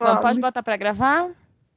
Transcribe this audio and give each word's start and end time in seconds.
Então, 0.00 0.20
pode 0.20 0.40
botar 0.40 0.62
para 0.62 0.76
gravar? 0.76 1.30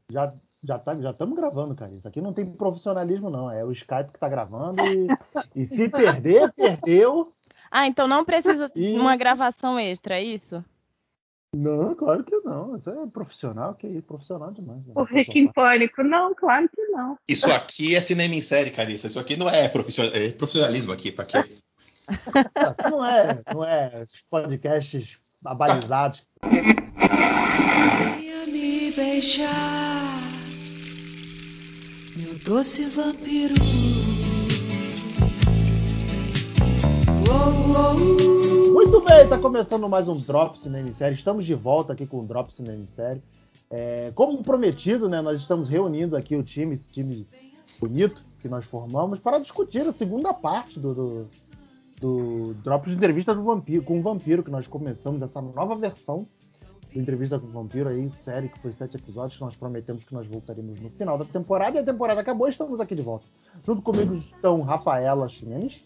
Já 0.10 0.34
já 0.64 0.78
tá, 0.78 0.96
já 0.96 1.10
estamos 1.10 1.36
gravando, 1.36 1.74
cara. 1.74 1.92
Isso 1.92 2.08
aqui 2.08 2.22
não 2.22 2.34
tem 2.34 2.46
profissionalismo 2.46 3.30
não, 3.30 3.50
é 3.50 3.66
o 3.66 3.72
Skype 3.72 4.12
que 4.14 4.20
tá 4.20 4.30
gravando 4.30 4.82
e, 4.86 5.08
e 5.56 5.66
se 5.66 5.90
perder, 5.90 6.52
perdeu. 6.54 7.34
Ah, 7.72 7.88
então 7.88 8.08
não 8.08 8.24
precisa 8.24 8.72
e... 8.76 8.94
de 8.94 9.00
uma 9.00 9.16
gravação 9.16 9.80
extra, 9.80 10.20
é 10.20 10.24
isso? 10.24 10.64
Não, 11.54 11.96
claro 11.96 12.24
que 12.24 12.36
não. 12.42 12.78
Isso 12.78 12.90
é 12.90 13.08
profissional, 13.08 13.74
que 13.74 13.88
é 13.98 14.02
profissional 14.02 14.52
demais. 14.52 14.86
Né? 14.86 14.94
O 14.96 15.04
Rick 15.04 15.38
em 15.38 15.52
Pânico, 15.52 16.04
não, 16.04 16.34
claro 16.34 16.70
que 16.70 16.82
não. 16.88 17.18
Isso 17.28 17.52
aqui 17.52 17.96
é 17.96 18.02
cinema 18.02 18.36
em 18.36 18.42
série, 18.42 18.72
Carissa. 18.72 19.08
Isso 19.08 19.20
aqui 19.20 19.36
não 19.36 19.50
é, 19.50 19.68
profissional, 19.68 20.14
é 20.14 20.32
profissionalismo 20.32 20.94
aqui, 20.94 21.12
para 21.12 21.26
quê? 21.26 21.58
não 22.90 23.06
é, 23.06 23.42
não 23.54 23.64
é 23.66 24.06
podcasts 24.30 25.20
abalizados. 25.44 26.26
beijar, 29.22 30.20
meu 32.18 32.34
doce 32.44 32.86
vampiro. 32.86 33.54
Oh, 37.30 37.78
oh. 37.78 38.72
Muito 38.74 39.00
bem, 39.02 39.30
tá 39.30 39.38
começando 39.38 39.88
mais 39.88 40.10
um 40.10 40.16
Drop 40.16 40.60
Cinema 40.60 40.92
Série. 40.92 41.14
Estamos 41.14 41.46
de 41.46 41.54
volta 41.54 41.94
aqui 41.94 42.08
com 42.08 42.22
o 42.22 42.26
Drop 42.26 42.52
Cinema 42.52 42.88
Série. 42.88 43.22
É, 43.70 44.12
como 44.16 44.44
prometido, 44.44 45.08
né, 45.08 45.22
nós 45.22 45.40
estamos 45.40 45.70
reunindo 45.70 46.18
aqui 46.18 46.36
o 46.36 46.42
time, 46.42 46.74
esse 46.74 46.90
time 46.90 47.28
bonito 47.80 48.26
que 48.42 48.50
nós 48.50 48.66
formamos, 48.66 49.20
para 49.20 49.38
discutir 49.38 49.88
a 49.88 49.92
segunda 49.92 50.34
parte 50.34 50.80
do, 50.80 50.96
do 50.96 51.28
do 52.02 52.56
Drops 52.64 52.90
de 52.90 52.96
Entrevista 52.96 53.36
do 53.36 53.44
Vampiro, 53.44 53.84
com 53.84 54.00
o 54.00 54.02
Vampiro, 54.02 54.42
que 54.44 54.50
nós 54.50 54.66
começamos 54.66 55.22
essa 55.22 55.40
nova 55.40 55.76
versão 55.76 56.28
Entrevista 56.94 57.40
com 57.40 57.46
o 57.46 57.50
Vampiro 57.50 57.88
aí, 57.88 58.10
série 58.10 58.50
que 58.50 58.60
foi 58.60 58.74
sete 58.74 58.98
episódios, 58.98 59.38
que 59.38 59.44
nós 59.44 59.56
prometemos 59.56 60.04
que 60.04 60.14
nós 60.14 60.28
voltaremos 60.28 60.80
no 60.82 60.90
final 60.90 61.18
da 61.18 61.24
temporada, 61.24 61.78
e 61.78 61.80
a 61.80 61.84
temporada 61.84 62.20
acabou 62.20 62.48
e 62.48 62.52
estamos 62.52 62.82
aqui 62.82 62.94
de 62.94 63.02
volta. 63.02 63.26
Junto 63.66 63.82
comigo 63.82 64.14
estão 64.14 64.62
Rafaela 64.62 65.30
Ximenes. 65.30 65.84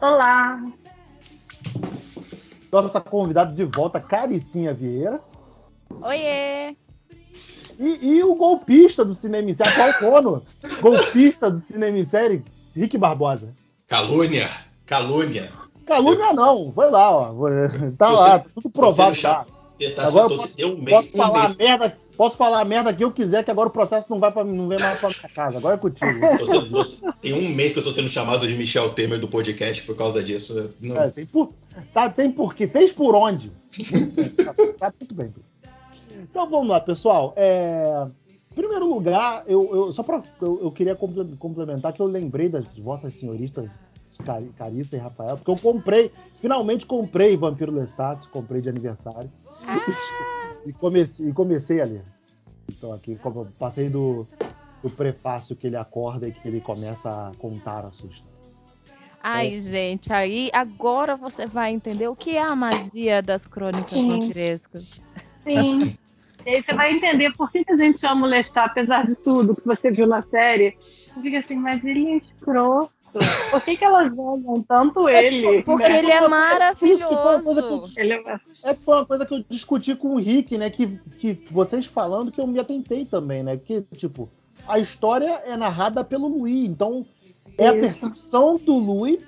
Olá! 0.00 0.62
Nossa 2.70 3.00
convidada 3.00 3.52
de 3.52 3.64
volta, 3.64 4.00
Caricinha 4.00 4.72
Vieira. 4.72 5.20
Oiê! 6.00 6.76
E, 7.76 8.14
e 8.14 8.22
o 8.22 8.36
golpista 8.36 9.04
do 9.04 9.14
Cinema 9.14 9.50
em 9.50 9.54
Série, 9.54 9.74
qual 9.74 9.94
Cono? 9.94 10.42
golpista 10.80 11.50
do 11.50 11.58
Cinema 11.58 11.98
em 11.98 12.04
Série, 12.04 12.44
Rick 12.72 12.96
Barbosa. 12.96 13.52
Calúnia, 13.88 14.48
calúnia. 14.86 15.50
Calúnia 15.86 16.32
não, 16.32 16.72
foi 16.72 16.90
lá, 16.90 17.10
ó. 17.10 17.34
Tá 17.96 18.10
lá, 18.10 18.38
tá 18.38 18.50
tudo 18.54 18.70
provado 18.70 19.14
já. 19.14 19.44
Tá, 19.96 20.08
agora 20.08 20.32
eu 20.32 20.36
posso, 20.36 20.66
um 20.66 20.84
posso 20.84 21.08
um 21.08 21.16
falar 21.16 21.48
mês. 21.48 21.56
merda, 21.56 21.98
posso 22.14 22.36
falar 22.36 22.60
a 22.60 22.64
merda 22.64 22.92
que 22.92 23.02
eu 23.02 23.10
quiser, 23.10 23.42
que 23.42 23.50
agora 23.50 23.68
o 23.68 23.72
processo 23.72 24.10
não 24.10 24.20
vai 24.20 24.30
para 24.30 24.44
não 24.44 24.68
vem 24.68 24.78
mais 24.78 24.98
para 24.98 25.08
minha 25.08 25.28
casa. 25.34 25.56
Agora 25.56 25.76
é 25.76 25.78
contigo. 25.78 26.12
Sendo, 26.46 27.14
tem 27.22 27.32
um 27.32 27.54
mês 27.54 27.72
que 27.72 27.78
eu 27.78 27.84
tô 27.84 27.92
sendo 27.92 28.10
chamado 28.10 28.46
de 28.46 28.54
Michel 28.54 28.90
Temer 28.90 29.18
do 29.18 29.26
podcast 29.26 29.82
por 29.84 29.96
causa 29.96 30.22
disso. 30.22 30.74
Não... 30.80 30.96
É, 30.96 31.10
tem 31.10 31.24
por, 31.24 31.54
tá, 31.94 32.10
tem 32.10 32.30
por 32.30 32.54
quê? 32.54 32.68
Fez 32.68 32.92
por 32.92 33.14
onde? 33.14 33.50
tá, 34.44 34.54
tá, 34.78 34.94
muito 35.00 35.14
bem. 35.14 35.32
Então 36.30 36.48
vamos 36.48 36.68
lá, 36.68 36.78
pessoal. 36.78 37.32
É, 37.36 38.06
em 38.50 38.54
primeiro 38.54 38.86
lugar, 38.86 39.44
eu, 39.46 39.70
eu 39.74 39.92
só 39.92 40.02
para 40.02 40.22
eu, 40.42 40.60
eu, 40.62 40.70
queria 40.70 40.94
complementar 40.94 41.94
que 41.94 42.02
eu 42.02 42.06
lembrei 42.06 42.50
das 42.50 42.66
vossas 42.76 43.14
senhoristas 43.14 43.70
Carissa 44.56 44.96
e 44.96 44.98
Rafael, 44.98 45.36
porque 45.36 45.50
eu 45.50 45.56
comprei, 45.56 46.12
finalmente 46.40 46.86
comprei 46.86 47.36
Vampiro 47.36 47.72
Lestat, 47.72 48.28
comprei 48.28 48.60
de 48.60 48.68
aniversário 48.68 49.30
ah. 49.66 49.78
e, 50.64 50.72
comecei, 50.72 51.28
e 51.28 51.32
comecei 51.32 51.80
a 51.80 51.84
ler. 51.84 52.04
Então 52.68 52.92
aqui 52.92 53.18
passei 53.58 53.88
do, 53.88 54.26
do 54.82 54.90
prefácio 54.90 55.56
que 55.56 55.66
ele 55.66 55.76
acorda 55.76 56.28
e 56.28 56.32
que 56.32 56.46
ele 56.46 56.60
começa 56.60 57.10
a 57.10 57.32
contar 57.36 57.84
a 57.84 57.90
sua 57.90 58.08
história. 58.08 58.30
Ai, 59.22 59.56
é. 59.56 59.60
gente, 59.60 60.12
aí 60.12 60.50
agora 60.52 61.14
você 61.14 61.46
vai 61.46 61.72
entender 61.72 62.08
o 62.08 62.16
que 62.16 62.36
é 62.36 62.42
a 62.42 62.56
magia 62.56 63.20
das 63.20 63.46
crônicas 63.46 63.98
Sim. 63.98 64.08
vampirescas. 64.08 65.00
Sim. 65.42 65.96
E 66.46 66.56
aí 66.56 66.62
você 66.62 66.72
vai 66.72 66.92
entender 66.92 67.32
por 67.36 67.50
que, 67.50 67.62
a 67.68 67.76
gente 67.76 68.00
chama 68.00 68.26
o 68.26 68.30
Lestat, 68.30 68.70
apesar 68.70 69.06
de 69.06 69.14
tudo 69.16 69.54
que 69.54 69.66
você 69.66 69.90
viu 69.90 70.06
na 70.06 70.22
série. 70.22 70.74
Você 70.80 71.20
fica 71.20 71.38
assim, 71.38 71.56
mas 71.56 71.84
ele 71.84 72.08
é 72.08 72.16
escroto. 72.16 72.90
Por 73.50 73.62
que, 73.62 73.76
que 73.76 73.84
elas 73.84 74.12
olham 74.16 74.62
tanto 74.66 75.08
é 75.08 75.24
ele? 75.24 75.62
Porque 75.62 75.88
né? 75.88 75.98
ele 75.98 76.10
é 76.10 76.28
maravilhoso. 76.28 77.94
Que 77.94 78.00
ele 78.00 78.14
é... 78.14 78.40
é 78.64 78.74
que 78.74 78.82
foi 78.82 78.94
uma 78.94 79.06
coisa 79.06 79.26
que 79.26 79.34
eu 79.34 79.44
discuti 79.48 79.94
com 79.94 80.14
o 80.14 80.18
Rick, 80.18 80.56
né? 80.56 80.70
Que, 80.70 80.86
que 81.18 81.46
vocês 81.50 81.86
falando 81.86 82.30
que 82.30 82.40
eu 82.40 82.46
me 82.46 82.60
atentei 82.60 83.04
também, 83.04 83.42
né? 83.42 83.56
Que, 83.56 83.82
tipo, 83.96 84.28
a 84.66 84.78
história 84.78 85.40
é 85.44 85.56
narrada 85.56 86.04
pelo 86.04 86.28
Louis, 86.28 86.64
então 86.64 87.04
é 87.58 87.66
Isso. 87.66 87.76
a 87.76 87.80
percepção 87.80 88.56
do 88.56 88.74
Louis 88.74 89.18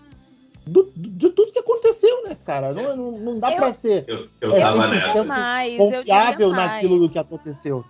do, 0.67 0.93
de 0.97 1.31
tudo 1.31 1.53
que 1.53 1.59
aconteceu, 1.59 2.25
né, 2.25 2.37
cara? 2.45 2.73
Não, 2.73 2.97
não, 2.97 3.13
não 3.13 3.39
dá 3.39 3.51
eu, 3.51 3.57
pra 3.57 3.73
ser 3.73 4.05
eu, 4.07 4.29
eu 4.41 4.57
é, 4.57 4.61
tava 4.61 4.87
nessa. 4.89 5.25
Mais, 5.25 5.77
confiável 5.77 6.51
naquilo 6.51 7.01
do 7.01 7.09
que 7.09 7.19
aconteceu. 7.19 7.85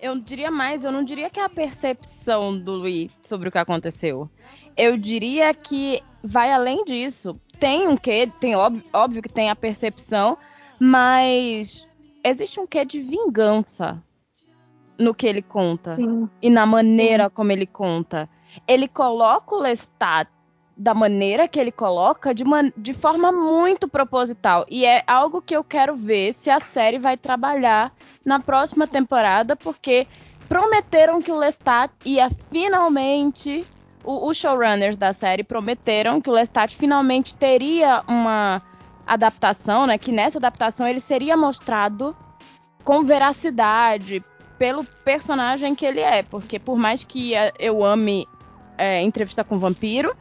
Eu 0.00 0.18
diria 0.18 0.50
mais, 0.50 0.84
eu 0.84 0.92
não 0.92 1.02
diria 1.02 1.30
que 1.30 1.40
é 1.40 1.44
a 1.44 1.48
percepção 1.48 2.58
do 2.58 2.72
Luiz 2.72 3.10
sobre 3.24 3.48
o 3.48 3.52
que 3.52 3.58
aconteceu. 3.58 4.28
Eu 4.76 4.96
diria 4.96 5.54
que 5.54 6.02
vai 6.22 6.52
além 6.52 6.84
disso. 6.84 7.38
Tem 7.58 7.88
um 7.88 7.96
quê, 7.96 8.30
tem 8.38 8.54
óbvio, 8.54 8.82
óbvio 8.92 9.22
que 9.22 9.28
tem 9.28 9.48
a 9.48 9.56
percepção, 9.56 10.36
mas 10.78 11.86
existe 12.22 12.60
um 12.60 12.66
quê 12.66 12.84
de 12.84 13.00
vingança 13.00 14.02
no 14.98 15.14
que 15.14 15.26
ele 15.26 15.42
conta 15.42 15.96
Sim. 15.96 16.28
e 16.40 16.50
na 16.50 16.66
maneira 16.66 17.24
Sim. 17.24 17.30
como 17.34 17.52
ele 17.52 17.66
conta. 17.66 18.28
Ele 18.66 18.88
coloca 18.88 19.54
o 19.54 19.60
Lestat 19.60 20.28
da 20.76 20.92
maneira 20.92 21.48
que 21.48 21.58
ele 21.58 21.72
coloca 21.72 22.34
de, 22.34 22.44
de 22.76 22.92
forma 22.92 23.32
muito 23.32 23.88
proposital. 23.88 24.66
E 24.68 24.84
é 24.84 25.02
algo 25.06 25.40
que 25.40 25.56
eu 25.56 25.64
quero 25.64 25.96
ver 25.96 26.34
se 26.34 26.50
a 26.50 26.60
série 26.60 26.98
vai 26.98 27.16
trabalhar 27.16 27.92
na 28.24 28.40
próxima 28.40 28.86
temporada, 28.86 29.56
porque 29.56 30.06
prometeram 30.48 31.22
que 31.22 31.32
o 31.32 31.38
Lestat 31.38 31.92
ia 32.04 32.28
finalmente. 32.50 33.64
Os 34.06 34.36
showrunners 34.36 34.96
da 34.96 35.12
série 35.12 35.42
prometeram 35.42 36.20
que 36.20 36.30
o 36.30 36.32
Lestat 36.32 36.76
finalmente 36.76 37.34
teria 37.34 38.04
uma 38.06 38.62
adaptação, 39.04 39.86
né? 39.86 39.98
Que 39.98 40.12
nessa 40.12 40.38
adaptação 40.38 40.86
ele 40.86 41.00
seria 41.00 41.36
mostrado 41.36 42.16
com 42.84 43.02
veracidade 43.02 44.22
pelo 44.58 44.84
personagem 44.84 45.74
que 45.74 45.84
ele 45.84 46.00
é. 46.00 46.22
Porque 46.22 46.58
por 46.58 46.78
mais 46.78 47.02
que 47.02 47.32
eu 47.58 47.84
ame 47.84 48.28
é, 48.78 49.02
entrevista 49.02 49.42
com 49.42 49.58
vampiro, 49.58 50.16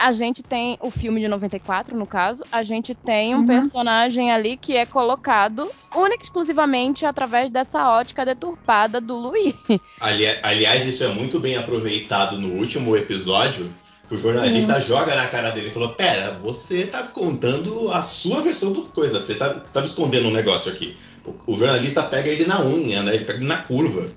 a 0.00 0.12
gente 0.12 0.42
tem 0.42 0.78
o 0.80 0.90
filme 0.90 1.20
de 1.20 1.28
94, 1.28 1.94
no 1.94 2.06
caso, 2.06 2.42
a 2.50 2.62
gente 2.62 2.94
tem 2.94 3.34
um 3.34 3.40
uhum. 3.40 3.46
personagem 3.46 4.32
ali 4.32 4.56
que 4.56 4.74
é 4.74 4.86
colocado 4.86 5.70
única 5.94 6.22
e 6.22 6.24
exclusivamente 6.24 7.04
através 7.04 7.50
dessa 7.50 7.86
ótica 7.86 8.24
deturpada 8.24 8.98
do 8.98 9.14
Louis. 9.14 9.54
Ali, 10.00 10.26
aliás, 10.42 10.86
isso 10.86 11.04
é 11.04 11.08
muito 11.08 11.38
bem 11.38 11.56
aproveitado 11.56 12.38
no 12.38 12.48
último 12.54 12.96
episódio. 12.96 13.70
Que 14.08 14.14
o 14.14 14.18
jornalista 14.18 14.76
uhum. 14.76 14.80
joga 14.80 15.14
na 15.14 15.28
cara 15.28 15.50
dele 15.50 15.68
e 15.68 15.70
falou: 15.70 15.90
Pera, 15.90 16.32
você 16.42 16.84
tá 16.84 17.02
contando 17.02 17.92
a 17.92 18.02
sua 18.02 18.40
versão 18.40 18.72
do 18.72 18.86
coisa, 18.86 19.20
você 19.20 19.34
tá, 19.34 19.50
tá 19.50 19.84
escondendo 19.84 20.28
um 20.28 20.32
negócio 20.32 20.72
aqui. 20.72 20.96
O, 21.24 21.52
o 21.52 21.56
jornalista 21.56 22.02
pega 22.02 22.28
ele 22.28 22.44
na 22.46 22.60
unha, 22.60 23.02
né? 23.02 23.14
Ele 23.14 23.24
pega 23.24 23.38
ele 23.38 23.46
na 23.46 23.58
curva. 23.58 24.10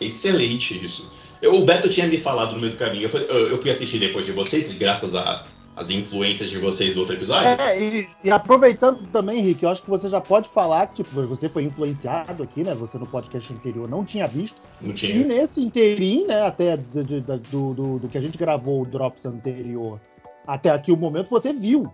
Excelente 0.00 0.78
isso. 0.84 1.10
Eu, 1.42 1.54
o 1.54 1.64
Beto 1.64 1.88
tinha 1.88 2.06
me 2.06 2.18
falado 2.18 2.52
no 2.52 2.60
meio 2.60 2.72
do 2.72 2.78
caminho. 2.78 3.04
Eu, 3.04 3.08
falei, 3.08 3.26
eu, 3.28 3.48
eu 3.50 3.62
fui 3.62 3.70
assistir 3.70 3.98
depois 3.98 4.26
de 4.26 4.32
vocês, 4.32 4.72
graças 4.72 5.14
às 5.14 5.90
influências 5.90 6.50
de 6.50 6.58
vocês 6.58 6.94
do 6.94 7.00
outro 7.00 7.14
episódio. 7.14 7.48
É, 7.48 7.80
e, 7.80 8.08
e, 8.24 8.30
aproveitando 8.30 9.06
também, 9.08 9.38
Henrique, 9.38 9.64
eu 9.64 9.70
acho 9.70 9.82
que 9.82 9.88
você 9.88 10.08
já 10.08 10.20
pode 10.20 10.48
falar 10.48 10.86
que 10.88 11.02
tipo, 11.02 11.26
você 11.26 11.48
foi 11.48 11.62
influenciado 11.62 12.42
aqui, 12.42 12.62
né? 12.62 12.74
Você 12.74 12.98
no 12.98 13.06
podcast 13.06 13.52
anterior 13.52 13.88
não 13.88 14.04
tinha 14.04 14.26
visto. 14.26 14.60
Não 14.80 14.94
tinha. 14.94 15.14
E 15.14 15.24
nesse 15.24 15.62
inteirinho, 15.62 16.26
né? 16.26 16.42
Até 16.42 16.76
de, 16.76 17.20
do, 17.20 17.74
do, 17.74 17.98
do, 18.00 18.08
que 18.08 18.18
a 18.18 18.22
gente 18.22 18.36
gravou 18.36 18.82
o 18.82 18.86
Drops 18.86 19.24
anterior 19.24 20.00
até 20.46 20.70
aqui 20.70 20.90
o 20.90 20.96
momento, 20.96 21.30
você 21.30 21.52
viu. 21.52 21.92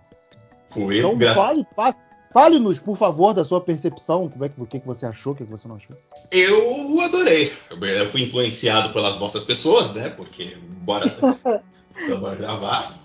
Foi, 0.69 0.97
então, 0.97 1.15
graças... 1.17 1.41
fale, 1.41 1.67
fale, 1.75 1.95
Fale-nos, 2.37 2.77
por 2.77 2.95
favor, 2.95 3.33
da 3.33 3.43
sua 3.43 3.59
percepção. 3.59 4.29
Como 4.29 4.45
é 4.45 4.49
que, 4.49 4.61
o 4.61 4.65
que, 4.67 4.79
você 4.85 5.07
achou, 5.07 5.33
o 5.33 5.35
que, 5.35 5.43
você 5.43 5.67
não 5.67 5.77
achou? 5.77 5.97
Eu 6.31 7.01
adorei. 7.01 7.51
Eu 7.71 8.11
fui 8.11 8.21
influenciado 8.21 8.93
pelas 8.93 9.17
vossas 9.17 9.43
pessoas, 9.43 9.91
né? 9.93 10.09
Porque 10.09 10.55
bora, 10.83 11.17
então, 11.97 12.19
bora 12.19 12.35
gravar. 12.35 12.95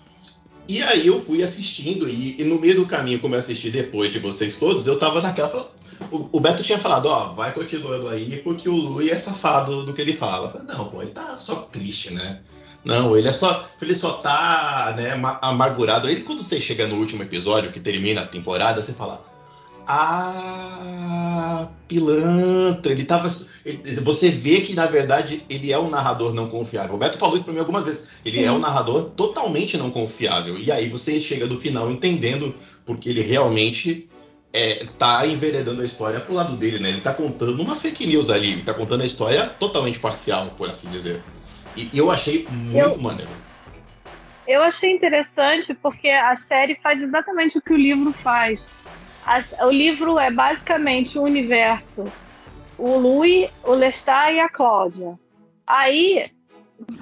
E 0.68 0.82
aí 0.82 1.06
eu 1.06 1.18
fui 1.22 1.42
assistindo, 1.42 2.06
e, 2.06 2.42
e, 2.42 2.44
no 2.44 2.60
meio 2.60 2.76
do 2.76 2.86
caminho, 2.86 3.20
como 3.20 3.34
eu 3.34 3.38
assisti 3.38 3.70
depois 3.70 4.12
de 4.12 4.18
vocês 4.18 4.58
todos, 4.58 4.86
eu 4.86 4.98
tava 4.98 5.22
naquela. 5.22 5.72
O, 6.10 6.28
o 6.36 6.38
Beto 6.38 6.62
tinha 6.62 6.78
falado, 6.78 7.06
ó, 7.06 7.32
vai 7.32 7.54
continuando 7.54 8.08
aí, 8.08 8.36
porque 8.44 8.68
o 8.68 8.76
Lui 8.76 9.08
é 9.08 9.18
safado 9.18 9.86
do 9.86 9.94
que 9.94 10.02
ele 10.02 10.12
fala. 10.12 10.48
Eu 10.48 10.52
falei, 10.52 10.66
não, 10.66 10.90
pô, 10.90 11.00
ele 11.00 11.12
tá 11.12 11.38
só 11.38 11.54
triste, 11.72 12.12
né? 12.12 12.42
Não, 12.84 13.16
ele 13.16 13.28
é 13.28 13.32
só. 13.32 13.68
Ele 13.80 13.94
só 13.94 14.14
tá 14.14 14.94
né, 14.96 15.12
amargurado. 15.40 16.08
Aí 16.08 16.20
quando 16.20 16.42
você 16.42 16.60
chega 16.60 16.86
no 16.86 16.96
último 16.96 17.22
episódio, 17.22 17.70
que 17.72 17.78
termina 17.80 18.22
a 18.22 18.26
temporada, 18.26 18.82
você 18.82 18.92
fala. 18.92 19.24
Ah, 19.86 21.68
pilantra, 21.88 22.92
ele 22.92 23.04
tava. 23.04 23.28
ele- 23.64 24.00
você 24.00 24.28
vê 24.30 24.60
que, 24.60 24.74
na 24.74 24.86
verdade, 24.86 25.44
ele 25.48 25.72
é 25.72 25.78
um 25.78 25.90
narrador 25.90 26.32
não 26.32 26.48
confiável. 26.48 26.94
O 26.94 26.98
Beto 26.98 27.18
falou 27.18 27.34
isso 27.36 27.44
pra 27.44 27.52
mim 27.52 27.60
algumas 27.60 27.84
vezes. 27.84 28.06
Ele 28.24 28.42
é 28.42 28.50
um 28.50 28.58
narrador 28.58 29.10
totalmente 29.10 29.76
não 29.76 29.90
confiável. 29.90 30.58
E 30.58 30.70
aí 30.70 30.88
você 30.88 31.20
chega 31.20 31.46
no 31.46 31.58
final 31.58 31.90
entendendo 31.90 32.54
porque 32.86 33.08
ele 33.08 33.22
realmente 33.22 34.08
é, 34.52 34.86
tá 34.98 35.26
enveredando 35.26 35.82
a 35.82 35.84
história 35.84 36.20
pro 36.20 36.34
lado 36.34 36.56
dele, 36.56 36.78
né? 36.78 36.90
Ele 36.90 37.00
tá 37.00 37.12
contando 37.14 37.60
uma 37.60 37.74
fake 37.76 38.06
news 38.06 38.30
ali, 38.30 38.52
ele 38.52 38.62
tá 38.62 38.74
contando 38.74 39.02
a 39.02 39.06
história 39.06 39.48
totalmente 39.48 39.98
parcial, 39.98 40.54
por 40.58 40.68
assim 40.68 40.88
dizer. 40.90 41.22
E, 41.76 41.90
eu 41.96 42.10
achei 42.10 42.46
muito 42.48 42.76
Eu- 42.76 42.98
maneiro. 42.98 43.32
Eu 44.46 44.62
achei 44.62 44.92
interessante 44.92 45.72
porque 45.74 46.08
a 46.08 46.34
série 46.34 46.74
faz 46.82 47.00
exatamente 47.00 47.56
o 47.58 47.62
que 47.62 47.72
o 47.72 47.76
livro 47.76 48.12
faz. 48.22 48.60
As- 49.24 49.52
o 49.60 49.70
livro 49.70 50.18
é 50.18 50.30
basicamente 50.30 51.16
o 51.18 51.22
universo. 51.22 52.12
O 52.76 52.98
Louis, 52.98 53.50
o 53.62 53.72
Lestat 53.72 54.32
e 54.34 54.40
a 54.40 54.48
Cláudia. 54.48 55.16
Aí, 55.64 56.28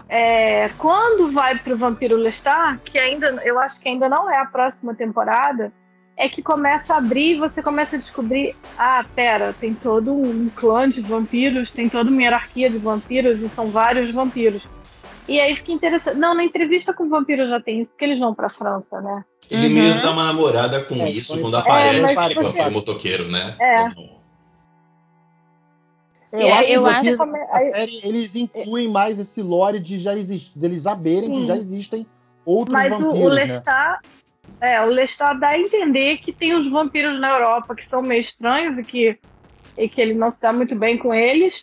é, 0.09 0.69
quando 0.77 1.33
vai 1.33 1.59
pro 1.59 1.79
Vampiro 1.79 2.17
Lestat, 2.17 2.79
que 2.85 2.99
ainda 2.99 3.29
eu 3.45 3.59
acho 3.59 3.81
que 3.81 3.89
ainda 3.89 4.09
não 4.09 4.31
é 4.31 4.37
a 4.37 4.45
próxima 4.45 4.95
temporada, 4.95 5.73
é 6.21 6.29
que 6.29 6.43
começa 6.43 6.93
a 6.95 6.99
abrir 6.99 7.37
e 7.37 7.39
você 7.39 7.63
começa 7.63 7.97
a 7.97 7.99
descobrir, 7.99 8.55
ah, 8.77 9.05
pera, 9.17 9.55
tem 9.55 9.75
todo 9.75 10.15
um 10.15 10.51
clã 10.51 10.89
de 10.89 11.01
vampiros, 11.01 11.71
tem 11.71 11.89
toda 11.89 12.11
uma 12.11 12.23
hierarquia 12.23 12.69
de 12.71 12.79
vampiros 12.79 13.43
e 13.43 13.49
são 13.49 13.71
vários 13.71 14.13
vampiros. 14.13 14.69
E 15.27 15.41
aí 15.41 15.57
fica 15.57 15.73
interessante. 15.73 16.19
Não, 16.19 16.35
na 16.35 16.45
entrevista 16.45 16.93
com 16.93 17.05
o 17.05 17.09
vampiro 17.09 17.49
já 17.49 17.61
tem 17.61 17.81
isso, 17.81 17.91
porque 17.93 18.05
eles 18.05 18.19
vão 18.19 18.35
pra 18.35 18.51
França, 18.51 19.01
né? 19.01 19.25
Ele 19.51 19.67
Uhum. 19.69 19.75
meio 19.75 20.03
dá 20.03 20.11
uma 20.13 20.27
namorada 20.27 20.85
com 20.85 20.95
É, 20.97 21.09
isso 21.09 21.41
quando 21.41 21.57
aparece 21.57 22.03
mas 22.03 22.19
aquele 22.19 22.35
você- 22.35 22.47
vampiro 22.49 22.71
motoqueiro, 22.73 23.29
né? 23.31 23.57
É. 23.59 24.21
É, 26.33 26.39
E 26.39 26.43
eu 26.43 26.47
aí 26.49 26.53
acho 26.53 26.71
eu 26.71 26.83
que 26.85 26.89
acho 26.91 27.17
como 27.17 27.37
é- 27.37 27.49
a 27.51 27.59
série 27.59 28.01
eles 28.05 28.37
incluem 28.37 28.89
mais 28.89 29.19
esse 29.19 29.43
lore 29.43 29.81
de 29.81 29.99
já 29.99 30.15
exist, 30.15 30.57
deles 30.57 30.83
saberem 30.83 31.31
que 31.31 31.41
Sim. 31.41 31.47
já 31.47 31.57
existem 31.57 32.07
outros 32.45 32.73
Mas 32.75 32.93
o, 32.93 32.99
vampiros, 33.01 33.25
o 33.27 33.29
né? 33.31 33.35
Lestat. 33.47 34.01
É, 34.61 34.81
o 34.83 34.87
Lestat 34.87 35.39
dá 35.39 35.49
a 35.49 35.59
entender 35.59 36.19
que 36.19 36.33
tem 36.33 36.53
os 36.55 36.69
vampiros 36.69 37.19
na 37.19 37.31
Europa 37.31 37.75
que 37.75 37.85
são 37.85 38.03
meio 38.03 38.21
estranhos 38.21 38.77
e 38.77 38.85
que, 38.85 39.19
e 39.77 39.89
que 39.89 40.01
ele 40.01 40.15
não 40.15 40.31
se 40.31 40.41
dá 40.41 40.53
muito 40.53 40.75
bem 40.77 40.99
com 40.99 41.15
eles. 41.15 41.63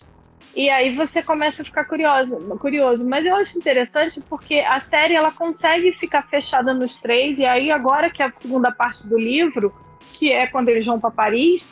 E 0.55 0.71
aí 0.71 0.95
você 0.95 1.21
começa 1.21 1.61
a 1.61 1.65
ficar 1.65 1.85
curioso, 1.85 2.39
curioso. 2.57 3.07
Mas 3.07 3.23
eu 3.23 3.35
acho 3.35 3.57
interessante 3.59 4.19
porque 4.27 4.55
a 4.55 4.79
série 4.79 5.13
ela 5.13 5.31
consegue 5.31 5.91
ficar 5.93 6.23
fechada 6.23 6.73
nos 6.73 6.95
três, 6.95 7.37
e 7.37 7.45
aí 7.45 7.69
agora 7.69 8.09
que 8.09 8.23
é 8.23 8.25
a 8.25 8.31
segunda 8.33 8.71
parte 8.71 9.05
do 9.05 9.19
livro, 9.19 9.71
que 10.13 10.33
é 10.33 10.47
quando 10.47 10.69
eles 10.69 10.83
vão 10.83 10.99
para 10.99 11.11
Paris, 11.11 11.63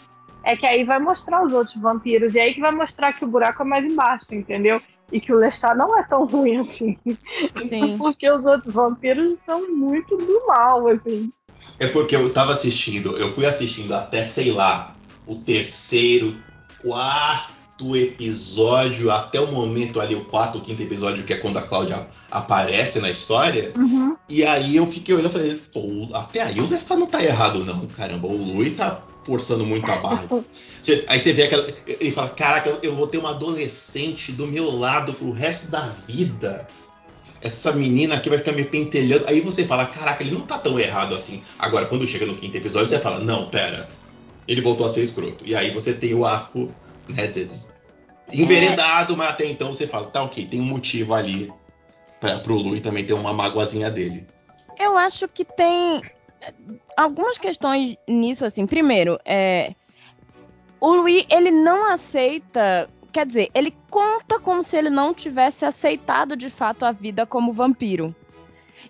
é 0.43 0.55
que 0.55 0.67
aí 0.67 0.83
vai 0.83 0.99
mostrar 0.99 1.43
os 1.43 1.51
outros 1.51 1.75
vampiros. 1.81 2.35
E 2.35 2.39
aí 2.39 2.53
que 2.53 2.61
vai 2.61 2.71
mostrar 2.71 3.13
que 3.13 3.25
o 3.25 3.27
buraco 3.27 3.63
é 3.63 3.65
mais 3.65 3.83
embaixo, 3.83 4.27
entendeu? 4.31 4.79
E 5.11 5.19
que 5.19 5.33
o 5.33 5.37
Lestat 5.37 5.77
não 5.77 5.97
é 5.97 6.03
tão 6.03 6.25
ruim 6.25 6.57
assim. 6.57 6.97
Sim. 7.67 7.97
Porque 7.99 8.29
os 8.29 8.45
outros 8.45 8.73
vampiros 8.73 9.39
são 9.39 9.69
muito 9.75 10.17
do 10.17 10.47
mal, 10.47 10.87
assim. 10.87 11.31
É 11.77 11.87
porque 11.87 12.15
eu 12.15 12.31
tava 12.31 12.53
assistindo, 12.53 13.17
eu 13.17 13.33
fui 13.33 13.45
assistindo 13.45 13.93
até, 13.93 14.23
sei 14.23 14.51
lá, 14.51 14.95
o 15.27 15.35
terceiro, 15.35 16.37
quarto 16.81 17.95
episódio, 17.97 19.11
até 19.11 19.41
o 19.41 19.51
momento 19.51 19.99
ali, 19.99 20.15
o 20.15 20.23
quarto, 20.23 20.57
o 20.57 20.61
quinto 20.61 20.81
episódio, 20.81 21.25
que 21.25 21.33
é 21.33 21.37
quando 21.37 21.57
a 21.57 21.61
Cláudia 21.61 22.07
aparece 22.31 23.01
na 23.01 23.09
história. 23.09 23.73
E 24.29 24.45
aí 24.45 24.77
eu 24.77 24.87
fiquei 24.87 25.13
olhando 25.13 25.29
e 25.29 25.33
falei, 25.33 25.61
pô, 25.73 26.15
até 26.15 26.41
aí 26.43 26.59
o 26.61 26.69
Lestat 26.69 26.97
não 26.97 27.07
tá 27.07 27.21
errado, 27.21 27.65
não, 27.65 27.85
caramba. 27.87 28.27
O 28.27 28.37
Louis 28.37 28.75
tá 28.75 29.01
forçando 29.25 29.65
muito 29.65 29.89
a 29.91 29.97
barra. 29.97 30.27
Aí 31.07 31.19
você 31.19 31.33
vê 31.33 31.43
aquela. 31.43 31.67
Ele 31.87 32.11
fala, 32.11 32.29
caraca, 32.29 32.77
eu- 32.81 32.95
vou 32.95 33.07
ter 33.07 33.17
uma 33.17 33.31
adolescente 33.31 34.31
do 34.31 34.45
meu 34.47 34.69
lado 34.71 35.13
pro 35.13 35.31
resto 35.31 35.67
da 35.69 35.87
vida. 36.07 36.67
Essa 37.41 37.71
menina 37.71 38.15
aqui 38.15 38.29
vai 38.29 38.37
ficar 38.37 38.51
me 38.53 38.63
pentelhando. 38.63 39.25
Aí 39.27 39.39
você 39.41 39.65
fala, 39.65 39.85
caraca, 39.87 40.23
ele 40.23 40.31
não 40.31 40.41
tá 40.41 40.57
tão 40.57 40.79
errado 40.79 41.13
assim. 41.15 41.43
Agora, 41.59 41.85
quando 41.87 42.07
chega 42.07 42.25
no 42.25 42.35
quinto 42.35 42.55
episódio, 42.57 42.87
você 42.87 42.99
fala, 42.99 43.19
não, 43.19 43.49
pera. 43.49 43.87
Ele 44.47 44.61
voltou 44.61 44.85
a 44.85 44.89
ser 44.89 45.03
escroto. 45.03 45.43
E 45.45 45.55
aí 45.55 45.71
você 45.71 45.93
tem 45.93 46.13
o 46.13 46.25
arco, 46.25 46.71
né, 47.09 47.27
de- 47.27 47.49
enveredado, 48.31 49.15
mas 49.17 49.29
até 49.29 49.45
então 49.45 49.73
você 49.73 49.87
fala, 49.87 50.07
tá 50.07 50.23
ok, 50.23 50.45
tem 50.47 50.59
um 50.59 50.65
motivo 50.65 51.13
ali 51.13 51.51
pra, 52.19 52.39
pro 52.39 52.55
Louis 52.55 52.81
também 52.81 53.03
ter 53.03 53.13
uma 53.13 53.33
magoazinha 53.33 53.89
dele. 53.91 54.25
Eu 54.79 54.97
acho 54.97 55.27
que 55.27 55.45
tem 55.45 56.01
algumas 56.95 57.37
questões 57.37 57.95
nisso, 58.07 58.45
assim. 58.45 58.65
Primeiro, 58.65 59.19
é, 59.25 59.73
o 60.79 60.93
Louis, 60.93 61.25
ele 61.29 61.51
não 61.51 61.91
aceita. 61.91 62.89
Quer 63.11 63.25
dizer, 63.25 63.49
ele 63.53 63.73
conta 63.89 64.39
como 64.39 64.61
se 64.61 64.77
ele 64.77 64.89
não 64.89 65.13
tivesse 65.13 65.65
aceitado 65.65 66.35
de 66.35 66.49
fato 66.49 66.85
a 66.85 66.91
vida 66.91 67.25
como 67.25 67.53
vampiro. 67.53 68.13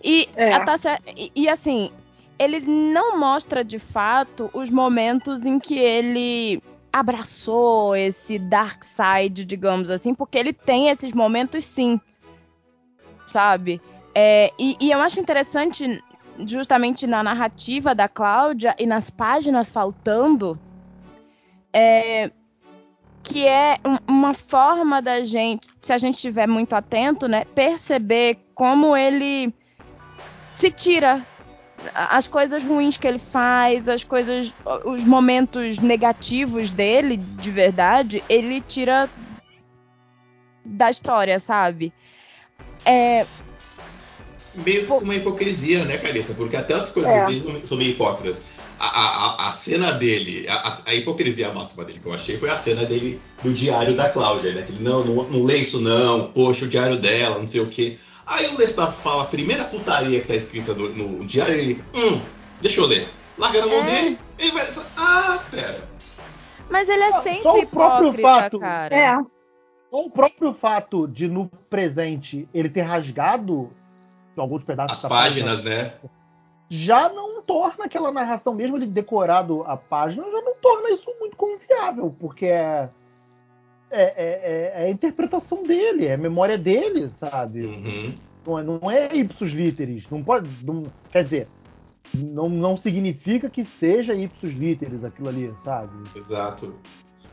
E, 0.03 0.27
É. 0.35 0.53
a 0.53 0.63
Tássia- 0.63 0.99
e, 1.15 1.31
e, 1.35 1.47
assim, 1.49 1.91
ele 2.37 2.59
não 2.59 3.17
mostra 3.17 3.63
de 3.63 3.79
fato 3.79 4.49
os 4.53 4.69
momentos 4.69 5.45
em 5.45 5.59
que 5.59 5.77
ele 5.77 6.61
abraçou 6.91 7.95
esse 7.95 8.39
dark 8.39 8.83
side, 8.83 9.45
digamos 9.45 9.89
assim, 9.89 10.13
porque 10.13 10.37
ele 10.37 10.53
tem 10.53 10.89
esses 10.89 11.11
momentos 11.13 11.65
sim. 11.65 11.99
Sabe? 13.27 13.81
É, 14.13 14.51
e, 14.57 14.77
e 14.79 14.91
eu 14.91 14.99
acho 14.99 15.19
interessante, 15.19 16.01
justamente 16.39 17.07
na 17.07 17.23
narrativa 17.23 17.95
da 17.95 18.07
Cláudia 18.07 18.75
e 18.77 18.85
nas 18.85 19.09
páginas 19.09 19.71
faltando, 19.71 20.59
é, 21.73 22.31
que 23.23 23.45
é 23.45 23.77
um- 23.85 23.97
uma 24.07 24.33
forma 24.33 25.01
da 25.01 25.23
gente, 25.23 25.67
se 25.81 25.93
a 25.93 25.97
gente 25.97 26.15
estiver 26.15 26.47
muito 26.47 26.73
atento, 26.73 27.27
né, 27.27 27.45
perceber 27.55 28.37
como 28.53 28.95
ele 28.95 29.53
se 30.51 30.71
tira 30.71 31.25
as 31.93 32.27
coisas 32.27 32.63
ruins 32.63 32.97
que 32.97 33.07
ele 33.07 33.19
faz, 33.19 33.87
as 33.87 34.03
coisas, 34.03 34.51
os 34.85 35.03
momentos 35.03 35.79
negativos 35.79 36.71
dele, 36.71 37.17
de 37.17 37.51
verdade, 37.51 38.23
ele 38.29 38.61
tira 38.61 39.09
da 40.63 40.89
história, 40.89 41.37
sabe? 41.37 41.93
É, 42.83 43.25
meio 44.63 44.85
com 44.85 44.97
uma 44.99 45.15
hipocrisia, 45.15 45.83
né, 45.85 45.97
Carissa? 45.97 46.33
Porque 46.33 46.55
até 46.55 46.73
as 46.73 46.89
coisas 46.89 47.11
É. 47.11 47.25
dele 47.25 47.61
são- 47.65 47.77
meio 47.77 47.91
hipócritas. 47.91 48.41
A, 48.77 48.85
a, 48.87 49.49
a- 49.49 49.51
cena 49.53 49.93
dele, 49.93 50.45
a, 50.49 50.79
a 50.85 50.93
hipocrisia 50.93 51.49
máxima 51.53 51.85
dele 51.85 51.99
que 51.99 52.05
eu 52.07 52.13
achei 52.13 52.37
foi 52.37 52.49
a 52.49 52.57
cena 52.57 52.83
dele 52.85 53.21
do 53.41 53.53
diário 53.53 53.95
da 53.95 54.09
Cláudia, 54.09 54.53
né? 54.53 54.63
Que 54.63 54.73
ele, 54.73 54.83
não, 54.83 55.03
não, 55.05 55.23
não 55.23 55.43
lê 55.43 55.59
isso 55.59 55.79
não, 55.79 56.27
poxa, 56.33 56.65
o 56.65 56.67
diário 56.67 56.97
dela, 56.97 57.39
não 57.39 57.47
sei 57.47 57.61
o 57.61 57.67
quê. 57.67 57.97
Aí 58.25 58.47
o 58.47 58.57
Lestat 58.57 58.91
fala 59.01 59.23
a 59.23 59.27
primeira 59.27 59.63
putaria 59.63 60.19
que 60.19 60.27
tá 60.27 60.35
escrita 60.35 60.73
no, 60.73 60.89
no 60.89 61.25
diário, 61.25 61.53
ele, 61.55 61.83
hum, 61.93 62.19
deixa 62.61 62.81
eu 62.81 62.85
ler. 62.85 63.07
Larga 63.37 63.61
na 63.61 63.67
mão 63.67 63.79
É. 63.79 63.83
dele, 63.83 64.19
ele 64.37 64.51
vai, 64.51 64.67
ah, 64.97 65.43
pera. 65.49 65.89
mas 66.69 66.89
ele 66.89 67.03
é 67.03 67.11
sempre 67.21 67.41
só 67.43 67.57
o 67.57 67.67
próprio 67.67 68.13
fato- 68.21 68.59
cara. 68.59 68.95
É. 68.95 69.17
Só 69.89 70.01
o 70.05 70.09
próprio 70.09 70.53
fato 70.53 71.07
de 71.07 71.27
no 71.29 71.47
presente 71.69 72.47
ele 72.53 72.67
ter 72.69 72.81
rasgado 72.81 73.69
alguns 74.41 74.63
pedaços 74.63 75.03
As 75.03 75.09
páginas, 75.09 75.63
né? 75.63 75.93
já 76.69 77.09
não 77.09 77.41
torna 77.41 77.85
aquela 77.85 78.11
narração, 78.11 78.53
mesmo 78.55 78.77
ele 78.77 78.87
decorado 78.87 79.63
a 79.63 79.77
página, 79.77 80.23
já 80.23 80.41
não 80.41 80.55
torna 80.55 80.89
isso 80.89 81.11
muito 81.19 81.35
confiável, 81.35 82.13
porque 82.19 82.45
é, 82.47 82.89
é, 83.91 84.01
é- 84.01 84.13
é- 84.17 84.73
é 84.83 84.85
a 84.85 84.89
interpretação 84.89 85.63
dele, 85.63 86.07
é 86.07 86.13
a 86.13 86.17
memória 86.17 86.57
dele, 86.57 87.07
sabe? 87.09 87.65
Uhum. 87.65 88.15
Não 88.45 88.59
é, 88.59 88.63
não 88.63 88.91
é 88.91 89.15
ipsus 89.15 89.51
literis, 89.51 90.09
não 90.09 90.23
pode, 90.23 90.49
não- 90.63 90.85
quer 91.11 91.23
dizer, 91.23 91.47
não, 92.13 92.47
não 92.49 92.75
significa 92.77 93.49
que 93.49 93.63
seja 93.65 94.13
ipsus 94.13 94.51
literis 94.53 95.03
aquilo 95.03 95.29
ali, 95.29 95.53
sabe? 95.57 95.91
Exato. 96.15 96.75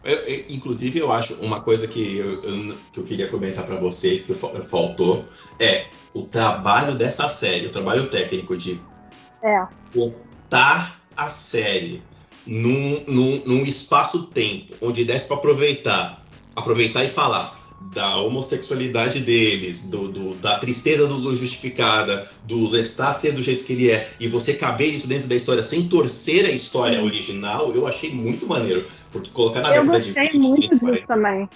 Eu- 0.04 0.16
eu- 0.18 0.44
inclusive, 0.49 0.99
eu 0.99 1.12
acho 1.12 1.35
uma 1.35 1.61
coisa 1.61 1.87
que 1.87 2.16
eu, 2.16 2.42
eu- 2.42 2.75
que 2.92 2.99
eu 3.00 3.04
queria 3.04 3.28
comentar 3.28 3.64
para 3.64 3.76
vocês 3.78 4.23
que 4.25 4.35
fa- 4.35 4.50
faltou 4.68 5.25
é 5.59 5.87
o 6.12 6.23
trabalho 6.23 6.94
dessa 6.94 7.28
série, 7.28 7.66
o 7.66 7.71
trabalho 7.73 8.06
técnico 8.09 8.56
de 8.56 8.80
É. 9.42 9.64
botar 9.94 11.00
a 11.16 11.30
série 11.30 12.02
num, 12.47 13.02
num, 13.06 13.42
num 13.47 13.62
espaço-tempo 13.64 14.75
onde 14.80 15.04
desse 15.04 15.26
para 15.26 15.37
aproveitar, 15.37 16.25
aproveitar 16.56 17.04
e 17.04 17.09
falar 17.09 17.61
da 17.94 18.16
homossexualidade 18.18 19.21
deles, 19.21 19.82
do, 19.82 20.09
do- 20.09 20.35
da 20.37 20.59
tristeza 20.59 21.06
do 21.06 21.14
Luz 21.14 21.40
justificada, 21.40 22.28
do 22.44 22.68
Lestat 22.71 23.18
ser 23.18 23.32
do 23.32 23.42
jeito 23.42 23.64
que 23.64 23.73
ele 23.73 23.90
é, 23.90 24.12
e 24.21 24.28
você 24.28 24.54
caber 24.54 24.94
isso 24.94 25.09
dentro 25.09 25.26
da 25.28 25.35
história 25.35 25.62
sem 25.64 25.88
torcer 25.88 26.44
a 26.44 26.50
história 26.50 27.02
original, 27.02 27.73
eu 27.75 27.87
achei 27.87 28.12
muito 28.12 28.47
maneiro. 28.47 28.87
Porque 29.12 29.31
colocar 29.31 29.61
na 29.61 29.75
Eu 29.76 29.83
década 29.85 30.00
de 30.00 30.12
gostei 30.12 30.28
20, 30.40 30.42
muito 30.49 30.69
30, 30.78 30.92
disso 30.92 31.07
também. 31.07 31.49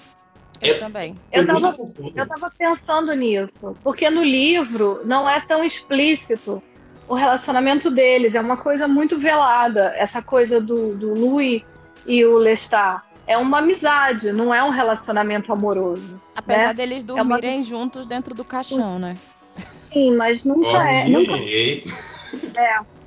Eu 0.62 0.74
É- 0.74 0.78
também. 0.78 1.14
foi 1.14 1.40
Eu 1.40 1.46
tava, 1.46 1.76
eu 2.16 2.26
tava 2.28 2.52
pensando 2.58 3.12
nisso, 3.14 3.76
porque 3.82 4.08
no 4.10 4.22
livro 4.24 5.00
não 5.04 5.28
é 5.28 5.40
tão 5.40 5.64
explícito 5.64 6.62
o 7.08 7.14
relacionamento 7.14 7.90
deles, 7.90 8.34
é 8.34 8.40
uma 8.40 8.56
coisa 8.56 8.88
muito 8.88 9.16
velada, 9.18 9.94
essa 9.96 10.20
coisa 10.20 10.60
do, 10.60 10.94
do 10.96 11.14
Louis 11.14 11.62
e 12.06 12.24
o 12.24 12.36
Lestat. 12.36 13.02
é 13.28 13.36
uma 13.38 13.58
amizade, 13.58 14.32
não 14.32 14.54
é 14.54 14.62
um 14.62 14.70
relacionamento 14.70 15.52
amoroso. 15.52 16.20
Apesar 16.34 16.68
né? 16.68 16.74
deles 16.74 17.04
É 17.08 17.12
uma- 17.12 17.24
dormirem 17.24 17.62
juntos 17.64 18.06
dentro 18.06 18.34
do 18.34 18.44
caixão, 18.44 18.98
né? 18.98 19.16
Sim, 19.92 20.14
mas 20.16 20.42
nunca 20.44 20.68
é, 20.90 21.08
nunca, 21.08 21.32
Ok. 21.32 21.84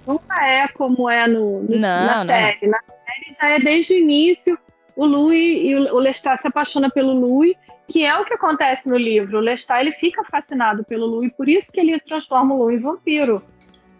nunca 0.05 0.45
é 0.47 0.67
como 0.69 1.09
é 1.09 1.27
no, 1.27 1.61
no- 1.63 1.69
Não, 1.69 1.79
na 1.79 2.15
não. 2.17 2.25
série. 2.25 2.67
Na 2.67 2.79
série 2.79 2.98
já 3.39 3.49
é 3.49 3.59
desde 3.59 3.93
o 3.93 3.97
início 3.97 4.57
o 4.95 5.05
Louis 5.05 5.59
e 5.63 5.75
o, 5.75 5.97
Lestat 5.99 6.41
se 6.41 6.47
apaixona 6.47 6.89
pelo 6.89 7.13
Louis, 7.13 7.55
que 7.87 8.05
é 8.05 8.17
o 8.19 8.25
que 8.25 8.33
acontece 8.33 8.89
no 8.89 8.97
livro. 8.97 9.37
O 9.37 9.41
Lestat 9.41 9.79
ele 9.79 9.93
fica 9.93 10.23
fascinado 10.25 10.83
pelo 10.83 11.05
Louis, 11.05 11.31
por 11.33 11.47
isso 11.47 11.71
que 11.71 11.79
ele 11.79 11.99
transforma 12.01 12.53
o 12.53 12.57
Louis 12.57 12.79
em 12.79 12.83
vampiro, 12.83 13.41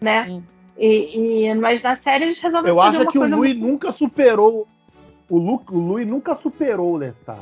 né? 0.02 0.42
E, 0.78 1.46
e- 1.48 1.54
mas 1.56 1.82
na 1.84 1.96
série 1.96 2.26
eles 2.26 2.40
resolvem 2.40 2.70
Eu 2.72 2.76
fazer 2.78 2.98
acho 2.98 3.06
uma 3.06 3.12
que 3.12 3.18
o 3.20 3.28
Louis 3.30 3.56
muito- 3.56 3.72
nunca 3.72 3.92
superou. 3.92 4.68
O, 5.30 5.38
Lu, 5.38 5.62
o 5.72 5.78
Louis 5.80 6.08
nunca 6.08 6.36
superou 6.36 6.94
o 6.94 6.98
Lestat. 6.98 7.42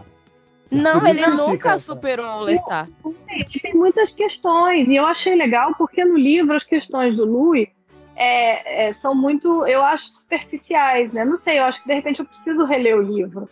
Não, 0.69 0.99
Por 0.99 1.09
isso 1.09 1.19
ele 1.21 1.27
nunca 1.31 1.51
fica 1.51 1.69
essa- 1.73 1.95
superou 1.95 2.25
o 2.25 2.41
Lestat. 2.41 2.89
Tem, 3.27 3.45
tem 3.61 3.73
muitas 3.73 4.13
questões, 4.13 4.89
e 4.89 4.95
eu 4.97 5.05
achei 5.05 5.33
legal 5.35 5.73
porque 5.77 6.03
no 6.03 6.17
livro 6.17 6.55
as 6.55 6.63
questões 6.65 7.15
do 7.15 7.25
Louis 7.25 7.69
é, 8.17 8.87
é, 8.87 8.93
são 8.93 9.13
muito, 9.13 9.65
eu 9.67 9.83
acho, 9.83 10.11
superficiais, 10.11 11.13
né? 11.13 11.23
Não 11.23 11.37
sei, 11.37 11.59
eu 11.59 11.65
acho 11.65 11.81
que 11.81 11.87
de 11.87 11.93
repente 11.93 12.19
eu 12.19 12.25
preciso 12.25 12.65
reler 12.65 12.97
o 12.97 13.01
livro. 13.01 13.47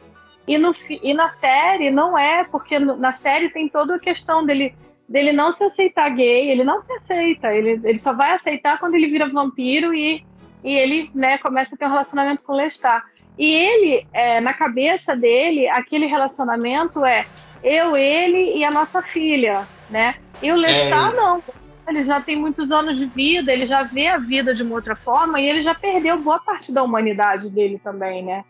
E, 0.48 0.58
no, 0.58 0.76
e 0.90 1.14
na 1.14 1.30
série 1.32 1.92
não 1.92 2.18
é, 2.18 2.44
porque 2.44 2.78
na 2.80 3.12
série 3.12 3.50
tem 3.50 3.70
toda 3.70 3.96
a 3.96 4.00
questão 4.00 4.44
dele, 4.44 4.76
dele 5.08 5.32
não 5.32 5.52
se 5.52 5.64
aceitar 5.64 6.10
gay, 6.10 6.50
ele 6.50 6.64
não 6.64 6.82
se 6.82 6.92
aceita, 6.94 7.54
ele, 7.54 7.80
ele 7.84 7.98
só 7.98 8.14
vai 8.14 8.34
aceitar 8.34 8.80
quando 8.80 8.96
ele 8.96 9.08
vira 9.08 9.30
vampiro 9.30 9.94
e, 9.94 10.24
e 10.64 10.76
ele 10.76 11.12
né, 11.14 11.38
começa 11.38 11.76
a 11.76 11.78
ter 11.78 11.86
um 11.86 11.92
relacionamento 11.92 12.44
com 12.44 12.54
o 12.54 12.56
Lestat. 12.56 13.04
E 13.38 13.52
ele, 13.52 14.08
é, 14.14 14.40
na 14.40 14.54
cabeça 14.54 15.16
dele, 15.16 15.68
aquele 15.68 16.06
relacionamento 16.06 17.06
é 17.06 17.26
eu, 17.64 17.96
ele 17.96 18.58
e 18.58 18.64
a 18.64 18.72
nossa 18.72 19.02
filha, 19.04 19.68
né? 19.90 20.16
E 20.42 20.52
o 20.52 20.56
Lestat 20.56 21.12
É. 21.12 21.16
não. 21.16 21.44
Ele 21.88 22.04
já 22.04 22.20
tem 22.20 22.36
muitos 22.36 22.72
anos 22.72 22.98
de 22.98 23.06
vida, 23.06 23.54
ele 23.54 23.68
já 23.68 23.84
vê 23.84 24.08
a 24.08 24.18
vida 24.18 24.54
de 24.54 24.64
uma 24.64 24.76
outra 24.76 24.96
forma 24.96 25.40
e 25.40 25.48
ele 25.48 25.62
já 25.62 25.76
perdeu 25.76 26.22
boa 26.22 26.40
parte 26.40 26.72
da 26.72 26.82
humanidade 26.84 27.50
dele 27.50 27.80
também, 27.84 28.24
né? 28.24 28.44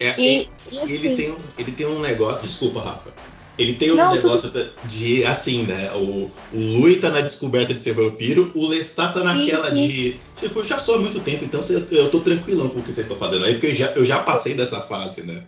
É, 0.00 0.20
E, 0.20 0.48
e 0.70 0.78
assim, 0.80 0.94
ele, 0.94 1.16
tem, 1.16 1.32
um- 1.32 1.38
ele 1.56 1.72
tem 1.72 1.86
um 1.86 2.00
negócio. 2.00 2.42
Desculpa, 2.42 2.80
Rafa. 2.80 3.12
Ele 3.56 3.74
tem 3.74 3.90
um 3.90 3.96
Não, 3.96 4.14
negócio 4.14 4.52
de 4.84 5.24
assim, 5.24 5.64
né? 5.66 5.92
O, 5.92 6.30
o 6.52 6.78
Louis 6.78 7.00
tá 7.00 7.10
na 7.10 7.20
descoberta 7.20 7.74
de 7.74 7.80
ser 7.80 7.92
vampiro, 7.92 8.52
o 8.54 8.68
Lestat 8.68 9.12
tá 9.14 9.24
naquela 9.24 9.70
de. 9.70 10.20
Tipo, 10.36 10.60
eu 10.60 10.64
já 10.64 10.78
sou 10.78 10.94
há 10.94 10.98
muito 11.00 11.18
tempo, 11.20 11.44
então 11.44 11.60
eu 11.90 12.08
tô 12.08 12.20
tranquilão 12.20 12.68
com 12.68 12.78
o 12.78 12.82
que 12.84 12.92
vocês 12.92 13.06
estão 13.06 13.18
fazendo 13.18 13.44
aí, 13.44 13.54
porque 13.54 13.66
eu 13.68 13.74
já, 13.74 13.86
eu 13.94 14.04
já 14.06 14.22
passei 14.22 14.54
dessa 14.54 14.80
fase, 14.82 15.26
né? 15.26 15.42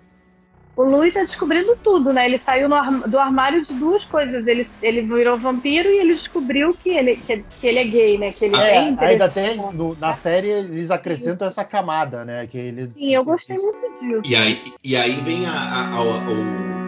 O 0.80 0.90
Louis 0.90 1.12
tá 1.14 1.20
descobrindo 1.22 1.76
tudo, 1.82 2.12
né? 2.12 2.26
Ele 2.26 2.38
saiu 2.38 2.68
no 2.68 3.00
do 3.08 3.18
armário 3.18 3.64
de 3.64 3.74
duas 3.74 4.04
coisas. 4.06 4.46
Ele, 4.46 4.66
ele 4.82 5.02
virou 5.02 5.36
vampiro 5.38 5.88
e 5.88 5.98
ele 5.98 6.14
descobriu 6.14 6.74
que 6.82 6.90
ele, 6.90 7.16
que, 7.16 7.44
que 7.60 7.66
ele 7.66 7.78
é 7.78 7.84
gay, 7.84 8.18
né? 8.18 8.32
Que 8.32 8.44
ele 8.46 8.56
É, 8.56 8.70
tem 8.72 8.96
ainda 8.98 9.28
tem. 9.28 9.56
no- 9.56 9.96
na 9.96 10.12
série 10.12 10.48
eles 10.48 10.90
acrescentam 10.90 11.46
essa 11.46 11.64
camada, 11.64 12.24
né? 12.24 12.46
Que 12.46 12.58
ele, 12.58 12.90
Sim, 12.94 13.14
eu 13.14 13.24
gostei 13.24 13.56
muito 13.56 14.22
disso. 14.22 14.22
E 14.24 14.34
aí, 14.36 14.58
e 14.84 14.96
aí 14.96 15.12
vem 15.22 15.46
a, 15.46 15.52
a, 15.52 15.96
a, 15.96 16.02
o- 16.02 16.80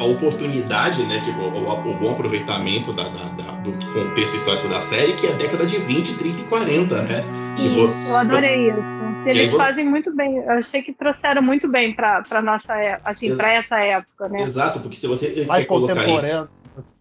a 0.00 0.04
oportunidade, 0.04 1.02
né? 1.06 1.20
Tipo, 1.24 1.40
o, 1.42 1.90
o 1.90 1.94
bom 1.94 2.12
aproveitamento 2.12 2.92
da- 2.92 3.04
da- 3.04 3.28
da- 3.30 3.52
do 3.60 3.72
contexto 3.92 4.36
histórico 4.36 4.68
da 4.68 4.80
série, 4.80 5.14
que 5.14 5.26
é 5.26 5.32
a 5.32 5.36
década 5.36 5.64
de 5.66 5.78
20, 5.78 6.14
30 6.18 6.40
e 6.40 6.44
40, 6.44 7.02
né? 7.02 7.24
Tipo, 7.56 7.88
Isso, 7.88 8.00
eu 8.06 8.16
adorei 8.16 8.70
isso. 8.70 8.82
Eles 9.24 9.54
fazem 9.54 9.88
muito 9.88 10.14
bem. 10.14 10.36
Eu 10.36 10.50
achei 10.50 10.82
que 10.82 10.92
trouxeram 10.92 11.42
muito 11.42 11.66
bem 11.68 11.94
pra, 11.94 12.22
pra 12.22 12.42
nossa 12.42 12.74
é- 12.76 13.00
assim, 13.04 13.26
Ex- 13.26 13.36
pra 13.36 13.52
essa 13.52 13.78
época, 13.80 14.28
né? 14.28 14.42
Exato, 14.42 14.80
porque 14.80 14.96
se 14.96 15.06
você 15.06 15.44
mais 15.48 15.64
quer 15.64 15.68
colocar 15.68 15.94
isso. 15.94 16.04
contemporâneo, 16.04 16.48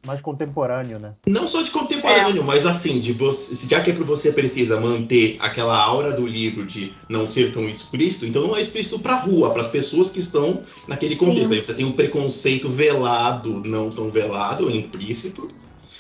mais 0.05 0.21
contemporâneo, 0.21 0.99
né? 0.99 1.13
Não 1.27 1.47
só 1.47 1.61
de 1.61 1.71
contemporâneo, 1.71 2.41
mas 2.43 2.65
assim, 2.65 2.99
de 3.01 3.11
você, 3.11 3.67
já 3.67 3.81
que 3.81 3.91
você 3.91 4.31
precisa 4.31 4.79
manter 4.79 5.35
aquela 5.39 5.77
aura 5.77 6.11
do 6.13 6.25
livro 6.25 6.65
de 6.65 6.93
não 7.09 7.27
ser 7.27 7.51
tão 7.51 7.67
explícito, 7.67 8.25
então 8.25 8.47
não 8.47 8.55
é 8.55 8.61
explícito 8.61 8.97
para 8.99 9.15
rua, 9.15 9.51
para 9.51 9.61
as 9.63 9.67
pessoas 9.67 10.09
que 10.09 10.19
estão 10.19 10.63
naquele 10.87 11.17
contexto. 11.17 11.49
Sim. 11.49 11.55
Aí 11.55 11.65
você 11.65 11.73
tem 11.73 11.85
um 11.85 11.91
preconceito 11.91 12.69
velado, 12.69 13.61
não 13.65 13.89
tão 13.89 14.09
velado, 14.09 14.71
implícito, 14.71 15.49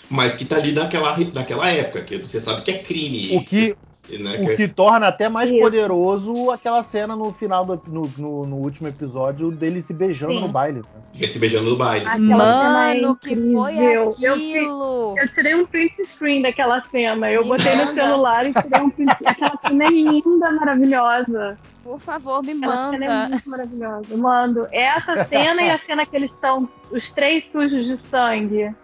mas 0.09 0.35
que 0.35 0.45
tá 0.45 0.57
ali 0.57 0.71
naquela, 0.71 1.17
naquela 1.33 1.69
época, 1.69 2.03
que 2.03 2.17
você 2.17 2.39
sabe 2.39 2.61
que 2.61 2.71
é 2.71 2.77
crime. 2.79 3.35
O 3.35 3.43
que, 3.43 3.75
né, 4.19 4.37
o 4.41 4.45
que- 4.47 4.55
que 4.55 4.67
torna 4.67 5.07
até 5.07 5.27
mais 5.29 5.49
Isso. 5.49 5.59
poderoso 5.59 6.51
aquela 6.51 6.81
cena 6.83 7.15
no 7.15 7.33
final 7.33 7.65
do 7.65 7.81
no, 7.87 8.11
no- 8.17 8.45
no 8.45 8.55
último 8.57 8.87
episódio 8.87 9.51
dele 9.51 9.81
se 9.81 9.93
beijando 9.93 10.33
Sim. 10.33 10.41
no 10.41 10.47
baile. 10.47 10.79
né? 10.79 11.01
é 11.21 11.27
se 11.27 11.39
beijando 11.39 11.69
no 11.71 11.77
baile. 11.77 12.05
Aquela 12.05 12.19
cena 12.21 12.93
é 12.95 13.01
Mano, 13.01 13.15
que 13.15 13.35
foi 13.35 13.45
incrível. 13.73 14.13
Eu 14.21 14.33
aquilo? 14.33 15.15
Eu 15.17 15.27
tirei 15.29 15.55
um 15.55 15.65
print 15.65 16.05
screen 16.05 16.41
daquela 16.41 16.81
cena. 16.81 17.31
Eu 17.31 17.43
Me 17.43 17.49
botei 17.49 17.71
no 17.71 17.77
manda. 17.79 17.91
celular 17.93 18.45
e 18.45 18.53
tirei 18.53 18.81
um 18.81 18.89
print. 18.89 19.11
Aquela 19.25 19.57
cena 19.65 19.85
é 19.85 19.89
linda, 19.89 20.51
maravilhosa. 20.51 21.57
Por 21.83 21.99
favor, 22.01 22.43
me 22.43 22.51
Aquela 22.53 22.89
cena 22.89 23.05
é 23.05 23.07
manda. 23.07 23.29
muito 23.29 23.49
maravilhosa. 23.49 24.17
Mando. 24.17 24.67
Essa 24.71 25.23
cena 25.25 25.61
e 25.61 25.69
a 25.69 25.79
cena 25.79 26.05
que 26.05 26.15
eles 26.15 26.31
estão, 26.33 26.67
os 26.91 27.11
três 27.11 27.47
sujos 27.47 27.85
de 27.87 27.97
sangue. 28.09 28.75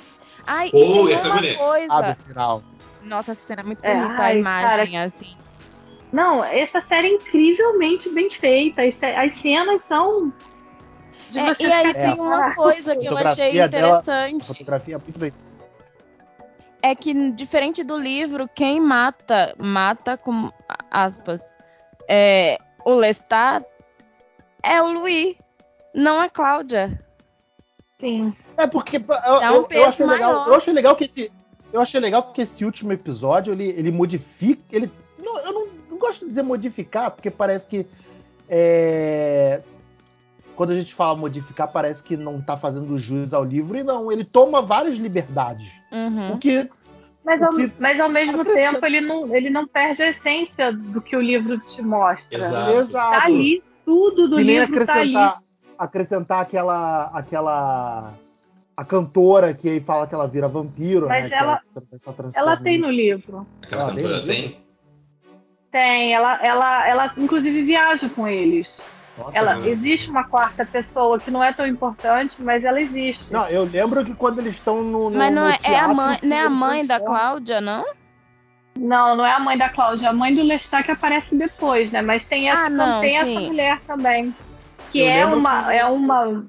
Ai, 0.48 0.70
e 0.70 0.72
Oh, 0.74 1.06
tem 1.08 1.14
essa 1.14 1.28
uma 1.28 1.36
mulher. 1.36 1.58
coisa. 1.58 1.88
Ah, 1.90 2.02
do 2.02 2.16
final. 2.16 2.64
Nossa, 3.02 3.32
essa 3.32 3.42
cena 3.48 3.62
é 3.62 3.64
muito 3.66 3.84
É, 3.84 3.96
bonita, 3.96 4.14
a 4.22 4.26
ai, 4.26 4.38
imagem, 4.40 5.00
assim. 5.00 5.36
Não, 6.12 6.44
essa 6.44 6.82
série 6.82 7.08
é 7.08 7.12
incrivelmente 7.14 8.10
bem 8.10 8.30
feita. 8.30 8.82
As 8.84 8.96
ce- 8.96 9.06
As 9.16 9.40
cenas 9.40 9.82
são. 9.88 10.32
de 11.30 11.40
É, 11.40 11.54
você 11.56 11.64
e 11.64 11.72
aí 11.72 11.94
tem 11.94 12.14
uma 12.20 12.54
coisa 12.54 12.96
que 12.96 13.06
eu 13.06 13.18
achei 13.18 13.54
dela- 13.70 13.98
A 13.98 14.30
interessante. 14.30 14.48
fotografia 14.48 14.96
é 14.96 14.98
muito 14.98 15.18
bem. 15.18 15.34
É 16.82 16.94
que, 16.96 17.14
diferente 17.32 17.84
do 17.84 17.98
livro, 17.98 18.50
quem 18.54 18.82
mata, 18.82 19.56
mata 19.58 20.18
com 20.18 20.52
aspas. 20.90 21.42
É, 22.10 22.58
o 22.84 22.94
Lestat 22.94 23.64
é 24.62 24.82
o 24.82 24.92
Louis, 24.92 25.38
não 25.94 26.20
a 26.20 26.28
Cláudia. 26.28 27.00
Sim. 28.00 28.36
É 28.58 28.68
porque 28.68 28.98
eu, 28.98 29.02
um 29.02 29.44
eu- 29.56 29.68
eu 29.72 29.86
achei 29.86 30.06
legal. 30.06 30.48
Eu 30.48 30.56
achei 30.56 30.74
legal 30.74 30.96
que 30.96 31.04
esse 31.06 31.32
eu 31.74 31.82
achei 31.82 32.00
legal 32.00 32.24
porque 32.24 32.42
esse 32.42 32.64
último 32.66 32.92
episódio 32.92 33.54
ele, 33.54 33.66
ele 33.70 33.92
modifica, 33.92 34.62
ele 34.72 34.92
não, 35.22 35.40
eu 35.40 35.54
não, 35.54 35.68
não 35.92 35.98
gosto 35.98 36.22
de 36.22 36.30
dizer 36.30 36.44
modificar 36.44 37.12
porque 37.12 37.30
parece 37.30 37.68
que 37.68 37.86
é, 38.50 39.62
quando 40.56 40.72
a 40.72 40.76
gente 40.76 40.94
fala 40.94 41.16
modificar 41.18 41.68
parece 41.72 42.04
que 42.04 42.18
não 42.18 42.42
tá 42.42 42.58
fazendo 42.58 42.98
jus 42.98 43.34
ao 43.34 43.44
livro 43.44 43.78
e 43.78 43.84
não, 43.84 44.12
ele 44.12 44.24
toma 44.24 44.62
várias 44.62 44.96
liberdades. 44.98 45.72
Uhum. 45.92 46.34
O 46.34 46.38
que 46.38 46.68
Mas 47.24 47.42
O 47.42 47.46
ao, 47.46 47.52
que 47.52 47.72
mas 47.80 48.00
ao 48.00 48.10
mesmo 48.10 48.42
acrescenta- 48.42 48.74
tempo 48.74 48.86
ele 48.86 49.02
não, 49.02 49.36
ele 49.36 49.50
não 49.50 49.68
perde 49.68 50.04
a 50.04 50.10
essência 50.10 50.72
do 50.74 51.02
que 51.02 51.16
o 51.16 51.22
livro 51.22 51.58
te 51.60 51.82
mostra. 51.82 52.38
Exato. 52.38 52.72
Exato. 52.72 53.20
Tá 53.20 53.26
ali, 53.26 53.64
tudo 53.86 54.28
do 54.28 54.38
que 54.38 54.44
nem 54.44 54.60
livro 54.60 54.86
tá 54.86 54.94
ali. 54.96 55.16
acrescentar 55.16 55.42
acrescentar 55.78 56.42
aquela 56.42 57.06
aquela 57.06 58.14
a 58.76 58.86
cantora 58.86 59.54
que 59.54 59.70
aí 59.70 59.80
fala 59.80 60.08
que 60.08 60.16
ela 60.16 60.28
vira 60.28 60.48
vampiro, 60.48 61.08
Mas 61.08 61.24
né? 61.24 61.30
que 61.30 61.36
ela- 61.36 61.62
essa 61.94 62.14
transforma 62.14 62.52
Ela 62.52 62.58
tem 62.58 62.76
em- 62.76 62.82
no 62.82 62.90
livro. 62.90 63.46
Aquela 63.62 63.84
Ah, 63.90 63.94
tem 63.94 64.04
cantora 64.04 64.22
tem. 64.26 64.42
livro? 64.42 64.62
Tem, 65.72 66.14
ela, 66.14 66.46
ela, 66.46 66.88
ela 66.88 67.14
inclusive 67.18 67.64
viaja 67.64 68.10
com 68.10 68.28
eles. 68.28 68.68
Nossa, 69.18 69.38
Ela, 69.38 69.56
né? 69.56 69.70
existe 69.70 70.10
uma 70.10 70.24
quarta 70.24 70.66
pessoa 70.66 71.20
que 71.20 71.30
não 71.32 71.44
é 71.44 71.54
tão 71.54 71.66
importante, 71.68 72.42
mas 72.42 72.64
ela 72.64 72.82
existe. 72.82 73.32
Não, 73.32 73.48
eu 73.48 73.64
lembro 73.64 74.04
que 74.04 74.16
quando 74.16 74.40
eles 74.40 74.56
estão 74.56 74.82
no, 74.82 75.10
no. 75.10 75.18
Mas 75.18 75.34
não 75.34 75.44
no 75.44 75.48
é, 75.50 75.52
é 75.52 75.56
a 75.56 75.60
teatro, 75.60 75.96
mãe, 75.96 76.20
não 76.24 76.36
é 76.36 76.40
a 76.40 76.50
mãe 76.50 76.86
da 76.86 77.00
Cláudia, 77.00 77.62
não? 77.62 77.86
Não, 78.78 79.16
não 79.16 79.26
é 79.26 79.32
a 79.34 79.40
mãe 79.40 79.58
da 79.58 79.70
Cláudia, 79.70 80.08
é 80.08 80.10
a 80.10 80.14
mãe 80.14 80.34
do 80.34 80.42
Lestat 80.44 80.84
que 80.84 80.92
aparece 80.92 81.36
depois, 81.36 81.92
né? 81.92 82.02
Mas 82.02 82.26
tem 82.26 82.50
essa, 82.50 82.66
Ah, 82.66 82.70
não, 82.70 83.00
tem 83.02 83.10
sim. 83.12 83.16
essa 83.38 83.48
mulher 83.48 83.82
também. 83.86 84.36
Que 84.92 85.02
Eu 85.02 85.08
é 85.08 85.26
uma, 85.26 85.64
que- 85.66 85.74
é 85.78 85.86
uma. 85.86 86.46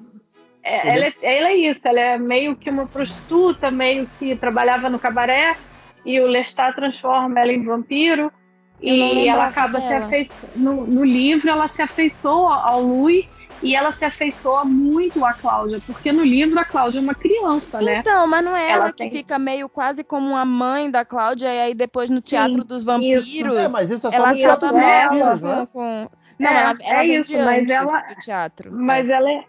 É- 0.62 0.86
Eu 0.88 0.92
ela, 0.92 1.06
é, 1.06 1.14
ela 1.22 1.48
é 1.48 1.56
isso, 1.56 1.86
ela 1.86 2.00
é 2.00 2.18
meio 2.18 2.56
que 2.56 2.70
uma 2.70 2.86
prostituta, 2.86 3.70
meio 3.70 4.08
que 4.18 4.36
trabalhava 4.36 4.88
no 4.88 4.98
cabaré, 4.98 5.56
e 6.04 6.20
o 6.20 6.26
Lestat 6.26 6.74
transforma 6.74 7.40
ela 7.40 7.52
em 7.52 7.64
vampiro. 7.64 8.32
Eu 8.80 8.94
E 8.94 9.28
ela 9.28 9.46
acaba 9.46 9.80
se 9.80 9.94
afeiçoando. 9.94 10.58
No, 10.58 10.86
no 10.86 11.04
livro, 11.04 11.48
ela 11.48 11.68
se 11.68 11.80
afeiçoa 11.80 12.56
ao 12.64 12.82
Louis 12.82 13.24
e 13.62 13.76
ela 13.76 13.92
se 13.92 14.04
afeiçoa 14.04 14.64
muito 14.64 15.24
à 15.24 15.32
Cláudia, 15.34 15.80
porque 15.86 16.10
no 16.10 16.24
livro 16.24 16.58
a 16.58 16.64
Cláudia 16.64 16.98
é 16.98 17.02
uma 17.02 17.14
criança, 17.14 17.80
né? 17.80 17.98
Então, 18.00 18.26
mas 18.26 18.44
não 18.44 18.56
é 18.56 18.68
ela, 18.68 18.84
Ela 18.86 18.92
que 18.92 18.96
tem- 19.04 19.10
fica 19.12 19.38
meio 19.38 19.68
quase 19.68 20.02
como 20.02 20.26
uma 20.30 20.44
mãe 20.44 20.90
da 20.90 21.04
Cláudia, 21.04 21.54
e 21.54 21.60
aí 21.60 21.74
depois 21.74 22.10
no 22.10 22.20
Sim, 22.20 22.30
Teatro 22.30 22.64
dos 22.64 22.82
Vampiros, 22.82 23.56
É, 23.56 23.68
mas 23.68 23.88
isso 23.88 24.08
é 24.08 24.10
só 24.10 24.16
ela 24.16 24.32
no 24.32 24.38
teatro 24.40 24.68
dos 24.72 24.80
vampiros, 24.80 25.40
com, 25.40 25.46
né? 25.46 25.68
com... 25.72 26.08
Não, 26.40 26.50
É, 26.50 26.60
ela, 26.60 26.78
ela 26.82 27.02
é 27.02 27.06
isso, 27.06 27.30
de 27.30 27.38
mas 27.38 27.62
antes 27.62 27.70
ela- 27.76 28.00
do 28.00 28.14
teatro. 28.16 28.72
Mas 28.72 29.08
ela 29.08 29.30
é. 29.30 29.44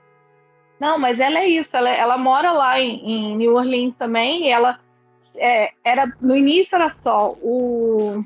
Não, 0.83 0.99
mas 0.99 1.21
ela 1.21 1.39
é 1.39 1.47
isso. 1.47 1.77
Ela, 1.77 1.89
ela 1.91 2.17
mora 2.17 2.51
lá 2.51 2.77
em, 2.77 2.99
em 3.09 3.37
New 3.37 3.55
Orleans 3.55 3.95
também. 3.97 4.47
E 4.47 4.49
ela 4.49 4.77
é, 5.37 5.71
era 5.81 6.11
no 6.19 6.35
início 6.35 6.75
era 6.75 6.93
só 6.93 7.31
o 7.41 8.21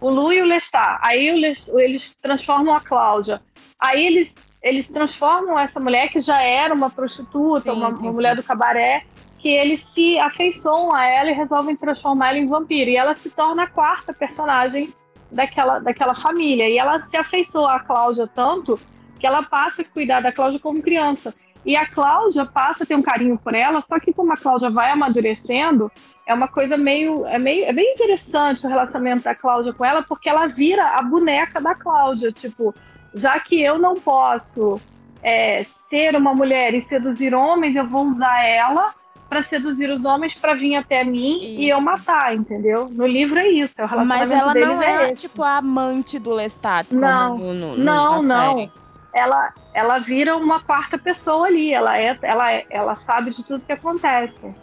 o 0.00 0.08
Lu 0.08 0.32
e 0.32 0.40
o 0.40 0.46
Lestat. 0.46 0.98
Aí 1.02 1.30
o 1.30 1.36
Les- 1.36 1.68
eles 1.68 2.16
transformam 2.22 2.74
a 2.74 2.80
Cláudia. 2.80 3.42
Aí 3.78 4.06
eles 4.06 4.34
eles 4.62 4.88
transformam 4.88 5.58
essa 5.58 5.78
mulher 5.78 6.08
que 6.08 6.20
já 6.20 6.40
era 6.40 6.72
uma 6.72 6.88
prostituta, 6.88 7.70
Sim, 7.72 7.78
uma, 7.78 7.88
sim, 7.94 8.02
uma 8.02 8.10
sim. 8.10 8.16
mulher 8.16 8.36
do 8.36 8.42
cabaré, 8.42 9.02
que 9.38 9.48
eles 9.48 9.80
se 9.94 10.18
afeiçoam 10.18 10.94
a 10.94 11.06
ela 11.06 11.30
e 11.30 11.34
resolvem 11.34 11.76
transformar 11.76 12.30
ela 12.30 12.38
em 12.38 12.48
vampiro. 12.48 12.90
E 12.90 12.96
ela 12.96 13.14
se 13.14 13.28
torna 13.28 13.64
a 13.64 13.66
quarta 13.66 14.14
personagem 14.14 14.94
daquela, 15.30 15.78
daquela 15.78 16.14
família. 16.14 16.68
E 16.70 16.78
ela 16.78 16.98
se 16.98 17.14
afeiçoa 17.16 17.74
a 17.74 17.80
Cláudia 17.80 18.26
tanto 18.26 18.80
que 19.18 19.26
ela 19.26 19.42
passa 19.42 19.82
a 19.82 19.84
cuidar 19.84 20.20
da 20.20 20.32
Cláudia 20.32 20.58
como 20.58 20.80
criança. 20.82 21.34
E 21.64 21.76
a 21.76 21.86
Cláudia 21.86 22.46
passa 22.46 22.84
a 22.84 22.86
ter 22.86 22.94
um 22.94 23.02
carinho 23.02 23.38
por 23.38 23.54
ela, 23.54 23.80
só 23.80 23.98
que 23.98 24.12
como 24.12 24.32
a 24.32 24.36
Cláudia 24.36 24.70
vai 24.70 24.90
amadurecendo, 24.90 25.90
é 26.26 26.32
uma 26.32 26.48
coisa 26.48 26.76
meio. 26.76 27.26
É, 27.26 27.38
meio, 27.38 27.64
é 27.64 27.72
bem 27.72 27.92
interessante 27.92 28.64
o 28.64 28.68
relacionamento 28.68 29.24
da 29.24 29.34
Cláudia 29.34 29.72
com 29.72 29.84
ela, 29.84 30.02
porque 30.02 30.28
ela 30.28 30.46
vira 30.46 30.96
a 30.96 31.02
boneca 31.02 31.60
da 31.60 31.74
Cláudia. 31.74 32.32
Tipo, 32.32 32.74
já 33.14 33.38
que 33.40 33.60
eu 33.60 33.78
não 33.78 33.94
posso 33.94 34.80
é, 35.22 35.66
ser 35.88 36.16
uma 36.16 36.34
mulher 36.34 36.74
e 36.74 36.86
seduzir 36.88 37.34
homens, 37.34 37.76
eu 37.76 37.86
vou 37.86 38.06
usar 38.06 38.44
ela 38.46 38.94
para 39.28 39.42
seduzir 39.42 39.88
os 39.90 40.04
homens 40.04 40.34
para 40.34 40.54
vir 40.54 40.74
até 40.74 41.04
mim 41.04 41.36
Isso. 41.36 41.60
e 41.60 41.68
eu 41.68 41.80
matar, 41.80 42.34
entendeu? 42.34 42.88
No 42.90 43.06
livro 43.06 43.38
é 43.38 43.48
isso, 43.48 43.80
é 43.80 43.84
o 43.84 43.86
relacionamento 43.86 44.28
Mas 44.28 44.40
ela 44.40 44.52
deles 44.52 44.68
não 44.68 44.82
é, 44.82 45.10
é, 45.10 45.14
tipo, 45.14 45.42
a 45.44 45.58
amante 45.58 46.18
do 46.18 46.32
Lestat, 46.32 46.92
Não, 46.92 47.38
no, 47.38 47.54
no, 47.54 47.76
não, 47.76 48.22
não. 48.22 48.56
série. 48.56 48.79
Ela, 49.12 49.52
ela 49.74 49.98
vira 49.98 50.36
uma 50.36 50.60
quarta 50.60 50.98
pessoa 50.98 51.46
ali. 51.46 51.72
Ela 51.72 51.98
é, 51.98 52.16
ela, 52.22 52.52
é- 52.52 52.66
ela 52.70 52.96
sabe 52.96 53.30
de 53.34 53.44
tudo 53.44 53.64
que 53.64 53.72
acontece. 53.72 54.54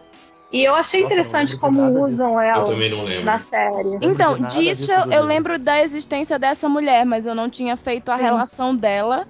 E 0.50 0.63
eu 0.63 0.74
achei 0.75 1.01
Nossa, 1.01 1.13
interessante 1.13 1.51
lembro 1.54 1.60
como 1.60 2.04
usam 2.04 2.34
Eu 2.36 2.39
ela 2.39 2.68
lembro. 2.70 3.25
na 3.25 3.39
série. 3.39 3.89
lembro 3.89 4.08
Então, 4.10 4.38
disso 4.48 4.86
disso 4.86 4.92
eu, 4.92 5.12
eu 5.12 5.24
lembro 5.24 5.60
da 5.60 5.82
existência 5.82 6.39
dessa 6.39 6.70
mulher, 6.70 7.06
mas 7.06 7.25
eu 7.25 7.36
não 7.36 7.50
tinha 7.50 7.75
feito 7.75 8.10
a 8.10 8.16
Sim. 8.16 8.24
relação 8.24 8.74
dela 8.74 9.27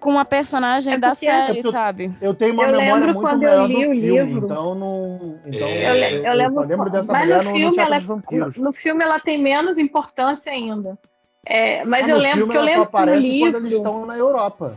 com 0.00 0.18
a 0.18 0.24
personagem 0.24 0.94
É 0.94 0.98
da 0.98 1.14
série, 1.14 1.32
É 1.50 1.54
porque 1.54 1.66
eu- 1.68 1.72
sabe? 1.72 2.12
Eu 2.20 2.34
tenho 2.34 2.54
uma 2.54 2.64
Eu 2.64 2.72
memória 2.72 2.94
lembro 2.94 3.14
muito 3.14 3.20
quando 3.28 3.42
eu 3.44 3.48
maior 3.50 3.68
do 3.68 3.72
li 3.78 3.86
o 3.86 3.90
filme, 3.90 4.24
livro. 4.32 4.44
então 4.46 4.74
não. 4.74 5.40
Então 5.44 5.68
É, 5.68 5.90
Eu, 5.90 5.94
le- 5.94 6.06
eu, 6.06 6.22
eu 6.24 6.34
lembro, 6.34 6.66
lembro 6.66 6.90
dessa 6.90 7.12
mas 7.12 7.22
mulher 7.22 7.44
no 7.44 7.44
no, 7.44 7.50
no 7.50 7.56
filme, 7.58 7.74
Teatro 7.74 7.94
ela, 7.94 8.48
no, 8.56 8.62
no 8.64 8.72
filme 8.72 9.04
ela 9.04 9.20
tem 9.20 9.40
menos 9.42 9.78
importância 9.78 10.50
ainda. 10.52 10.98
É, 11.44 11.84
mas 11.84 12.06
Ah, 12.06 12.10
eu 12.10 12.18
lembro 12.18 12.38
filme 12.38 12.52
que 12.52 12.58
eu 12.58 12.62
lembro 12.62 12.86
que 12.86 12.98
no 12.98 13.14
livro, 13.14 13.52
quando 13.52 13.56
eles 13.56 13.72
estão 13.72 14.06
na 14.06 14.16
Europa. 14.16 14.76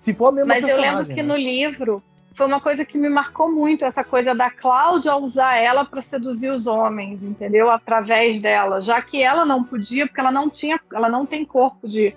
Se 0.00 0.12
for 0.12 0.28
a 0.28 0.32
mesma 0.32 0.48
mas 0.54 0.66
eu 0.66 0.80
lembro 0.80 1.06
que 1.06 1.14
né? 1.14 1.22
no 1.22 1.36
livro 1.36 2.02
foi 2.34 2.46
uma 2.46 2.60
coisa 2.60 2.84
que 2.84 2.98
me 2.98 3.08
marcou 3.08 3.52
muito 3.52 3.84
essa 3.84 4.02
coisa 4.02 4.34
da 4.34 4.50
Cláudia 4.50 5.14
usar 5.16 5.56
ela 5.56 5.84
para 5.84 6.02
seduzir 6.02 6.50
os 6.50 6.66
homens, 6.66 7.22
entendeu? 7.22 7.70
Através 7.70 8.40
dela, 8.40 8.80
já 8.80 9.00
que 9.02 9.22
ela 9.22 9.44
não 9.44 9.62
podia, 9.62 10.06
porque 10.06 10.20
ela 10.20 10.32
não 10.32 10.48
tinha, 10.48 10.80
ela 10.92 11.08
não 11.08 11.26
tem 11.26 11.44
corpo 11.44 11.86
de, 11.86 12.14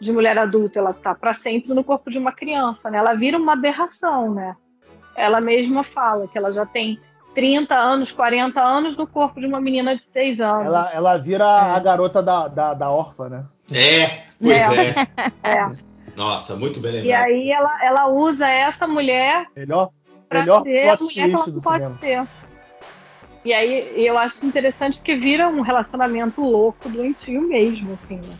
de 0.00 0.12
mulher 0.12 0.38
adulta, 0.38 0.78
ela 0.78 0.92
tá 0.92 1.14
para 1.14 1.34
sempre 1.34 1.72
no 1.74 1.82
corpo 1.82 2.10
de 2.10 2.18
uma 2.18 2.32
criança, 2.32 2.90
né? 2.90 2.98
Ela 2.98 3.14
vira 3.14 3.38
uma 3.38 3.54
aberração, 3.54 4.32
né? 4.32 4.54
Ela 5.16 5.40
mesma 5.40 5.82
fala 5.82 6.28
que 6.28 6.36
ela 6.36 6.52
já 6.52 6.66
tem 6.66 7.00
30 7.36 7.74
anos, 7.74 8.10
40 8.10 8.60
anos 8.62 8.96
no 8.96 9.06
corpo 9.06 9.38
de 9.38 9.46
uma 9.46 9.60
menina 9.60 9.94
de 9.94 10.04
6 10.06 10.40
anos. 10.40 10.64
Ela, 10.66 10.90
ela 10.92 11.16
vira 11.18 11.44
É. 11.44 11.76
a 11.76 11.78
garota 11.78 12.22
da, 12.22 12.48
da, 12.48 12.72
da 12.72 12.90
órfã, 12.90 13.28
né? 13.28 13.44
É, 13.70 14.22
pois 14.42 14.56
é. 14.56 14.94
É. 15.44 15.70
Nossa, 16.16 16.56
muito 16.56 16.80
bem 16.80 16.92
E 16.92 17.02
lembrado. 17.02 17.24
aí 17.24 17.50
ela, 17.52 17.84
ela 17.84 18.08
usa 18.08 18.48
essa 18.48 18.86
mulher 18.88 19.44
Melhor, 19.54 19.90
pra 20.30 20.40
melhor 20.40 20.62
ser 20.62 20.88
a 20.88 20.96
plot 20.96 21.04
mulher 21.04 21.14
que 21.14 21.20
ela 21.34 21.44
twist 21.44 21.50
não 21.50 21.54
do 21.54 21.62
pode 21.62 21.76
cinema. 21.76 21.98
ser. 22.00 22.28
E 23.44 23.52
aí 23.54 24.04
eu 24.06 24.16
acho 24.18 24.44
interessante 24.46 24.96
porque 24.96 25.14
vira 25.14 25.46
um 25.48 25.60
relacionamento 25.60 26.40
louco, 26.40 26.88
doentio 26.88 27.42
mesmo, 27.46 27.92
assim. 28.02 28.16
né? 28.16 28.34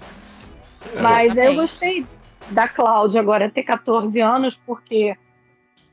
É, 0.96 1.02
Mas 1.02 1.36
eu 1.36 1.54
gostei 1.54 2.06
da 2.50 2.66
Cláudia 2.66 3.20
agora 3.20 3.50
ter 3.50 3.62
14 3.62 4.20
anos, 4.20 4.58
porque 4.66 5.14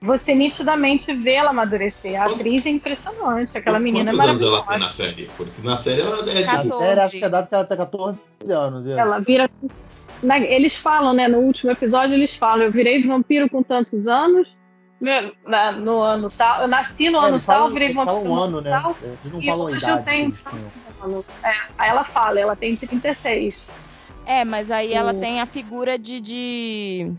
você 0.04 0.36
nitidamente 0.36 1.14
vê 1.14 1.34
ela 1.34 1.52
amadurecer. 1.52 2.22
A 2.22 2.26
atriz 2.26 2.66
é 2.66 2.70
impressionante, 2.70 3.58
aquela 3.58 3.80
menina 3.80 4.12
é 4.12 4.14
Quantos 4.14 4.30
anos 4.30 4.42
ela 4.42 4.66
maravilhosa. 4.66 4.70
tem 4.70 4.80
na 4.80 4.90
série? 5.16 5.32
Porque 5.38 5.62
na 5.64 5.78
série 5.78 6.02
ela 6.02 6.18
é 6.20 6.46
Na 6.46 6.58
tipo. 6.58 6.70
14. 6.70 6.86
série, 6.86 7.00
acho 7.00 7.18
que 7.18 7.26
é 7.26 7.30
dado 7.30 7.48
que 7.48 7.56
ela 7.56 7.64
tem 7.66 7.78
14 7.78 8.22
anos. 8.52 8.86
isso. 8.86 9.00
Ela 9.00 9.20
vira. 9.20 9.50
na- 10.22 10.40
eles 10.40 10.76
falam, 10.76 11.14
né? 11.14 11.28
No 11.28 11.40
último 11.40 11.72
episódio, 11.72 12.14
eles 12.16 12.36
falam: 12.36 12.66
eu 12.66 12.72
virei 12.72 13.02
vampiro 13.06 13.50
com 13.50 13.64
tantos 13.64 14.08
anos. 14.08 14.48
meu- 15.02 15.34
na- 15.46 15.74
no 15.74 16.00
ano 16.02 16.30
tal. 16.32 16.62
Eu 16.62 16.68
nasci 16.70 17.10
no 17.10 17.20
É, 17.26 17.28
ano 17.28 17.40
tal, 17.42 17.70
virei 17.72 17.90
vampiro 17.92 18.06
falam 18.06 18.22
um 18.24 18.36
no 18.36 18.42
ano, 18.42 18.62
né? 18.62 18.70
tal. 18.70 18.96
Eles 19.02 19.32
não 19.34 19.42
E 19.42 19.46
falam 19.48 19.62
a 19.62 19.66
hoje 19.66 19.78
idade 19.80 19.98
eu 20.00 20.06
tenho. 20.06 20.32
tinham. 20.32 21.26
É, 21.44 21.50
aí 21.78 21.90
ela 21.90 22.04
fala, 22.06 22.40
ela 22.40 22.56
tem 22.56 22.78
36. 22.78 23.56
É, 24.26 24.46
mas 24.46 24.72
aí 24.72 24.94
ela 24.94 25.12
O- 25.12 25.20
tem 25.20 25.42
a 25.42 25.46
figura 25.46 26.00
de, 26.00 26.22
de, 26.22 27.12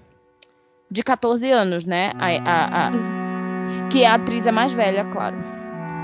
de 0.91 1.03
14 1.03 1.51
anos, 1.51 1.85
né? 1.85 2.13
A, 2.19 2.27
a- 2.29 2.89
a- 2.89 3.89
que 3.91 4.05
a 4.05 4.15
atriz 4.15 4.47
é 4.47 4.53
mais 4.53 4.73
velha, 4.73 5.05
claro. 5.05 5.37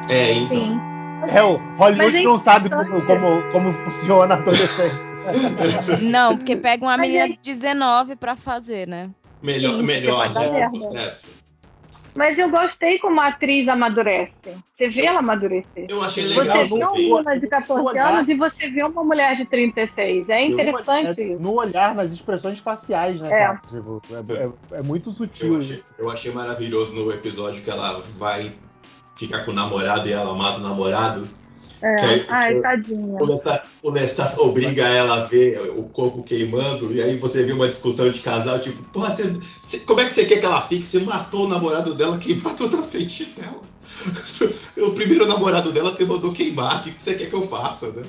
É, 0.08 0.32
então. 0.32 0.56
Sim. 0.56 0.80
É, 1.28 1.42
o 1.42 1.56
Hollywood 1.76 1.98
Mas 1.98 2.14
é 2.14 2.22
não 2.22 2.38
sabe 2.38 2.70
como, 2.70 3.02
como, 3.04 3.42
como 3.52 3.72
funciona 3.74 4.34
a 4.34 4.38
adolescente. 4.38 5.10
Não, 6.02 6.36
porque 6.36 6.56
pega 6.56 6.84
uma 6.84 6.96
menina 6.96 7.24
é- 7.24 7.28
de 7.28 7.38
19 7.42 8.16
pra 8.16 8.36
fazer, 8.36 8.88
né? 8.88 9.10
Melhor, 9.42 9.76
Sim, 9.76 9.82
melhor, 9.82 10.32
né? 10.34 10.50
merda. 10.50 10.82
Sucesso. 10.82 11.26
Mas 12.14 12.38
eu 12.38 12.50
gostei 12.50 12.98
como 12.98 13.20
a 13.20 13.28
atriz 13.28 13.68
amadurece. 13.68 14.36
Você 14.72 14.88
vê 14.88 15.06
ela 15.06 15.20
amadurecer. 15.20 15.86
Eu 15.88 16.02
achei 16.02 16.26
Você 16.26 16.40
legal. 16.40 16.56
vê 16.68 16.74
uma 16.74 16.92
menina 16.92 17.34
de 17.36 17.42
no 17.42 17.48
14 17.50 17.86
olhar. 17.86 18.12
anos 18.14 18.28
e 18.28 18.34
você 18.34 18.68
vê 18.68 18.82
uma 18.84 19.04
mulher 19.04 19.36
de 19.36 19.44
36. 19.46 20.28
É 20.28 20.42
interessante 20.44 21.20
É, 21.20 21.24
isso. 21.32 21.42
no 21.42 21.52
olhar, 21.54 21.94
nas 21.94 22.10
expressões 22.12 22.58
faciais, 22.58 23.20
né, 23.20 23.28
É. 23.28 23.38
cara? 23.38 23.60
Tipo, 23.68 24.02
é, 24.10 24.76
é- 24.76 24.78
é 24.78 24.82
muito 24.82 25.08
Eu 25.08 25.12
sutil 25.12 25.58
achei, 25.58 25.76
isso. 25.76 25.90
eu 25.98 26.10
achei 26.10 26.32
maravilhoso 26.32 26.94
no 26.94 27.12
episódio 27.12 27.62
que 27.62 27.70
ela 27.70 28.02
vai 28.18 28.52
ficar 29.16 29.44
com 29.44 29.50
o 29.50 29.54
namorado 29.54 30.08
e 30.08 30.12
ela 30.12 30.34
mata 30.34 30.58
o 30.58 30.62
namorado. 30.62 31.28
É. 31.82 32.24
Ai, 32.28 32.54
que- 32.54 32.60
tadinha. 32.60 33.18
O 33.20 33.24
Lestat, 33.24 33.66
o 33.82 33.90
Lestat 33.90 34.38
obriga 34.38 34.86
ela 34.86 35.22
a 35.22 35.24
ver 35.26 35.60
o 35.76 35.84
corpo 35.84 36.22
queimando, 36.22 36.92
e 36.92 37.00
aí 37.02 37.16
você 37.16 37.42
vê 37.42 37.52
uma 37.52 37.68
discussão 37.68 38.10
de 38.10 38.20
casal, 38.20 38.58
tipo, 38.60 38.82
porra, 38.90 39.14
você, 39.14 39.34
você- 39.60 39.78
como 39.80 40.00
é 40.00 40.04
que 40.04 40.12
você 40.12 40.24
quer 40.26 40.40
que 40.40 40.46
ela 40.46 40.60
fique? 40.62 40.86
Você 40.86 41.00
matou 41.00 41.46
o 41.46 41.48
namorado 41.48 41.94
dela 41.94 42.18
queimado 42.18 42.68
na 42.70 42.82
frente 42.82 43.24
dela. 43.36 43.60
o 44.78 44.92
primeiro 44.92 45.26
namorado 45.26 45.72
dela 45.72 45.90
você 45.90 46.04
mandou 46.04 46.32
queimar, 46.32 46.80
o 46.80 46.82
que 46.84 47.02
você 47.02 47.14
quer 47.14 47.28
que 47.28 47.34
eu 47.34 47.46
faça, 47.48 47.90
né? 47.92 48.02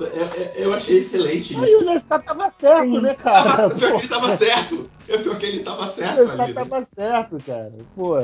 É- 0.00 0.04
é- 0.04 0.54
eu 0.56 0.72
achei 0.74 0.98
excelente 0.98 1.56
Aí 1.56 1.64
isso. 1.72 1.82
o 1.82 1.86
Lestat 1.86 2.24
tava 2.24 2.50
certo, 2.50 2.82
Sim. 2.82 3.00
né, 3.00 3.14
cara? 3.14 3.56
Tava, 3.56 3.74
pior 3.74 3.92
que 3.92 3.98
ele 3.98 4.08
tava 4.08 4.36
certo. 4.36 4.90
Eu 5.08 5.20
pior 5.20 5.38
que 5.38 5.46
ele 5.46 5.60
tava 5.60 5.84
o 5.84 5.88
certo 5.88 6.18
Lestat 6.20 6.40
ali. 6.42 6.52
né? 6.52 6.64
tava 6.64 6.82
certo, 6.84 7.36
cara. 7.46 7.72
Pô. 7.94 8.16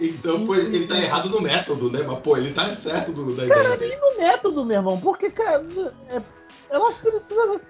Então 0.00 0.46
foi, 0.46 0.58
ele 0.58 0.86
tá 0.86 0.96
errado 0.98 1.28
no 1.30 1.40
método, 1.40 1.90
né? 1.90 2.02
Mas 2.06 2.18
pô, 2.20 2.36
ele 2.36 2.52
tá 2.52 2.74
certo 2.74 3.12
do, 3.12 3.34
da 3.36 3.46
Cara, 3.46 3.74
ideia. 3.74 3.76
nem 3.78 4.00
no 4.00 4.16
método, 4.18 4.64
meu 4.64 4.76
irmão. 4.78 4.98
Porque, 5.00 5.30
cara, 5.30 5.64
é- 6.10 6.22
ela 6.70 6.92
precisa. 6.92 7.60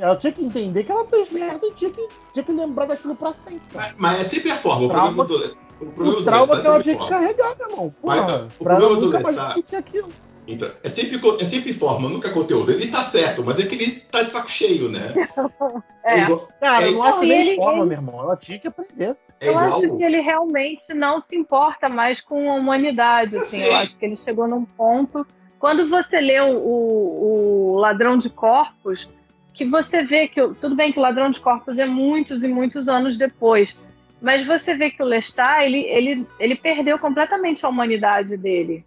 Ela 0.00 0.16
tinha 0.16 0.32
que 0.32 0.44
entender 0.44 0.82
que 0.84 0.90
ela 0.90 1.04
fez 1.06 1.30
merda 1.30 1.64
e 1.66 1.72
tinha 1.72 1.90
que, 1.90 2.08
tinha 2.32 2.42
que 2.44 2.52
lembrar 2.52 2.86
daquilo 2.86 3.14
pra 3.14 3.32
sempre. 3.32 3.60
Cara. 3.72 3.86
Mas, 3.90 3.94
mas 3.98 4.20
é 4.20 4.24
sempre 4.24 4.50
a 4.50 4.56
forma. 4.56 4.86
O 4.86 4.88
Trauma- 4.88 5.24
problema 5.24 5.52
do, 5.78 5.84
o 5.86 5.86
problema 5.92 6.12
O 6.12 6.16
do 6.16 6.24
trauma 6.24 6.54
Lestat 6.54 6.60
que 6.62 6.66
ela 6.66 6.76
é 6.78 6.82
tinha 6.82 6.94
que 6.96 7.00
forma. 7.02 7.18
carregar, 7.20 7.56
meu 7.58 7.68
irmão. 7.70 7.94
Mas, 8.02 8.20
Porra, 8.20 8.48
o 8.58 8.64
pra 8.64 8.74
ela 8.74 8.80
problema 8.80 8.94
do 8.94 9.06
nunca 9.06 9.20
mais 9.20 9.36
Lestat- 9.36 9.48
repetir 9.54 9.78
aquilo. 9.78 10.08
Então, 10.46 10.70
é 10.84 10.88
sempre, 10.88 11.20
é 11.40 11.44
sempre 11.44 11.72
forma, 11.72 12.08
nunca 12.08 12.30
conteúdo. 12.30 12.70
Ele 12.70 12.88
tá 12.88 13.02
certo, 13.02 13.42
mas 13.44 13.58
é 13.58 13.66
que 13.66 13.74
ele 13.74 13.90
tá 14.10 14.22
de 14.22 14.30
saco 14.30 14.50
cheio, 14.50 14.88
né? 14.88 15.00
É. 16.08 16.20
igual, 16.20 16.48
Cara, 16.60 16.84
É, 16.84 16.88
eu 16.88 16.92
não 16.92 17.02
acho 17.02 17.20
nem 17.24 17.40
ele- 17.48 17.56
forma, 17.56 17.78
ele- 17.80 17.86
meu 17.88 17.96
irmão. 17.98 18.20
Ela 18.20 18.36
tinha 18.36 18.58
que 18.60 18.68
aprender. 18.68 19.16
é 19.40 19.48
Eu 19.48 19.50
igual 19.50 19.64
acho 19.78 19.96
que 19.96 20.04
ele 20.04 20.20
realmente 20.20 20.94
não 20.94 21.20
se 21.20 21.34
importa 21.34 21.88
mais 21.88 22.20
com 22.20 22.48
a 22.48 22.54
humanidade. 22.54 23.34
Eu 23.34 23.42
Assim, 23.42 23.60
eu 23.60 23.74
acho 23.74 23.96
que 23.96 24.04
ele 24.06 24.16
chegou 24.24 24.46
num 24.46 24.64
ponto. 24.64 25.26
Quando 25.58 25.88
você 25.88 26.18
lê 26.18 26.38
o, 26.40 26.56
o- 26.58 27.72
o 27.72 27.76
Ladrão 27.78 28.16
de 28.18 28.30
Corpos, 28.30 29.08
que 29.52 29.64
você 29.64 30.04
vê 30.04 30.28
que. 30.28 30.40
Tudo 30.60 30.76
bem 30.76 30.92
que 30.92 30.98
o 31.00 31.02
Ladrão 31.02 31.28
de 31.28 31.40
Corpos 31.40 31.76
é 31.76 31.86
muitos 31.86 32.44
e 32.44 32.48
muitos 32.48 32.88
anos 32.88 33.18
depois. 33.18 33.76
Mas 34.22 34.46
você 34.46 34.76
vê 34.76 34.90
que 34.90 35.02
o 35.02 35.06
Lestat, 35.06 35.64
ele, 35.64 35.80
ele, 35.88 36.26
ele 36.38 36.54
perdeu 36.54 36.98
completamente 37.00 37.66
a 37.66 37.68
humanidade 37.68 38.36
dele. 38.36 38.84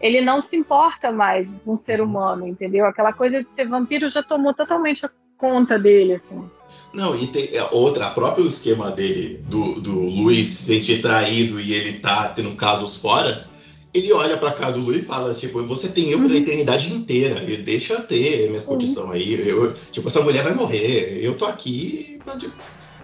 Ele 0.00 0.20
não 0.20 0.40
se 0.40 0.56
importa 0.56 1.10
mais 1.10 1.62
com 1.62 1.72
o 1.72 1.76
ser 1.76 2.00
humano, 2.00 2.46
entendeu? 2.46 2.86
Aquela 2.86 3.12
coisa 3.12 3.42
de 3.42 3.48
ser 3.50 3.68
vampiro 3.68 4.08
já 4.08 4.22
tomou 4.22 4.52
totalmente 4.52 5.06
a 5.06 5.10
conta 5.38 5.78
dele, 5.78 6.14
assim. 6.14 6.44
Não, 6.92 7.14
e 7.14 7.26
tem 7.26 7.54
é, 7.54 7.62
outra, 7.72 8.10
próprio 8.10 8.46
esquema 8.46 8.90
dele, 8.90 9.44
do, 9.48 9.80
do 9.80 9.92
Luiz 9.92 10.48
se 10.48 10.62
sentir 10.64 11.02
traído 11.02 11.60
e 11.60 11.72
ele 11.72 11.98
tá 11.98 12.28
tendo 12.28 12.54
casos 12.54 12.96
fora, 12.96 13.46
ele 13.92 14.12
olha 14.12 14.36
pra 14.36 14.52
cara 14.52 14.72
do 14.72 14.80
Luiz 14.80 15.02
e 15.02 15.06
fala, 15.06 15.34
tipo, 15.34 15.62
você 15.64 15.88
tem 15.88 16.10
eu 16.10 16.20
pela 16.20 16.36
eternidade 16.36 16.92
inteira, 16.92 17.42
e 17.42 17.56
deixa 17.56 17.94
eu 17.94 18.06
ter 18.06 18.50
minha 18.50 18.62
condição 18.62 19.10
aí, 19.10 19.48
eu, 19.48 19.74
tipo, 19.92 20.08
essa 20.08 20.20
mulher 20.22 20.42
vai 20.44 20.54
morrer, 20.54 21.18
eu 21.22 21.36
tô 21.36 21.44
aqui 21.44 22.18
pra, 22.24 22.36
tipo, 22.36 22.54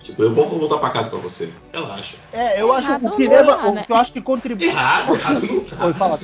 tipo, 0.02 0.22
eu 0.22 0.34
vou 0.34 0.48
voltar 0.48 0.78
pra 0.78 0.90
casa 0.90 1.08
pra 1.08 1.18
você, 1.18 1.50
relaxa. 1.72 2.16
É, 2.32 2.60
eu 2.60 2.72
acho 2.72 2.88
Errado 2.88 3.06
o 3.06 3.16
que 3.16 3.28
leva. 3.28 3.68
O 3.68 3.72
né? 3.72 3.84
que 3.84 3.92
eu 3.92 3.96
acho 3.96 4.12
que 4.12 4.20
contribui. 4.20 4.66
Errado, 4.66 5.14
errado 5.14 5.46
não 5.46 5.60
tá. 5.60 5.86
Oi, 5.86 5.92
fala. 5.94 6.20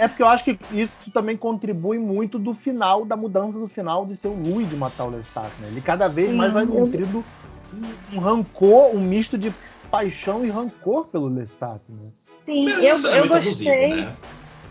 É 0.00 0.08
porque 0.08 0.22
eu 0.22 0.28
acho 0.28 0.44
que 0.44 0.58
isso 0.70 1.10
também 1.12 1.36
contribui 1.36 1.98
muito 1.98 2.38
do 2.38 2.54
final, 2.54 3.04
da 3.04 3.14
mudança 3.14 3.58
do 3.58 3.68
final 3.68 4.06
de 4.06 4.16
ser 4.16 4.28
o 4.28 4.34
Louis 4.34 4.66
de 4.66 4.74
matar 4.74 5.04
o 5.04 5.10
Lestat, 5.10 5.52
né? 5.60 5.68
Ele 5.68 5.82
cada 5.82 6.08
vez 6.08 6.30
Sim, 6.30 6.36
mais 6.38 6.54
vai 6.54 6.64
nutrindo 6.64 7.22
um, 7.74 8.16
um 8.16 8.18
rancor, 8.18 8.96
um 8.96 9.00
misto 9.02 9.36
de 9.36 9.52
paixão 9.90 10.42
e 10.42 10.48
rancor 10.48 11.04
pelo 11.08 11.28
Lestat, 11.28 11.82
né? 11.90 12.08
Sim, 12.46 12.64
Mas 12.64 12.82
eu, 12.82 13.10
é 13.10 13.18
eu 13.18 13.24
abusivo, 13.24 13.44
gostei. 13.44 13.94
né? 13.96 14.16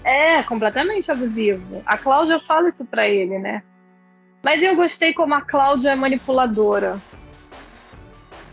É, 0.04 0.42
completamente 0.42 1.12
abusivo. 1.12 1.84
A 1.86 1.96
Cláudia 1.96 2.40
fala 2.40 2.68
isso 2.68 2.84
pra 2.84 3.08
ele, 3.08 3.38
né? 3.38 3.62
Mas 4.44 4.64
eu 4.64 4.76
gostei 4.76 5.14
como 5.14 5.36
a 5.36 5.42
Cláudia 5.42 5.92
é 5.92 5.96
manipuladora. 5.96 6.98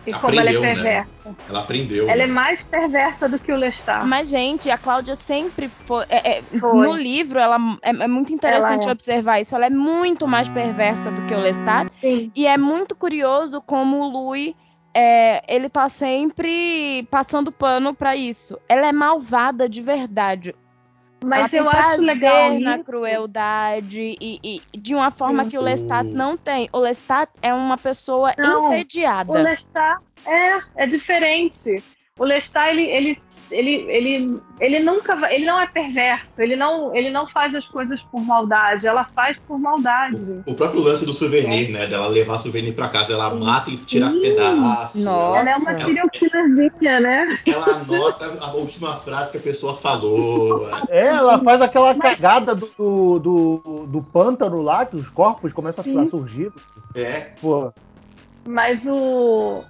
E 0.07 0.13
como 0.13 0.39
ela 0.39 0.51
é 0.51 0.55
Aprendeu, 0.57 0.61
né? 0.63 0.75
perversa. 0.75 1.37
Ela 1.49 1.59
aprendeu. 1.61 2.09
Ela 2.11 2.23
é 2.23 2.27
né? 2.27 2.33
mais 2.33 2.63
perversa 2.63 3.29
do 3.29 3.39
que 3.39 3.51
o 3.53 3.57
Lestat. 3.57 4.05
Mas, 4.07 4.29
gente, 4.29 4.71
a 4.71 4.79
Cláudia 4.79 5.15
sempre 5.17 5.69
foi. 5.87 6.05
é- 6.09 6.39
é- 6.39 6.43
Foi. 6.43 6.87
No 6.87 6.95
livro, 6.97 7.39
ela 7.39 7.57
é, 7.83 7.91
é 7.91 8.07
muito 8.09 8.33
interessante 8.33 8.83
Ela 8.83 8.91
é. 8.91 8.93
observar 8.93 9.41
isso. 9.41 9.55
Ela 9.57 9.67
é 9.67 9.71
muito 9.71 10.29
mais 10.29 10.49
perversa 10.49 11.11
do 11.11 11.23
que 11.27 11.35
o 11.35 11.41
Lestat. 11.41 11.91
Sim. 12.01 12.31
E 12.37 12.47
é 12.47 12.57
muito 12.57 12.95
curioso 12.95 13.61
como 13.61 13.97
o 13.99 14.09
Louis. 14.09 14.55
é, 14.99 15.43
ele 15.55 15.69
tá 15.69 15.91
sempre 15.91 17.07
passando 17.11 17.53
pano 17.53 17.93
pra 17.95 18.17
isso. 18.17 18.59
Ela 18.67 18.87
é 18.87 18.93
malvada 18.93 19.69
de 19.69 19.83
verdade. 19.83 20.55
Mas 21.25 21.53
eu 21.53 21.69
acho 21.69 22.03
legal 22.03 22.59
na 22.61 22.77
isso. 22.77 22.85
crueldade 22.85 24.17
e, 24.21 24.39
e 24.73 24.79
de 24.79 24.95
uma 24.95 25.11
forma 25.11 25.45
Sim. 25.45 25.51
que 25.51 25.59
o 25.59 25.63
Lestat 25.63 26.07
O- 26.07 26.11
não 26.13 26.37
tem. 26.37 26.69
O 26.73 26.79
Lestat 26.79 27.31
é 27.43 27.53
uma 27.53 27.79
pessoa 27.79 28.35
Não, 28.39 28.73
entediada. 28.73 29.33
O 29.33 29.35
Lestat 29.35 30.01
é, 30.27 30.61
é 30.77 30.87
diferente. 30.87 31.83
O 32.19 32.25
Lestat, 32.25 32.69
ele, 32.71 32.83
ele, 32.83 33.23
ele, 33.51 33.73
ele, 33.89 34.41
ele 34.61 34.81
nunca 34.81 35.15
vai, 35.17 35.35
ele 35.35 35.45
não 35.45 35.61
é 35.61 35.67
perverso, 35.67 36.41
ele 36.43 36.57
não, 36.57 36.95
ele 36.95 37.11
não 37.11 37.27
faz 37.29 37.55
as 37.55 37.67
coisas 37.67 38.03
por 38.03 38.21
maldade, 38.21 38.87
ela 38.87 39.05
faz 39.15 39.37
por 39.47 39.59
maldade. 39.59 40.43
O 40.47 40.55
próprio 40.55 40.81
lance 40.83 41.05
do 41.05 41.13
souvenir, 41.13 41.71
né? 41.71 41.87
Dela 41.87 42.09
levar 42.09 42.39
souvenir 42.39 42.75
pra 42.75 42.89
casa, 42.89 43.13
ela 43.13 43.35
mata 43.35 43.71
e 43.71 43.77
tira 43.77 44.11
Sim. 44.11 44.21
pedaço. 44.21 44.99
Nossa. 45.01 45.39
Ela 45.39 45.51
é 45.51 45.57
uma 45.57 45.85
serial 45.85 46.09
killerzinha, 46.11 47.01
né? 47.01 47.39
Ela 47.47 47.67
anota 47.77 48.37
a 48.41 48.53
última 48.55 48.97
frase 48.97 49.33
que 49.33 49.39
a 49.39 49.41
pessoa 49.43 49.77
falou. 49.77 50.69
É, 50.89 51.07
ela 51.07 51.39
faz 51.39 51.61
aquela 51.63 51.95
cagada 51.95 52.55
do, 52.55 52.69
do, 52.77 53.19
do, 53.19 53.87
do 53.87 54.03
pântano 54.03 54.61
lá, 54.61 54.85
que 54.85 54.97
os 54.97 55.09
corpos 55.09 55.53
começam 55.53 55.83
a 55.83 55.85
Sim. 55.85 56.07
surgir. 56.07 56.53
É. 56.95 57.33
Pô, 57.41 57.73
Mas 58.49 58.87
o, 58.87 58.95
o- 58.97 59.65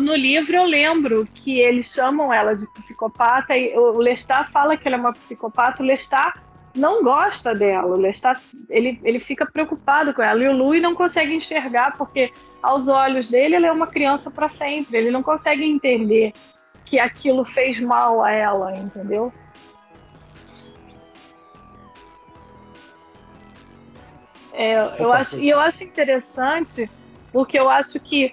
no 0.00 0.14
livro 0.14 0.56
eu 0.56 0.64
lembro 0.64 1.28
que 1.34 1.60
eles 1.60 1.92
chamam 1.92 2.32
ela 2.32 2.54
de 2.54 2.66
psicopata 2.72 3.56
e 3.56 3.76
o 3.76 3.98
Lestat 3.98 4.50
fala 4.50 4.76
que 4.76 4.86
ela 4.88 4.96
é 4.96 5.00
uma 5.00 5.12
psicopata. 5.12 5.82
O 5.82 5.86
Lestat 5.86 6.40
não 6.74 7.02
gosta 7.02 7.54
dela. 7.54 7.94
O 7.94 7.98
Lestat 7.98 8.40
ele, 8.68 9.00
ele 9.04 9.18
fica 9.18 9.46
preocupado 9.46 10.14
com 10.14 10.22
ela 10.22 10.42
e 10.42 10.48
o 10.48 10.56
Louis 10.56 10.82
não 10.82 10.94
consegue 10.94 11.34
enxergar 11.34 11.96
porque 11.96 12.32
aos 12.62 12.88
olhos 12.88 13.30
dele 13.30 13.56
ela 13.56 13.66
é 13.66 13.72
uma 13.72 13.86
criança 13.86 14.30
para 14.30 14.48
sempre. 14.48 14.96
Ele 14.96 15.10
não 15.10 15.22
consegue 15.22 15.64
entender 15.64 16.32
que 16.84 16.98
aquilo 16.98 17.44
fez 17.44 17.80
mal 17.80 18.22
a 18.22 18.30
ela, 18.30 18.76
entendeu? 18.76 19.32
É, 24.52 25.02
eu 25.02 25.12
acho, 25.12 25.38
e 25.40 25.48
eu 25.48 25.58
acho 25.58 25.82
interessante, 25.82 26.88
porque 27.32 27.58
eu 27.58 27.68
acho 27.68 27.98
que 27.98 28.32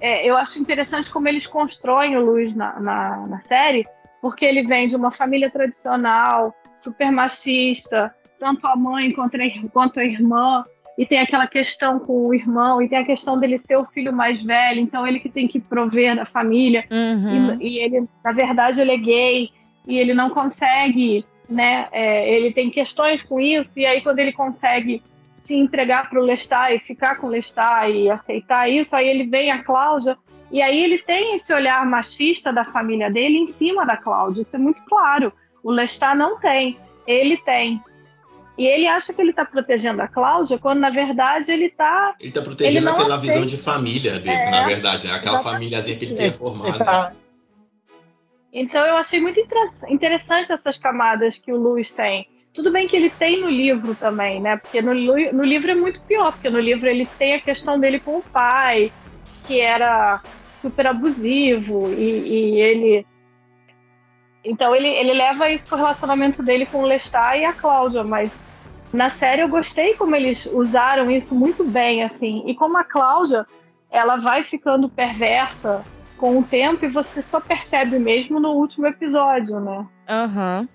é, 0.00 0.26
eu 0.26 0.36
acho 0.36 0.58
interessante 0.58 1.10
como 1.10 1.28
eles 1.28 1.46
constroem 1.46 2.16
o 2.16 2.24
Luiz 2.24 2.54
na, 2.54 2.78
na, 2.80 3.26
na 3.26 3.40
série, 3.42 3.86
porque 4.20 4.44
ele 4.44 4.66
vem 4.66 4.88
de 4.88 4.96
uma 4.96 5.10
família 5.10 5.50
tradicional, 5.50 6.54
super 6.74 7.10
machista, 7.10 8.14
tanto 8.38 8.66
a 8.66 8.76
mãe 8.76 9.12
quanto 9.12 9.36
a, 9.36 9.68
quanto 9.72 10.00
a 10.00 10.04
irmã, 10.04 10.64
e 10.96 11.04
tem 11.04 11.18
aquela 11.18 11.46
questão 11.46 11.98
com 11.98 12.26
o 12.26 12.34
irmão, 12.34 12.80
e 12.80 12.88
tem 12.88 12.98
a 12.98 13.04
questão 13.04 13.38
dele 13.38 13.58
ser 13.58 13.76
o 13.76 13.84
filho 13.84 14.12
mais 14.12 14.42
velho, 14.42 14.80
então 14.80 15.06
ele 15.06 15.18
que 15.20 15.28
tem 15.28 15.48
que 15.48 15.60
prover 15.60 16.16
da 16.16 16.24
família. 16.24 16.84
Uhum. 16.90 17.58
E, 17.60 17.68
e 17.68 17.78
ele, 17.78 18.08
na 18.24 18.32
verdade, 18.32 18.80
ele 18.80 18.92
é 18.92 18.96
gay 18.96 19.50
e 19.86 19.98
ele 19.98 20.14
não 20.14 20.30
consegue, 20.30 21.24
né? 21.48 21.88
é, 21.90 22.30
ele 22.32 22.52
tem 22.52 22.70
questões 22.70 23.22
com 23.22 23.40
isso, 23.40 23.78
e 23.78 23.84
aí 23.84 24.00
quando 24.00 24.20
ele 24.20 24.32
consegue 24.32 25.02
se 25.44 25.54
entregar 25.54 26.08
para 26.08 26.18
o 26.20 26.24
Lestat 26.24 26.72
e 26.74 26.78
ficar 26.80 27.16
com 27.16 27.26
o 27.26 27.30
Lestat 27.30 27.90
e 27.90 28.10
aceitar 28.10 28.68
isso, 28.68 28.94
aí 28.96 29.06
ele 29.08 29.26
vem 29.26 29.50
a 29.50 29.62
Cláudia, 29.62 30.16
e 30.50 30.62
aí 30.62 30.82
ele 30.82 30.98
tem 30.98 31.36
esse 31.36 31.52
olhar 31.52 31.84
machista 31.86 32.52
da 32.52 32.64
família 32.64 33.10
dele 33.10 33.38
em 33.38 33.52
cima 33.52 33.84
da 33.84 33.96
Cláudia, 33.96 34.42
isso 34.42 34.56
é 34.56 34.58
muito 34.58 34.80
claro. 34.84 35.32
O 35.62 35.70
Lestat 35.70 36.16
não 36.16 36.38
tem, 36.38 36.78
ele 37.06 37.36
tem. 37.38 37.80
E 38.56 38.66
ele 38.66 38.86
acha 38.86 39.12
que 39.12 39.20
ele 39.20 39.30
está 39.30 39.44
protegendo 39.44 40.00
a 40.00 40.06
Cláudia, 40.06 40.58
quando 40.58 40.78
na 40.78 40.90
verdade 40.90 41.50
ele 41.50 41.64
está 41.66 42.14
Ele 42.20 42.30
tá 42.30 42.40
protegendo 42.40 42.78
Ele 42.78 42.88
aquela 42.88 43.16
aceita. 43.16 43.20
visão 43.20 43.46
de 43.46 43.56
família 43.58 44.12
dele, 44.20 44.30
É, 44.30 44.50
na 44.50 44.64
verdade, 44.64 45.06
né? 45.08 45.14
Aquela 45.14 45.38
exatamente. 45.40 45.52
famíliazinha 45.54 45.98
que 45.98 46.04
ele 46.04 46.14
tem 46.14 46.30
formado. 46.30 46.78
tá, 46.78 47.12
Então 48.52 48.86
eu 48.86 48.96
achei 48.96 49.20
muito 49.20 49.40
inter- 49.40 49.68
interessante 49.88 50.52
essas 50.52 50.78
camadas 50.78 51.36
que 51.36 51.52
o 51.52 51.60
Lewis 51.60 51.90
tem. 51.92 52.28
Tudo 52.54 52.70
bem 52.70 52.86
que 52.86 52.94
ele 52.96 53.10
tem 53.10 53.40
no 53.40 53.50
livro 53.50 53.94
também, 53.96 54.40
né? 54.40 54.56
Porque 54.56 54.80
no, 54.80 54.94
no 54.94 55.44
livro 55.44 55.70
é 55.70 55.74
muito 55.74 56.00
pior, 56.02 56.32
porque 56.32 56.48
no 56.48 56.60
livro 56.60 56.88
ele 56.88 57.04
tem 57.18 57.34
a 57.34 57.40
questão 57.40 57.80
dele 57.80 57.98
com 57.98 58.18
o 58.18 58.22
pai, 58.22 58.92
que 59.46 59.60
era 59.60 60.20
super 60.52 60.86
abusivo, 60.86 61.90
e, 61.92 62.54
e 62.54 62.60
ele. 62.60 63.06
Então 64.44 64.74
ele, 64.74 64.88
ele 64.88 65.14
leva 65.14 65.50
isso 65.50 65.66
pro 65.66 65.76
relacionamento 65.76 66.42
dele 66.42 66.64
com 66.66 66.78
o 66.78 66.86
Lestat 66.86 67.38
e 67.38 67.44
a 67.44 67.52
Cláudia, 67.52 68.04
mas 68.04 68.30
na 68.92 69.10
série 69.10 69.42
eu 69.42 69.48
gostei 69.48 69.94
como 69.94 70.14
eles 70.14 70.46
usaram 70.46 71.10
isso 71.10 71.34
muito 71.34 71.64
bem, 71.64 72.04
assim. 72.04 72.44
E 72.46 72.54
como 72.54 72.78
a 72.78 72.84
Cláudia, 72.84 73.44
ela 73.90 74.16
vai 74.16 74.44
ficando 74.44 74.88
perversa 74.88 75.84
com 76.16 76.38
o 76.38 76.44
tempo 76.44 76.84
e 76.84 76.88
você 76.88 77.20
só 77.22 77.40
percebe 77.40 77.98
mesmo 77.98 78.38
no 78.38 78.50
último 78.50 78.86
episódio, 78.86 79.58
né? 79.58 79.86
Aham. 80.08 80.68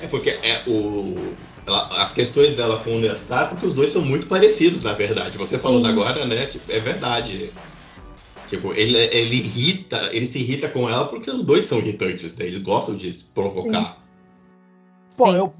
É 0.00 0.06
porque 0.06 0.30
é 0.30 0.62
o. 0.66 1.34
ela- 1.66 2.02
as 2.02 2.12
questões 2.12 2.56
dela 2.56 2.82
com 2.84 2.96
o 2.96 3.00
Nestar, 3.00 3.50
porque 3.50 3.66
os 3.66 3.74
dois 3.74 3.90
são 3.90 4.02
muito 4.02 4.26
parecidos, 4.26 4.82
na 4.82 4.92
verdade. 4.92 5.36
Você 5.38 5.58
falando 5.58 5.84
Sim. 5.84 5.92
agora, 5.92 6.24
né? 6.24 6.46
tipo, 6.46 6.70
é 6.70 6.80
verdade. 6.80 7.50
Tipo, 8.48 8.72
ele, 8.74 8.96
ele 8.96 9.34
irrita, 9.36 10.10
ele 10.12 10.26
se 10.26 10.38
irrita 10.38 10.68
com 10.68 10.88
ela 10.88 11.06
porque 11.06 11.28
os 11.30 11.42
dois 11.42 11.64
são 11.64 11.78
irritantes, 11.78 12.36
né? 12.36 12.46
Eles 12.46 12.58
gostam 12.62 12.94
de 12.94 13.12
se 13.12 13.24
provocar. 13.24 13.98
Bom, 15.18 15.32
Sim. 15.32 15.36
eu 15.36 15.52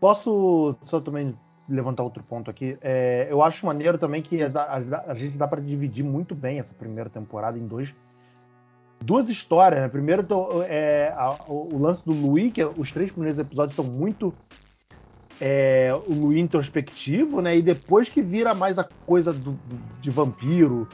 posso 0.00 0.76
só 0.86 1.00
também 1.00 1.34
levantar 1.68 2.02
outro 2.04 2.22
ponto 2.22 2.48
aqui. 2.50 2.76
É, 2.80 3.26
eu 3.30 3.42
acho 3.42 3.66
maneiro 3.66 3.98
também 3.98 4.22
que 4.22 4.40
a, 4.42 4.46
a- 4.46 5.04
a 5.08 5.14
gente 5.14 5.36
dá 5.36 5.48
para 5.48 5.60
dividir 5.60 6.04
muito 6.04 6.34
bem 6.34 6.58
essa 6.60 6.74
primeira 6.74 7.10
temporada 7.10 7.58
em 7.58 7.66
dois, 7.66 7.88
duas 9.02 9.28
histórias. 9.28 9.80
Né? 9.80 9.88
Primeiro, 9.88 10.22
então, 10.22 10.62
é, 10.68 11.12
a- 11.16 11.36
o, 11.48 11.78
lance 11.78 12.02
do 12.04 12.12
Louis, 12.12 12.52
que 12.52 12.60
é- 12.62 12.66
os 12.76 12.90
três 12.92 13.10
primeiros 13.10 13.38
episódios 13.38 13.74
são 13.76 13.84
muito 13.84 14.32
é, 15.40 15.92
o 16.06 16.14
Louis 16.14 16.38
introspectivo, 16.38 17.40
né? 17.40 17.56
E 17.56 17.62
depois 17.62 18.08
que 18.08 18.22
vira 18.22 18.54
mais 18.54 18.78
a 18.78 18.84
coisa 19.06 19.32
do, 19.32 19.50
do- 19.52 19.80
de 20.00 20.08
vampiro 20.10 20.86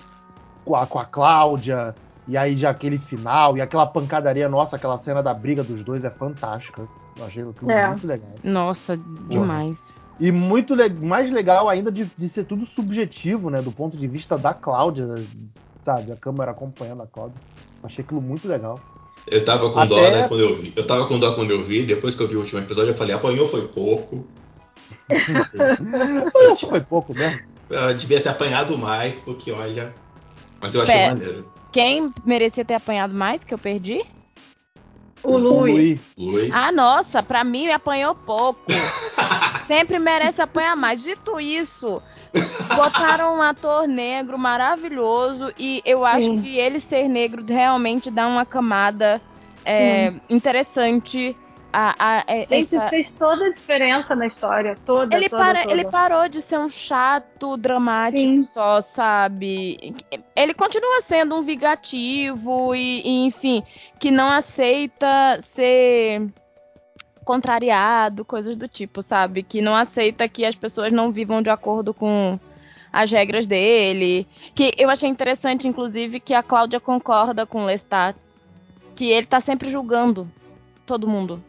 com 0.65 0.75
a, 0.75 0.87
com 0.87 0.99
a 0.99 1.05
Cláudia. 1.05 1.95
E 2.27 2.37
aí 2.37 2.57
já 2.57 2.71
aquele 2.71 2.99
final 2.99 3.57
e 3.57 3.61
aquela 3.61 3.87
pancadaria 3.87 4.49
nossa, 4.49 4.77
aquela 4.77 4.97
cena 4.99 5.23
da 5.23 5.35
briga 5.35 5.63
dos 5.63 5.83
dois 5.85 6.05
é 6.05 6.11
fantástica. 6.11 6.89
Eu 7.19 7.25
achei 7.27 7.43
aquilo 7.43 7.71
É. 7.71 7.89
muito 7.89 8.07
legal. 8.07 8.31
Nossa, 8.43 8.97
demais. 9.29 9.79
E 10.21 10.33
muito 10.33 10.75
le- 10.75 10.89
mais 10.91 11.31
legal 11.31 11.69
ainda 11.69 11.93
de, 11.93 12.11
de 12.17 12.29
ser 12.29 12.45
tudo 12.45 12.65
subjetivo, 12.65 13.51
né? 13.51 13.61
Do 13.61 13.71
ponto 13.73 13.97
de 13.99 14.07
vista 14.07 14.37
da 14.39 14.55
Cláudia, 14.55 15.07
sabe? 15.85 16.11
A 16.13 16.17
câmera 16.17 16.51
acompanhando 16.53 17.03
a 17.03 17.07
Cláudia. 17.07 17.37
Achei 17.83 18.05
aquilo 18.05 18.21
muito 18.21 18.49
legal. 18.49 18.81
Eu 19.27 19.45
tava 19.45 19.71
com 19.71 19.79
Até- 19.81 19.89
dó, 19.89 20.11
né, 20.11 20.29
quando 20.29 20.41
eu 20.41 20.57
vi. 20.57 20.73
Eu 20.75 20.87
tava 20.87 21.07
com 21.07 21.19
dó 21.19 21.35
quando 21.35 21.51
eu 21.51 21.63
vi, 21.63 21.83
depois 21.83 22.15
que 22.15 22.23
eu 22.23 22.29
vi 22.29 22.37
o 22.37 22.41
último 22.41 22.61
episódio, 22.61 22.91
eu 22.91 22.97
falei, 22.97 23.15
apanhou 23.15 23.47
foi 23.49 23.69
pouco. 23.69 24.27
Mas 25.09 26.61
foi 26.61 26.81
pouco 26.81 27.15
mesmo. 27.15 27.41
Eu 27.69 27.95
devia 27.95 28.21
ter 28.21 28.31
apanhado 28.31 28.77
mais, 28.79 29.17
porque 29.21 29.53
olha. 29.53 29.95
Mas 30.61 30.75
eu 30.75 30.83
achei 30.83 30.95
Pera. 30.95 31.15
maneiro. 31.15 31.53
Quem 31.71 32.13
merecia 32.25 32.65
ter 32.65 32.75
apanhado 32.75 33.15
mais 33.15 33.45
que 33.45 33.53
eu 33.53 33.59
perdi? 33.59 34.03
O 35.23 35.37
Louis. 35.37 35.99
Luiz. 36.17 36.51
Ah, 36.53 36.73
nossa, 36.73 37.23
pra 37.23 37.45
mim 37.45 37.69
apanhou 37.69 38.15
pouco. 38.15 38.63
Sempre 39.67 39.99
merece 39.99 40.41
apanhar 40.41 40.77
mais. 40.77 41.03
Dito 41.03 41.39
isso, 41.39 42.01
botaram 42.77 43.37
um 43.39 43.43
ator 43.43 43.87
negro 43.87 44.39
maravilhoso 44.39 45.53
e 45.59 45.83
eu 45.85 46.05
acho 46.05 46.27
Sim. 46.27 46.43
que 46.43 46.59
ele 46.59 46.79
ser 46.81 47.09
negro 47.09 47.45
realmente 47.47 48.11
dá 48.11 48.27
uma 48.27 48.45
camada 48.45 49.21
é, 49.65 50.13
interessante 50.31 51.37
a, 51.73 51.95
a- 51.99 52.25
a- 52.27 52.45
Gente, 52.45 52.75
essa- 52.77 52.89
fez 52.89 53.13
toda 53.13 53.45
a 53.47 53.53
diferença 53.53 54.15
na 54.15 54.27
história. 54.27 54.75
Toda, 54.87 55.15
Ele, 55.15 55.29
toda, 55.29 55.43
para- 55.45 55.63
toda. 55.63 55.75
ele 55.75 55.85
parou 55.85 56.27
de 56.29 56.41
ser 56.41 56.59
um 56.59 56.71
chato 56.71 57.57
dramático 57.59 58.19
Sim. 58.19 58.43
só, 58.43 58.81
sabe? 58.81 59.95
Ele 60.35 60.55
continua 60.55 61.03
sendo 61.03 61.37
um 61.37 61.43
vingativo 61.43 62.75
e, 62.75 63.03
e, 63.05 63.27
enfim, 63.27 63.63
que 63.99 64.11
não 64.11 64.31
aceita 64.31 65.39
ser 65.43 66.27
contrariado, 67.29 68.25
coisas 68.25 68.57
do 68.57 68.67
tipo, 68.67 69.03
sabe? 69.03 69.43
Que 69.43 69.61
não 69.61 69.77
aceita 69.77 70.27
que 70.27 70.47
as 70.47 70.55
pessoas 70.55 70.91
não 70.91 71.13
vivam 71.13 71.43
de 71.43 71.51
acordo 71.51 71.93
com 71.93 72.41
as 72.91 73.11
regras 73.11 73.47
dele. 73.47 74.27
Que 74.55 74.73
eu 74.79 74.89
achei 74.89 75.11
interessante, 75.11 75.69
inclusive, 75.69 76.21
que 76.21 76.33
a 76.33 76.43
Cláudia 76.43 76.81
concorda 76.81 77.45
com 77.45 77.61
o 77.61 77.67
Lestat. 77.67 78.17
Que 78.97 79.11
ele 79.11 79.27
tá 79.27 79.41
sempre 79.41 79.69
julgando 79.69 80.27
todo 80.87 81.07
mundo. 81.07 81.45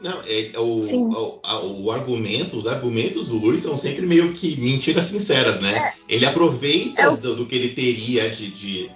Não, 0.00 0.22
é, 0.24 0.52
é 0.52 0.58
o, 0.60 1.40
o, 1.42 1.84
o, 1.84 1.90
argumento, 1.90 2.56
os 2.56 2.68
argumentos 2.68 3.30
do 3.30 3.38
Luiz 3.38 3.62
são 3.62 3.76
sempre 3.76 4.06
meio 4.06 4.32
que 4.32 4.60
mentiras 4.60 5.06
sinceras, 5.06 5.60
né? 5.60 5.76
É. 5.76 5.92
Ele 6.08 6.24
aproveita 6.24 7.02
é 7.02 7.16
do, 7.16 7.34
do, 7.34 7.46
que 7.46 7.56
ele 7.56 7.70
teria 7.70 8.30
de, 8.30 8.48
de, 8.48 8.90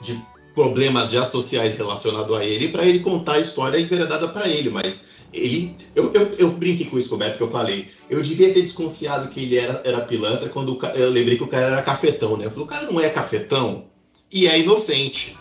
de, 0.00 0.22
problemas 0.56 1.10
já 1.10 1.26
sociais 1.26 1.76
relacionados 1.76 2.34
a 2.34 2.42
ele 2.42 2.68
para 2.68 2.86
ele 2.86 3.00
contar 3.00 3.34
a 3.34 3.40
história 3.40 3.78
enveredada 3.78 4.26
para 4.26 4.48
ele, 4.48 4.70
mas 4.70 5.04
ele. 5.32 5.76
Eu, 5.94 6.10
eu, 6.14 6.34
eu, 6.38 6.50
brinquei 6.50 6.86
com 6.86 6.98
isso 6.98 7.10
com 7.10 7.16
o 7.16 7.18
Beto 7.18 7.36
que 7.36 7.42
eu 7.42 7.50
falei. 7.50 7.88
Eu 8.08 8.22
devia 8.22 8.52
ter 8.54 8.62
desconfiado 8.62 9.28
que 9.28 9.42
ele 9.42 9.58
era, 9.58 9.82
era 9.84 10.00
pilantra 10.00 10.48
quando 10.48 10.78
eu 10.94 11.10
lembrei 11.10 11.36
que 11.36 11.44
o 11.44 11.48
cara 11.48 11.66
era 11.66 11.82
cafetão, 11.82 12.38
né? 12.38 12.46
Eu 12.46 12.50
falei, 12.50 12.64
o 12.64 12.68
cara 12.68 12.90
não 12.90 12.98
é 12.98 13.10
cafetão 13.10 13.84
e 14.32 14.48
é 14.48 14.58
inocente. 14.58 15.36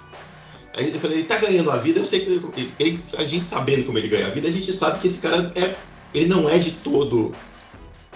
Aí 0.76 0.94
eu 0.94 1.00
falei, 1.00 1.20
ele 1.20 1.28
tá 1.28 1.38
ganhando 1.38 1.72
a 1.72 1.78
vida, 1.78 2.00
eu 2.00 2.06
sei 2.06 2.20
que 2.20 2.30
ele, 2.30 2.74
ele, 2.78 3.00
a 3.18 3.24
gente 3.24 3.46
sabendo 3.46 3.86
como 3.86 3.98
ele 3.98 4.10
ganha 4.10 4.28
a 4.28 4.32
vida, 4.32 4.50
a 4.50 4.52
gente 4.52 4.74
sabe 4.74 5.00
que 5.00 5.08
esse 5.08 5.20
cara 5.20 5.50
é, 5.56 5.76
ele 6.14 6.28
não 6.28 6.50
é 6.50 6.60
de 6.60 6.72
todo 6.72 7.34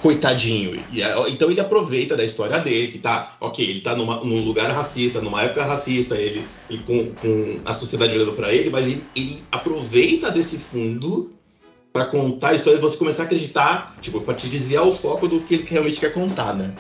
coitadinho. 0.02 0.84
E, 0.92 1.02
então 1.32 1.50
ele 1.52 1.60
aproveita 1.60 2.16
da 2.16 2.24
história 2.24 2.60
dele, 2.60 2.92
que 2.92 3.00
tá, 3.00 3.36
ok, 3.40 3.68
ele 3.68 3.82
tá 3.82 3.96
numa, 3.96 4.18
num 4.24 4.44
lugar 4.44 4.70
racista, 4.72 5.22
numa 5.22 5.44
época 5.44 5.66
racista, 5.66 6.16
ele, 6.16 6.46
ele 6.70 6.84
com, 6.84 7.14
com, 7.16 7.62
a 7.66 7.74
sociedade 7.74 8.16
olhando 8.16 8.34
para 8.34 8.52
ele, 8.52 8.70
mas 8.70 8.86
ele, 8.86 9.04
ele, 9.16 9.44
aproveita 9.52 10.32
desse 10.32 10.58
fundo 10.58 11.34
para 11.92 12.06
contar 12.06 12.50
a 12.50 12.54
história 12.54 12.78
e 12.78 12.82
você 12.82 12.98
começar 12.98 13.24
a 13.24 13.26
acreditar, 13.26 13.96
tipo, 14.02 14.22
para 14.22 14.36
te 14.36 14.48
desviar 14.48 14.88
o 14.88 14.94
foco 14.94 15.28
do 15.28 15.42
que 15.42 15.56
ele 15.56 15.68
realmente 15.68 16.00
quer 16.00 16.14
contar, 16.14 16.54
né? 16.54 16.74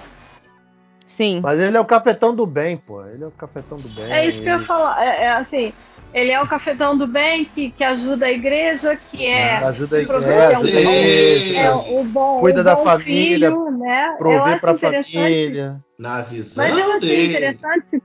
Sim. 1.07 1.41
Mas 1.41 1.59
ele 1.59 1.75
é 1.75 1.79
o 1.81 1.85
cafetão 1.85 2.33
do 2.33 2.45
bem, 2.45 2.77
pô. 2.77 3.05
Ele 3.05 3.25
é 3.25 3.27
o 3.27 3.31
cafetão 3.31 3.77
do 3.77 3.89
bem. 3.89 4.09
É 4.09 4.25
isso 4.25 4.41
que 4.41 4.47
eu 4.47 4.53
ia 4.53 4.59
falar. 4.59 5.03
É, 5.05 5.23
é 5.23 5.31
assim, 5.31 5.73
ele 6.13 6.31
é 6.31 6.41
o 6.41 6.47
cafetão 6.47 6.97
do 6.97 7.05
bem 7.05 7.45
que, 7.45 7.71
que 7.71 7.83
ajuda 7.83 8.25
a 8.25 8.31
igreja, 8.31 8.95
que 8.95 9.25
é. 9.25 9.57
Ajuda 9.57 9.97
a 9.97 10.01
igreja. 10.01 10.25
É, 10.25 10.57
o, 10.57 10.67
igreja. 10.67 11.59
É 11.59 11.71
o 11.71 12.03
bom, 12.03 12.39
cuida 12.39 12.61
o 12.61 12.63
da 12.63 12.75
bom 12.75 12.83
família. 12.83 13.49
Filho, 13.49 13.71
né? 13.71 14.15
Prover 14.17 14.59
pra 14.59 14.77
família. 14.77 15.77
Na 15.97 16.21
visão 16.21 16.63
Mas 16.63 16.77
eu 16.77 16.91
achei 16.93 17.09
dele. 17.09 17.33
interessante. 17.33 18.03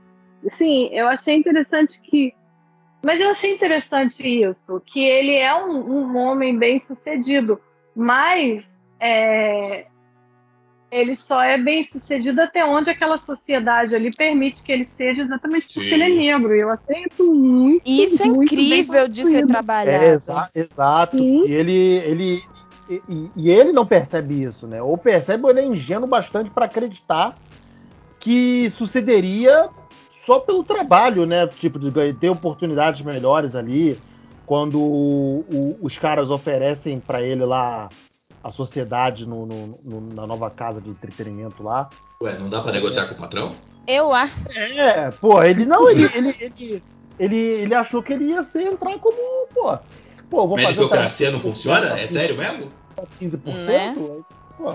Sim, 0.49 0.89
eu 0.91 1.07
achei 1.07 1.35
interessante 1.35 1.99
que. 2.01 2.33
Mas 3.03 3.19
eu 3.19 3.29
achei 3.29 3.53
interessante 3.53 4.27
isso, 4.27 4.81
que 4.85 4.99
ele 4.99 5.35
é 5.35 5.53
um, 5.55 5.77
um 5.77 6.17
homem 6.17 6.57
bem 6.57 6.79
sucedido, 6.79 7.61
mas 7.95 8.81
é, 8.99 9.85
ele 10.95 11.15
só 11.15 11.41
é 11.41 11.57
bem 11.57 11.83
sucedido 11.83 12.39
até 12.41 12.63
onde 12.63 12.89
aquela 12.89 13.17
sociedade 13.17 13.93
ali 13.93 14.11
permite 14.15 14.63
que 14.63 14.71
ele 14.71 14.85
seja 14.85 15.23
exatamente 15.23 15.67
porque 15.73 15.89
Sim. 15.89 15.93
ele 15.95 16.03
é 16.03 16.09
negro. 16.09 16.55
Eu 16.55 16.69
achei 16.69 17.03
isso 17.11 17.33
muito 17.33 17.81
E 17.85 18.03
isso 18.03 18.23
é 18.23 18.25
muito 18.27 18.53
incrível 18.53 19.07
de 19.07 19.25
ser 19.25 19.45
trabalhado. 19.45 20.05
É, 20.05 20.09
exa- 20.09 20.49
exato. 20.55 21.17
Sim. 21.17 21.45
E 21.47 21.53
ele, 21.53 21.73
ele 21.73 22.43
e, 22.89 23.01
e- 23.09 23.31
e 23.35 23.49
ele 23.51 23.71
não 23.73 23.85
percebe 23.85 24.41
isso, 24.41 24.67
né? 24.67 24.81
Ou 24.81 24.97
percebe 24.97 25.43
ou 25.43 25.49
ele 25.49 25.59
é 25.61 25.65
ingênuo 25.65 26.07
bastante 26.07 26.49
para 26.49 26.65
acreditar 26.65 27.37
que 28.19 28.69
sucederia 28.71 29.69
só 30.25 30.39
pelo 30.39 30.63
trabalho, 30.63 31.25
né? 31.25 31.45
Tipo, 31.47 31.77
de 31.77 31.91
ganhar- 31.91 32.15
ter 32.15 32.29
oportunidades 32.29 33.01
melhores 33.01 33.53
ali. 33.55 33.99
Quando 34.45 34.79
o- 34.79 35.39
o- 35.51 35.77
os 35.81 35.97
caras 35.97 36.29
oferecem 36.29 36.99
para 36.99 37.21
ele 37.21 37.43
lá 37.43 37.89
a 38.45 38.51
sociedade 38.51 39.27
no- 39.27 39.43
no- 39.43 39.79
no- 39.83 40.13
na 40.13 40.27
nova 40.27 40.51
casa 40.51 40.79
de 40.79 40.87
entretenimento 40.87 41.63
lá. 41.63 41.89
Ué, 42.21 42.37
não 42.37 42.47
dá 42.47 42.61
pra 42.61 42.71
negociar 42.71 43.07
com 43.07 43.15
o 43.15 43.17
patrão? 43.17 43.55
Eu 43.87 44.13
acho. 44.13 44.35
É, 44.55 45.09
pô, 45.09 45.41
ele 45.41 45.65
não, 45.65 45.89
ele, 45.89 46.03
ele, 46.13 46.35
ele, 46.39 46.83
ele, 47.17 47.37
ele 47.37 47.73
achou 47.73 48.03
que 48.03 48.13
ele 48.13 48.25
ia 48.25 48.43
ser 48.43 48.61
entrar 48.61 48.99
como, 48.99 49.17
pô, 49.47 49.79
pô, 50.29 50.47
vou 50.47 50.59
fazer 50.59 50.79
o 50.79 50.87
cara 50.87 51.01
Meritocracia 51.01 51.31
não 51.31 51.39
funciona? 51.39 51.99
É 51.99 52.07
sério 52.07 52.37
mesmo? 52.37 52.71
15%? 53.19 53.65
Né? 53.67 53.95
Pô, 54.55 54.71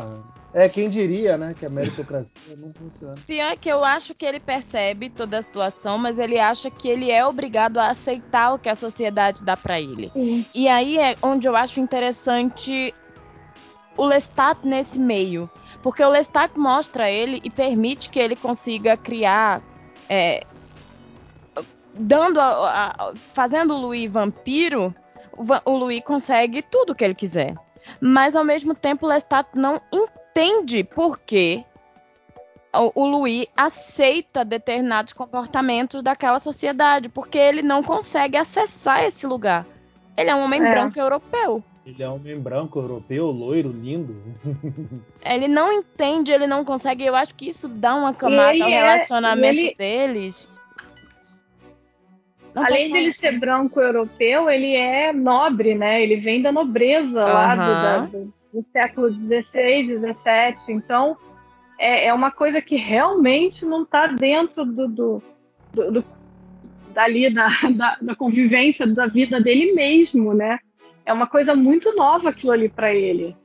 é 0.52 0.68
quem 0.68 0.90
diria, 0.90 1.38
né, 1.38 1.54
que 1.56 1.64
a 1.64 1.70
meritocracia 1.70 2.56
não 2.56 2.72
funciona. 2.74 3.14
Pior 3.24 3.52
é 3.52 3.56
que 3.56 3.68
eu 3.68 3.84
acho 3.84 4.16
que 4.16 4.26
ele 4.26 4.40
percebe 4.40 5.10
toda 5.10 5.38
a 5.38 5.42
situação, 5.42 5.96
mas 5.96 6.18
ele 6.18 6.40
acha 6.40 6.72
que 6.72 6.88
ele 6.88 7.08
é 7.08 7.24
obrigado 7.24 7.78
a 7.78 7.90
aceitar 7.90 8.52
o 8.52 8.58
que 8.58 8.68
a 8.68 8.74
sociedade 8.74 9.44
dá 9.44 9.56
pra 9.56 9.80
ele. 9.80 10.10
Sim. 10.12 10.44
E 10.52 10.66
aí 10.66 10.98
é 10.98 11.14
onde 11.22 11.46
eu 11.46 11.54
acho 11.54 11.78
interessante 11.78 12.92
o 14.00 14.06
Lestat 14.06 14.58
nesse 14.66 14.98
meio. 14.98 15.48
Porque 15.82 16.02
o 16.02 16.08
Lestat 16.08 16.58
mostra 16.58 17.10
ele 17.10 17.40
e 17.44 17.50
permite 17.50 18.08
que 18.10 18.18
ele 18.18 18.36
consiga 18.36 18.96
criar. 18.96 19.60
é, 20.12 20.44
dando 21.94 22.40
a- 22.40 22.94
a- 22.98 23.12
fazendo 23.32 23.74
o 23.74 23.78
Louis 23.80 24.10
vampiro, 24.10 24.94
o, 25.36 25.70
o 25.70 25.76
Louis 25.76 26.02
consegue 26.02 26.62
tudo 26.62 26.94
que 26.94 27.04
ele 27.04 27.14
quiser. 27.14 27.54
Mas 28.00 28.34
ao 28.34 28.44
mesmo 28.44 28.74
tempo 28.74 29.06
o 29.06 29.08
Lestat 29.08 29.48
não 29.54 29.80
entende 29.92 30.82
por 30.82 31.18
que 31.18 31.64
o, 32.74 33.02
o 33.02 33.06
Louis 33.06 33.46
aceita 33.56 34.44
determinados 34.44 35.12
comportamentos 35.12 36.02
daquela 36.02 36.38
sociedade, 36.38 37.08
porque 37.08 37.38
ele 37.38 37.62
não 37.62 37.82
consegue 37.82 38.36
acessar 38.36 39.04
esse 39.04 39.26
lugar. 39.26 39.64
Ele 40.16 40.30
é 40.30 40.34
um 40.34 40.42
homem 40.44 40.60
É. 40.64 40.70
branco 40.70 40.98
europeu. 40.98 41.62
Ele 41.90 42.02
é 42.02 42.08
um 42.08 42.14
homem 42.14 42.38
branco, 42.38 42.78
europeu, 42.78 43.26
loiro, 43.30 43.70
lindo. 43.70 44.14
Ele 45.24 45.48
não 45.48 45.72
entende, 45.72 46.32
ele 46.32 46.46
não 46.46 46.64
consegue. 46.64 47.04
Eu 47.04 47.14
acho 47.14 47.34
que 47.34 47.48
isso 47.48 47.68
dá 47.68 47.94
uma 47.94 48.14
camada 48.14 48.52
ele 48.54 48.62
ao 48.62 48.68
é- 48.70 48.72
relacionamento 48.72 49.58
ele- 49.58 49.74
deles. 49.76 50.48
Não 52.54 52.64
Além 52.64 52.92
dele 52.92 53.12
ser 53.12 53.38
branco 53.38 53.80
europeu, 53.80 54.50
ele 54.50 54.74
é 54.74 55.12
nobre, 55.12 55.74
né? 55.74 56.02
Ele 56.02 56.16
vem 56.16 56.42
da 56.42 56.50
nobreza 56.50 57.24
lá 57.24 57.54
do, 57.54 57.60
da- 57.60 57.98
do- 58.06 58.34
do 58.52 58.60
século 58.62 59.08
XVI, 59.16 59.84
XVII. 59.84 60.74
Então, 60.74 61.16
é, 61.78 62.06
é 62.06 62.14
uma 62.14 62.30
coisa 62.32 62.60
que 62.60 62.74
realmente 62.76 63.64
não 63.64 63.82
está 63.84 64.08
dentro 64.08 64.64
do, 64.64 64.88
do, 64.88 65.22
do- 65.72 65.90
do- 65.92 66.04
dali 66.92 67.32
da, 67.32 67.46
da, 67.76 67.98
da 68.02 68.14
convivência 68.16 68.84
da 68.86 69.06
vida 69.06 69.40
dele 69.40 69.72
mesmo, 69.72 70.34
né? 70.34 70.58
É 71.04 71.12
uma 71.12 71.26
coisa 71.26 71.54
muito 71.54 71.94
nova 71.96 72.30
aquilo 72.30 72.52
ali 72.52 72.68
para 72.68 72.94
ele. 72.94 73.36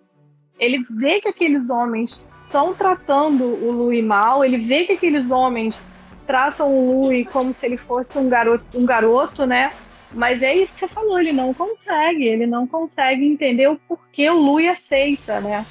Ele 0.59 0.83
vê 0.89 1.19
que 1.21 1.27
aqueles 1.27 1.69
homens 1.69 2.25
estão 2.45 2.73
tratando 2.73 3.43
o 3.43 3.71
Louis 3.71 4.03
mal, 4.03 4.43
ele 4.43 4.57
vê 4.57 4.85
que 4.85 4.93
aqueles 4.93 5.31
homens 5.31 5.77
tratam 6.25 6.71
o 6.71 7.01
Louis 7.01 7.27
como 7.29 7.51
se 7.51 7.65
ele 7.65 7.77
fosse 7.77 8.17
um 8.17 8.29
garoto, 8.29 8.65
um 8.73 8.85
garoto, 8.85 9.45
né? 9.45 9.73
Mas 10.13 10.41
é 10.41 10.55
isso 10.55 10.73
que 10.73 10.79
você 10.79 10.87
falou, 10.87 11.19
ele 11.19 11.33
não 11.33 11.53
consegue, 11.53 12.23
ele 12.23 12.45
não 12.45 12.65
consegue 12.65 13.25
entender 13.25 13.67
o 13.67 13.77
porquê 13.87 14.29
o 14.29 14.37
Louis 14.37 14.69
aceita, 14.69 15.41
né? 15.41 15.65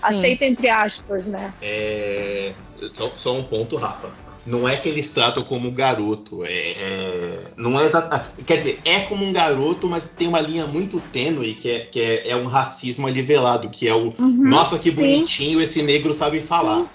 Aceita 0.00 0.44
entre 0.44 0.68
aspas, 0.68 1.24
né? 1.26 1.52
É... 1.60 2.52
Só, 2.90 3.08
só 3.16 3.34
um 3.34 3.44
ponto, 3.44 3.76
Rafa. 3.76 4.21
Não 4.44 4.68
é 4.68 4.76
que 4.76 4.88
eles 4.88 5.08
tratam 5.08 5.42
como 5.44 5.68
um 5.68 5.74
garoto. 5.74 6.44
É, 6.44 6.50
é- 6.52 7.38
Não 7.56 7.78
é 7.78 7.84
exata... 7.84 8.34
Quer 8.44 8.58
dizer, 8.58 8.80
é 8.84 9.00
como 9.00 9.24
um 9.24 9.32
garoto, 9.32 9.88
mas 9.88 10.06
tem 10.06 10.26
uma 10.26 10.40
linha 10.40 10.66
muito 10.66 11.00
tênue 11.00 11.54
que 11.54 11.70
é, 11.70 11.78
que 11.80 12.00
é, 12.00 12.30
é 12.30 12.36
um 12.36 12.46
racismo 12.46 13.06
ali 13.06 13.22
velado, 13.22 13.68
que 13.68 13.86
é 13.86 13.94
o 13.94 14.12
Uhum, 14.18 14.42
nossa, 14.44 14.78
que 14.78 14.90
sim. 14.90 14.96
bonitinho 14.96 15.60
esse 15.60 15.82
negro 15.82 16.12
sabe 16.12 16.40
falar. 16.40 16.86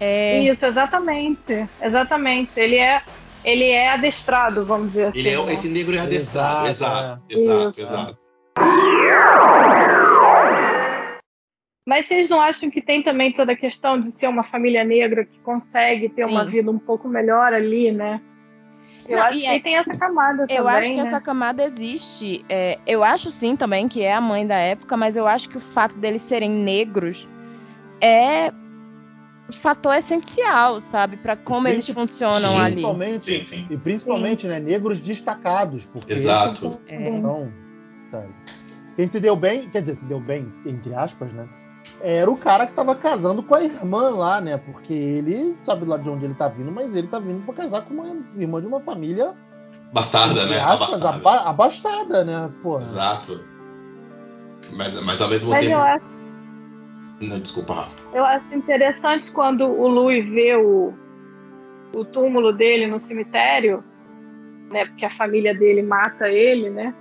É, 0.00 0.40
Isso, 0.40 0.66
exatamente, 0.66 1.66
exatamente. 1.80 2.58
Ele 2.58 2.76
é, 2.76 3.00
ele 3.44 3.68
é 3.70 3.88
adestrado, 3.88 4.64
vamos 4.64 4.88
dizer 4.88 5.04
assim. 5.06 5.18
Ele 5.20 5.28
é, 5.30 5.36
né? 5.44 5.54
esse 5.54 5.68
negro 5.68 5.94
é 5.94 5.98
adestrado. 6.00 6.68
Exato, 6.68 7.22
Exato, 7.28 7.80
é. 7.80 7.80
exato, 7.80 7.80
exato. 7.80 8.18
Mas 11.86 12.06
vocês 12.06 12.28
não 12.28 12.40
acham 12.40 12.70
que 12.70 12.80
tem 12.80 13.02
também 13.02 13.32
toda 13.32 13.52
a 13.52 13.56
questão 13.56 14.00
de 14.00 14.12
ser 14.12 14.28
uma 14.28 14.44
família 14.44 14.84
negra 14.84 15.24
que 15.24 15.38
consegue 15.40 16.08
ter 16.08 16.24
uma 16.24 16.44
Sim. 16.44 16.50
vida 16.50 16.70
um 16.70 16.78
pouco 16.78 17.08
melhor 17.08 17.52
ali, 17.52 17.90
né? 17.90 18.20
Eu 19.08 19.16
Não, 19.18 19.24
acho 19.24 19.38
e 19.38 19.42
que 19.42 19.46
é- 19.48 19.58
tem 19.60 19.76
essa 19.76 19.96
camada 19.96 20.42
eu 20.48 20.62
também, 20.64 20.76
acho 20.76 20.90
que 20.90 20.96
né? 20.96 21.02
essa 21.02 21.20
camada 21.20 21.64
existe. 21.64 22.44
É, 22.48 22.78
eu 22.86 23.02
acho 23.02 23.30
sim 23.30 23.56
também 23.56 23.88
que 23.88 24.00
é 24.00 24.14
a 24.14 24.20
mãe 24.20 24.46
da 24.46 24.56
época, 24.56 24.96
mas 24.96 25.16
eu 25.16 25.26
acho 25.26 25.48
que 25.48 25.56
o 25.56 25.60
fato 25.60 25.98
deles 25.98 26.22
serem 26.22 26.50
negros 26.50 27.28
é 28.00 28.52
fator 29.60 29.94
essencial, 29.96 30.80
sabe, 30.80 31.16
Pra 31.16 31.36
como 31.36 31.66
eles 31.66 31.88
funcionam 31.88 32.52
Sim. 32.52 32.60
ali. 32.60 32.70
Principalmente, 32.74 33.24
Sim, 33.24 33.44
sim. 33.44 33.66
e 33.68 33.76
principalmente, 33.76 34.46
né, 34.46 34.60
negros 34.60 35.00
destacados, 35.00 35.84
porque 35.86 36.12
Exato. 36.12 36.64
eles 36.64 36.76
têm 36.86 36.96
condição, 36.98 37.52
sabe? 38.10 38.32
Quem 38.94 39.06
se 39.08 39.18
deu 39.20 39.34
bem, 39.34 39.68
quer 39.68 39.80
dizer, 39.80 39.96
se 39.96 40.06
deu 40.06 40.20
bem, 40.20 40.46
entre 40.64 40.94
aspas, 40.94 41.32
né? 41.32 41.46
Era 42.00 42.30
o 42.30 42.36
cara 42.36 42.66
que 42.66 42.72
tava 42.72 42.94
casando 42.94 43.42
com 43.42 43.54
a 43.54 43.62
irmã 43.62 44.10
lá, 44.10 44.40
né? 44.40 44.56
Porque 44.58 44.92
ele 44.92 45.56
sabe 45.62 45.84
lá 45.84 45.96
de 45.96 46.08
onde 46.08 46.24
ele 46.24 46.34
tá 46.34 46.48
vindo, 46.48 46.72
mas 46.72 46.96
ele 46.96 47.06
tá 47.06 47.18
vindo 47.18 47.44
pra 47.44 47.54
casar 47.54 47.82
com 47.82 47.94
uma 47.94 48.06
irmã 48.36 48.60
de 48.60 48.66
uma 48.66 48.80
família, 48.80 49.34
Bastarda, 49.92 50.46
né? 50.46 50.58
aspas, 50.58 51.04
Abastada. 51.04 51.16
aba- 51.16 51.50
abastada, 51.50 52.24
né? 52.24 52.50
Porra. 52.62 52.80
Exato. 52.80 53.40
Mas, 54.72 55.00
mas 55.02 55.20
ao 55.20 55.28
mesmo 55.28 55.50
Mas 55.50 55.60
tempo. 55.64 55.74
eu 55.76 55.80
acho, 55.82 56.04
Não, 57.20 57.38
desculpa, 57.40 57.74
Rafa. 57.74 58.16
eu 58.16 58.24
acho 58.24 58.54
interessante 58.54 59.30
quando 59.32 59.66
o 59.66 59.86
Louis 59.86 60.26
vê 60.28 60.56
o, 60.56 60.92
o 61.94 62.04
túmulo 62.06 62.52
dele 62.52 62.86
no 62.86 62.98
cemitério, 62.98 63.84
né? 64.70 64.86
Porque 64.86 65.04
a 65.04 65.10
família 65.10 65.54
dele 65.54 65.82
mata 65.82 66.28
ele, 66.28 66.70
né? 66.70 66.94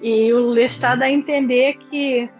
E 0.00 0.32
o 0.32 0.46
Lestat 0.50 0.98
dá 0.98 1.06
a 1.06 1.10
entender 1.10 1.74
que 1.90 2.30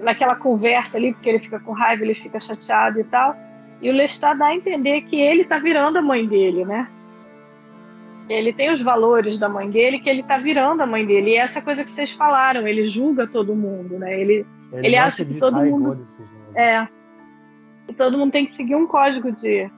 naquela 0.00 0.34
conversa 0.34 0.96
ali, 0.96 1.12
porque 1.12 1.28
ele 1.28 1.38
fica 1.38 1.60
com 1.60 1.72
raiva, 1.72 2.02
ele 2.02 2.14
fica 2.14 2.40
chateado 2.40 3.00
e 3.00 3.04
tal. 3.04 3.36
E 3.80 3.90
o 3.90 3.92
Lestat 3.92 4.38
dá 4.38 4.46
a 4.46 4.54
entender 4.54 5.02
que 5.02 5.20
ele 5.20 5.44
tá 5.44 5.58
virando 5.58 5.98
a 5.98 6.02
mãe 6.02 6.26
dele, 6.26 6.64
né? 6.64 6.88
Ele 8.28 8.52
tem 8.52 8.70
os 8.70 8.80
valores 8.80 9.38
da 9.38 9.48
mãe 9.48 9.68
dele, 9.68 9.98
que 9.98 10.08
ele 10.08 10.22
tá 10.22 10.38
virando 10.38 10.80
a 10.82 10.86
mãe 10.86 11.04
dele. 11.04 11.30
E 11.32 11.36
essa 11.36 11.60
coisa 11.60 11.84
que 11.84 11.90
vocês 11.90 12.12
falaram, 12.12 12.66
ele 12.66 12.86
julga 12.86 13.26
todo 13.26 13.54
mundo, 13.54 13.98
né? 13.98 14.18
Ele, 14.20 14.46
Ele, 14.72 14.86
Ele 14.86 14.96
acha 14.96 15.24
que 15.24 15.38
todo 15.38 15.58
mundo- 15.58 15.96
né? 16.54 16.88
é. 17.88 17.92
Todo 17.94 18.16
mundo 18.16 18.30
tem 18.32 18.46
que 18.46 18.52
seguir 18.52 18.76
um 18.76 18.86
código 18.86 19.32
de. 19.32 19.68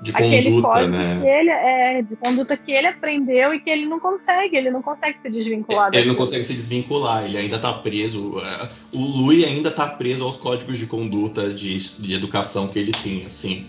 De 0.00 0.12
aquele 0.12 0.50
conduta, 0.50 0.68
código 0.68 0.96
né? 0.96 1.20
que 1.20 1.26
ele 1.26 1.50
é 1.50 2.02
de 2.02 2.16
conduta 2.16 2.56
que 2.56 2.70
ele 2.72 2.86
aprendeu 2.86 3.52
e 3.52 3.60
que 3.60 3.68
ele 3.68 3.84
não 3.86 3.98
consegue, 3.98 4.56
ele 4.56 4.70
não 4.70 4.80
consegue 4.80 5.18
se 5.18 5.28
desvincular 5.28 5.90
Ele 5.92 6.06
não 6.06 6.14
consegue 6.14 6.44
se 6.44 6.54
desvincular, 6.54 7.24
ele 7.24 7.36
ainda 7.36 7.58
tá 7.58 7.72
preso. 7.72 8.40
é, 8.40 8.68
O 8.96 9.00
Louis 9.00 9.44
ainda 9.44 9.70
tá 9.70 9.86
preso 9.88 10.24
aos 10.24 10.36
códigos 10.36 10.78
de 10.78 10.86
conduta 10.86 11.48
de, 11.52 11.78
de 12.00 12.14
educação 12.14 12.68
que 12.68 12.78
ele 12.78 12.92
tinha, 12.92 13.26
assim. 13.26 13.68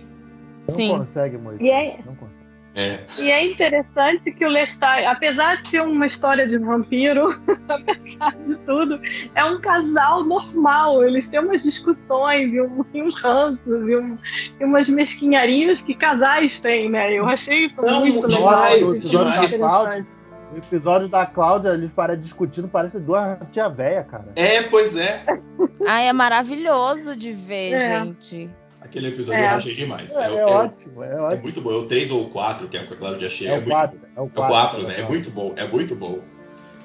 Não 0.67 0.75
Sim. 0.75 0.89
consegue, 0.89 1.37
Moisés. 1.37 1.61
E 1.67 1.71
aí- 1.71 1.95
Não 2.05 2.13
consegue. 2.15 2.48
É, 2.79 2.99
E 3.19 3.29
é 3.29 3.45
interessante 3.45 4.31
que 4.31 4.45
o 4.45 4.47
Lestat, 4.49 5.03
apesar 5.05 5.57
de 5.57 5.67
ser 5.67 5.81
uma 5.81 6.07
história 6.07 6.47
de 6.47 6.57
vampiro, 6.57 7.37
apesar 7.67 8.35
de 8.37 8.55
tudo, 8.59 8.99
é 9.35 9.43
um 9.43 9.59
casal 9.59 10.23
normal. 10.23 11.03
Eles 11.03 11.27
têm 11.27 11.41
umas 11.41 11.61
discussões 11.61 12.53
e, 12.53 12.61
um, 12.61 12.85
e 12.93 13.03
uns 13.03 13.21
ranços 13.21 13.67
e, 13.67 13.95
um- 13.97 14.17
e 14.61 14.63
umas 14.63 14.87
mesquinharias 14.87 15.81
que 15.81 15.93
casais 15.93 16.59
têm, 16.61 16.89
né? 16.89 17.11
Eu 17.13 17.25
achei 17.27 17.65
isso 17.65 17.81
Não, 17.81 17.99
muito 18.05 18.27
demais, 18.29 18.81
legal. 18.81 19.25
Da 19.25 19.29
interessante. 19.31 19.57
Cláudia, 19.59 20.07
o 20.53 20.57
episódio 20.57 21.07
da 21.09 21.25
Cláudia, 21.25 21.69
eles 21.69 21.93
parecem 21.93 22.21
discutindo, 22.21 22.67
parece 22.69 22.99
duas 22.99 23.37
tia 23.51 23.67
véia, 23.67 24.03
cara. 24.03 24.31
é, 24.35 24.63
pois 24.63 24.95
é. 24.95 25.21
Ai, 25.85 26.07
é 26.07 26.13
maravilhoso 26.13 27.15
de 27.15 27.33
ver, 27.33 27.73
É. 27.73 28.03
gente. 28.05 28.49
Aquele 28.89 29.08
episódio 29.10 29.39
É. 29.39 29.45
eu 29.54 29.58
achei 29.58 29.75
demais. 29.75 30.12
É, 30.12 30.30
o- 30.32 30.38
é 30.39 30.45
ótimo, 30.45 31.04
é 31.04 31.12
é 31.12 31.15
ótimo. 31.19 31.43
muito 31.43 31.62
bom. 31.62 31.71
É 31.71 31.75
o 31.75 31.86
3 31.86 32.10
ou 32.12 32.23
o 32.23 32.30
4, 32.32 32.67
que 32.67 32.78
é 32.78 32.84
com 32.86 32.93
a 32.95 32.97
Cláudia 32.97 33.30
Cheia. 33.30 33.49
É 33.49 33.54
o 33.54 33.56
muito 33.58 33.69
4, 33.69 33.99
bom. 33.99 34.06
é 34.15 34.19
o 34.19 34.23
É 34.23 34.25
o 34.25 34.30
4. 34.30 34.47
4, 34.54 34.84
né? 34.88 34.99
É 34.99 35.04
muito 35.08 35.30
bom, 35.32 35.54
é 35.56 35.67
muito 35.67 35.95
bom. 35.95 36.19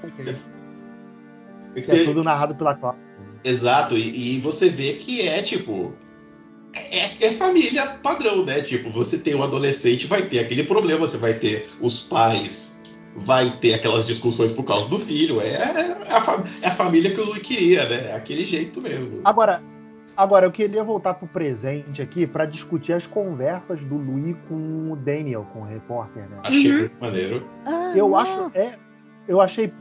É 0.03 0.07
que 0.11 1.83
Que 1.83 1.90
é 1.90 1.95
você- 1.97 2.05
tudo 2.05 2.23
narrado 2.23 2.55
pela 2.55 2.75
Cláudia. 2.75 3.03
Exato, 3.43 3.97
e, 3.97 4.37
e 4.37 4.40
você 4.40 4.69
vê 4.69 4.95
que 4.95 5.27
é 5.27 5.43
tipo. 5.43 5.95
É, 6.75 7.27
é 7.27 7.31
família 7.35 7.87
padrão, 8.03 8.45
né? 8.45 8.61
Tipo, 8.61 8.90
você 8.90 9.17
tem 9.19 9.35
um 9.35 9.43
adolescente, 9.43 10.07
vai 10.07 10.23
ter 10.23 10.40
aquele 10.40 10.64
problema, 10.64 11.07
você 11.07 11.17
vai 11.17 11.35
ter 11.35 11.69
os 11.81 12.01
pais, 12.01 12.81
vai 13.14 13.49
ter 13.61 13.75
aquelas 13.75 14.05
discussões 14.05 14.51
por 14.51 14.64
causa 14.64 14.90
do 14.90 14.99
filho. 14.99 15.40
É, 15.40 15.53
é 15.55 16.12
a, 16.12 16.21
fa- 16.21 16.43
é 16.61 16.67
a 16.69 16.73
família 16.75 17.14
que 17.14 17.21
o 17.21 17.25
Lui 17.25 17.40
queria, 17.40 17.88
né? 17.88 18.11
É 18.11 18.14
aquele 18.17 18.45
jeito 18.45 18.81
mesmo. 18.81 19.21
Agora, 19.25 19.62
agora 20.16 20.46
eu 20.46 20.53
queria 20.53 20.83
voltar 20.85 21.14
pro 21.14 21.27
presente 21.27 22.00
aqui 22.03 22.27
pra 22.27 22.44
discutir 22.46 22.92
as 22.92 23.07
conversas 23.07 23.85
do 23.85 23.96
Louis 23.96 24.37
com 24.48 24.92
o 24.92 24.96
Daniel, 24.96 25.46
com 25.53 25.61
o 25.61 25.64
repórter, 25.64 26.29
né? 26.29 26.38
Achei 26.44 26.72
Uhum. 26.72 26.79
muito 26.81 26.96
maneiro. 27.00 27.46
Ah, 27.64 27.92
Eu 27.94 28.09
não. 28.09 28.16
acho, 28.16 28.50
é, 28.55 28.74
eu 29.27 29.40
achei 29.40 29.72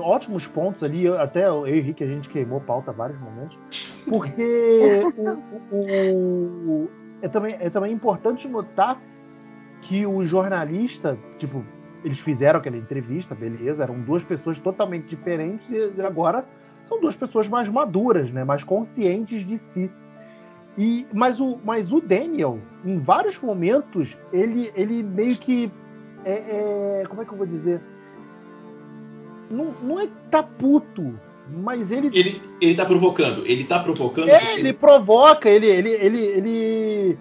ótimos, 0.00 0.46
pontos 0.46 0.82
ali. 0.82 1.06
até 1.08 1.46
eu 1.48 1.66
e 1.66 1.72
o 1.72 1.76
Henrique 1.76 2.04
a 2.04 2.06
gente 2.06 2.28
queimou 2.28 2.60
pauta 2.60 2.92
vários 2.92 3.18
momentos, 3.20 3.58
porque 4.08 5.02
o, 5.16 5.76
o- 5.76 5.76
o- 6.84 6.90
é, 7.20 7.28
também, 7.28 7.56
é 7.60 7.70
também 7.70 7.92
importante 7.92 8.48
notar 8.48 9.00
que 9.80 10.06
o 10.06 10.24
jornalista, 10.26 11.18
tipo, 11.38 11.64
eles 12.04 12.18
fizeram 12.20 12.58
aquela 12.60 12.76
entrevista, 12.76 13.34
beleza, 13.34 13.82
eram 13.82 14.00
duas 14.00 14.24
pessoas 14.24 14.58
totalmente 14.58 15.06
diferentes 15.06 15.68
e 15.70 16.00
agora 16.02 16.44
são 16.92 17.00
duas 17.00 17.16
pessoas 17.16 17.48
mais 17.48 17.68
maduras, 17.68 18.30
né, 18.30 18.44
mais 18.44 18.62
conscientes 18.62 19.46
de 19.46 19.56
si. 19.56 19.90
E, 20.76 21.06
mas, 21.12 21.40
o, 21.40 21.58
mas 21.64 21.92
o 21.92 22.00
Daniel, 22.00 22.58
em 22.84 22.96
vários 22.96 23.38
momentos, 23.40 24.16
ele, 24.32 24.70
ele 24.74 25.02
meio 25.02 25.36
que 25.36 25.70
é, 26.24 27.00
é- 27.02 27.04
como 27.08 27.20
é 27.22 27.24
que 27.24 27.32
eu 27.32 27.36
vou 27.36 27.46
dizer? 27.46 27.80
Não, 29.50 29.74
não 29.82 30.00
é 30.00 30.08
tá 30.30 30.42
puto, 30.42 31.18
mas 31.62 31.90
ele 31.90 32.06
Ele, 32.18 32.42
ele 32.60 32.74
tá 32.74 32.86
provocando, 32.86 33.44
ele 33.46 33.64
tá 33.64 33.80
provocando. 33.80 34.28
é, 34.28 34.38
porque- 34.38 34.60
ele 34.60 34.72
provoca, 34.72 35.50
ele, 35.50 35.66
ele, 35.66 35.90
ele, 35.90 36.18
ele, 36.18 37.18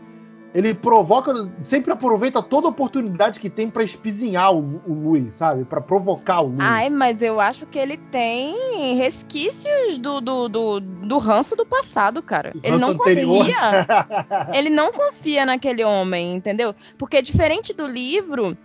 ele 0.53 0.73
provoca, 0.73 1.49
sempre 1.61 1.93
aproveita 1.93 2.41
toda 2.41 2.67
oportunidade 2.67 3.39
que 3.39 3.49
tem 3.49 3.69
pra 3.69 3.83
espizinhar 3.83 4.53
o, 4.53 4.81
o 4.85 4.93
Luiz, 4.93 5.35
sabe? 5.35 5.63
Pra 5.63 5.79
provocar 5.79 6.41
o 6.41 6.47
Luiz. 6.47 6.59
Ai, 6.59 6.89
mas 6.89 7.21
eu 7.21 7.39
acho 7.39 7.65
que 7.65 7.79
ele 7.79 7.97
tem 7.97 8.97
resquícios 8.97 9.97
do, 9.97 10.19
do, 10.19 10.49
do, 10.49 10.79
do 10.81 11.17
ranço 11.17 11.55
do 11.55 11.65
passado, 11.65 12.21
cara. 12.21 12.51
Ele 12.61 12.77
não 12.77 12.89
anterior. 12.89 13.37
confia. 13.37 13.87
ele 14.53 14.69
não 14.69 14.91
confia 14.91 15.45
naquele 15.45 15.83
homem, 15.85 16.35
entendeu? 16.35 16.75
Porque 16.97 17.21
diferente 17.21 17.73
do 17.73 17.87
livro, 17.87 18.57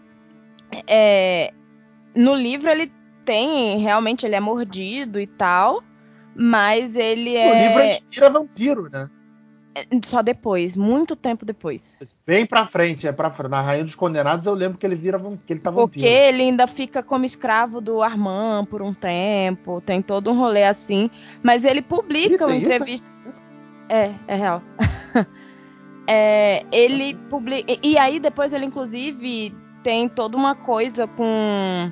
é, 0.89 1.53
no 2.15 2.35
livro 2.35 2.69
ele 2.69 2.93
tem, 3.25 3.79
realmente 3.79 4.27
ele 4.27 4.35
é 4.35 4.41
mordido 4.41 5.21
e 5.21 5.27
tal, 5.27 5.85
mas 6.35 6.97
ele 6.97 7.33
No 7.33 7.39
é 7.39 7.69
livro 7.69 7.81
ele 7.81 7.99
vira 8.11 8.31
vampiro, 8.31 8.89
né? 8.91 9.09
Só 10.05 10.23
depois, 10.23 10.77
muito 10.77 11.15
tempo 11.17 11.45
depois. 11.45 11.97
Bem 12.27 12.47
pra 12.47 12.65
frente, 12.67 13.07
é 13.07 13.13
pra 13.13 13.31
frente. 13.31 13.51
Na 13.51 13.61
Rainha 13.61 13.85
dos 13.85 13.95
Condenados 13.95 14.47
eu 14.47 14.55
lembro 14.55 14.79
que 14.79 14.87
ele 14.87 14.95
vira 14.95 15.19
que 15.47 15.53
ele 15.53 15.61
tá 15.61 15.71
Porque 15.73 16.01
vampiro. 16.01 16.07
ele 16.07 16.43
ainda 16.43 16.67
fica 16.67 17.03
como 17.03 17.25
escravo 17.25 17.81
do 17.81 18.03
Armand 18.03 18.65
por 18.67 18.83
um 18.83 18.95
tempo, 18.95 19.81
tem 19.81 20.01
todo 20.03 20.31
um 20.31 20.39
rolê 20.39 20.65
assim, 20.65 21.11
mas 21.43 21.65
ele 21.65 21.83
publica 21.83 22.33
Eita, 22.35 22.47
uma 22.47 22.57
isso? 22.57 22.67
entrevista. 22.67 23.11
É, 23.89 24.13
é 24.29 24.35
real. 24.37 24.63
É, 26.09 26.65
ele 26.71 27.15
publica. 27.29 27.65
E 27.83 27.91
e 27.93 27.99
aí 27.99 28.21
depois 28.21 28.53
ele, 28.53 28.65
inclusive, 28.65 29.53
tem 29.83 30.09
toda 30.09 30.37
uma 30.37 30.55
coisa 30.55 31.07
com 31.09 31.91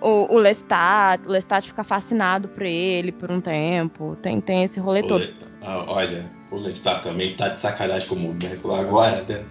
o, 0.00 0.32
o 0.32 0.38
Lestat. 0.38 1.26
O 1.26 1.30
Lestat 1.32 1.66
fica 1.66 1.82
fascinado 1.82 2.48
por 2.48 2.62
ele 2.62 3.10
por 3.10 3.30
um 3.32 3.40
tempo. 3.40 4.16
Tem, 4.22 4.40
tem 4.40 4.62
esse 4.62 4.78
rolê 4.78 5.00
O 5.00 5.06
todo. 5.08 5.22
Le- 5.22 5.34
ah, 5.62 5.84
olha, 5.88 6.30
o 6.50 6.56
Lestat 6.58 7.02
também 7.02 7.34
tá 7.34 7.48
de 7.48 7.60
sacanagem 7.60 8.08
com 8.08 8.14
o 8.14 8.18
mundo, 8.18 8.42
né? 8.44 8.58
Agora, 8.80 9.22
né? 9.28 9.44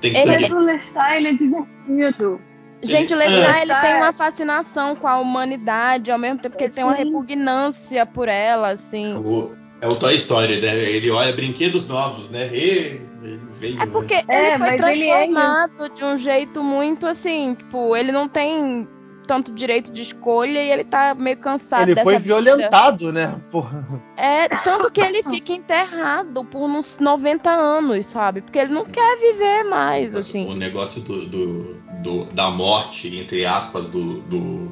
Tem 0.00 0.12
que 0.12 0.18
Ele- 0.18 0.46
ser. 0.46 0.52
o 0.54 0.58
Lestat, 0.60 1.16
ele 1.16 1.28
é 1.28 1.32
divertido. 1.34 2.40
Gente, 2.84 3.14
o 3.14 3.16
Lestat, 3.16 3.46
Ah. 3.46 3.62
ele 3.62 3.74
tem 3.76 3.94
uma 3.96 4.12
fascinação 4.12 4.96
com 4.96 5.06
a 5.06 5.18
humanidade, 5.20 6.10
ao 6.10 6.18
mesmo 6.18 6.38
tempo 6.40 6.56
que 6.56 6.64
ele 6.64 6.72
tem 6.72 6.82
uma 6.82 6.94
repugnância 6.94 8.04
por 8.04 8.28
ela, 8.28 8.70
assim. 8.70 9.14
O- 9.16 9.56
é 9.80 9.86
o 9.86 9.94
Toy 9.94 10.14
Story, 10.16 10.60
né? 10.60 10.76
Ele 10.76 11.10
olha 11.10 11.32
brinquedos 11.32 11.86
novos, 11.88 12.28
né? 12.30 12.48
E, 12.52 13.00
ele 13.22 13.40
veio, 13.60 13.74
É 13.80 13.86
né? 13.86 13.92
porque 13.92 14.14
É, 14.14 14.54
ele 14.54 14.58
foi 14.58 14.58
mas 14.58 14.96
ele 14.96 15.08
é 15.08 15.16
transformado 15.26 15.88
de 15.94 16.04
um 16.04 16.16
jeito 16.16 16.62
muito 16.64 17.06
assim, 17.06 17.54
tipo, 17.54 17.96
ele 17.96 18.10
não 18.10 18.28
tem 18.28 18.88
tanto 19.32 19.50
direito 19.54 19.90
de 19.90 20.02
escolha 20.02 20.62
e 20.62 20.70
ele 20.70 20.84
tá 20.84 21.14
meio 21.14 21.38
cansado 21.38 21.84
Ele 21.84 21.94
dessa 21.94 22.04
foi 22.04 22.18
vida. 22.18 22.26
violentado, 22.26 23.10
né? 23.10 23.34
Porra. 23.50 23.88
É, 24.14 24.46
tanto 24.48 24.90
que 24.90 25.00
ele 25.00 25.22
fica 25.24 25.54
enterrado 25.54 26.44
por 26.44 26.68
uns 26.68 26.98
90 26.98 27.48
anos, 27.50 28.04
sabe? 28.04 28.42
Porque 28.42 28.58
ele 28.58 28.74
não 28.74 28.84
quer 28.84 29.16
viver 29.18 29.62
mais, 29.64 30.14
assim. 30.14 30.46
O 30.50 30.54
negócio 30.54 31.00
do, 31.00 31.24
do- 31.24 31.74
do- 32.02 32.24
da 32.34 32.50
morte, 32.50 33.16
entre 33.16 33.46
aspas, 33.46 33.88
do, 33.88 34.20
do, 34.24 34.70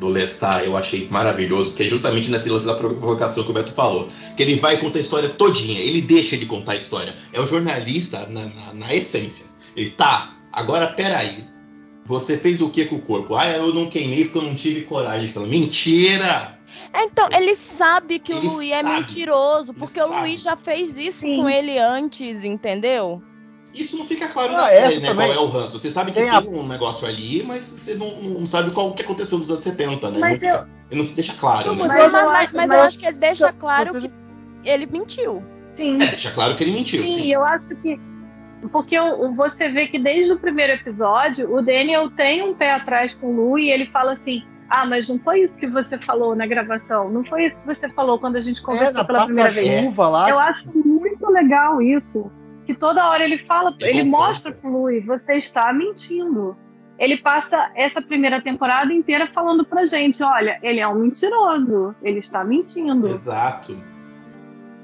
do 0.00 0.08
Lestat, 0.08 0.64
eu 0.66 0.76
achei 0.76 1.06
maravilhoso, 1.08 1.70
porque 1.70 1.84
é 1.84 1.86
justamente 1.86 2.28
nesse 2.28 2.48
lance 2.50 2.66
da 2.66 2.74
provocação 2.74 3.44
que 3.44 3.50
o 3.52 3.54
Beto 3.54 3.72
falou. 3.72 4.08
Que 4.36 4.42
ele 4.42 4.56
vai 4.56 4.74
e 4.74 4.78
conta 4.78 4.98
a 4.98 5.00
história 5.00 5.28
todinha, 5.28 5.78
ele 5.78 6.00
deixa 6.02 6.36
de 6.36 6.44
contar 6.44 6.72
a 6.72 6.76
história. 6.76 7.14
É 7.32 7.38
o 7.40 7.46
jornalista 7.46 8.26
na, 8.26 8.46
na- 8.46 8.74
na 8.74 8.92
essência. 8.92 9.46
Ele 9.76 9.90
tá, 9.90 10.30
agora 10.52 10.88
peraí. 10.88 11.48
Você 12.06 12.36
fez 12.36 12.60
o 12.60 12.70
que 12.70 12.86
com 12.86 12.96
o 12.96 13.02
corpo? 13.02 13.34
Ah, 13.36 13.48
eu 13.48 13.72
não 13.74 13.88
queimei 13.88 14.24
porque 14.24 14.38
eu 14.38 14.42
não 14.42 14.54
tive 14.54 14.82
coragem. 14.82 15.32
Fala, 15.32 15.46
mentira! 15.46 16.58
É, 16.92 17.04
então, 17.04 17.28
ele 17.32 17.54
sabe 17.54 18.18
que 18.18 18.32
Ele 18.32 18.48
o 18.48 18.52
Luiz 18.54 18.72
é 18.72 18.82
mentiroso, 18.82 19.70
Ele 19.72 19.78
porque 19.78 20.00
o. 20.00 20.20
Luiz 20.20 20.40
já 20.42 20.56
fez 20.56 20.96
isso 20.96 21.20
Sim. 21.20 21.36
com 21.36 21.48
ele 21.48 21.78
antes, 21.78 22.44
entendeu? 22.44 23.22
Isso 23.72 23.96
não 23.96 24.06
fica 24.06 24.26
claro 24.26 24.52
Ah, 24.54 24.62
na 24.62 24.70
essa 24.72 24.86
série, 24.88 25.00
né? 25.00 25.06
também. 25.08 25.28
Qual 25.32 25.38
é 25.44 25.46
o 25.46 25.50
ranço. 25.50 25.78
Você 25.78 25.90
sabe 25.92 26.10
que 26.10 26.18
Tem 26.18 26.28
tem, 26.28 26.36
a- 26.36 26.40
um 26.40 26.66
negócio 26.66 27.06
ali, 27.06 27.44
mas 27.44 27.62
você 27.62 27.94
não, 27.94 28.10
não 28.20 28.46
sabe 28.46 28.72
qual 28.72 28.88
o 28.88 28.94
que 28.94 29.02
aconteceu 29.02 29.38
nos 29.38 29.48
anos 29.50 29.62
70, 29.62 30.10
né? 30.10 30.18
Mas 30.18 30.40
não, 30.40 30.66
ele 30.90 31.02
não 31.04 31.14
deixa 31.14 31.32
claro, 31.34 31.68
Não, 31.68 31.76
né? 31.76 31.86
mas 31.86 31.88
Mas, 31.88 31.98
eu 32.00 32.10
mas, 32.12 32.44
acho- 32.48 32.56
mas- 32.56 32.70
eu 32.70 32.76
eu 32.76 32.82
acho 32.82 32.98
que 32.98 33.06
ele 33.06 33.16
deixa 33.18 33.52
claro 33.52 33.92
você- 33.92 34.08
que 34.08 34.14
ele 34.68 34.86
mentiu. 34.86 35.44
Sim. 35.76 36.02
É, 36.02 36.06
deixa 36.08 36.32
claro 36.32 36.56
que 36.56 36.64
ele 36.64 36.72
mentiu, 36.72 37.02
Sim, 37.04 37.18
sim. 37.18 37.32
eu 37.32 37.44
acho 37.44 37.64
que. 37.80 38.00
Porque 38.70 38.96
você 39.34 39.68
vê 39.70 39.86
que 39.86 39.98
desde 39.98 40.32
o 40.32 40.38
primeiro 40.38 40.72
episódio, 40.74 41.52
o 41.54 41.62
Daniel 41.62 42.10
tem 42.10 42.42
um 42.42 42.54
pé 42.54 42.72
atrás 42.72 43.14
com 43.14 43.28
o 43.28 43.36
Lu 43.36 43.58
e 43.58 43.70
ele 43.70 43.86
fala 43.86 44.12
assim: 44.12 44.44
Ah, 44.68 44.84
mas 44.86 45.08
não 45.08 45.18
foi 45.18 45.40
isso 45.40 45.56
que 45.56 45.66
você 45.66 45.96
falou 45.98 46.36
na 46.36 46.46
gravação. 46.46 47.08
Não 47.10 47.24
foi 47.24 47.46
isso 47.46 47.56
que 47.56 47.66
você 47.66 47.88
falou 47.88 48.18
quando 48.18 48.36
a 48.36 48.40
gente 48.40 48.60
É, 48.60 48.64
conversou 48.64 48.92
na 49.00 49.04
pela 49.04 49.24
primeira 49.24 49.50
vez. 49.50 49.96
lá. 49.96 50.28
Eu 50.30 50.38
acho 50.38 50.66
muito 50.76 51.26
legal 51.30 51.80
isso. 51.80 52.30
Que 52.66 52.74
toda 52.74 53.08
hora 53.08 53.24
ele 53.24 53.38
fala, 53.38 53.74
Ele 53.80 53.90
ele 54.00 54.04
concorda. 54.10 54.28
mostra 54.28 54.52
pro 54.52 54.70
Louis, 54.70 55.04
você 55.04 55.34
está 55.38 55.72
mentindo. 55.72 56.56
Ele 56.98 57.16
passa 57.16 57.70
essa 57.74 58.00
primeira 58.02 58.42
temporada 58.42 58.92
inteira 58.92 59.26
falando 59.26 59.64
pra 59.64 59.86
gente, 59.86 60.22
olha, 60.22 60.58
ele 60.62 60.78
é 60.80 60.86
um 60.86 60.96
mentiroso, 60.96 61.94
ele 62.02 62.18
está 62.20 62.44
mentindo. 62.44 63.08
Exato. 63.08 63.72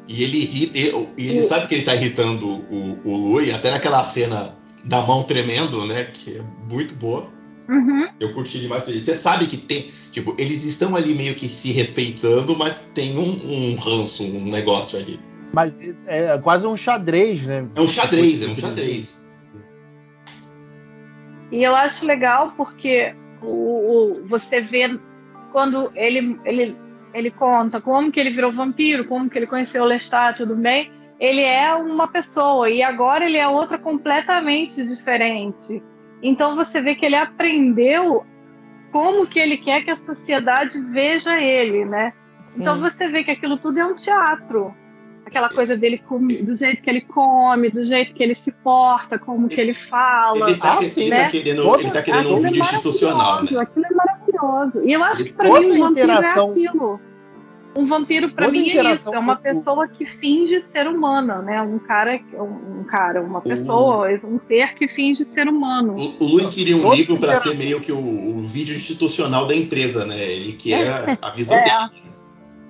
E 0.09 0.23
ele 0.23 0.39
irrita, 0.39 0.79
e- 0.79 1.09
ele 1.29 1.43
sabe 1.43 1.67
que 1.69 1.75
ele 1.75 1.85
tá 1.85 1.95
irritando 1.95 2.47
o, 2.49 3.01
o 3.05 3.17
Lui, 3.17 3.51
até 3.51 3.71
naquela 3.71 4.03
cena 4.05 4.55
da 4.85 5.03
mão 5.03 5.23
tremendo, 5.25 5.85
né? 5.87 6.05
Que 6.05 6.39
é 6.39 6.43
muito 6.73 6.95
boa. 6.95 7.29
Uhum. 7.69 8.07
Eu 8.21 8.33
curti 8.33 8.61
demais 8.61 8.87
isso. 8.87 9.05
Você 9.05 9.17
sabe 9.17 9.47
que 9.49 9.57
tem. 9.57 9.91
Tipo, 10.13 10.35
eles 10.39 10.65
estão 10.65 10.95
ali 10.95 11.15
meio 11.15 11.35
que 11.35 11.49
se 11.49 11.73
respeitando, 11.73 12.57
mas 12.57 12.79
tem 12.95 13.19
um, 13.19 13.73
um 13.73 13.75
ranço, 13.75 14.23
um 14.23 14.45
negócio 14.45 14.97
ali. 14.99 15.19
Mas 15.53 15.79
é 16.07 16.39
quase 16.39 16.67
um 16.67 16.77
xadrez, 16.77 17.43
né? 17.43 17.67
É 17.75 17.81
um 17.81 17.89
xadrez, 17.89 18.43
é 18.43 18.47
um 18.49 18.55
xadrez. 18.55 19.29
E 21.51 21.63
eu 21.63 21.75
acho 21.75 22.05
legal 22.05 22.53
porque 22.57 23.15
o, 23.43 23.47
o- 24.21 24.27
você 24.29 24.61
vê 24.61 24.99
quando 25.53 25.91
ele, 25.95 26.39
ele, 26.45 26.77
ele 27.15 27.31
conta 27.31 27.81
como 27.81 28.11
que 28.11 28.21
ele 28.21 28.31
virou 28.31 28.53
vampiro, 28.53 29.07
como 29.07 29.29
que 29.29 29.39
ele 29.39 29.47
conheceu 29.47 29.83
o 29.83 29.87
Lestat, 29.87 30.37
tudo 30.37 30.55
bem. 30.55 30.93
Ele 31.19 31.43
é 31.43 31.75
uma 31.75 32.09
pessoa 32.09 32.69
e 32.69 32.83
agora 32.83 33.25
ele 33.25 33.39
é 33.39 33.49
outra 33.49 33.79
completamente 33.79 34.85
diferente. 34.85 35.83
Então 36.23 36.57
você 36.57 36.81
vê 36.81 36.95
que 36.95 37.07
ele 37.07 37.17
aprendeu 37.17 38.25
como 38.93 39.27
que 39.27 39.39
ele 39.39 39.57
quer 39.57 39.83
que 39.83 39.91
a 39.91 39.97
sociedade 39.97 40.79
veja 40.91 41.41
ele, 41.41 41.85
né? 41.85 42.13
Então 42.57 42.77
Sim. 42.77 42.81
você 42.81 43.09
vê 43.09 43.25
que 43.25 43.31
aquilo 43.31 43.57
tudo 43.59 43.79
é 43.79 43.85
um 43.85 43.95
teatro. 43.95 44.75
Aquela 45.27 45.49
coisa 45.49 45.77
dele 45.77 45.99
comer, 45.99 46.45
do 46.45 46.55
jeito 46.55 46.81
que 46.83 46.89
ele 46.89 47.01
come, 47.01 47.69
do 47.69 47.85
jeito 47.85 48.15
que 48.15 48.23
ele 48.23 48.35
se 48.35 48.53
porta, 48.53 49.19
como 49.19 49.49
que 49.49 49.61
ele 49.61 49.75
fala. 49.75 50.49
Ele 50.51 50.57
tá, 50.59 50.75
Ah, 50.75 50.77
tá 50.77 51.01
né? 51.09 51.29
querendo, 51.31 51.63
Toda- 51.63 51.83
ele 51.83 51.91
tá 51.91 52.01
querendo 52.03 52.35
um 52.35 52.39
é 52.39 52.43
vídeo 52.49 52.63
institucional, 52.63 53.19
maravilhoso, 53.19 53.55
né? 53.57 53.63
Aquilo 53.63 53.87
é 53.87 53.95
maravilhoso. 53.95 54.89
E 54.89 54.93
eu 54.93 55.03
acho 55.03 55.25
que 55.25 55.33
pra 55.33 55.49
Toda 55.49 55.61
mim 55.61 55.67
um 55.73 55.79
vampiro 55.81 56.13
interação- 56.13 56.49
é 56.49 56.53
aquilo. 56.53 57.01
Um 57.79 57.85
vampiro 57.85 58.31
pra 58.31 58.47
Toda 58.47 58.57
mim 58.57 58.71
é 58.71 58.93
isso, 58.95 59.15
é 59.15 59.19
uma 59.19 59.37
pessoa 59.37 59.87
que 59.89 60.07
finge 60.07 60.61
ser 60.63 60.87
humana, 60.87 61.43
né? 61.43 61.61
Um 61.61 61.79
cara, 61.81 62.19
um 62.41 62.85
cara, 62.85 63.21
uma 63.21 63.41
pessoa, 63.43 64.09
um 64.25 64.39
ser 64.39 64.75
que 64.77 64.89
finge 64.89 65.25
ser 65.27 65.47
humano. 65.49 65.95
O, 65.97 66.25
o 66.25 66.29
Lui 66.29 66.47
queria 66.49 66.77
um 66.77 66.83
Toda 66.83 66.95
livro 66.95 67.19
para 67.19 67.37
ser 67.41 67.55
meio 67.57 67.81
que 67.81 67.93
o, 67.93 67.99
o 67.99 68.43
vídeo 68.43 68.75
institucional 68.77 69.45
da 69.45 69.55
empresa, 69.55 70.07
né? 70.07 70.17
Ele 70.19 70.53
quer 70.53 71.19
a 71.21 71.31
visão 71.31 71.59
É. 71.59 71.65
dele. 71.65 72.07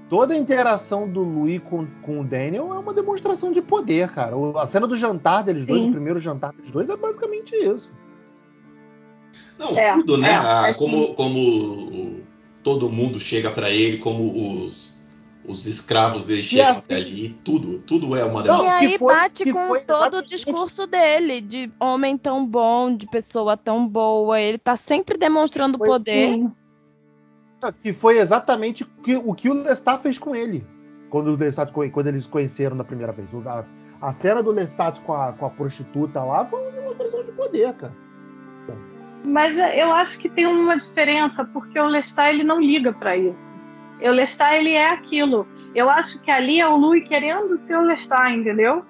Toda 0.09 0.35
a 0.35 0.37
interação 0.37 1.09
do 1.09 1.21
Louis 1.21 1.61
com, 1.69 1.85
com 2.03 2.21
o 2.21 2.25
Daniel 2.25 2.73
é 2.73 2.79
uma 2.79 2.95
demonstração 2.95 3.51
de 3.51 3.61
poder, 3.61 4.11
cara. 4.13 4.37
O- 4.37 4.57
A 4.59 4.67
cena 4.67 4.87
do 4.87 4.97
jantar 4.97 5.43
deles 5.43 5.67
dois, 5.67 5.81
Sim. 5.83 5.89
o 5.89 5.93
primeiro 5.93 6.21
jantar 6.21 6.53
deles 6.53 6.71
dois, 6.71 6.89
é 6.89 6.97
basicamente 6.97 7.55
isso. 7.57 7.91
Não, 9.59 9.77
É, 9.77 9.95
tudo, 9.95 10.17
né? 10.19 10.29
é, 10.31 10.35
Ah, 10.37 10.67
é 10.69 10.75
como 10.75 11.15
como 11.15 11.39
o- 11.39 12.21
todo 12.63 12.89
mundo 12.91 13.19
chega 13.19 13.51
para 13.51 13.71
ele, 13.71 13.99
como 13.99 14.65
os, 14.65 15.05
os 15.45 15.67
escravos 15.67 16.25
dele 16.27 16.43
chegam 16.43 16.71
assim- 16.71 16.85
até 16.85 16.95
ali, 16.97 17.31
tudo, 17.43 17.79
tudo 17.81 18.15
é 18.15 18.23
uma 18.25 18.41
E 18.41 18.43
demonstração. 18.45 18.79
que 18.81 18.87
aí 18.87 18.99
foi- 18.99 19.15
bate 19.15 19.45
com 19.53 19.59
todo 19.69 19.71
o 19.71 19.77
exatamente- 19.77 20.29
discurso 20.29 20.87
dele, 20.87 21.41
de 21.41 21.73
homem 21.81 22.17
tão 22.17 22.47
bom, 22.47 22.95
de 22.95 23.07
pessoa 23.09 23.57
tão 23.57 23.87
boa. 23.89 24.41
Ele 24.41 24.59
tá 24.59 24.77
sempre 24.77 25.19
demonstrando 25.19 25.79
Foi- 25.79 25.89
poder. 25.89 26.29
Sim. 26.35 26.53
Que 27.81 27.93
foi 27.93 28.19
exatamente 28.19 28.85
o 29.25 29.35
que 29.35 29.49
o, 29.49 29.55
Lestat 29.55 30.03
fez 30.03 30.19
com 30.19 30.35
ele. 30.35 30.65
Quando, 31.11 31.29
o 31.29 31.37
Lestat, 31.37 31.73
quando 31.73 32.07
eles 32.07 32.27
conheceram 32.27 32.77
na 32.77 32.85
primeira 32.85 33.13
vez. 33.13 33.29
A, 33.47 33.65
a 34.01 34.13
cena 34.13 34.43
do 34.43 34.51
Lestat 34.51 35.01
com 35.01 35.15
a, 35.15 35.33
com 35.33 35.47
a 35.47 35.51
prostituta 35.51 36.23
lá 36.23 36.45
foi 36.45 36.61
uma 36.61 36.73
demonstração 36.73 37.25
de 37.25 37.33
poder, 37.33 37.73
cara. 37.75 37.93
Mas 39.27 39.57
é, 39.59 39.83
eu 39.83 39.93
acho 39.93 40.19
que 40.19 40.29
tem 40.29 40.47
uma 40.47 40.77
diferença, 40.77 41.45
porque 41.45 41.79
o 41.79 41.87
Lestat 41.87 42.31
ele 42.31 42.45
não 42.45 42.61
liga 42.61 42.93
pra 42.93 43.17
isso. 43.17 43.55
O 44.01 44.11
Lestat 44.11 44.55
ele 44.55 44.73
é 44.73 44.89
aquilo. 44.89 45.47
Eu 45.75 45.91
acho 45.91 46.21
que 46.21 46.31
ali 46.31 46.61
é 46.61 46.69
o 46.69 46.77
Louis 46.77 47.07
querendo 47.09 47.57
ser 47.57 47.77
o 47.77 47.83
Lestat, 47.83 48.33
entendeu? 48.33 48.85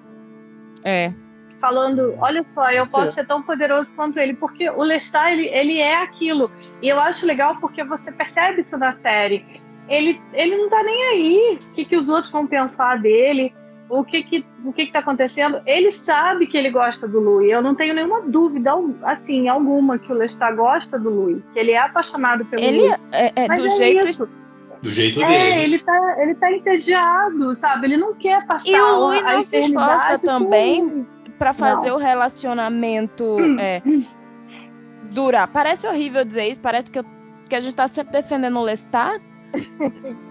É. 0.83 1.13
falando, 1.59 2.15
olha 2.19 2.43
só, 2.43 2.69
eu 2.71 2.85
posso 2.85 3.07
ser. 3.07 3.13
ser 3.21 3.27
tão 3.27 3.41
poderoso 3.41 3.93
quanto 3.95 4.19
ele, 4.19 4.33
porque 4.33 4.69
o 4.69 4.83
Lestat, 4.83 5.31
ele, 5.31 5.47
ele 5.47 5.79
é 5.79 5.95
aquilo. 5.95 6.51
E 6.81 6.87
eu 6.89 6.99
acho 6.99 7.25
legal 7.25 7.57
porque 7.59 7.83
você 7.83 8.11
percebe 8.11 8.61
isso 8.61 8.77
na 8.77 8.95
série. 8.97 9.45
Ele, 9.89 10.21
ele 10.33 10.57
não 10.57 10.69
tá 10.69 10.83
nem 10.83 11.03
aí 11.05 11.59
o 11.71 11.73
que, 11.73 11.85
que 11.85 11.95
os 11.95 12.09
outros 12.09 12.31
vão 12.31 12.45
pensar 12.45 12.99
dele, 12.99 13.53
o 13.89 14.03
que 14.03 14.21
que, 14.21 14.45
o 14.65 14.73
que 14.73 14.85
que 14.87 14.91
tá 14.91 14.99
acontecendo. 14.99 15.61
Ele 15.65 15.91
sabe 15.91 16.45
que 16.47 16.57
ele 16.57 16.69
gosta 16.69 17.07
do 17.07 17.19
Louis. 17.19 17.49
Eu 17.49 17.61
não 17.61 17.73
tenho 17.73 17.93
nenhuma 17.93 18.21
dúvida, 18.21 18.71
assim, 19.03 19.47
alguma 19.47 19.97
que 19.97 20.11
o 20.11 20.15
Lestat 20.15 20.55
gosta 20.55 20.99
do 20.99 21.09
Louis, 21.09 21.41
que 21.53 21.59
ele 21.59 21.71
é 21.71 21.79
apaixonado 21.79 22.43
pelo 22.45 22.61
Ele 22.61 22.79
Louis. 22.79 22.99
é, 23.13 23.31
é 23.43 23.47
Mas 23.47 23.59
do 23.61 23.67
é 23.67 23.75
jeito. 23.77 24.07
isso. 24.07 24.29
Do 24.81 24.91
jeito 24.91 25.23
É, 25.23 25.27
dele. 25.27 25.63
ele 25.63 25.79
tá, 25.79 26.15
ele 26.19 26.35
tá 26.35 26.51
entediado, 26.51 27.55
sabe? 27.55 27.87
Ele 27.87 27.97
não 27.97 28.13
quer 28.13 28.45
passar 28.45 28.67
E 28.69 28.79
o 28.79 28.99
Louis 28.99 29.23
a 29.25 29.33
não 29.33 29.43
se 29.43 29.57
esforça 29.57 30.19
também 30.19 31.07
Pra 31.37 31.53
fazer 31.53 31.89
Não. 31.89 31.95
o 31.95 31.99
relacionamento 31.99 33.37
é, 33.59 33.81
durar. 35.11 35.47
Parece 35.47 35.87
horrível 35.87 36.25
dizer 36.25 36.47
isso, 36.49 36.61
parece 36.61 36.89
que, 36.89 36.99
eu- 36.99 37.05
que 37.47 37.55
a 37.55 37.61
gente 37.61 37.75
tá 37.75 37.87
sempre 37.87 38.13
defendendo 38.13 38.57
o 38.59 38.63
Lestat. 38.63 39.21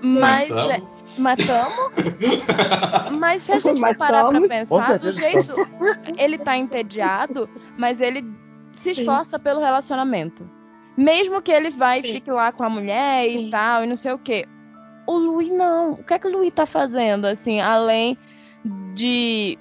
Mas, 0.03 0.51
é, 0.51 0.83
mas 1.19 1.39
tamo. 1.47 3.19
Mas 3.19 3.43
se 3.43 3.53
a 3.53 3.55
gente 3.59 3.75
for 3.75 3.81
Mas 3.81 3.97
parar 3.97 4.29
pra 4.29 4.41
pensar, 4.49 4.99
do 4.99 5.11
jeito. 5.13 5.55
Ele 6.19 6.37
tá 6.39 6.57
entediado, 6.57 7.49
mas 7.79 8.01
ele 8.01 8.23
se 8.73 8.95
Sim. 8.95 9.01
esforça 9.01 9.39
pelo 9.39 9.61
relacionamento. 9.61 10.49
Mesmo 10.97 11.41
que 11.41 11.51
ele 11.51 11.71
vai 11.71 12.01
e 12.01 12.03
Sim. 12.03 12.13
fique 12.15 12.31
lá 12.31 12.53
com 12.53 12.63
a 12.65 12.69
mulher 12.71 13.27
e 13.29 13.45
Sim. 13.45 13.51
tal, 13.51 13.85
e 13.85 13.87
não 13.87 13.97
sei 13.97 14.13
o 14.13 14.19
quê. 14.19 14.47
O 15.07 15.17
Louis 15.17 15.51
não. 15.51 15.93
O 15.93 16.05
que 16.05 16.13
é 16.15 16.19
que 16.19 16.27
o 16.27 16.33
Louis 16.33 16.53
tá 16.53 16.67
fazendo, 16.67 17.27
assim, 17.27 17.61
além 17.61 18.19
de 18.95 19.59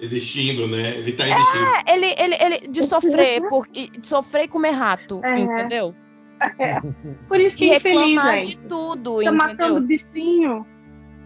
Existindo, 0.00 0.66
né? 0.66 0.96
Ele 0.98 1.12
tá 1.12 1.24
existindo. 1.28 1.64
É, 1.86 1.94
ele, 1.94 2.14
ele, 2.18 2.36
ele 2.40 2.68
de 2.68 2.82
sofrer, 2.84 3.42
por, 3.48 3.66
e- 3.72 3.90
de 3.90 4.06
sofrer 4.06 4.44
e 4.44 4.48
comer 4.48 4.70
rato, 4.70 5.20
É. 5.24 5.38
entendeu? 5.38 5.94
Por 7.28 7.38
isso 7.38 7.54
que 7.56 7.66
E 7.66 7.70
é 7.72 7.76
infeliz, 7.76 7.98
reclamar 8.16 8.34
gente. 8.42 8.56
de 8.56 8.56
tudo, 8.68 9.18
Fica 9.18 9.32
matando 9.32 9.78
entendeu? 9.78 9.80
bichinho. 9.82 10.66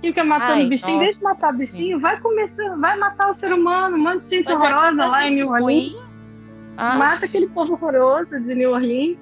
Fica 0.01 0.25
matando 0.25 0.53
Ai, 0.55 0.67
bichinho. 0.67 0.97
Em 0.97 0.99
vez 0.99 1.19
de 1.19 1.23
nossa, 1.25 1.35
matar 1.41 1.53
sim. 1.53 1.59
bichinho, 1.59 2.01
vai 2.01 2.21
começar, 2.21 2.77
vai 2.77 2.99
matar 2.99 3.31
o 3.31 3.35
ser 3.35 3.53
humano. 3.53 3.97
Um 3.97 4.01
monte 4.03 4.25
de 4.25 4.31
gente 4.37 4.45
Mas 4.47 4.55
é 4.61 4.75
horrorosa 4.75 5.07
lá 5.07 5.23
em 5.23 5.33
gente 5.33 5.37
New 5.45 5.49
Orleans. 5.53 5.97
Ah, 6.77 6.97
Mata 6.99 7.25
aquele 7.27 7.47
povo 7.49 7.75
horroroso 7.75 8.41
de 8.41 8.55
New 8.57 8.73
Orleans. 8.73 9.17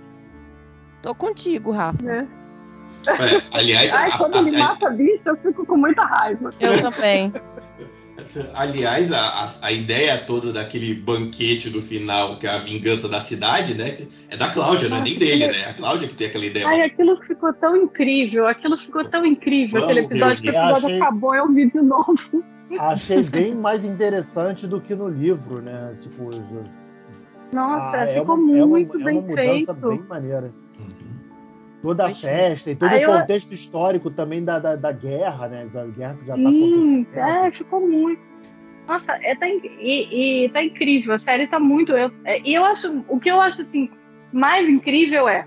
tô 1.02 1.14
contigo, 1.14 1.70
Rafa. 1.72 2.02
Né? 2.02 2.26
É, 3.06 3.56
aliás, 3.58 3.92
Ai, 3.92 4.10
a- 4.12 4.16
quando 4.16 4.36
a- 4.36 4.38
ele 4.48 4.56
a- 4.56 4.58
mata 4.68 4.88
bicho, 4.90 5.22
eu 5.26 5.36
fico 5.36 5.66
com 5.66 5.76
muita 5.76 6.02
raiva. 6.02 6.54
Eu 6.58 6.80
também. 6.90 7.32
aliás, 8.54 9.12
a, 9.12 9.18
a- 9.18 9.52
a 9.62 9.72
ideia 9.72 10.18
toda 10.18 10.52
daquele 10.52 10.94
banquete 10.94 11.68
do 11.70 11.82
final, 11.82 12.38
que 12.38 12.46
é 12.46 12.50
a 12.50 12.58
vingança 12.58 13.08
da 13.08 13.20
cidade, 13.20 13.74
né? 13.74 14.06
É 14.30 14.36
da 14.36 14.48
Cláudia, 14.50 14.88
não 14.88 14.98
é 14.98 15.00
nem 15.02 15.18
dele, 15.18 15.46
né? 15.48 15.66
A 15.68 15.74
Cláudia 15.74 16.08
que 16.08 16.14
tem 16.14 16.28
aquela 16.28 16.46
ideia. 16.46 16.66
Ai, 16.68 16.82
aquilo 16.82 17.16
ficou 17.22 17.52
tão 17.52 17.76
incrível. 17.76 18.46
Aquilo 18.46 18.76
ficou 18.76 19.04
tão 19.04 19.24
incrível, 19.26 19.80
Vamos 19.80 19.84
aquele 19.96 20.06
episódio. 20.06 20.38
o 20.38 20.42
Que 20.42 20.48
o 20.48 20.52
vídeo. 20.52 20.60
episódio 20.62 20.86
Achei- 20.86 21.00
acabou, 21.02 21.34
eu 21.34 21.52
vi 21.52 21.68
de 21.70 21.80
novo. 21.82 22.14
Achei 22.78 23.22
bem 23.22 23.54
mais 23.54 23.84
interessante 23.84 24.66
do 24.66 24.80
que 24.80 24.94
no 24.94 25.08
livro, 25.08 25.60
né? 25.60 25.94
Tipo, 26.00 26.28
os- 26.28 26.40
Nossa, 27.52 27.96
ah, 27.98 28.04
é 28.08 28.18
ficou 28.20 28.34
uma, 28.36 28.50
é 28.58 28.64
uma- 28.64 28.66
muito 28.66 28.98
é 28.98 29.04
bem 29.04 29.18
uma 29.18 29.28
mudança 29.28 29.74
feito. 29.74 29.88
bem 29.88 30.02
maneira. 30.08 30.50
Toda 31.82 32.06
a 32.06 32.14
festa 32.14 32.70
e 32.70 32.76
todo 32.76 32.90
Aí 32.92 33.04
o 33.04 33.10
eu- 33.10 33.18
contexto 33.20 33.52
histórico 33.52 34.10
também 34.10 34.44
da, 34.44 34.58
da, 34.58 34.76
da 34.76 34.92
guerra, 34.92 35.48
né? 35.48 35.66
Da 35.72 35.84
guerra 35.86 36.14
que 36.14 36.26
já 36.26 36.34
tá 36.34 36.38
Sim, 36.38 37.02
acontecendo. 37.02 37.18
é, 37.46 37.50
ficou 37.50 37.80
muito. 37.86 38.22
Nossa, 38.86 39.12
é, 39.22 39.34
tá, 39.34 39.46
e, 39.48 40.44
e 40.44 40.48
tá 40.50 40.62
incrível, 40.62 41.12
a 41.12 41.18
série 41.18 41.46
tá 41.48 41.58
muito. 41.58 41.92
eu- 41.92 42.10
é, 42.24 42.40
e 42.40 42.54
eu 42.54 42.64
acho, 42.64 43.04
o 43.08 43.18
que 43.18 43.30
eu 43.30 43.40
acho 43.40 43.62
assim, 43.62 43.90
mais 44.32 44.68
incrível 44.68 45.28
é 45.28 45.46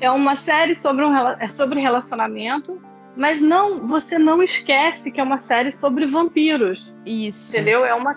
é 0.00 0.10
uma 0.10 0.36
série 0.36 0.74
sobre 0.74 1.04
um 1.04 1.14
é 1.16 1.48
sobre 1.50 1.80
relacionamento, 1.80 2.78
mas 3.16 3.40
não, 3.40 3.86
você 3.88 4.18
não 4.18 4.42
esquece 4.42 5.10
que 5.10 5.18
é 5.18 5.22
uma 5.22 5.38
série 5.38 5.72
sobre 5.72 6.06
vampiros, 6.06 6.92
Isso. 7.06 7.50
entendeu? 7.50 7.84
É 7.84 7.94
uma 7.94 8.14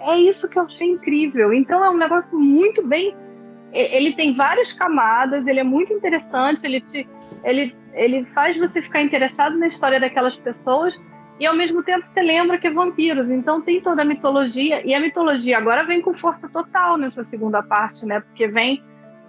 é 0.00 0.16
isso 0.16 0.48
que 0.48 0.58
eu 0.58 0.62
achei 0.62 0.88
incrível. 0.88 1.52
Então 1.52 1.84
é 1.84 1.90
um 1.90 1.96
negócio 1.98 2.38
muito 2.38 2.86
bem 2.86 3.14
ele 3.72 4.12
tem 4.14 4.34
várias 4.34 4.72
camadas, 4.72 5.46
ele 5.46 5.60
é 5.60 5.64
muito 5.64 5.92
interessante, 5.92 6.64
ele 6.64 6.80
te 6.80 7.06
ele 7.44 7.74
ele 7.94 8.24
faz 8.34 8.56
você 8.56 8.80
ficar 8.80 9.02
interessado 9.02 9.58
na 9.58 9.66
história 9.66 9.98
daquelas 9.98 10.36
pessoas 10.36 10.94
e 11.40 11.46
ao 11.46 11.54
mesmo 11.56 11.82
tempo 11.82 12.06
você 12.06 12.20
lembra 12.22 12.58
que 12.58 12.66
é 12.66 12.70
vampiros. 12.70 13.28
Então 13.30 13.60
tem 13.60 13.80
toda 13.80 14.02
a 14.02 14.04
mitologia 14.04 14.86
e 14.86 14.94
a 14.94 15.00
mitologia 15.00 15.58
agora 15.58 15.84
vem 15.84 16.00
com 16.00 16.14
força 16.14 16.48
total 16.48 16.96
nessa 16.96 17.24
segunda 17.24 17.62
parte, 17.62 18.04
né? 18.06 18.20
Porque 18.20 18.46
vem 18.46 18.82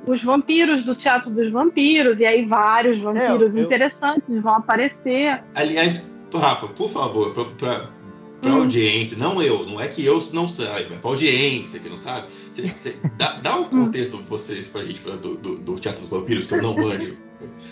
os 0.05 0.21
vampiros 0.23 0.83
do 0.83 0.95
Teatro 0.95 1.29
dos 1.29 1.51
Vampiros, 1.51 2.19
e 2.19 2.25
aí 2.25 2.43
vários 2.45 2.99
vampiros 2.99 3.55
eu- 3.55 3.63
interessantes 3.63 4.41
vão 4.41 4.53
aparecer. 4.53 5.43
Aliás, 5.53 6.11
Rafa, 6.33 6.67
por 6.69 6.89
favor, 6.89 7.33
pra, 7.33 7.45
pra 8.41 8.51
Hum. 8.51 8.61
audiência, 8.61 9.15
não 9.17 9.39
eu, 9.41 9.63
não 9.67 9.79
é 9.79 9.87
que 9.87 10.03
eu 10.03 10.19
não 10.33 10.47
saiba, 10.47 10.95
é 10.95 10.97
pra 10.97 11.11
audiência 11.11 11.79
que 11.79 11.87
não 11.87 11.97
sabe. 11.97 12.27
Cê, 12.51 12.69
cê- 12.79 12.95
dá, 13.17 13.33
dá 13.41 13.55
um 13.59 13.63
contexto 13.65 14.17
pra 14.17 14.25
vocês, 14.27 14.67
pra 14.67 14.83
gente, 14.83 14.99
pra- 15.01 15.15
do, 15.15 15.35
do, 15.35 15.57
do 15.57 15.79
Teatro 15.79 16.01
dos 16.01 16.09
Vampiros, 16.09 16.47
que 16.47 16.53
eu 16.55 16.61
não 16.61 16.75
manjo. 16.75 17.17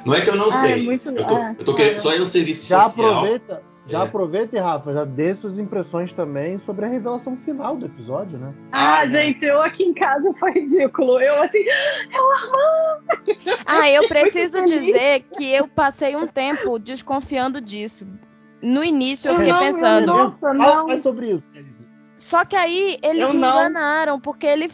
Não 0.06 0.14
é 0.16 0.22
que 0.22 0.30
eu 0.30 0.36
não 0.36 0.50
Ah, 0.52 0.66
é 0.66 0.74
sei. 0.74 0.84
muito- 0.86 1.10
eu 1.10 1.28
tô, 1.28 1.38
é, 1.38 1.56
eu 1.60 1.66
tô 1.66 1.74
querendo 1.76 1.92
olha. 1.94 2.00
só 2.00 2.14
ir 2.16 2.20
no 2.20 2.26
serviço 2.26 2.68
Já 2.68 2.82
social. 2.84 3.10
aproveita, 3.18 3.64
já 3.88 4.00
É. 4.00 4.04
aproveita 4.04 4.56
e 4.56 4.60
Rafa, 4.60 4.94
já 4.94 5.04
dê 5.06 5.36
suas 5.36 5.60
impressões 5.60 6.14
também 6.14 6.58
sobre 6.58 6.86
a 6.86 6.88
revelação 6.88 7.36
final 7.38 7.76
do 7.76 7.86
episódio, 7.86 8.38
né? 8.40 8.54
Ah, 8.72 9.00
Ah, 9.02 9.06
não. 9.06 9.12
gente, 9.12 9.44
eu 9.46 9.62
aqui 9.62 9.84
em 9.84 9.94
casa 9.94 10.34
foi 10.40 10.52
ridículo. 10.54 11.20
Eu 11.20 11.42
assim, 11.44 11.60
é 11.60 12.20
o 12.22 12.32
Armando! 12.32 13.60
Ah, 13.66 13.90
eu 13.90 14.08
preciso 14.08 14.54
feliz. 14.54 14.86
dizer 14.86 15.24
que 15.38 15.54
eu 15.54 15.68
passei 15.68 16.16
um 16.16 16.26
tempo 16.28 16.80
desconfiando 16.80 17.60
disso. 17.62 18.08
No 18.62 18.84
início 18.84 19.30
eu 19.30 19.36
fiquei 19.36 19.54
Não, 19.54 19.60
pensando. 19.60 20.06
não. 20.08 20.14
Nossa, 20.26 20.40
Fala 20.40 20.54
não. 20.78 20.88
mais 20.88 21.02
sobre 21.04 21.32
isso, 21.32 21.50
Kelly. 21.52 21.70
Só 22.30 22.46
que 22.46 22.56
aí 22.56 23.00
eles 23.02 23.24
Eu 23.24 23.34
me 23.34 23.40
não. 23.40 23.50
enganaram, 23.50 24.20
porque 24.20 24.46
ele 24.46 24.70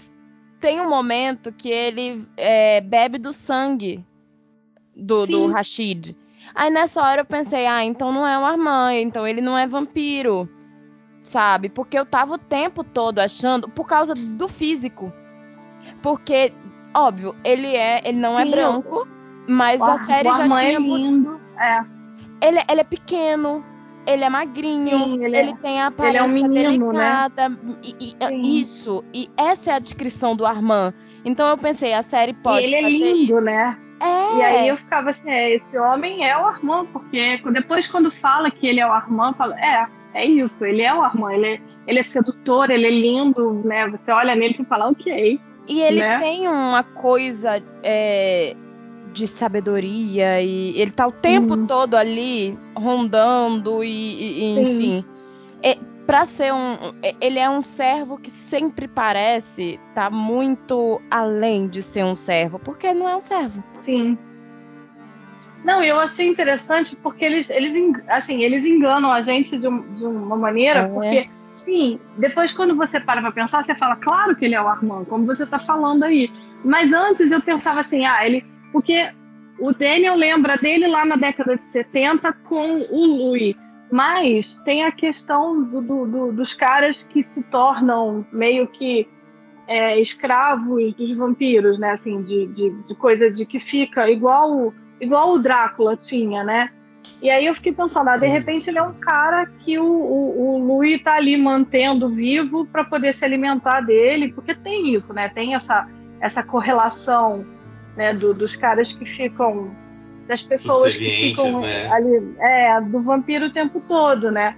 tem 0.60 0.82
um 0.82 0.89
momento 0.89 1.53
que 1.53 1.70
ele 1.70 2.28
é, 2.36 2.82
bebe 2.82 3.18
do 3.18 3.32
sangue 3.32 4.03
do, 4.93 5.26
do. 5.26 5.47
Rashid. 5.47 6.18
Aí 6.53 6.70
nessa 6.70 7.01
hora 7.01 7.22
eu 7.22 7.26
pensei, 7.26 7.66
ah, 7.66 7.82
então 7.86 8.12
não 8.12 8.28
é 8.28 8.38
um 8.38 8.45
Armand, 8.45 8.95
então 8.95 9.26
ele 9.26 9.39
não 9.39 9.58
é 9.58 9.66
vampiro. 9.66 10.49
Sabe? 11.22 11.70
Porque 11.70 11.97
eu 11.97 12.06
tava 12.06 12.34
o 12.34 12.38
tempo 12.38 12.84
todo 12.84 13.20
achando, 13.20 13.70
por 13.70 13.88
causa 13.88 14.14
do 14.14 14.49
físico. 14.49 15.14
Porque, 16.03 16.51
óbvio, 16.93 17.34
ele 17.41 17.74
é, 17.74 18.06
ele 18.06 18.20
não 18.20 18.38
é 18.38 18.43
Sim, 18.43 18.51
branco, 18.51 19.08
mas 19.47 19.80
O 19.80 19.86
a 19.86 19.97
série 19.99 20.28
já 20.28 20.43
Armand 20.43 20.60
tinha 20.60 20.74
é 20.74 20.80
lindo. 20.80 21.39
É. 21.58 21.86
ele, 22.45 22.60
ele 22.70 22.82
é 22.82 22.84
pequeno, 22.84 23.64
ele 24.08 24.24
é 24.24 24.30
magrinho, 24.30 24.97
Sim, 24.97 25.24
ele, 25.24 25.38
ele 25.38 25.49
é- 25.51 25.56
tem 25.56 25.82
a 25.82 25.88
aparência 25.88 26.18
ele 26.18 26.18
é 26.18 26.24
um 26.24 26.34
menino, 26.49 26.91
né? 26.93 27.30
delicada. 27.30 27.60
E, 27.84 27.95
e- 27.99 28.28
Sim. 28.28 28.41
isso. 28.60 29.03
E 29.14 29.30
essa 29.38 29.72
é 29.72 29.74
a 29.76 29.80
descrição 29.80 30.36
do 30.36 30.45
Armand. 30.45 30.93
Então 31.24 31.47
eu 31.47 31.58
pensei, 31.58 31.93
a 31.93 32.01
série 32.01 32.34
pode 32.34 32.68
e 32.68 32.74
ele 32.74 32.76
é 32.76 32.89
lindo, 32.89 33.41
né? 33.41 33.78
É. 33.99 34.38
E 34.38 34.41
aí 34.43 34.68
eu 34.68 34.78
ficava 34.78 35.10
assim, 35.10 35.30
é, 35.30 35.56
esse 35.56 35.78
homem 35.78 36.28
é 36.28 36.38
o 36.38 36.45
Armand, 36.45 36.86
porque 36.88 37.41
depois 37.51 37.88
quando 37.88 38.12
fala 38.12 38.51
que 38.51 38.68
ele 38.68 38.80
é 38.80 38.86
o 38.88 38.91
Armand, 38.91 39.34
fala, 39.34 39.60
é, 39.60 39.88
é 40.14 40.26
isso, 40.26 40.64
ele 40.66 40.82
é 40.82 40.93
o 40.93 41.01
Armand, 41.01 41.34
ele 41.34 41.47
é, 41.47 41.62
ele 41.88 41.99
é 41.99 42.03
sedutor, 42.03 42.70
ele 42.70 42.86
é 42.86 42.91
lindo, 42.91 43.62
né? 43.66 43.88
Você 43.89 44.12
olha 44.12 44.36
nele 44.36 44.56
e 44.60 44.66
fala, 44.66 44.89
ok. 44.89 45.39
E 45.68 45.82
ele 45.82 45.99
né? 45.99 46.20
tem 46.20 46.47
uma 46.47 46.84
coisa 46.84 47.64
é, 47.82 48.56
de 49.16 49.28
sabedoria 49.28 50.41
e 50.41 50.78
ele 50.80 50.91
tá 50.91 51.07
o 51.07 51.11
tempo 51.11 51.55
todo 51.66 51.95
ali 51.95 52.57
rondando 52.76 53.82
e, 53.84 53.88
e- 53.88 54.28
e, 54.28 54.55
Sim. 54.55 54.61
enfim. 54.61 55.05
É, 55.63 55.78
pra 56.05 56.26
ser 56.26 56.53
um. 56.53 56.93
é- 57.01 57.16
Ele 57.22 57.39
é 57.39 57.49
um 57.49 57.61
servo 57.61 58.18
que 58.20 58.30
sempre 58.30 58.88
parece 58.89 59.80
tá 59.95 60.09
muito 60.09 61.01
além 61.09 61.68
de 61.70 61.82
ser 61.82 62.03
um 62.03 62.13
servo, 62.16 62.59
porque 62.59 62.93
não 62.93 63.07
é 63.07 63.16
um 63.16 63.22
servo. 63.22 63.63
Sim. 63.74 64.18
Não, 65.63 65.82
eu 65.82 65.99
achei 65.99 66.28
interessante 66.28 66.95
porque 66.97 67.24
eles, 67.26 67.49
eles, 67.49 67.74
assim, 68.09 68.43
eles 68.43 68.63
enganam 68.66 69.11
a 69.11 69.22
gente 69.22 69.57
de, 69.57 69.68
um- 69.68 69.93
de 69.95 70.05
uma 70.05 70.36
maneira, 70.36 70.82
É. 70.82 70.88
porque, 70.89 71.30
sim, 71.55 71.99
depois 72.18 72.53
quando 72.53 72.76
você 72.76 72.99
para 72.99 73.22
pra 73.22 73.32
pensar, 73.32 73.63
você 73.63 73.74
fala, 73.76 73.95
claro 73.95 74.36
que 74.36 74.43
ele 74.45 74.53
é 74.55 74.61
o 74.61 74.68
Armand, 74.68 75.05
como 75.05 75.26
você 75.26 75.45
tá 75.45 75.57
falando 75.57 76.03
aí. 76.03 76.30
Mas 76.63 76.91
antes 76.93 77.32
eu 77.32 77.41
pensava 77.41 77.80
assim, 77.80 78.05
ah, 78.05 78.26
ele. 78.28 78.45
Porque 78.76 79.09
o 79.57 79.71
Daniel 79.71 80.15
lembra 80.17 80.57
dele 80.57 80.86
lá 80.86 81.05
na 81.05 81.15
década 81.15 81.55
de 81.55 81.65
70 81.65 82.34
com 82.43 82.82
o 82.91 83.05
Louis. 83.05 83.55
Mas 83.89 84.55
tem 84.65 84.84
a 84.84 84.91
questão 84.91 85.63
do- 85.63 85.82
do- 85.82 86.05
do- 86.05 86.32
dos 86.34 86.53
caras 86.53 87.01
que 87.03 87.23
se 87.23 87.41
tornam 87.43 88.26
meio 88.34 88.67
que 88.67 89.07
é, 89.65 89.97
escravos 89.99 90.93
dos 90.93 91.11
vampiros, 91.13 91.80
né? 91.80 91.91
Assim, 91.91 92.21
de, 92.21 92.47
de, 92.47 92.69
de 92.84 92.95
coisa 92.95 93.32
de 93.32 93.45
que 93.45 93.59
fica 93.59 94.09
igual, 94.11 94.51
o- 94.51 94.73
igual 94.99 95.34
o 95.34 95.39
Drácula 95.39 95.95
tinha, 95.95 96.43
né? 96.43 96.69
E 97.21 97.30
aí 97.30 97.45
eu 97.45 97.55
fiquei 97.55 97.71
pensando, 97.71 98.09
ah, 98.09 98.17
de 98.17 98.28
repente 98.28 98.69
ele 98.69 98.78
é 98.78 98.84
um 98.84 98.93
cara 98.93 99.45
que 99.59 99.80
o, 99.80 99.86
o, 99.86 100.55
o 100.55 100.57
Louis 100.67 101.01
tá 101.01 101.15
ali 101.15 101.38
mantendo 101.38 102.09
vivo 102.09 102.65
para 102.65 102.84
poder 102.84 103.13
se 103.13 103.23
alimentar 103.23 103.80
dele, 103.80 104.34
porque 104.34 104.53
tem 104.53 104.93
isso, 104.93 105.13
né? 105.13 105.30
Tem 105.30 105.55
essa, 105.55 105.88
essa 106.19 106.43
correlação 106.43 107.45
né, 107.96 108.14
do- 108.14 108.34
dos 108.34 108.56
caras 108.56 108.91
que 108.93 109.06
ficam. 109.06 109.72
das 110.28 110.41
pessoas 110.41 110.91
que 110.93 111.34
ficam 111.36 111.62
né? 111.62 111.88
ali. 111.91 112.36
É, 112.39 112.82
do 112.82 113.00
vampiro 113.02 113.46
o 113.46 113.54
tempo 113.54 113.80
todo, 113.88 114.32
né? 114.32 114.56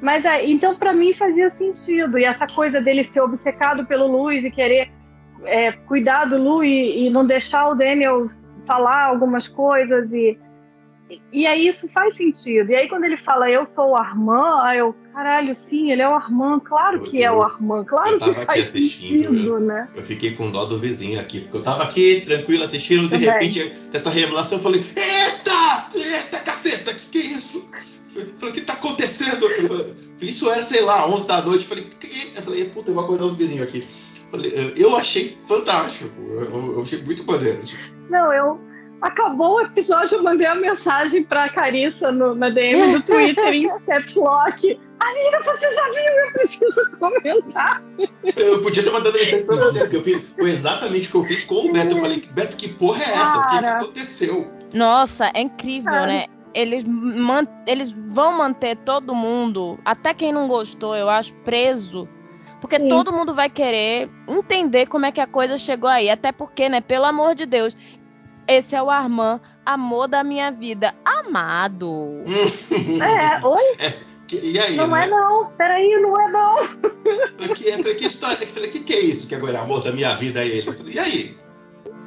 Mas 0.00 0.24
então 0.44 0.76
para 0.76 0.92
mim 0.92 1.12
fazia 1.12 1.50
sentido. 1.50 2.18
E 2.18 2.24
essa 2.24 2.46
coisa 2.46 2.80
dele 2.80 3.04
ser 3.04 3.20
obcecado 3.20 3.84
pelo 3.86 4.06
Luiz 4.06 4.44
e 4.44 4.50
querer 4.50 4.90
é, 5.44 5.72
cuidar 5.72 6.26
do 6.26 6.38
Lu 6.42 6.62
e, 6.64 7.06
e 7.06 7.10
não 7.10 7.26
deixar 7.26 7.68
o 7.68 7.74
Daniel 7.74 8.30
falar 8.66 9.06
algumas 9.06 9.48
coisas 9.48 10.12
e 10.12 10.38
e 11.32 11.46
aí 11.46 11.66
isso 11.66 11.88
faz 11.88 12.14
sentido. 12.16 12.70
E 12.70 12.76
aí 12.76 12.88
quando 12.88 13.04
ele 13.04 13.16
fala 13.18 13.50
eu 13.50 13.66
sou 13.68 13.90
o 13.90 13.96
Armand, 13.96 14.62
aí 14.62 14.78
eu, 14.78 14.94
caralho, 15.12 15.54
sim, 15.56 15.90
ele 15.90 16.02
é 16.02 16.08
o 16.08 16.14
Armand, 16.14 16.60
claro 16.60 17.02
que 17.02 17.22
é 17.22 17.30
o 17.30 17.42
Armand, 17.42 17.84
claro 17.84 18.10
eu 18.10 18.18
que 18.18 18.20
tava 18.20 18.32
aqui 18.32 18.46
faz 18.46 18.68
assistindo, 18.68 19.28
sentido, 19.28 19.60
né? 19.60 19.88
Eu 19.94 20.02
fiquei 20.02 20.34
com 20.34 20.50
dó 20.50 20.64
do 20.64 20.78
vizinho 20.78 21.20
aqui, 21.20 21.40
porque 21.40 21.56
eu 21.56 21.62
tava 21.62 21.84
aqui 21.84 22.22
tranquilo 22.24 22.64
assistindo, 22.64 23.08
de 23.08 23.16
repente, 23.16 23.72
essa 23.92 24.10
revelação, 24.10 24.58
eu 24.58 24.62
falei: 24.62 24.80
Eita! 24.80 25.90
Eita, 25.94 26.38
caceta, 26.38 26.94
que 26.94 27.06
que 27.06 27.18
é 27.18 27.36
isso? 27.36 27.68
Eu 28.14 28.26
falei: 28.38 28.50
O 28.50 28.54
que 28.54 28.60
tá 28.60 28.74
acontecendo? 28.74 29.46
Eu 29.46 29.96
Isso 30.20 30.50
era, 30.50 30.62
sei 30.62 30.82
lá, 30.82 31.08
11 31.08 31.26
da 31.26 31.42
noite. 31.42 31.62
Eu 31.64 31.68
falei: 31.68 31.84
"Que?" 31.98 32.36
Eu 32.36 32.42
falei: 32.42 32.64
Puta, 32.66 32.90
eu 32.90 32.94
vou 32.94 33.04
acordar 33.04 33.24
os 33.24 33.36
vizinhos 33.36 33.66
aqui. 33.66 33.86
Eu 34.24 34.30
falei, 34.30 34.74
eu 34.76 34.96
achei 34.96 35.36
fantástico, 35.48 36.08
eu, 36.20 36.72
eu 36.74 36.82
achei 36.82 37.02
muito 37.02 37.24
maneiro. 37.26 37.62
Não, 38.08 38.32
eu 38.32 38.60
acabou 39.00 39.56
o 39.56 39.60
episódio, 39.60 40.16
eu 40.18 40.22
mandei 40.22 40.46
uma 40.46 40.56
mensagem 40.56 41.24
pra 41.24 41.48
Carissa 41.48 42.10
no, 42.12 42.34
na 42.34 42.48
DM 42.50 42.92
do 42.92 43.02
Twitter 43.02 43.52
em 43.54 43.68
caps 43.80 44.14
lock. 44.14 44.78
Amiga, 45.00 45.42
você 45.44 45.72
já 45.72 45.84
viu? 45.88 46.12
Eu 46.26 46.32
preciso 46.32 46.90
comentar. 46.98 47.82
Eu 48.36 48.60
podia 48.60 48.82
ter 48.82 48.90
mandado 48.90 49.14
mensagem 49.18 49.46
pra 49.46 49.56
você, 49.56 49.78
porque 49.80 49.96
eu 49.96 50.02
fiz, 50.04 50.28
foi 50.38 50.50
exatamente 50.50 51.08
o 51.08 51.12
que 51.12 51.16
eu 51.18 51.24
fiz 51.24 51.44
com 51.44 51.68
o 51.68 51.72
Beto. 51.72 51.96
Eu 51.96 52.00
falei: 52.02 52.28
Beto, 52.32 52.56
que 52.56 52.68
porra 52.68 53.02
é 53.02 53.08
essa? 53.08 53.38
O 53.38 53.42
que, 53.44 53.48
que 53.56 53.62
Cara. 53.62 53.76
aconteceu? 53.78 54.50
Nossa, 54.74 55.30
é 55.34 55.40
incrível, 55.40 55.90
Cara. 55.90 56.06
né? 56.06 56.26
Eles, 56.52 56.84
man- 56.84 57.46
eles 57.66 57.92
vão 58.10 58.36
manter 58.36 58.76
todo 58.78 59.14
mundo, 59.14 59.78
até 59.84 60.12
quem 60.12 60.32
não 60.32 60.48
gostou, 60.48 60.94
eu 60.96 61.08
acho, 61.08 61.32
preso. 61.44 62.08
Porque 62.60 62.76
Sim. 62.76 62.88
todo 62.88 63.10
mundo 63.12 63.34
vai 63.34 63.48
querer 63.48 64.10
entender 64.28 64.84
como 64.86 65.06
é 65.06 65.12
que 65.12 65.20
a 65.20 65.26
coisa 65.26 65.56
chegou 65.56 65.88
aí. 65.88 66.10
Até 66.10 66.30
porque, 66.30 66.68
né, 66.68 66.82
pelo 66.82 67.06
amor 67.06 67.34
de 67.34 67.46
Deus, 67.46 67.74
esse 68.52 68.74
é 68.74 68.82
o 68.82 68.90
Armand, 68.90 69.40
amor 69.64 70.08
da 70.08 70.22
minha 70.24 70.50
vida. 70.50 70.94
Amado. 71.04 71.88
É, 73.02 73.46
oi? 73.46 73.76
Que- 74.26 74.40
E 74.52 74.58
aí, 74.60 74.76
Não 74.76 74.86
né? 74.88 75.04
é 75.04 75.08
não. 75.08 75.46
Peraí, 75.56 76.00
não 76.00 76.20
é 76.20 76.30
não. 76.30 76.56
Pra 77.36 77.48
que, 77.54 77.82
pra 77.82 77.94
que 77.94 78.06
história? 78.06 78.44
Eu 78.44 78.48
falei, 78.48 78.68
o 78.68 78.72
que, 78.72 78.80
que 78.80 78.92
é 78.92 79.00
isso 79.00 79.26
que 79.26 79.34
agora 79.34 79.58
é 79.58 79.60
amor 79.60 79.82
da 79.82 79.90
minha 79.92 80.14
vida? 80.14 80.44
Ele. 80.44 80.68
Eu 80.68 80.72
falei, 80.74 80.94
e 80.94 80.98
aí? 80.98 81.36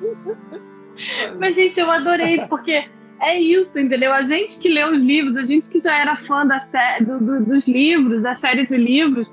Mas, 1.40 1.56
gente, 1.56 1.80
eu 1.80 1.90
adorei, 1.90 2.40
porque 2.48 2.86
é 3.20 3.40
isso, 3.40 3.78
entendeu? 3.80 4.14
A 4.14 4.24
gente 4.24 4.58
que 4.58 4.70
lê 4.70 4.86
os 4.86 4.98
livros, 5.02 5.36
a 5.38 5.46
gente 5.46 5.68
que 5.68 5.80
já 5.80 5.98
era 6.00 6.16
fã 6.28 6.46
da 6.46 6.60
sé- 6.72 7.04
do- 7.04 7.20
do- 7.20 7.44
dos 7.46 7.68
livros, 7.68 8.24
da 8.24 8.36
série 8.36 8.66
de 8.66 8.78
livros, 8.78 9.28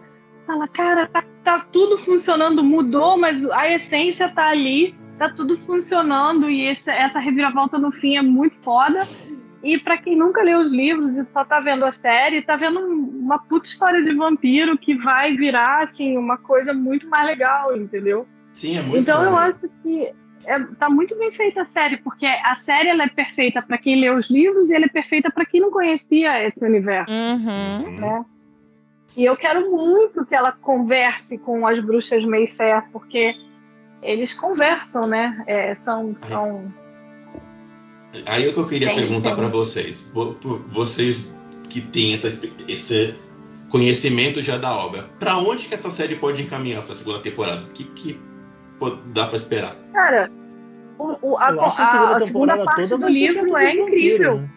fala, 0.46 0.66
cara, 0.68 1.06
tá, 1.06 1.22
tá 1.44 1.66
tudo 1.70 1.98
funcionando, 1.98 2.62
mudou, 2.64 3.16
mas 3.18 3.48
a 3.50 3.68
essência 3.70 4.28
tá 4.28 4.48
ali, 4.48 4.94
tá 5.20 5.28
tudo 5.28 5.54
funcionando, 5.58 6.48
e 6.48 6.62
esse- 6.62 6.90
essa 6.90 7.18
reviravolta 7.18 7.76
no 7.76 7.92
fim 7.92 8.16
é 8.16 8.22
muito 8.22 8.56
foda. 8.62 9.02
E 9.62 9.76
pra 9.76 9.98
quem 9.98 10.16
nunca 10.16 10.42
leu 10.42 10.58
os 10.60 10.72
livros 10.72 11.14
e 11.14 11.26
só 11.26 11.44
tá 11.44 11.60
vendo 11.60 11.84
a 11.84 11.92
série, 11.92 12.40
tá 12.40 12.56
vendo 12.56 12.80
um- 12.80 13.20
uma 13.22 13.38
puta 13.38 13.68
história 13.68 14.02
de 14.02 14.14
vampiro 14.14 14.78
que 14.78 14.94
vai 14.94 15.36
virar, 15.36 15.82
assim, 15.82 16.16
uma 16.16 16.38
coisa 16.38 16.72
muito 16.72 17.06
mais 17.06 17.26
legal, 17.26 17.76
entendeu? 17.76 18.26
Sim, 18.54 18.78
é 18.78 18.82
muito 18.82 18.96
Então 18.98 19.22
eu 19.22 19.36
acho 19.36 19.60
que 19.82 20.10
é, 20.46 20.58
tá 20.78 20.88
muito 20.88 21.14
bem 21.18 21.30
feita 21.30 21.60
a 21.60 21.66
série, 21.66 21.98
porque 21.98 22.24
a 22.24 22.54
série 22.54 22.88
ela 22.88 23.02
é 23.02 23.08
perfeita 23.08 23.60
para 23.60 23.76
quem 23.76 24.00
lê 24.00 24.08
os 24.08 24.30
livros 24.30 24.70
e 24.70 24.74
ela 24.74 24.86
é 24.86 24.88
perfeita 24.88 25.30
para 25.30 25.44
quem 25.44 25.60
não 25.60 25.70
conhecia 25.70 26.42
esse 26.46 26.64
universo. 26.64 27.12
Uhum. 27.12 27.88
Hum. 27.88 27.96
né? 28.00 28.24
E 29.14 29.22
eu 29.26 29.36
quero 29.36 29.70
muito 29.70 30.24
que 30.24 30.34
ela 30.34 30.50
converse 30.50 31.36
com 31.36 31.66
as 31.66 31.78
bruxas 31.78 32.24
Mayfair, 32.24 32.84
porque 32.90 33.34
eles 34.03 34.32
conversam, 34.34 35.07
né? 35.07 35.42
É, 35.46 35.74
são, 35.74 36.14
são 36.28 36.72
Aí 38.26 38.44
é 38.46 38.48
o 38.48 38.53
que 38.53 38.61
eu 38.61 38.66
queria 38.66 38.88
Tem, 38.88 38.96
perguntar 38.96 39.36
pra 39.36 39.48
vocês. 39.48 40.11
Vo- 40.12 40.36
vo- 40.42 40.64
Vocês 40.72 41.32
que 41.68 41.80
têm 41.80 42.14
essa, 42.14 42.28
esse 42.66 43.14
conhecimento 43.68 44.42
já 44.42 44.59
da 44.59 44.74
obra, 44.74 45.05
pra 45.20 45.36
onde 45.38 45.68
que 45.68 45.74
essa 45.74 45.90
série 45.90 46.16
pode 46.16 46.42
encaminhar 46.42 46.82
pra 46.82 46.94
segunda 46.94 47.20
temporada? 47.20 47.62
O 47.62 47.68
que, 47.68 47.84
que 47.84 48.20
dá 49.12 49.26
pra 49.26 49.36
esperar? 49.36 49.76
Cara, 49.92 50.30
O, 50.98 51.16
o, 51.22 51.38
a, 51.38 51.44
a, 51.44 51.51
a, 51.53 52.16
a, 52.16 52.20
segunda 52.20 52.64
parte 52.64 52.88
do 52.88 53.09
livro 53.09 53.57
é 53.57 53.74
incrível. 53.74 54.38
Né? 54.40 54.51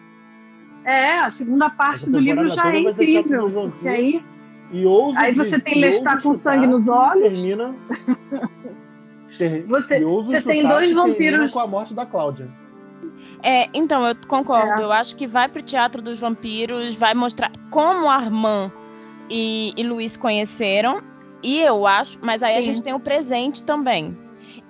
É, 0.84 1.18
a 1.20 1.30
segunda 1.30 1.70
parte 1.70 2.10
do 2.10 2.18
livro 2.18 2.50
já 2.50 2.74
é 2.74 2.80
incrível. 2.80 3.50
Porque 3.70 3.88
aí, 3.88 4.24
e 4.72 4.84
ouso 4.84 5.16
aí 5.18 5.32
você 5.32 5.60
tem 5.60 5.80
Lestat 5.80 6.22
com 6.22 6.36
sangue 6.36 6.66
nos 6.66 6.88
olhos. 6.88 7.22
Termina. 7.22 7.74
ter, 9.38 9.64
você, 9.66 10.00
você 10.00 10.42
tem 10.42 10.66
dois 10.66 10.94
vampiros. 10.94 11.50
com 11.50 11.60
a 11.60 11.66
morte 11.66 11.94
da 11.94 12.06
Cláudia. 12.06 12.48
É, 13.42 13.68
então, 13.74 14.06
eu 14.06 14.16
concordo. 14.26 14.80
É. 14.80 14.84
Eu 14.84 14.92
acho 14.92 15.16
que 15.16 15.26
vai 15.26 15.48
pro 15.48 15.62
Teatro 15.62 16.00
dos 16.00 16.18
Vampiros, 16.18 16.94
vai 16.94 17.14
mostrar 17.14 17.52
como 17.70 18.08
Armand 18.08 18.70
e, 19.28 19.72
e 19.76 19.82
Luiz 19.82 20.16
conheceram. 20.16 21.02
E 21.42 21.60
eu 21.60 21.86
acho, 21.86 22.18
mas 22.22 22.42
aí 22.42 22.52
Sim. 22.52 22.58
a 22.58 22.62
gente 22.62 22.82
tem 22.82 22.94
o 22.94 23.00
presente 23.00 23.62
também. 23.62 24.16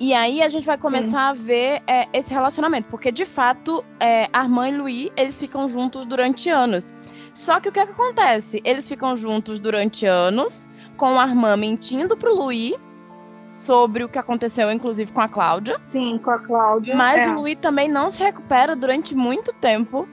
E 0.00 0.12
aí 0.12 0.42
a 0.42 0.48
gente 0.48 0.66
vai 0.66 0.76
começar 0.76 1.10
Sim. 1.10 1.16
a 1.16 1.32
ver 1.32 1.82
é, 1.86 2.08
esse 2.12 2.32
relacionamento, 2.32 2.88
porque 2.88 3.12
de 3.12 3.24
fato 3.24 3.84
é, 4.00 4.28
Armand 4.32 4.68
e 4.68 4.76
Louis 4.76 5.10
eles 5.16 5.38
ficam 5.38 5.68
juntos 5.68 6.04
durante 6.04 6.50
anos. 6.50 6.90
Só 7.32 7.60
que 7.60 7.68
o 7.68 7.72
que, 7.72 7.80
é 7.80 7.86
que 7.86 7.92
acontece? 7.92 8.60
Eles 8.64 8.88
ficam 8.88 9.16
juntos 9.16 9.58
durante 9.58 10.06
anos, 10.06 10.66
com 10.96 11.14
o 11.14 11.18
Armand 11.18 11.56
mentindo 11.56 12.16
pro 12.16 12.34
Louis 12.34 12.74
sobre 13.64 14.04
o 14.04 14.08
que 14.08 14.18
aconteceu, 14.18 14.70
inclusive 14.70 15.10
com 15.12 15.20
a 15.20 15.28
Cláudia. 15.28 15.80
Sim, 15.84 16.18
com 16.18 16.30
a 16.30 16.38
Cláudia. 16.38 16.94
Mas 16.94 17.22
é. 17.22 17.28
o 17.28 17.34
Louis 17.34 17.58
também 17.60 17.88
não 17.88 18.10
se 18.10 18.22
recupera 18.22 18.76
durante 18.76 19.14
muito 19.14 19.52
tempo. 19.54 20.06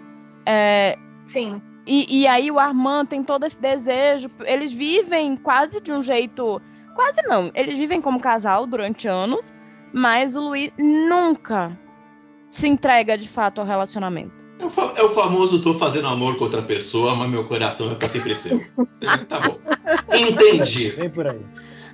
É... 0.46 0.98
Sim. 1.28 1.62
E, 1.86 2.22
e, 2.22 2.28
aí 2.28 2.50
o 2.50 2.60
Armand 2.60 3.08
tem 3.08 3.24
todo 3.24 3.46
esse 3.46 3.60
desejo. 3.60 4.30
Eles 4.46 4.72
vivem 4.72 5.36
quase 5.36 5.82
de 5.82 5.92
um 5.92 6.02
jeito. 6.02 6.62
Quase 6.96 7.22
não. 7.24 7.52
Eles 7.54 7.78
vivem 7.78 8.02
como 8.02 8.20
casal 8.20 8.66
durante 8.66 9.08
anos. 9.08 9.52
Mas 9.94 10.36
o 10.36 10.42
Luiz 10.42 10.72
nunca 10.78 11.78
se 12.52 12.68
entrega 12.68 13.18
de 13.18 13.28
fato 13.28 13.60
ao 13.60 13.68
relacionamento. 13.68 14.46
É 14.60 14.66
o, 14.66 14.70
fa 14.70 14.94
é 14.96 15.04
o 15.04 15.10
famoso 15.10 15.62
tô 15.62 15.74
fazendo 15.74 16.08
amor 16.08 16.38
com 16.38 16.44
outra 16.46 16.62
pessoa, 16.62 17.16
mas 17.16 17.30
meu 17.30 17.44
coração 17.46 17.92
é 17.92 17.96
pra 17.96 18.08
sempre 18.08 18.36
seu. 18.36 18.64
tá 19.28 19.40
bom. 19.40 19.60
Entendi. 20.16 20.90
Vem 20.92 21.10
por 21.10 21.28
aí. 21.28 21.42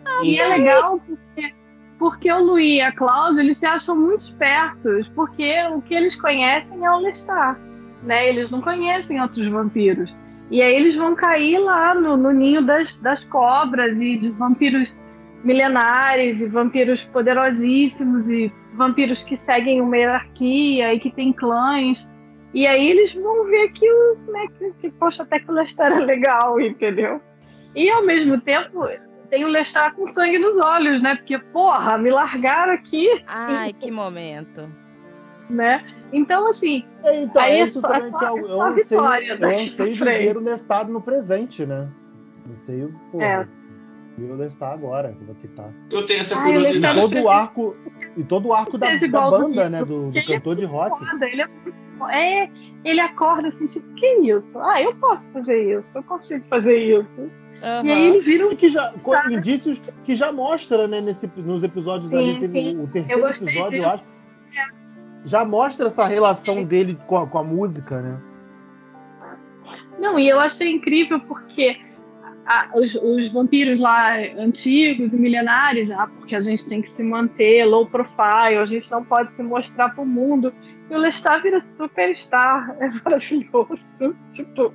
Ah, 0.07 0.21
e 0.23 0.39
é 0.39 0.47
legal 0.47 1.01
porque, 1.05 1.53
porque 1.99 2.31
o 2.31 2.43
Luiz 2.43 2.77
e 2.77 2.81
a 2.81 2.91
Cláudia, 2.91 3.41
eles 3.41 3.57
se 3.57 3.65
acham 3.65 3.95
muito 3.95 4.23
espertos, 4.23 5.07
porque 5.09 5.53
o 5.73 5.81
que 5.81 5.93
eles 5.93 6.15
conhecem 6.15 6.85
é 6.85 6.91
o 6.91 6.99
Lestat, 6.99 7.59
né? 8.03 8.29
Eles 8.29 8.49
não 8.49 8.61
conhecem 8.61 9.21
outros 9.21 9.47
vampiros. 9.47 10.13
E 10.49 10.61
aí 10.61 10.75
eles 10.75 10.95
vão 10.95 11.13
cair 11.13 11.59
lá 11.59 11.93
no, 11.93 12.15
no 12.15 12.31
ninho 12.31 12.61
das, 12.61 12.95
das 12.97 13.23
cobras 13.25 13.99
e 13.99 14.17
de 14.17 14.29
vampiros 14.29 14.97
milenares 15.43 16.39
e 16.39 16.47
vampiros 16.47 17.03
poderosíssimos 17.05 18.29
e 18.29 18.51
vampiros 18.73 19.21
que 19.21 19.35
seguem 19.35 19.81
uma 19.81 19.97
hierarquia 19.97 20.93
e 20.93 20.99
que 20.99 21.11
têm 21.11 21.33
clãs. 21.33 22.07
E 22.53 22.65
aí 22.65 22.89
eles 22.89 23.13
vão 23.13 23.45
ver 23.45 23.69
que, 23.73 23.87
né, 24.29 24.47
que, 24.57 24.71
que 24.81 24.89
poxa, 24.91 25.23
até 25.23 25.39
que 25.39 25.51
o 25.51 25.53
Lestat 25.53 25.93
é 25.93 25.99
legal, 25.99 26.59
entendeu? 26.61 27.21
E 27.75 27.89
ao 27.89 28.05
mesmo 28.05 28.39
tempo 28.39 28.87
tem 29.29 29.45
o 29.45 29.47
Lestat 29.47 29.95
com 29.95 30.07
sangue 30.07 30.39
nos 30.39 30.57
olhos, 30.57 31.01
né? 31.01 31.15
Porque, 31.15 31.37
porra, 31.37 31.97
me 31.97 32.11
largaram 32.11 32.73
aqui. 32.73 33.07
Ai, 33.27 33.73
que 33.73 33.91
momento. 33.91 34.69
Né? 35.49 35.85
Então, 36.11 36.49
assim. 36.49 36.83
então, 37.05 37.41
aí 37.41 37.59
é 37.59 37.63
isso 37.63 37.79
é 37.79 37.81
também 37.81 38.09
só, 38.09 38.17
que 38.17 38.25
é 38.25 38.31
o, 38.31 38.37
eu, 38.37 38.61
anseio, 38.61 39.01
eu 39.01 39.49
anseio 39.49 39.97
de 39.97 40.03
ver 40.03 40.37
o 40.37 40.41
Lestat 40.41 40.89
no 40.89 41.01
presente, 41.01 41.65
né? 41.65 41.87
Anseio, 42.51 42.93
porra. 43.11 43.25
É 43.25 43.47
e 44.17 44.23
o 44.23 44.35
Lestat 44.35 44.73
agora, 44.73 45.15
como 45.17 45.31
é 45.31 45.35
que 45.35 45.47
tá. 45.49 45.69
Eu 45.91 46.05
tenho 46.07 46.21
essa 46.21 46.41
curiosidade. 46.41 46.97
E 46.97 47.01
todo 47.01 47.21
o 47.21 47.29
arco, 47.29 47.75
e 48.17 48.23
todo 48.23 48.47
o 48.47 48.53
arco 48.53 48.77
da, 48.77 48.95
da 48.95 49.29
banda, 49.29 49.69
né? 49.69 49.85
Do, 49.85 50.09
do 50.09 50.25
cantor 50.25 50.55
de 50.55 50.65
rock. 50.65 51.05
Foda, 51.05 51.25
ele 51.27 51.43
é, 51.43 51.47
é, 52.09 52.49
ele 52.83 52.99
acorda 52.99 53.47
assim, 53.49 53.67
tipo, 53.67 53.87
que 53.93 54.07
isso? 54.21 54.59
Ah, 54.59 54.81
eu 54.81 54.95
posso 54.95 55.29
fazer 55.29 55.77
isso, 55.77 55.87
eu 55.93 56.03
consigo 56.03 56.43
fazer 56.49 56.77
isso. 56.77 57.31
Uhum. 57.61 57.85
E 57.85 57.91
aí 57.91 58.07
ele 58.07 58.21
vira 58.21 58.47
um. 58.47 58.55
Que 58.55 58.69
já, 58.69 58.93
indícios 59.31 59.81
que 60.03 60.15
já 60.15 60.31
mostra, 60.31 60.87
né, 60.87 61.01
nesse, 61.01 61.31
nos 61.37 61.63
episódios 61.63 62.11
sim, 62.11 62.17
ali, 62.17 62.39
teve 62.39 62.53
sim. 62.53 62.79
o 62.79 62.87
terceiro 62.87 63.27
episódio, 63.29 63.83
eu 63.83 63.89
acho. 63.89 64.03
Já 65.25 65.43
mostra 65.43 65.87
essa 65.87 66.05
relação 66.05 66.63
dele 66.63 66.97
com 67.07 67.17
a, 67.17 67.27
com 67.27 67.39
a 67.39 67.43
música, 67.43 68.01
né? 68.01 68.21
Não, 69.99 70.17
e 70.17 70.29
eu 70.29 70.39
achei 70.39 70.69
incrível 70.69 71.19
porque 71.21 71.77
os, 72.75 72.95
os, 72.95 73.27
vampiros 73.29 73.79
lá 73.79 74.15
antigos 74.37 75.13
e 75.13 75.19
milenares, 75.19 75.91
ah, 75.91 76.07
porque 76.07 76.35
a 76.35 76.39
gente 76.39 76.67
tem 76.67 76.81
que 76.81 76.91
se 76.91 77.03
manter 77.03 77.65
low 77.65 77.85
profile, 77.85 78.57
a 78.57 78.65
gente 78.65 78.89
não 78.89 79.03
pode 79.03 79.33
se 79.33 79.43
mostrar 79.43 79.89
para 79.89 80.03
o 80.03 80.07
mundo. 80.07 80.53
E 80.89 80.95
o 80.95 80.97
Lestat 80.97 81.41
vira 81.41 81.61
superstar, 81.61 82.75
é 82.79 82.89
maravilhoso. 83.03 84.15
Tipo, 84.31 84.73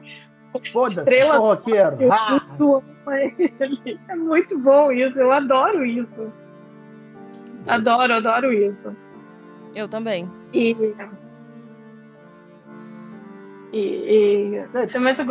Foda-se, 0.72 1.20
roqueiro. 1.22 1.96
É 4.08 4.14
muito 4.16 4.58
bom 4.58 4.92
isso, 4.92 5.18
eu 5.18 5.32
adoro 5.32 5.84
isso. 5.84 6.32
Adoro, 7.66 8.14
adoro 8.14 8.52
isso. 8.52 8.96
Eu 9.74 9.88
também. 9.88 10.30
E 10.52 10.76
e, 13.72 13.78
e... 13.78 14.64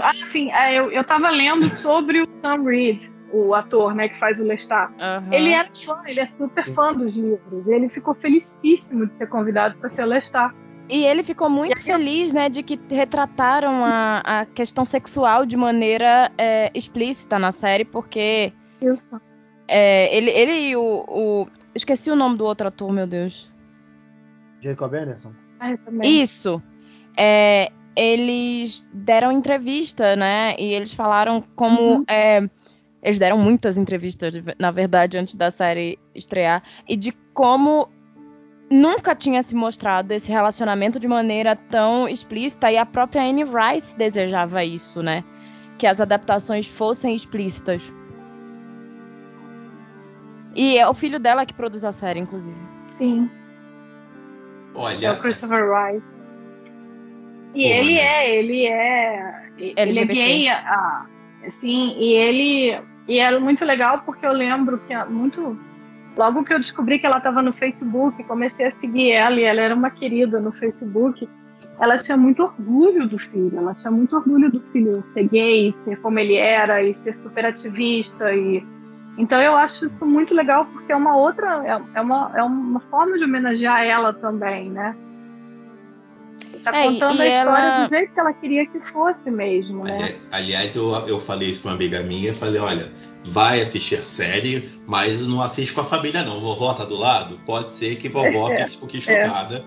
Ah, 0.02 0.14
sim, 0.32 0.52
é, 0.52 0.74
eu, 0.74 0.92
eu 0.92 1.04
tava 1.04 1.30
lendo 1.30 1.64
sobre 1.64 2.22
o 2.22 2.28
Sam 2.42 2.64
Reed, 2.64 3.00
o 3.32 3.54
ator, 3.54 3.94
né, 3.94 4.10
que 4.10 4.20
faz 4.20 4.40
o 4.40 4.44
Lestat. 4.44 4.92
Uhum. 4.94 5.32
Ele 5.32 5.54
é 5.54 5.64
fã, 5.86 6.02
ele 6.08 6.20
é 6.20 6.26
super 6.26 6.66
fã 6.74 6.92
dos 6.92 7.16
livros. 7.16 7.68
Ele 7.68 7.88
ficou 7.90 8.16
felicíssimo 8.16 9.06
de 9.06 9.18
ser 9.18 9.28
convidado 9.28 9.78
para 9.78 9.92
ser 9.92 10.04
o 10.04 10.08
Lestat. 10.08 10.54
E 10.90 11.06
ele 11.06 11.24
ficou 11.24 11.50
muito 11.50 11.78
aí, 11.78 11.84
feliz, 11.84 12.34
né, 12.34 12.50
de 12.50 12.62
que 12.64 12.80
retrataram 12.90 13.86
a, 13.86 14.20
a 14.20 14.46
questão 14.46 14.86
sexual 14.86 15.46
de 15.46 15.56
maneira 15.56 16.32
é, 16.38 16.70
explícita 16.74 17.40
na 17.40 17.52
série, 17.52 17.86
porque. 17.86 18.52
Isso. 18.82 19.20
É, 19.68 20.16
ele, 20.16 20.32
ele 20.32 20.70
e 20.70 20.76
o, 20.76 21.06
o, 21.08 21.48
Esqueci 21.74 22.12
o 22.12 22.16
nome 22.16 22.38
do 22.38 22.46
outro 22.46 22.68
ator, 22.68 22.92
meu 22.92 23.08
Deus. 23.08 23.50
Jacob 24.60 24.94
Anderson. 24.94 25.32
Ah. 25.60 25.74
Isso. 26.04 26.62
É, 27.18 27.72
eles 27.96 28.86
deram 28.94 29.32
entrevista, 29.32 30.16
né? 30.16 30.56
E 30.60 30.74
eles 30.74 30.94
falaram 30.94 31.42
como. 31.56 31.98
Uhum. 31.98 32.04
É, 32.08 32.50
eles 33.02 33.18
deram 33.18 33.38
muitas 33.38 33.78
entrevistas, 33.78 34.34
na 34.60 34.70
verdade, 34.70 35.18
antes 35.18 35.34
da 35.34 35.50
série 35.50 35.98
estrear, 36.14 36.62
e 36.88 36.96
de 36.96 37.12
como 37.34 37.90
nunca 38.72 39.14
tinha 39.14 39.44
se 39.44 39.56
mostrado 39.56 40.12
esse 40.14 40.32
relacionamento 40.32 41.00
de 41.00 41.08
maneira 41.08 41.56
tão 41.56 42.08
explícita, 42.08 42.72
e 42.72 42.78
a 42.78 42.86
própria 42.86 43.22
Anne 43.22 43.44
Rice 43.44 43.98
desejava 43.98 44.64
isso, 44.64 45.04
né? 45.04 45.24
Que 45.78 45.86
as 45.86 46.00
adaptações 46.00 46.68
fossem 46.68 47.14
explícitas. 47.14 47.82
E 50.56 50.78
é 50.78 50.88
o 50.88 50.94
filho 50.94 51.20
dela 51.20 51.46
que 51.46 51.54
produz 51.54 51.84
a 51.84 51.92
série, 51.92 52.20
inclusive. 52.20 52.58
Sim. 52.90 53.30
Olha. 54.76 55.08
É 55.08 55.12
o 55.12 55.20
Christopher 55.20 55.66
Rice. 55.70 56.22
E 57.54 57.66
ele 57.66 58.00
é, 58.00 58.36
ele 58.36 58.66
é. 58.66 59.52
LGBT. 59.58 59.82
Ele 59.82 60.00
é 60.00 60.06
gay, 60.06 60.50
ah, 60.50 61.06
sim, 61.50 61.96
e 61.98 62.14
ele. 62.14 62.80
E 63.08 63.20
é 63.20 63.38
muito 63.38 63.66
legal 63.66 64.02
porque 64.06 64.26
eu 64.26 64.32
lembro 64.32 64.78
que 64.80 64.96
muito. 65.06 65.60
Logo 66.18 66.44
que 66.44 66.54
eu 66.54 66.60
descobri 66.60 67.00
que 67.00 67.06
ela 67.06 67.18
estava 67.18 67.42
no 67.42 67.54
Facebook, 67.54 68.24
comecei 68.26 68.68
a 68.68 68.72
seguir 68.72 69.12
ela 69.12 69.40
e 69.40 69.44
ela 69.44 69.62
era 69.62 69.76
uma 69.76 69.90
querida 69.90 70.40
no 70.40 70.52
Facebook. 70.52 71.28
Ela 71.80 71.98
tinha 71.98 72.18
muito 72.18 72.44
orgulho 72.44 73.08
do 73.08 73.18
filho, 73.18 73.58
ela 73.58 73.74
tinha 73.74 73.90
muito 73.90 74.16
orgulho 74.16 74.52
do 74.52 74.62
filho 74.72 75.04
ser 75.04 75.28
gay, 75.30 75.74
ser 75.86 75.98
como 76.02 76.20
ele 76.20 76.36
era 76.36 76.84
e 76.84 76.94
ser 76.94 77.18
super 77.18 77.46
ativista 77.46 78.34
e 78.34 78.64
então 79.18 79.42
eu 79.42 79.56
acho 79.58 79.88
isso 79.88 80.06
muito 80.06 80.34
legal 80.34 80.66
porque 80.66 80.92
é 80.92 80.96
uma 80.96 81.18
outra 81.18 81.64
é, 81.66 82.00
é 82.00 82.02
uma, 82.02 82.32
é 82.36 82.44
uma 82.44 82.80
forma 82.82 83.18
de 83.18 83.26
homenagear 83.26 83.84
ela 83.84 84.14
também, 84.14 84.70
né? 84.70 84.96
Tá 86.64 86.76
é, 86.76 86.84
contando 86.84 87.22
a 87.22 87.28
história 87.28 87.64
ela... 87.64 87.86
do 87.86 87.90
jeito 87.90 88.14
que 88.14 88.20
ela 88.20 88.34
queria 88.34 88.66
que 88.68 88.80
fosse 88.80 89.32
mesmo, 89.32 89.84
né? 89.84 89.94
Aliás, 89.94 90.28
aliás 90.32 90.76
eu, 90.76 90.92
eu 91.08 91.20
falei 91.20 91.50
isso 91.50 91.62
pra 91.62 91.72
uma 91.72 91.78
amiga 91.78 92.02
minha, 92.04 92.34
falei, 92.36 92.60
olha, 92.60 92.92
vai 93.30 93.62
assistir 93.62 93.96
a 93.96 94.06
série, 94.06 94.72
mas 94.88 95.28
não 95.28 95.42
assiste 95.42 95.74
com 95.74 95.82
a 95.82 95.86
família 95.86 96.24
não. 96.24 96.40
Vovó 96.40 96.74
tá 96.74 96.86
do 96.86 96.96
lado? 96.96 97.40
Pode 97.46 97.74
ser 97.74 97.96
que 97.96 98.10
vovó 98.10 98.50
é, 98.52 98.66
fique 98.66 98.78
um 98.78 98.80
pouquinho 98.80 99.04
é. 99.08 99.26
chocada. 99.26 99.66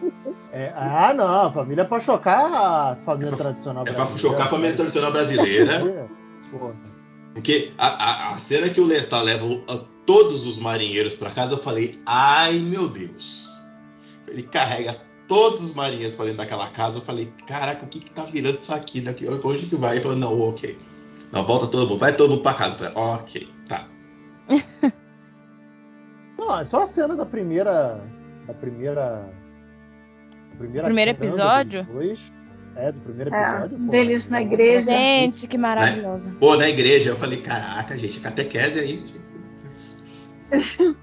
É, 0.52 0.72
ah, 0.76 1.12
não, 1.14 1.46
a 1.46 1.52
família 1.52 1.82
é 1.82 1.84
pra 1.84 2.00
chocar 2.00 2.52
a 2.52 2.96
família 3.04 3.36
tradicional 3.36 3.84
brasileira. 3.84 4.08
É 4.08 4.12
pra 4.12 4.18
chocar 4.18 4.46
a 4.46 4.50
família 4.50 4.76
tradicional 4.76 5.12
brasileira. 5.12 6.08
Porque 7.34 7.72
a, 7.76 7.88
a, 7.88 8.34
a, 8.34 8.38
cena 8.38 8.68
que 8.68 8.80
o 8.80 8.84
Lestat 8.84 9.24
leva 9.24 9.44
todos 10.06 10.46
os 10.46 10.56
marinheiros 10.56 11.14
para 11.14 11.32
casa, 11.32 11.54
eu 11.54 11.58
falei, 11.58 11.98
ai 12.06 12.60
meu 12.60 12.88
Deus. 12.88 13.60
Ele 14.28 14.42
carrega 14.42 14.96
todos 15.26 15.62
os 15.64 15.74
marinheiros 15.74 16.14
para 16.14 16.26
dentro 16.26 16.38
daquela 16.38 16.68
casa. 16.68 16.98
Eu 16.98 17.02
falei, 17.02 17.32
caraca, 17.46 17.84
o 17.84 17.88
que 17.88 17.98
que 17.98 18.10
tá 18.12 18.22
virando 18.22 18.58
isso 18.58 18.72
aqui? 18.72 19.00
Daqui, 19.00 19.26
onde 19.26 19.66
que 19.66 19.74
vai? 19.74 19.96
Ele 19.96 20.02
falou, 20.02 20.16
não, 20.16 20.40
ok. 20.40 20.78
Não, 21.34 21.44
volta 21.44 21.66
todo 21.66 21.88
mundo, 21.88 21.98
vai 21.98 22.16
todo 22.16 22.30
mundo 22.30 22.42
para 22.42 22.56
casa. 22.56 22.76
Falei, 22.76 22.92
ok, 22.94 23.48
tá. 23.68 23.88
não, 26.38 26.60
é 26.60 26.64
só 26.64 26.82
a 26.82 26.86
cena 26.86 27.16
da 27.16 27.26
primeira. 27.26 28.00
Da 28.46 28.54
primeira 28.54 29.28
Primeira 30.58 30.84
Primeiro 30.84 31.10
episódio? 31.10 31.84
Dois, 31.84 32.32
é, 32.76 32.92
do 32.92 33.00
primeiro 33.00 33.34
É, 33.34 33.50
episódio. 33.50 33.78
pô, 33.78 33.90
deles 33.90 34.28
na 34.30 34.38
é, 34.38 34.42
igreja. 34.42 34.84
Gente, 34.90 35.46
que 35.48 35.58
maravilhosa. 35.58 36.36
Pô, 36.38 36.56
na 36.56 36.68
igreja, 36.68 37.10
eu 37.10 37.16
falei, 37.16 37.40
caraca, 37.40 37.98
gente, 37.98 38.20
catequese 38.20 38.80
aí. 38.80 38.86
gente. 38.86 39.24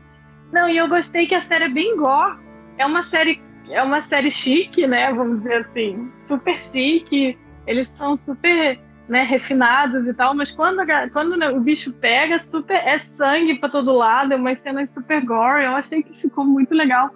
Não, 0.52 0.70
e 0.70 0.78
eu 0.78 0.88
gostei 0.88 1.28
que 1.28 1.36
a 1.36 1.46
série 1.48 1.66
é 1.66 1.70
bem 1.70 1.98
gore. 1.98 2.38
É 2.78 2.86
uma 2.86 3.04
série, 3.04 3.42
é 3.70 3.82
uma 3.82 4.02
série 4.02 4.32
chique, 4.32 4.88
né? 4.88 5.12
Vamos 5.14 5.40
dizer 5.40 5.66
assim, 5.66 6.12
super 6.24 6.60
chique. 6.60 7.38
Eles 7.68 7.92
são 7.96 8.16
super, 8.18 8.80
né, 9.12 9.24
refinados 9.24 10.08
e 10.08 10.14
tal. 10.14 10.34
Mas 10.34 10.50
quando, 10.52 10.80
a- 10.80 11.10
quando 11.10 11.36
né, 11.36 11.50
o 11.50 11.60
bicho 11.60 11.92
pega, 11.94 12.40
super 12.40 12.76
é 12.76 13.02
sangue 13.18 13.60
pra 13.60 13.68
todo 13.70 13.92
lado. 13.92 14.34
É 14.34 14.36
uma 14.38 14.56
cena 14.64 14.88
super 14.88 15.24
gore. 15.26 15.66
Eu 15.66 15.72
achei 15.72 16.02
que 16.02 16.20
ficou 16.22 16.46
muito 16.46 16.74
legal. 16.74 17.08
É 17.08 17.12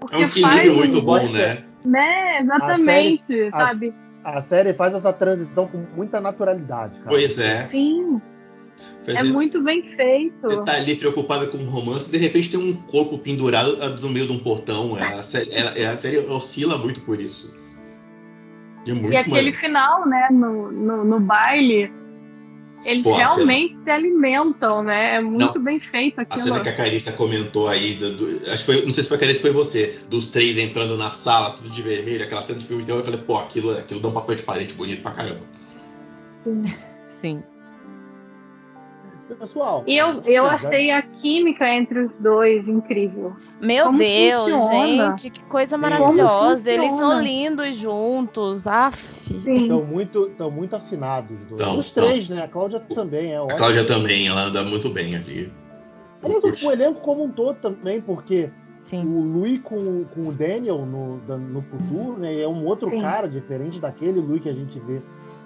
Porque 0.00 0.16
um 0.16 0.20
equilíbrio 0.22 0.50
faz, 0.74 0.74
muito 0.74 1.02
bom, 1.02 1.28
né? 1.30 1.64
né? 1.84 2.40
Exatamente, 2.40 3.50
a- 3.52 3.66
sabe? 3.66 3.94
A 4.24 4.40
série 4.40 4.72
faz 4.72 4.94
essa 4.94 5.12
transição 5.12 5.66
com 5.66 5.84
muita 5.94 6.18
naturalidade, 6.18 6.98
cara. 7.00 7.10
Pois 7.10 7.38
é. 7.38 7.66
Sim, 7.66 8.20
Pois 9.04 9.16
é 9.18 9.22
muito 9.22 9.62
bem 9.62 9.82
feito. 9.94 10.34
Você 10.42 10.62
tá 10.64 10.72
ali 10.72 10.96
preocupada 10.96 11.46
com 11.46 11.58
o 11.58 11.64
romance 11.68 12.08
e 12.08 12.12
de 12.12 12.18
repente 12.18 12.48
tem 12.50 12.58
um 12.58 12.72
corpo 12.90 13.18
pendurado 13.18 13.76
no 14.00 14.08
meio 14.08 14.26
de 14.26 14.32
um 14.32 14.38
portão. 14.38 14.96
A 14.96 15.22
série, 15.22 15.50
ela- 15.52 15.92
a 15.92 15.96
série 15.96 16.18
oscila 16.20 16.78
muito 16.78 17.02
por 17.02 17.20
isso. 17.20 17.54
E 18.86 18.90
é 18.90 18.94
E 18.94 19.16
aquele 19.16 19.52
final, 19.52 20.06
né, 20.06 20.28
no, 20.30 20.70
no, 20.70 21.04
no 21.04 21.20
baile, 21.20 21.90
eles 22.84 23.02
Pô, 23.04 23.14
a 23.14 23.18
realmente 23.18 23.74
se 23.76 23.90
alimentam, 23.90 24.82
né? 24.82 25.16
É 25.16 25.20
muito 25.22 25.54
Não, 25.54 25.64
bem 25.64 25.80
feito 25.80 26.18
A 26.18 26.22
aquilo. 26.22 26.44
cena 26.44 26.60
que 26.60 26.68
a 26.68 26.76
Carissa 26.76 27.12
comentou 27.12 27.66
aí, 27.68 27.94
do- 27.94 28.14
do- 28.16 28.50
acho 28.50 28.64
que 28.66 28.72
foi, 28.72 28.84
não 28.84 28.92
sei 28.92 29.02
se 29.04 29.08
foi 29.08 29.16
a 29.16 29.20
Carissa 29.20 29.40
foi 29.40 29.52
você, 29.52 29.98
dos 30.10 30.30
três 30.30 30.58
entrando 30.58 30.96
na 30.98 31.10
sala, 31.10 31.50
tudo 31.56 31.70
de 31.70 31.80
vermelho, 31.80 32.24
aquela 32.24 32.42
cena 32.42 32.58
de 32.58 32.66
filme 32.66 32.82
de 32.82 32.86
terror, 32.88 33.00
eu 33.00 33.04
falei, 33.06 33.20
pô, 33.20 33.38
aquilo, 33.38 33.70
aquilo 33.70 34.00
dá 34.00 34.08
um 34.08 34.12
papel 34.12 34.34
de 34.36 34.42
parede 34.42 34.74
bonito 34.74 35.02
pra 35.02 35.12
caramba. 35.12 35.40
Sim. 37.22 37.42
Pessoal. 39.38 39.82
E 39.86 39.96
eu, 39.96 40.20
eu 40.26 40.44
achei 40.46 40.90
a 40.90 41.00
química 41.00 41.66
entre 41.66 41.98
os 42.00 42.12
dois 42.20 42.68
incrível. 42.68 43.34
Meu 43.60 43.86
Como 43.86 43.98
Deus, 43.98 44.50
funciona? 44.50 45.10
gente, 45.10 45.30
que 45.30 45.42
coisa 45.44 45.78
maravilhosa. 45.78 46.70
Eles 46.70 46.92
são 46.92 47.20
lindos 47.20 47.76
juntos. 47.76 48.66
Aff. 48.66 49.02
Estão 49.30 49.84
muito, 49.84 50.28
tão 50.30 50.50
muito 50.50 50.76
afinados. 50.76 51.40
Os, 51.40 51.46
dois. 51.46 51.62
Tão, 51.62 51.78
os 51.78 51.90
três, 51.90 52.28
né? 52.28 52.44
A 52.44 52.48
Cláudia 52.48 52.80
também 52.80 53.32
é 53.32 53.36
A 53.36 53.42
ótima. 53.42 53.58
Cláudia 53.58 53.84
também, 53.86 54.28
ela 54.28 54.42
anda 54.42 54.62
muito 54.62 54.90
bem 54.90 55.16
ali. 55.16 55.50
Aliás, 56.22 56.44
o, 56.44 56.68
o 56.68 56.72
elenco 56.72 57.00
como 57.00 57.24
um 57.24 57.30
todo 57.30 57.56
também, 57.56 58.00
porque 58.00 58.50
Sim. 58.82 59.06
o 59.06 59.20
Louis 59.20 59.58
com, 59.60 60.04
com 60.04 60.28
o 60.28 60.32
Daniel 60.32 60.84
no, 60.84 61.16
no 61.38 61.62
futuro, 61.62 62.18
né? 62.18 62.40
É 62.40 62.48
um 62.48 62.64
outro 62.66 62.90
Sim. 62.90 63.00
cara 63.00 63.26
diferente 63.26 63.80
daquele 63.80 64.20
Louis 64.20 64.42
que 64.42 64.48
a 64.48 64.54
gente 64.54 64.78
vê 64.80 65.00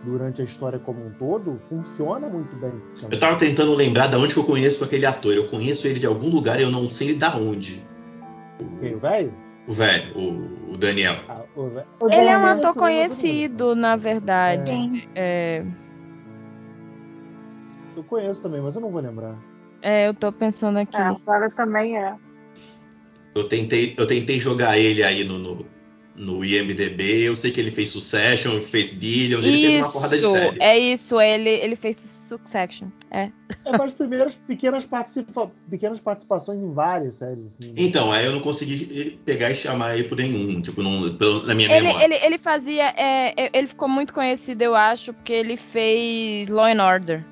durante 0.05 0.41
a 0.41 0.45
história 0.45 0.79
como 0.79 1.05
um 1.05 1.11
todo. 1.11 1.61
Funciona 1.69 2.29
muito 2.29 2.55
bem. 2.57 2.71
também. 3.01 3.11
Eu 3.11 3.19
tava 3.19 3.39
tentando 3.39 3.75
lembrar 3.75 4.07
de 4.07 4.17
onde 4.17 4.35
que 4.35 4.41
eu 4.41 4.45
conheço 4.45 4.83
aquele 4.85 5.07
ator. 5.07 5.35
Eu 5.35 5.49
conheço 5.49 5.87
ele 5.87 5.99
de 5.99 6.07
algum 6.07 6.29
lugar 6.31 6.59
e 6.61 6.63
eu 6.63 6.71
não 6.71 6.89
sei 6.89 7.15
da 7.15 7.37
onde. 7.37 7.83
Quem, 8.81 8.95
o 8.95 8.99
velho? 8.99 9.33
O 9.67 9.73
velho, 9.73 10.17
o, 10.17 10.73
o 10.73 10.77
Daniel. 10.79 11.17
Ah, 11.29 11.43
o 11.55 11.69
velho. 11.69 11.87
O 12.01 12.07
Ele 12.11 12.29
é 12.29 12.39
um 12.39 12.47
ator 12.47 12.75
conhecido, 12.75 13.75
na 13.75 13.97
verdade. 13.97 14.71
Sim. 14.71 15.03
É, 15.15 15.63
Eu 17.97 18.03
conheço 18.05 18.43
também, 18.43 18.61
mas 18.61 18.75
eu 18.77 18.81
não 18.81 18.91
vou 18.91 19.03
lembrar. 19.03 19.37
é, 19.83 20.09
eu 20.09 20.15
tô 20.15 20.33
pensando 20.33 20.79
aqui. 20.79 20.97
É, 20.97 21.03
agora 21.03 21.51
também 21.51 21.99
é. 21.99 22.15
Eu 23.35 23.49
tentei, 23.49 23.95
eu 23.97 24.07
tentei 24.07 24.41
jogar 24.41 24.79
ele 24.79 25.03
aí 25.03 25.23
no, 25.23 25.39
no, 25.39 25.67
no 26.19 26.45
IMDB. 26.45 27.23
Eu 27.23 27.37
sei 27.37 27.51
que 27.51 27.61
ele 27.61 27.71
fez 27.71 27.89
Succession, 27.91 28.53
ele 28.53 28.65
fez 28.65 28.93
Billions, 28.93 29.45
ele 29.45 29.61
fez 29.67 29.85
uma 29.85 29.93
porrada 29.93 30.17
de 30.17 30.23
Isso, 30.23 30.33
série. 30.33 30.57
é 30.61 30.79
isso. 30.79 31.21
Ele, 31.21 31.49
ele 31.51 31.77
fez 31.77 31.97
Succession. 31.97 32.89
É. 33.11 33.31
É, 33.65 33.77
faz 33.79 33.93
primeiras 33.93 34.35
pequenas, 34.35 34.85
participa 34.85 35.51
pequenas 35.71 35.99
participações 35.99 36.61
em 36.61 36.75
várias 36.75 37.15
séries. 37.15 37.47
Assim, 37.47 37.69
né? 37.69 37.73
Então, 37.79 38.13
aí 38.13 38.27
eu 38.27 38.33
não 38.33 38.41
consegui 38.41 39.19
pegar 39.25 39.51
e 39.51 39.55
chamar 39.55 39.95
ele 39.97 40.05
por 40.09 40.19
nenhum, 40.19 40.61
tipo, 40.61 40.83
não, 40.83 41.15
pelo- 41.17 41.47
na 41.47 41.55
minha 41.55 41.71
Ele, 41.75 41.87
memória. 41.87 42.05
ele, 42.05 42.15
ele 42.17 42.39
fazia. 42.39 42.89
é, 42.97 43.33
é, 43.37 43.51
ele 43.55 43.67
ficou 43.67 43.89
muito 43.89 44.13
conhecido, 44.13 44.61
eu 44.61 44.75
acho, 44.75 45.15
porque 45.15 45.33
ele 45.33 45.57
fez 45.57 46.49
Law 46.49 46.67
and 46.67 46.85
Order. 46.85 47.25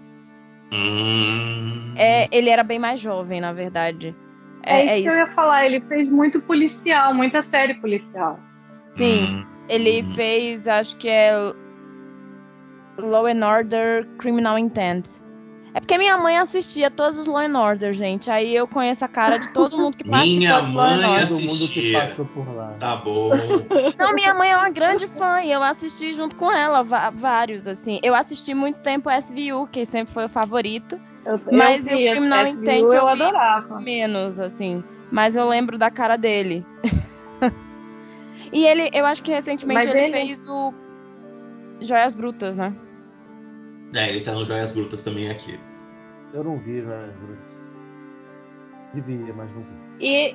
Hum... 0.72 1.95
É, 1.97 2.28
ele 2.30 2.51
era 2.51 2.62
bem 2.62 2.78
mais 2.78 3.01
jovem, 3.01 3.41
na 3.41 3.53
verdade. 3.53 4.14
É, 4.62 4.80
É, 4.80 4.84
isso 4.84 4.93
é 4.93 4.97
que 5.03 5.09
eu 5.09 5.12
isso. 5.12 5.16
ia 5.28 5.34
falar. 5.34 5.66
Ele 5.66 5.80
fez 5.80 6.09
muito 6.09 6.41
policial, 6.41 7.14
muita 7.14 7.43
série 7.51 7.74
policial. 7.74 8.39
Sim. 8.97 9.24
Hum, 9.24 9.47
Ele 9.68 10.03
hum. 10.03 10.14
fez, 10.14 10.66
acho 10.66 10.97
que 10.97 11.09
é 11.09 11.32
Law 12.99 13.26
and 13.26 13.47
Order 13.47 14.07
Criminal 14.18 14.59
Intent. 14.59 15.20
É 15.74 15.80
porque 15.80 15.99
minha 15.99 16.16
mãe 16.16 16.38
assistia 16.38 16.90
todos 16.90 17.18
os 17.18 17.26
Law 17.26 17.40
and 17.40 17.59
Order, 17.59 17.92
gente. 17.92 18.30
Aí 18.30 18.57
eu 18.57 18.66
conheço 18.66 19.05
a 19.05 19.09
cara 19.09 19.36
de 19.38 19.53
todo 19.53 19.76
mundo 19.76 19.94
que 19.94 20.05
participou 20.05 20.38
Minha 20.40 20.61
do 20.62 20.72
Law 20.72 20.86
and 20.86 20.97
mãe 20.97 21.07
Order. 21.07 21.28
Todo 21.28 21.42
mundo 21.42 21.68
que 21.68 21.92
passou 21.92 22.24
por 22.24 22.57
lá. 22.57 22.74
Tá 22.80 22.97
bom. 22.97 23.28
Não, 23.99 24.14
minha 24.14 24.32
mãe 24.32 24.53
é 24.53 24.57
uma 24.57 24.70
grande 24.70 25.07
fã 25.07 25.42
e 25.42 25.53
eu 25.53 25.62
assisti 25.62 26.14
junto 26.14 26.34
com 26.36 26.51
ela 26.51 26.82
vários, 27.11 27.68
assim. 27.68 28.01
Eu 28.03 28.14
assisti 28.14 28.55
muito 28.55 28.78
tempo 28.80 29.11
SVU, 29.11 29.66
que 29.70 29.84
sempre 29.84 30.14
foi 30.14 30.24
o 30.24 30.30
favorito. 30.30 30.99
Eu, 31.26 31.38
Mas 31.53 31.86
eu 31.86 31.92
o 31.92 31.99
vi 31.99 32.11
Criminal 32.11 32.47
esse 32.47 32.57
Intent 32.57 32.86
SVU, 32.86 32.94
eu 32.94 33.01
eu 33.03 33.09
adorava. 33.09 33.78
Menos, 33.78 34.40
assim. 34.40 34.82
Mas 35.12 35.36
eu 35.36 35.47
lembro 35.47 35.76
da 35.76 35.90
cara 35.90 36.16
dele. 36.16 36.64
e 38.53 38.66
ele, 38.66 38.91
eu 38.93 39.05
acho 39.07 39.22
que 39.22 39.30
recentemente 39.30 39.89
ele, 39.89 39.99
ele- 39.99 40.12
fez 40.26 40.47
o 40.49 40.72
Joias 41.80 42.14
Brutas, 42.14 42.57
né? 42.57 42.74
É, 43.95 44.09
ele 44.09 44.20
tá 44.20 44.32
no 44.32 44.45
Joias 44.45 44.72
Brutas 44.72 45.01
também 45.01 45.30
aqui. 45.30 45.59
Eu 46.34 46.43
não 46.45 46.59
vi, 46.59 46.82
né? 46.82 47.12
Devia, 48.93 49.32
mas 49.34 49.53
não 49.55 49.62
vi. 49.62 49.68
E, 50.01 50.34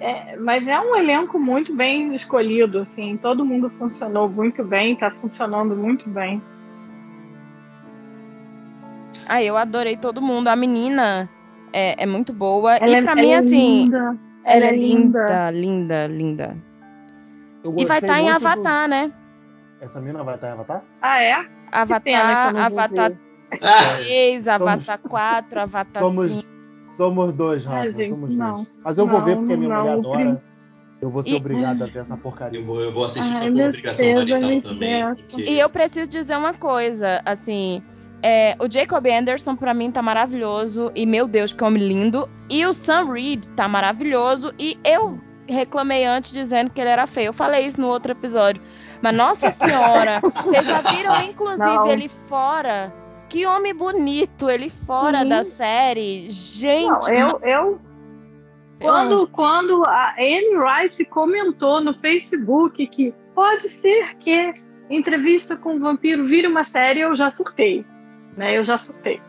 é, 0.00 0.36
mas 0.36 0.66
é 0.66 0.78
um 0.80 0.94
elenco 0.96 1.38
muito 1.38 1.74
bem 1.74 2.14
escolhido, 2.14 2.78
assim. 2.78 3.16
Todo 3.16 3.44
mundo 3.44 3.70
funcionou 3.78 4.28
muito 4.28 4.64
bem, 4.64 4.96
tá 4.96 5.10
funcionando 5.10 5.74
muito 5.76 6.08
bem. 6.08 6.42
Ah, 9.26 9.42
eu 9.42 9.56
adorei 9.56 9.96
todo 9.96 10.22
mundo. 10.22 10.48
A 10.48 10.56
menina 10.56 11.28
é, 11.72 12.02
é 12.02 12.06
muito 12.06 12.32
boa. 12.32 12.76
Ela 12.76 12.88
e 12.90 12.94
é- 12.94 13.02
pra 13.02 13.12
ela 13.12 13.20
mim, 13.20 13.30
é 13.32 13.36
assim, 13.36 13.82
linda. 13.84 13.96
ela 13.98 14.18
ela 14.44 14.64
é 14.64 14.68
é 14.68 14.72
linda, 14.72 15.50
linda, 15.50 16.06
linda. 16.06 16.56
Eu 17.64 17.74
E 17.76 17.84
vai 17.84 17.98
estar 17.98 18.20
em 18.20 18.24
muito 18.24 18.40
do- 18.40 18.46
Avatar, 18.46 18.88
né? 18.88 19.12
Essa 19.80 20.00
mina 20.00 20.22
vai 20.24 20.34
estar 20.36 20.48
em 20.48 20.52
Avatar? 20.52 20.84
Ah, 21.02 21.22
é? 21.22 21.34
pena 21.34 22.20
Avatar, 22.22 22.52
vou 22.52 22.60
Avatar 22.80 23.10
ver. 23.10 23.18
Ah, 23.62 23.96
3, 24.02 24.48
Avatar 24.48 24.98
4, 24.98 25.60
Avatar 25.60 26.02
Somos- 26.02 26.32
5. 26.32 26.48
Somos 26.96 27.32
dois, 27.32 27.64
Rafa. 27.64 27.80
Ai, 27.80 27.90
gente, 27.90 28.10
somos 28.10 28.34
não. 28.36 28.54
dois. 28.56 28.68
Mas 28.84 28.98
eu 28.98 29.06
vou 29.06 29.18
Não, 29.20 29.24
ver 29.24 29.36
porque 29.36 29.52
a 29.52 29.56
minha 29.56 29.68
não, 29.68 29.80
mulher 29.80 29.92
adora. 29.98 30.18
prim- 30.18 30.38
Eu 31.00 31.10
vou 31.10 31.22
ser 31.22 31.30
E- 31.30 31.36
obrigado 31.36 31.82
a 31.82 31.86
ver 31.86 32.00
essa 32.00 32.16
porcaria. 32.16 32.58
eu, 32.58 32.64
vou, 32.64 32.80
eu 32.80 32.90
vou 32.90 33.04
assistir 33.04 33.36
Ai, 33.36 33.52
por 33.52 33.62
obrigação 33.68 34.04
marital 34.14 34.62
também. 34.62 35.14
Porque... 35.14 35.42
E 35.50 35.60
eu 35.60 35.70
preciso 35.70 36.10
dizer 36.10 36.36
uma 36.36 36.52
coisa, 36.54 37.22
assim, 37.24 37.80
é, 38.20 38.56
o 38.58 38.68
Jacob 38.68 39.06
Anderson 39.06 39.54
pra 39.54 39.72
mim 39.72 39.92
tá 39.92 40.02
maravilhoso 40.02 40.90
e 40.96 41.06
meu 41.06 41.28
Deus, 41.28 41.52
que 41.52 41.62
homem 41.62 41.86
lindo. 41.86 42.28
E 42.50 42.66
o 42.66 42.72
Sam 42.72 43.12
Reed 43.12 43.46
tá 43.54 43.68
maravilhoso 43.68 44.52
e 44.58 44.76
eu 44.84 45.20
reclamei 45.48 46.04
antes 46.04 46.32
dizendo 46.32 46.70
que 46.70 46.80
ele 46.80 46.90
era 46.90 47.06
feio. 47.06 47.28
Eu 47.28 47.32
falei 47.32 47.66
isso 47.66 47.80
no 47.80 47.88
outro 47.88 48.12
episódio. 48.12 48.62
Mas 49.02 49.16
nossa 49.16 49.50
senhora, 49.50 50.20
vocês 50.20 50.66
já 50.66 50.80
viram 50.80 51.20
inclusive 51.22 51.58
Não. 51.58 51.88
ele 51.88 52.08
fora? 52.28 52.92
Que 53.28 53.46
homem 53.46 53.74
bonito, 53.74 54.48
ele 54.48 54.70
fora 54.70 55.22
Sim. 55.22 55.28
da 55.28 55.44
série. 55.44 56.30
Gente, 56.30 57.10
Não, 57.10 57.14
eu, 57.14 57.40
eu 57.42 57.80
quando, 58.80 59.26
quando 59.28 59.82
a 59.86 60.14
Anne 60.18 60.82
Rice 60.82 61.04
comentou 61.06 61.80
no 61.80 61.94
Facebook 61.94 62.86
que 62.86 63.12
pode 63.34 63.68
ser 63.68 64.16
que 64.16 64.54
entrevista 64.88 65.56
com 65.56 65.76
o 65.76 65.80
vampiro 65.80 66.26
vire 66.26 66.46
uma 66.46 66.64
série, 66.64 67.00
eu 67.00 67.14
já 67.16 67.30
surtei. 67.30 67.84
Né? 68.36 68.56
Eu 68.56 68.62
já 68.62 68.78
surtei. 68.78 69.20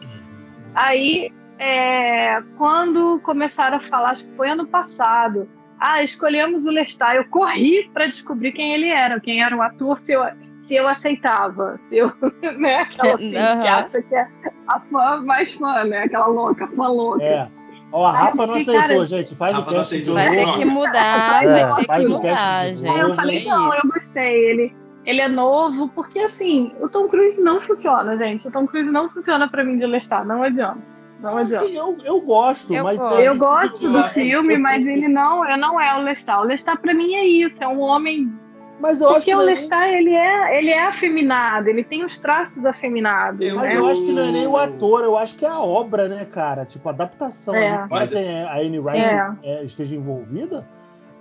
Aí, 0.75 1.33
é, 1.57 2.41
quando 2.57 3.19
começaram 3.23 3.77
a 3.77 3.89
falar, 3.89 4.11
acho 4.11 4.23
que 4.23 4.35
foi 4.35 4.49
ano 4.49 4.67
passado, 4.67 5.49
ah, 5.79 6.03
escolhemos 6.03 6.65
o 6.65 6.71
Lestat, 6.71 7.15
eu 7.15 7.25
corri 7.25 7.89
para 7.93 8.07
descobrir 8.07 8.51
quem 8.51 8.73
ele 8.73 8.89
era, 8.89 9.19
quem 9.19 9.41
era 9.41 9.55
o 9.55 9.61
ator, 9.61 9.99
se 10.01 10.11
eu, 10.13 10.23
se 10.61 10.75
eu 10.75 10.87
aceitava, 10.87 11.79
se 11.83 11.97
eu, 11.97 12.11
né, 12.57 12.75
aquela 12.81 13.15
assim, 13.15 13.31
que 13.31 13.37
Aham. 13.37 13.63
acha 13.63 14.01
que 14.01 14.15
é 14.15 14.27
a 14.67 14.79
fã 14.79 15.21
mais 15.23 15.53
fã, 15.53 15.83
né, 15.85 16.03
aquela 16.03 16.27
louca, 16.27 16.67
fã 16.67 16.87
louca. 16.87 17.23
É. 17.23 17.47
Ó, 17.91 18.05
a 18.05 18.11
Rafa 18.11 18.45
não 18.45 18.53
aceitou, 18.53 18.75
cara, 18.75 19.05
gente. 19.07 19.35
Faz 19.35 19.57
o 19.57 19.63
cast 19.65 19.73
de 19.73 19.79
aceitou. 19.79 20.13
vai 20.13 20.29
novo. 20.29 20.53
ter 20.53 20.59
que 20.59 20.65
mudar, 20.65 21.43
É, 21.43 21.47
vai 21.47 21.75
ter 21.75 21.85
faz 21.85 22.01
que 22.03 22.07
mudar, 22.07 22.65
gente. 22.67 22.87
Aí 22.87 22.99
eu 22.99 23.07
novo. 23.07 23.15
falei, 23.15 23.39
é 23.39 23.49
não, 23.49 23.73
eu 23.73 23.79
isso. 23.79 23.87
gostei. 23.87 24.45
Ele, 24.51 24.75
ele 25.05 25.21
é 25.21 25.27
novo, 25.27 25.89
porque 25.89 26.19
assim, 26.19 26.71
o 26.79 26.87
Tom 26.87 27.07
Cruise 27.07 27.41
não 27.41 27.59
funciona, 27.61 28.15
gente. 28.15 28.47
O 28.47 28.51
Tom 28.51 28.67
Cruise 28.67 28.91
não 28.91 29.09
funciona 29.09 29.47
pra 29.49 29.63
mim 29.63 29.79
de 29.79 29.87
Lestat, 29.87 30.23
não 30.23 30.43
adianta. 30.43 30.98
Não 31.21 31.37
adianta. 31.37 31.65
Sim, 31.67 31.75
eu, 31.75 31.97
eu 32.05 32.21
gosto, 32.21 32.73
Eu 32.73 32.83
mas. 32.83 32.97
gosto. 32.97 33.19
é, 33.19 33.27
Eu 33.27 33.37
gosto 33.37 33.89
do 33.89 33.97
acho- 33.97 34.13
filme, 34.13 34.57
mas 34.57 34.85
ele 34.85 35.07
não, 35.07 35.47
eu 35.49 35.57
não 35.57 35.79
é 35.79 35.93
o 35.95 36.01
Lestat. 36.03 36.39
O 36.39 36.43
Lestat 36.43 36.79
pra 36.81 36.93
mim 36.93 37.13
é 37.13 37.25
isso, 37.25 37.57
é 37.61 37.67
um 37.67 37.79
homem. 37.81 38.31
Mas 38.79 39.01
eu 39.01 39.07
acho 39.09 39.15
Porque 39.17 39.31
que 39.31 39.35
o 39.35 39.41
é 39.41 39.45
nem- 39.45 39.55
Lestat 39.55 39.89
ele 39.89 40.13
é, 40.13 40.57
ele 40.57 40.69
é 40.69 40.81
afeminado, 40.87 41.67
ele 41.67 41.83
tem 41.83 42.05
os 42.05 42.17
traços 42.17 42.65
afeminados. 42.65 43.45
Eu- 43.45 43.55
Mas 43.57 43.65
né? 43.65 43.75
eu 43.77 43.87
acho 43.87 44.01
que 44.01 44.11
não 44.13 44.21
é 44.23 44.31
nem 44.31 44.47
o 44.47 44.55
ator, 44.55 45.03
eu 45.03 45.17
acho 45.17 45.35
que 45.35 45.45
é 45.45 45.49
a 45.49 45.59
obra, 45.59 46.07
né, 46.07 46.23
cara? 46.23 46.63
Tipo, 46.63 46.87
a 46.87 46.91
adaptação. 46.93 47.53
É. 47.53 47.67
ali, 47.67 47.75
Embora 47.83 47.89
Mas- 47.89 48.13
a 48.15 48.55
Anne 48.57 48.79
Rice 48.79 49.15
É. 49.15 49.31
é, 49.43 49.63
esteja 49.65 49.95
envolvida, 49.95 50.65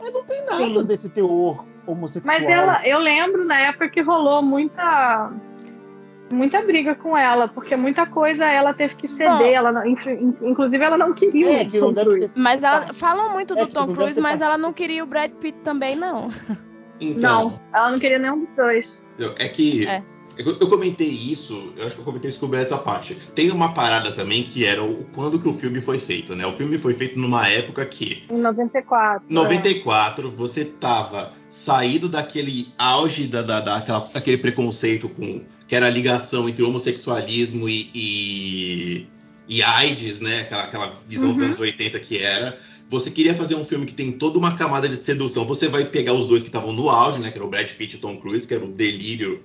é, 0.01 0.11
não 0.13 0.23
tem 0.23 0.45
nada 0.45 0.57
Sim. 0.65 0.85
desse 0.85 1.09
teor 1.11 1.65
homossexual. 1.85 2.39
Mas 2.39 2.49
ela, 2.49 2.87
eu 2.87 3.01
lembro 3.01 3.45
na 3.45 3.57
época 3.61 3.89
que 3.89 4.01
rolou 4.03 4.41
muita 4.41 5.33
muita 6.33 6.63
briga 6.63 6.95
com 6.95 7.17
ela, 7.17 7.49
porque 7.49 7.75
muita 7.77 8.07
coisa 8.07 8.45
ela 8.47 8.73
teve 8.75 8.95
que 8.97 9.09
ceder, 9.09 9.53
ela 9.55 9.73
não- 9.73 9.87
in- 9.87 10.37
inclusive 10.43 10.85
ela 10.85 10.99
não 10.99 11.13
queria. 11.15 11.63
É, 11.63 11.67
o 11.67 11.71
Tom 11.81 11.95
ter 11.95 12.05
Cruise. 12.05 12.39
Mas 12.41 12.63
ela 12.63 12.81
parte. 12.81 12.97
falam 12.99 13.33
muito 13.33 13.55
É 13.55 13.65
do 13.65 13.67
Tom 13.69 13.95
Cruise, 13.95 14.21
mas 14.21 14.41
ela 14.41 14.59
não 14.59 14.73
queria 14.73 15.03
o 15.03 15.07
Brad 15.07 15.31
Pitt 15.33 15.59
também, 15.65 15.97
não. 15.97 16.29
Então, 17.01 17.51
Não, 17.51 17.61
ela 17.73 17.91
não 17.93 17.99
queria 17.99 18.19
nenhum 18.19 18.41
dos 18.45 18.49
dois. 18.57 18.91
é 19.39 19.49
que 19.49 19.87
É. 19.87 20.03
eu, 20.37 20.57
eu 20.61 20.69
comentei 20.69 21.09
isso, 21.09 21.73
eu 21.77 21.87
acho 21.87 21.95
que 21.95 22.01
eu 22.01 22.05
comentei 22.05 22.29
isso 22.31 22.41
com 22.41 22.47
o 22.47 22.49
Beto 22.49 22.75
à 22.75 22.79
parte. 22.79 23.15
Tem 23.35 23.51
uma 23.53 23.73
parada 23.73 24.11
também 24.13 24.43
que 24.43 24.65
era 24.65 24.83
o 24.83 25.05
quando 25.15 25.41
que 25.41 25.49
o 25.49 25.55
filme 25.55 25.81
foi 25.81 25.99
feito, 25.99 26.35
né? 26.35 26.45
O 26.47 26.53
filme 26.53 26.77
foi 26.77 26.95
feito 26.95 27.17
numa 27.19 27.49
época 27.49 27.85
que 27.87 28.25
Em 28.31 28.39
94. 28.39 29.23
94, 29.29 30.31
você 30.33 30.65
tava 30.65 31.33
saído 31.51 32.09
daquele 32.09 32.69
auge 32.79 33.27
da, 33.27 33.43
da, 33.43 33.61
daquela, 33.61 34.01
daquele 34.13 34.39
preconceito 34.39 35.09
com 35.09 35.43
que 35.67 35.75
era 35.77 35.87
a 35.87 35.91
ligação 35.91 36.49
entre 36.49 36.63
homossexualismo 36.63 37.69
e, 37.69 37.91
e, 37.95 39.07
e 39.49 39.63
AIDS, 39.63 40.21
né? 40.21 40.41
Aquela, 40.41 40.63
aquela 40.65 41.03
visão 41.07 41.31
dos 41.31 41.41
Uhum. 41.41 41.47
anos 41.47 41.59
80 41.61 41.99
que 42.01 42.19
era. 42.19 42.59
Você 42.91 43.11
queria 43.11 43.35
fazer 43.35 43.55
um 43.55 43.67
filme 43.67 43.85
que 43.85 43.93
tem 43.93 44.13
toda 44.13 44.39
uma 44.39 44.57
camada 44.57 44.89
de 44.89 44.97
sedução. 44.97 45.45
Você 45.47 45.69
vai 45.69 45.85
pegar 45.85 46.15
os 46.15 46.27
dois 46.27 46.43
que 46.43 46.49
estavam 46.49 46.73
no 46.73 46.89
auge, 46.89 47.19
né? 47.19 47.31
Que 47.31 47.37
era 47.37 47.47
o 47.47 47.51
Brad 47.51 47.69
Pitt 47.69 47.95
e 47.95 47.99
o 47.99 48.01
Tom 48.01 48.17
Cruise, 48.17 48.49
que 48.49 48.55
era 48.55 48.65
o 48.65 48.69
delírio 48.69 49.41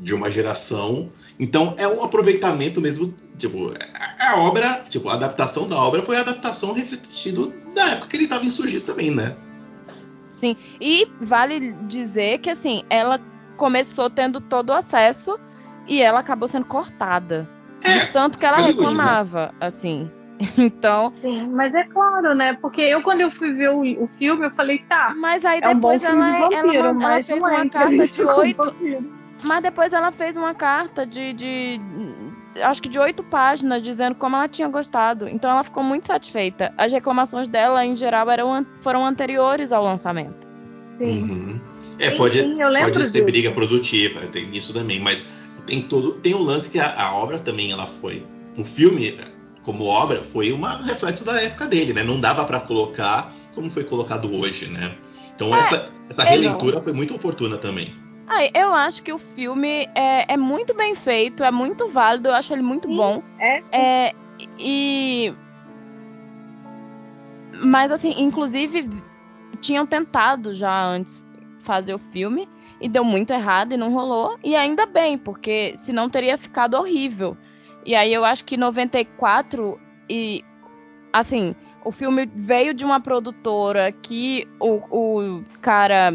de 0.00 0.14
uma 0.14 0.30
geração. 0.30 1.10
Então 1.38 1.74
é 1.76 1.86
um 1.86 2.02
aproveitamento 2.02 2.80
mesmo. 2.80 3.14
Tipo, 3.36 3.70
a, 4.18 4.30
a 4.32 4.40
obra, 4.40 4.82
tipo, 4.88 5.10
a 5.10 5.14
adaptação 5.14 5.68
da 5.68 5.76
obra 5.76 6.02
foi 6.02 6.16
a 6.16 6.20
adaptação 6.20 6.72
refletido 6.72 7.52
da 7.74 7.90
época 7.90 8.08
que 8.08 8.16
ele 8.16 8.24
estava 8.24 8.46
insurgido 8.46 8.86
também, 8.86 9.10
né? 9.10 9.36
Sim. 10.40 10.56
E 10.80 11.06
vale 11.20 11.72
dizer 11.86 12.38
que, 12.38 12.50
assim, 12.50 12.84
ela 12.90 13.18
começou 13.56 14.08
tendo 14.10 14.40
todo 14.40 14.70
o 14.70 14.74
acesso 14.74 15.38
e 15.88 16.02
ela 16.02 16.20
acabou 16.20 16.46
sendo 16.48 16.66
cortada. 16.66 17.48
É, 17.84 17.92
De 17.94 18.12
tanto 18.12 18.38
que 18.38 18.44
ela 18.46 18.58
né? 18.58 18.62
reclamava, 18.68 19.54
assim. 19.60 20.10
Então, 20.58 21.14
Sim, 21.22 21.48
mas 21.48 21.74
é 21.74 21.84
claro, 21.84 22.34
né? 22.34 22.52
Porque 22.60 22.82
eu, 22.82 23.00
quando 23.02 23.22
eu 23.22 23.30
fui 23.30 23.54
ver 23.54 23.70
o, 23.70 23.80
o 24.04 24.08
filme, 24.18 24.44
eu 24.44 24.50
falei, 24.50 24.80
tá. 24.80 25.14
mas 25.16 25.46
aí 25.46 25.60
É 25.62 25.68
um 25.70 25.78
bom 25.78 25.96
depois 25.96 26.02
ela, 26.04 26.30
de 26.30 26.36
ela, 26.36 26.50
vampiro, 26.50 26.84
mand- 26.84 27.02
ela 27.02 27.08
mas 27.14 27.26
fez 27.26 27.42
é 27.42 27.48
uma 27.50 27.70
carta 27.70 28.06
de 28.06 28.22
oito. 28.22 28.74
Mas 29.42 29.62
depois 29.62 29.92
ela 29.94 30.12
fez 30.12 30.36
uma 30.36 30.52
carta 30.54 31.06
de, 31.06 31.32
de. 31.32 31.80
Acho 32.62 32.82
que 32.82 32.88
de 32.88 32.98
oito 32.98 33.22
páginas, 33.22 33.82
dizendo 33.82 34.14
como 34.14 34.36
ela 34.36 34.48
tinha 34.48 34.68
gostado. 34.68 35.28
Então 35.28 35.50
ela 35.50 35.64
ficou 35.64 35.82
muito 35.82 36.06
satisfeita. 36.06 36.72
As 36.76 36.92
reclamações 36.92 37.48
dela, 37.48 37.84
em 37.84 37.96
geral, 37.96 38.30
eram, 38.30 38.66
foram 38.82 39.04
anteriores 39.04 39.72
ao 39.72 39.82
lançamento. 39.84 40.46
Sim. 40.98 41.22
Uhum. 41.22 41.60
É, 41.98 42.10
Sim, 42.10 42.16
pode, 42.16 42.40
sim, 42.40 42.60
eu 42.60 42.68
lembro 42.68 42.92
pode 42.92 43.04
ser 43.06 43.12
disso. 43.12 43.24
briga 43.24 43.50
produtiva, 43.52 44.20
tem 44.26 44.50
isso 44.52 44.72
também, 44.72 45.00
mas 45.00 45.24
tem 45.66 45.82
todo. 45.82 46.12
Tem 46.14 46.34
o 46.34 46.42
lance 46.42 46.70
que 46.70 46.78
a, 46.78 46.94
a 46.94 47.14
obra 47.14 47.38
também 47.38 47.72
ela 47.72 47.86
foi. 47.86 48.22
O 48.56 48.64
filme, 48.64 49.18
como 49.62 49.84
obra, 49.86 50.22
foi 50.22 50.52
um 50.52 50.62
reflexo 50.82 51.24
da 51.24 51.40
época 51.40 51.66
dele, 51.66 51.92
né? 51.92 52.02
Não 52.02 52.20
dava 52.20 52.44
pra 52.44 52.60
colocar 52.60 53.32
como 53.54 53.70
foi 53.70 53.84
colocado 53.84 54.30
hoje, 54.38 54.66
né? 54.66 54.94
Então 55.34 55.54
essa, 55.54 55.90
essa 56.08 56.22
é, 56.22 56.30
releitura 56.30 56.80
foi 56.82 56.92
muito 56.92 57.14
oportuna 57.14 57.56
também. 57.56 57.94
Ai, 58.28 58.50
eu 58.54 58.74
acho 58.74 59.02
que 59.02 59.12
o 59.12 59.18
filme 59.18 59.88
é, 59.94 60.32
é 60.32 60.36
muito 60.36 60.74
bem 60.74 60.94
feito, 60.94 61.44
é 61.44 61.50
muito 61.50 61.88
válido, 61.88 62.28
eu 62.28 62.34
acho 62.34 62.52
ele 62.52 62.62
muito 62.62 62.88
Sim. 62.88 62.96
bom. 62.96 63.22
É, 63.38 63.60
sim. 63.60 63.66
É, 63.72 64.12
e. 64.58 65.34
Mas, 67.62 67.90
assim, 67.92 68.14
inclusive, 68.18 68.88
tinham 69.60 69.86
tentado 69.86 70.54
já 70.54 70.84
antes 70.84 71.26
fazer 71.60 71.94
o 71.94 71.98
filme 71.98 72.48
e 72.80 72.88
deu 72.88 73.04
muito 73.04 73.32
errado 73.32 73.72
e 73.72 73.76
não 73.76 73.92
rolou. 73.92 74.38
E 74.42 74.54
ainda 74.54 74.86
bem, 74.86 75.16
porque 75.16 75.74
senão 75.76 76.10
teria 76.10 76.36
ficado 76.36 76.74
horrível. 76.74 77.36
E 77.84 77.94
aí 77.94 78.12
eu 78.12 78.24
acho 78.24 78.44
que 78.44 78.56
94 78.56 79.80
e. 80.10 80.44
Assim, 81.12 81.54
o 81.84 81.92
filme 81.92 82.26
veio 82.34 82.74
de 82.74 82.84
uma 82.84 83.00
produtora 83.00 83.92
que 83.92 84.46
o, 84.58 84.80
o 84.90 85.44
cara 85.62 86.12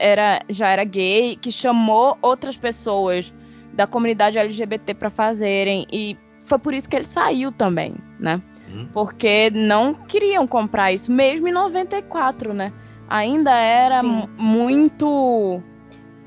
era, 0.00 0.42
já 0.48 0.68
era 0.70 0.82
gay, 0.82 1.36
que 1.36 1.52
chamou 1.52 2.16
outras 2.22 2.56
pessoas 2.56 3.32
da 3.74 3.86
comunidade 3.86 4.38
LGBT 4.38 4.94
para 4.94 5.10
fazerem. 5.10 5.86
E 5.92 6.16
foi 6.44 6.58
por 6.58 6.74
isso 6.74 6.88
que 6.88 6.96
ele 6.96 7.04
saiu 7.04 7.52
também, 7.52 7.94
né? 8.18 8.40
Uhum. 8.72 8.88
Porque 8.92 9.50
não 9.50 9.94
queriam 9.94 10.46
comprar 10.46 10.92
isso, 10.92 11.12
mesmo 11.12 11.46
em 11.46 11.52
94, 11.52 12.52
né? 12.54 12.72
Ainda 13.08 13.52
era 13.52 14.02
muito 14.02 15.60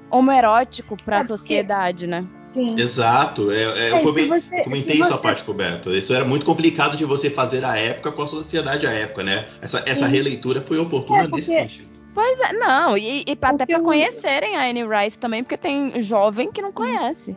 homoerótico 0.10 0.96
para 1.04 1.18
É, 1.18 1.20
a 1.20 1.22
porque- 1.22 1.38
sociedade, 1.38 2.08
né? 2.08 2.26
Sim. 2.52 2.80
Exato, 2.80 3.50
é, 3.50 3.64
é, 3.64 3.92
eu 3.92 3.96
É, 3.98 4.04
come- 4.04 4.26
você- 4.28 4.62
comentei 4.64 4.96
isso 4.98 5.06
a 5.12 5.16
você- 5.16 5.22
parte 5.24 5.44
com 5.44 5.54
Beto. 5.54 5.90
Isso 5.90 6.14
era 6.14 6.24
muito 6.24 6.46
complicado 6.46 6.96
de 6.96 7.04
você 7.04 7.30
fazer 7.32 7.66
a 7.66 7.76
época 7.76 8.12
com 8.12 8.22
a 8.22 8.28
sociedade 8.28 8.86
à 8.86 8.92
época, 8.92 9.24
né? 9.24 9.46
Essa, 9.60 9.82
essa 9.88 10.06
releitura 10.06 10.62
foi 10.62 10.78
oportuna 10.78 11.24
É, 11.24 11.28
porque- 11.28 11.38
nesse 11.38 11.52
sentido. 11.54 11.93
Pois 12.14 12.40
é, 12.42 12.54
não, 12.54 12.98
e, 12.98 13.24
e 13.28 13.36
pra- 13.36 13.50
até 13.52 13.66
para 13.66 13.82
conhecerem 13.82 14.56
a 14.56 14.70
Anne 14.70 14.84
Rice 14.86 15.18
também, 15.18 15.44
porque 15.44 15.58
tem 15.58 16.02
jovem 16.02 16.52
que 16.52 16.62
não 16.62 16.72
conhece. 16.72 17.36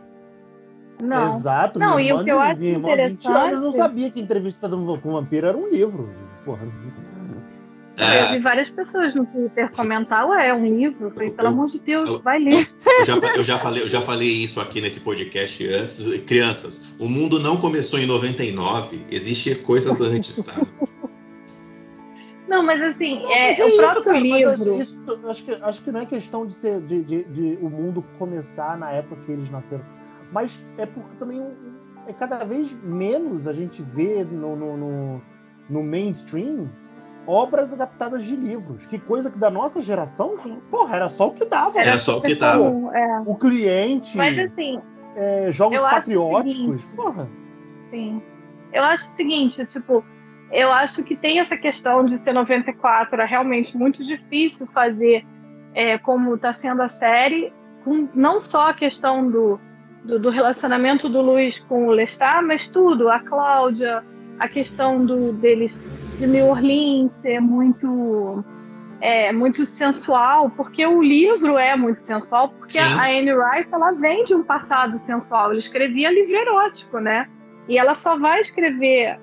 Não. 1.01 1.35
Exato, 1.37 1.77
Não, 1.79 1.95
minha 1.97 2.09
e 2.09 2.13
o 2.13 2.23
que 2.23 2.31
eu 2.31 2.39
acho 2.39 2.59
minha 2.59 2.71
irmã, 2.73 2.87
20 2.95 2.99
anos, 3.27 3.35
não 3.59 3.69
interessante- 3.69 3.75
sabia 3.77 4.09
que 4.11 4.19
entrevista 4.19 4.67
com 4.69 5.11
vampiro 5.11 5.47
era 5.47 5.57
um 5.57 5.67
livro. 5.67 6.09
Porra. 6.43 6.67
Eu 7.99 8.03
É, 8.05 8.31
vi 8.33 8.39
várias 8.39 8.69
pessoas 8.69 9.15
no 9.15 9.25
Twitter 9.25 9.71
comentar, 9.71 10.27
ué, 10.27 10.49
é 10.49 10.53
um 10.53 10.63
livro. 10.77 11.07
Eu 11.07 11.11
falei, 11.11 11.31
pelo 11.31 11.47
Eu- 11.47 11.51
amor 11.51 11.67
de 11.67 11.79
Deus, 11.79 12.07
eu- 12.09 12.19
vai 12.21 12.37
ler. 12.39 12.69
eu, 12.99 13.05
já, 13.05 13.15
eu 13.35 13.43
já 13.43 13.57
falei, 13.59 13.81
eu 13.83 13.89
já 13.89 14.01
falei 14.01 14.27
isso 14.29 14.61
aqui 14.61 14.79
nesse 14.81 14.99
podcast 14.99 15.67
antes. 15.67 16.21
Crianças, 16.23 16.83
o 16.99 17.09
mundo 17.09 17.39
não 17.39 17.57
começou 17.57 17.97
em 17.99 18.05
99, 18.05 19.03
existe 19.09 19.55
coisas 19.55 19.99
antes, 19.99 20.43
tá? 20.43 20.53
Não, 22.47 22.63
mas 22.63 22.81
assim, 22.81 23.21
Não, 23.21 23.31
é, 23.33 23.49
mas 23.49 23.59
o 23.59 23.67
isso, 23.67 23.77
próprio 23.77 24.13
mas 24.13 24.21
livro. 24.59 24.81
isso- 24.81 25.19
acho, 25.29 25.43
que, 25.43 25.51
acho 25.61 25.83
que 25.83 25.91
não 25.91 25.99
é 25.99 26.05
questão 26.05 26.45
de 26.45 26.53
ser 26.53 26.79
de, 26.81 27.03
de- 27.03 27.23
de 27.25 27.59
o 27.61 27.69
mundo 27.69 28.03
começar 28.17 28.77
na 28.77 28.91
época 28.91 29.21
que 29.25 29.31
eles 29.31 29.49
nasceram. 29.49 29.83
Mas 30.31 30.63
é 30.77 30.85
porque 30.85 31.15
também 31.17 31.45
é 32.07 32.13
cada 32.13 32.43
vez 32.45 32.71
menos 32.83 33.47
a 33.47 33.53
gente 33.53 33.81
vê 33.81 34.23
no, 34.23 34.55
no, 34.55 34.77
no- 34.77 35.21
no 35.69 35.83
mainstream 35.83 36.69
obras 37.25 37.73
adaptadas 37.73 38.23
de 38.23 38.35
livros. 38.37 38.85
Que 38.87 38.97
coisa 38.97 39.29
que 39.29 39.37
da 39.37 39.49
nossa 39.49 39.81
geração, 39.81 40.37
Sim. 40.37 40.61
porra, 40.71 40.95
era 40.95 41.09
só 41.09 41.27
o 41.27 41.31
que 41.33 41.43
dava. 41.43 41.77
Era 41.79 41.99
só 41.99 42.19
o 42.19 42.21
que 42.21 42.35
dava. 42.35 42.71
comum, 42.71 42.93
é. 42.93 43.23
O 43.25 43.35
cliente, 43.35 44.15
Mas 44.15 44.39
assim, 44.39 44.79
é, 45.15 45.51
jogos 45.51 45.81
o 45.81 45.89
patrióticos, 45.89 46.79
seguinte, 46.81 46.95
porra. 46.95 47.29
Sim. 47.91 48.21
Eu 48.71 48.83
acho 48.83 49.05
o 49.09 49.15
seguinte, 49.17 49.65
tipo, 49.65 50.03
eu 50.51 50.71
acho 50.71 51.03
que 51.03 51.15
tem 51.15 51.39
essa 51.39 51.57
questão 51.57 52.05
de 52.05 52.17
ser 52.17 52.33
94, 52.33 53.21
é 53.21 53.25
realmente 53.25 53.77
muito 53.77 54.03
difícil 54.03 54.67
fazer 54.67 55.25
é, 55.73 55.97
como 55.97 56.35
está 56.35 56.53
sendo 56.53 56.81
a 56.81 56.89
série, 56.89 57.51
com 57.83 58.07
não 58.13 58.39
só 58.39 58.69
a 58.69 58.73
questão 58.73 59.29
do, 59.29 59.59
do, 60.03 60.19
do 60.19 60.29
relacionamento 60.29 61.09
do 61.09 61.21
Luiz 61.21 61.59
com 61.59 61.87
o 61.87 61.91
Lestat, 61.91 62.41
mas 62.43 62.67
tudo, 62.67 63.09
a 63.09 63.19
Cláudia, 63.19 64.03
a 64.39 64.47
questão 64.47 65.05
do, 65.05 65.33
deles 65.33 65.73
de 66.17 66.25
New 66.25 66.47
Orleans 66.47 67.11
ser 67.13 67.39
muito 67.39 68.43
é, 68.99 69.31
muito 69.31 69.65
sensual, 69.65 70.49
porque 70.49 70.85
o 70.85 71.01
livro 71.01 71.57
é 71.57 71.75
muito 71.75 72.01
sensual, 72.01 72.49
porque 72.49 72.79
Sim. 72.79 72.99
a 72.99 73.03
Anne 73.03 73.31
Rice 73.31 73.69
ela 73.71 73.91
vem 73.91 74.25
de 74.25 74.33
um 74.33 74.43
passado 74.43 74.97
sensual, 74.97 75.51
ela 75.51 75.59
escrevia 75.59 76.11
livro 76.11 76.35
erótico, 76.35 76.99
né? 76.99 77.27
E 77.67 77.77
ela 77.77 77.93
só 77.93 78.17
vai 78.17 78.41
escrever 78.41 79.19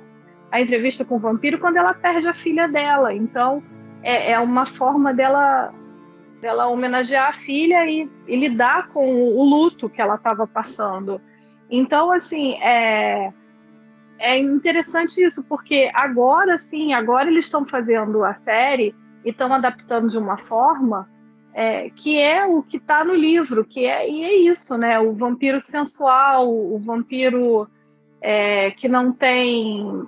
a 0.51 0.61
entrevista 0.61 1.05
com 1.05 1.17
o 1.17 1.21
vampiro 1.21 1.59
quando 1.59 1.77
ela 1.77 1.95
perde 1.95 2.29
a 2.29 2.35
filha 2.35 2.69
dela. 2.69 3.13
Então 3.15 3.63
é, 4.03 4.33
é 4.33 4.39
uma 4.39 4.67
forma 4.67 5.13
dela 5.13 5.73
dela 6.41 6.67
homenagear 6.67 7.29
a 7.29 7.33
filha 7.33 7.87
e, 7.87 8.11
e 8.29 8.37
lidar 8.37 8.89
com 8.89 9.07
o, 9.07 9.39
o 9.39 9.45
luto 9.45 9.89
que 9.89 10.01
ela 10.01 10.17
estava 10.17 10.47
passando. 10.47 11.21
Então 11.71 12.13
assim 12.13 12.55
é 12.63 13.33
é 14.19 14.39
interessante 14.39 15.21
isso 15.21 15.43
porque 15.43 15.91
agora 15.93 16.57
sim, 16.57 16.93
agora 16.93 17.29
eles 17.29 17.47
estão 17.47 17.67
fazendo 17.67 18.23
a 18.25 18.35
série 18.35 18.95
e 19.25 19.31
estão 19.31 19.53
adaptando 19.53 20.09
de 20.09 20.19
uma 20.19 20.37
forma 20.37 21.09
é, 21.55 21.89
que 21.91 22.19
é 22.19 22.45
o 22.45 22.63
que 22.63 22.77
está 22.77 23.05
no 23.05 23.15
livro, 23.15 23.65
que 23.65 23.87
é 23.87 24.11
e 24.11 24.25
é 24.25 24.35
isso, 24.35 24.77
né? 24.77 24.99
O 24.99 25.13
vampiro 25.15 25.63
sensual, 25.63 26.53
o 26.53 26.79
vampiro 26.81 27.69
é, 28.21 28.73
que 28.73 28.89
não 28.89 29.13
tem 29.13 30.05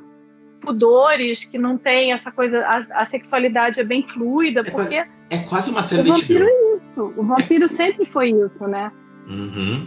pudores, 0.66 1.44
que 1.44 1.56
não 1.56 1.78
tem 1.78 2.12
essa 2.12 2.30
coisa, 2.32 2.60
a, 2.66 3.02
a 3.02 3.06
sexualidade 3.06 3.80
é 3.80 3.84
bem 3.84 4.06
fluida, 4.12 4.60
É 4.60 4.70
porque 4.70 5.04
quase, 5.04 5.10
é 5.30 5.38
quase 5.48 5.70
uma 5.70 5.82
série 5.82 6.02
o 6.02 6.12
vampiro 6.14 6.44
HBO. 6.44 6.50
é 6.50 6.76
isso. 6.76 7.14
O 7.16 7.22
vampiro 7.24 7.72
sempre 7.72 8.06
foi 8.06 8.30
isso, 8.30 8.66
né? 8.66 8.90
Uhum. 9.28 9.86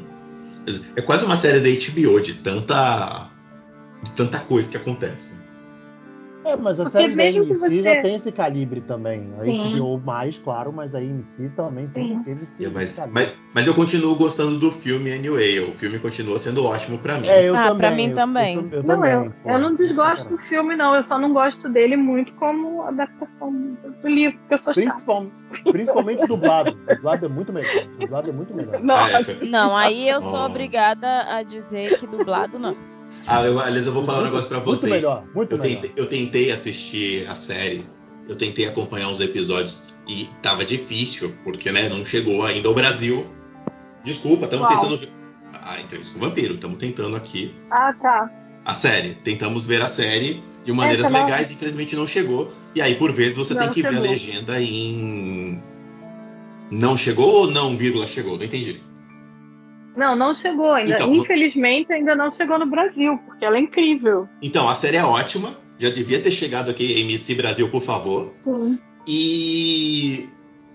É 0.95 1.01
quase 1.01 1.25
uma 1.25 1.38
série 1.38 1.59
da 1.59 1.69
HBO 1.69 2.21
de 2.21 2.36
tanta 2.36 3.30
de 4.03 4.11
tanta 4.13 4.39
coisa 4.39 4.69
que 4.71 4.77
acontece. 4.77 5.38
É, 6.49 6.55
mas 6.57 6.79
a 6.79 6.83
Porque 6.83 6.97
série 6.97 7.15
da 7.15 7.23
que 7.31 7.37
AMC 7.39 7.53
você- 7.55 7.83
já 7.83 8.01
tem 8.01 8.15
esse 8.15 8.31
calibre 8.31 8.81
também. 8.81 9.31
A 9.39 9.43
Sim. 9.43 9.57
HBO 9.75 9.99
mais, 10.03 10.37
claro, 10.37 10.71
mas 10.73 10.95
a 10.95 10.99
AMC 10.99 11.49
também 11.55 11.87
sempre 11.87 12.15
Sim. 12.15 12.23
teve 12.23 12.43
esse, 12.43 12.67
Mas, 12.67 12.83
esse 12.83 12.93
calibre. 12.93 13.23
mas, 13.25 13.33
mas 13.53 13.67
eu 13.67 13.73
continuo 13.75 14.15
gostando 14.15 14.57
do 14.59 14.71
filme 14.71 15.11
anyway. 15.13 15.59
O 15.59 15.73
filme 15.73 15.99
continua 15.99 16.39
sendo 16.39 16.65
ótimo 16.65 16.97
pra 16.99 17.17
mim. 17.19 17.27
É, 17.27 17.47
eu 17.47 17.55
Ah, 17.55 17.63
também. 17.65 17.77
pra 17.77 17.91
mim 17.91 18.09
eu- 18.09 18.15
também. 18.15 18.55
Eu, 18.55 18.61
eu 18.71 18.83
não, 18.83 18.95
também. 18.95 19.11
eu, 19.11 19.33
pô. 19.43 19.49
eu 19.49 19.59
não 19.59 19.75
desgosto 19.75 20.29
do 20.29 20.37
filme, 20.39 20.75
não. 20.75 20.95
Eu 20.95 21.03
só 21.03 21.17
não 21.19 21.33
gosto 21.33 21.69
dele 21.69 21.95
muito 21.95 22.31
como 22.33 22.83
adaptação 22.83 23.51
do, 23.51 23.91
do 24.01 24.07
livro, 24.07 24.37
porque 24.39 24.53
eu 24.53 24.57
sou. 24.57 24.73
Principal- 24.73 25.25
principalmente 25.71 26.25
dublado. 26.27 26.71
Dublado 26.95 27.25
é 27.25 27.29
muito 27.29 27.51
melhor. 27.53 27.85
Dublado 27.99 28.29
é 28.29 28.33
muito 28.33 28.53
melhor. 28.53 28.79
Ah, 28.89 29.21
é, 29.21 29.45
Não, 29.45 29.75
aí 29.75 30.07
eu 30.09 30.21
sou 30.21 30.45
obrigada 30.45 31.07
a 31.35 31.43
dizer 31.43 31.97
que 31.99 32.07
dublado 32.07 32.57
não. 32.57 32.75
Ah, 33.28 33.43
eu, 33.45 33.59
aliás, 33.59 33.86
eu 33.86 33.93
vou 33.93 34.05
falar 34.05 34.20
um 34.20 34.22
Muito- 34.22 34.34
negócio 34.34 34.49
pra 34.49 34.57
Muito 34.59 34.80
vocês. 34.80 34.91
melhor, 34.91 35.24
muito 35.36 35.53
Eu 35.55 35.57
melhor. 35.59 35.82
tentei, 35.82 35.91
eu 35.95 36.05
tentei 36.07 36.51
assistir 36.51 37.28
a 37.30 37.36
série, 37.36 37.86
eu 38.28 38.36
tentei 38.36 38.65
acompanhar 38.67 39.07
uns 39.09 39.20
episódios 39.20 39.84
e 40.07 40.28
tava 40.41 40.65
difícil, 40.65 41.34
porque 41.43 41.72
né, 41.72 41.88
não 41.89 42.05
chegou 42.05 42.43
ainda 42.43 42.67
ao 42.67 42.74
Brasil. 42.74 43.26
Desculpa, 44.03 44.45
estamos 44.45 44.67
tentando. 44.67 45.07
A 45.63 45.80
entrevista 45.82 46.13
com 46.17 46.26
o 46.26 46.28
vampiro, 46.30 46.55
estamos 46.55 46.78
tentando 46.78 47.15
aqui. 47.15 47.53
Ah, 47.70 47.93
tá. 48.01 48.32
A 48.65 48.74
série, 48.74 49.15
tentamos 49.15 49.65
ver 49.65 49.82
a 49.82 49.88
série 49.88 50.41
de 50.63 50.72
maneiras 50.72 51.05
Essa 51.05 51.17
não- 51.17 51.26
legais, 51.26 51.51
infelizmente 51.51 51.95
não 51.95 52.05
chegou. 52.07 52.51
E 52.76 52.82
aí, 52.82 52.95
por 52.95 53.11
vezes, 53.11 53.36
você 53.36 53.53
Não 53.53 53.61
tem 53.63 53.74
que 53.74 53.82
ver 53.82 53.88
a 53.89 53.91
chegou. 53.93 54.07
legenda 54.09 54.61
em. 54.61 55.61
Não 56.72 56.95
chegou 56.95 57.28
ou 57.28 57.51
não, 57.51 57.76
vírgula, 57.76 58.07
chegou? 58.07 58.38
Não 58.38 58.45
entendi. 58.45 58.82
Não, 59.95 60.15
não 60.15 60.33
chegou 60.33 60.71
ainda. 60.71 60.95
Então, 60.95 61.13
Infelizmente, 61.13 61.91
ainda 61.91 62.15
não 62.15 62.33
chegou 62.35 62.59
no 62.59 62.65
Brasil, 62.65 63.17
porque 63.25 63.43
ela 63.43 63.57
é 63.57 63.59
incrível. 63.59 64.27
Então, 64.41 64.69
a 64.69 64.75
série 64.75 64.97
é 64.97 65.03
ótima. 65.03 65.57
Já 65.77 65.89
devia 65.89 66.21
ter 66.21 66.31
chegado 66.31 66.69
aqui, 66.69 66.99
MC 67.01 67.35
Brasil, 67.35 67.69
por 67.69 67.81
favor. 67.81 68.33
Sim. 68.43 68.79
E. 69.07 70.29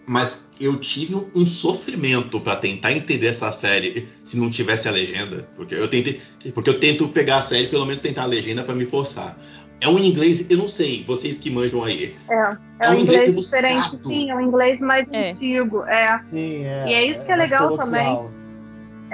Mas 0.06 0.50
eu 0.60 0.76
tive 0.78 1.14
um 1.34 1.46
sofrimento 1.46 2.38
pra 2.40 2.56
tentar 2.56 2.92
entender 2.92 3.28
essa 3.28 3.50
série 3.52 4.08
se 4.22 4.38
não 4.38 4.50
tivesse 4.50 4.88
a 4.88 4.90
legenda. 4.90 5.48
Porque 5.56 5.74
eu 5.74 5.88
tentei. 5.88 6.20
Porque 6.54 6.70
eu 6.70 6.78
tento 6.78 7.08
pegar 7.08 7.38
a 7.38 7.42
série, 7.42 7.68
pelo 7.68 7.86
menos 7.86 8.02
tentar 8.02 8.22
a 8.22 8.26
legenda 8.26 8.62
pra 8.62 8.74
me 8.74 8.84
forçar. 8.84 9.38
É 9.80 9.88
um 9.88 9.98
inglês, 9.98 10.46
eu 10.50 10.56
não 10.56 10.68
sei, 10.68 11.04
vocês 11.06 11.36
que 11.36 11.50
manjam 11.50 11.84
aí. 11.84 12.14
É, 12.30 12.34
é, 12.34 12.56
É 12.80 12.90
um 12.90 13.00
inglês 13.00 13.28
inglês 13.28 13.46
diferente, 13.46 13.98
sim, 14.02 14.30
é 14.30 14.34
um 14.34 14.40
inglês 14.40 14.80
mais 14.80 15.06
É. 15.12 15.32
antigo. 15.32 15.84
É, 15.84 16.20
Sim, 16.24 16.64
é. 16.64 16.84
E 16.88 16.92
é 16.94 17.06
isso 17.06 17.22
que 17.24 17.32
é 17.32 17.36
mais 17.36 17.50
legal 17.50 17.68
coloquial. 17.68 18.32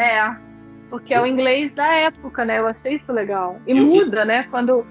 É. 0.01 0.36
Porque 0.88 1.14
é 1.14 1.20
o 1.20 1.26
inglês 1.26 1.72
da 1.72 1.86
época, 1.86 2.44
né? 2.44 2.59
Eu 2.59 2.66
achei 2.66 2.96
isso 2.96 3.12
legal. 3.12 3.61
E 3.66 3.70
Eu- 3.72 3.86
muda, 3.86 4.24
né? 4.24 4.46
Quando, 4.51 4.84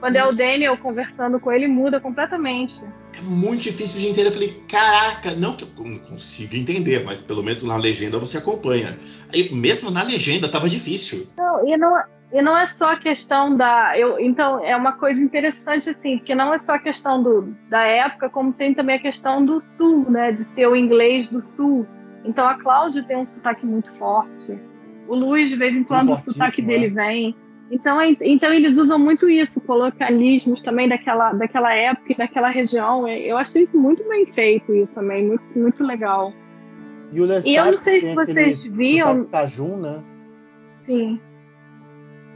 quando 0.00 0.16
é 0.16 0.24
o 0.26 0.32
Daniel 0.32 0.76
conversando 0.76 1.38
com 1.38 1.52
ele, 1.52 1.68
muda 1.68 2.00
completamente. 2.00 2.74
É 3.16 3.22
muito 3.22 3.62
difícil 3.62 4.00
de 4.00 4.08
entender. 4.08 4.28
Eu 4.28 4.32
falei, 4.32 4.62
caraca, 4.68 5.30
não 5.36 5.54
que 5.56 5.64
eu 5.64 5.84
não 5.84 5.98
consiga 5.98 6.56
entender, 6.56 7.04
mas 7.04 7.22
pelo 7.22 7.44
menos 7.44 7.62
na 7.62 7.76
legenda 7.76 8.18
você 8.18 8.38
acompanha. 8.38 8.98
Aí, 9.32 9.54
mesmo 9.54 9.90
na 9.90 10.02
legenda, 10.02 10.48
tava 10.48 10.68
difícil. 10.68 11.28
Não, 11.36 11.68
e 11.68 11.76
não, 11.76 12.02
e 12.32 12.42
não 12.42 12.58
é 12.58 12.66
só 12.66 12.86
a 12.86 12.96
questão 12.96 13.56
da. 13.56 13.96
Eu, 13.96 14.18
então, 14.18 14.64
é 14.64 14.74
uma 14.74 14.94
coisa 14.94 15.20
interessante, 15.22 15.88
assim, 15.90 16.18
porque 16.18 16.34
não 16.34 16.52
é 16.52 16.58
só 16.58 16.72
a 16.72 16.78
questão 16.80 17.22
do, 17.22 17.54
da 17.68 17.84
época, 17.84 18.28
como 18.28 18.52
tem 18.52 18.74
também 18.74 18.96
a 18.96 19.00
questão 19.00 19.44
do 19.44 19.62
sul, 19.76 20.10
né? 20.10 20.32
De 20.32 20.42
ser 20.42 20.66
o 20.66 20.74
inglês 20.74 21.30
do 21.30 21.44
sul. 21.54 21.86
Então 22.24 22.46
a 22.46 22.54
Cláudia 22.54 23.02
tem 23.02 23.16
um 23.16 23.24
sotaque 23.24 23.64
muito 23.66 23.92
forte. 23.98 24.58
O 25.06 25.14
Luiz, 25.14 25.50
de 25.50 25.56
vez 25.56 25.76
em 25.76 25.84
quando, 25.84 26.12
o 26.12 26.16
sotaque 26.16 26.62
dele 26.62 26.86
é. 26.86 26.90
vem. 26.90 27.36
Então, 27.70 28.00
é- 28.00 28.16
então 28.20 28.52
eles 28.52 28.76
usam 28.78 28.98
muito 28.98 29.28
isso, 29.28 29.60
colocalismos 29.60 30.62
também 30.62 30.88
daquela, 30.88 31.32
daquela 31.32 31.74
época 31.74 32.12
e 32.12 32.16
daquela 32.16 32.48
região. 32.50 33.06
Eu 33.08 33.36
achei 33.36 33.64
isso 33.64 33.78
muito 33.78 34.06
bem 34.08 34.26
feito, 34.32 34.74
isso 34.74 34.92
também, 34.94 35.26
muito, 35.26 35.44
muito 35.56 35.82
legal. 35.84 36.32
E 37.12 37.20
o 37.20 37.24
Lestat 37.26 37.50
E 37.50 37.54
eu 37.56 37.64
não 37.66 37.76
sei 37.76 38.00
se 38.00 38.14
vocês 38.14 38.62
viam- 38.64 39.24
Cajun, 39.26 39.76
né? 39.78 40.02
Sim. 40.82 41.20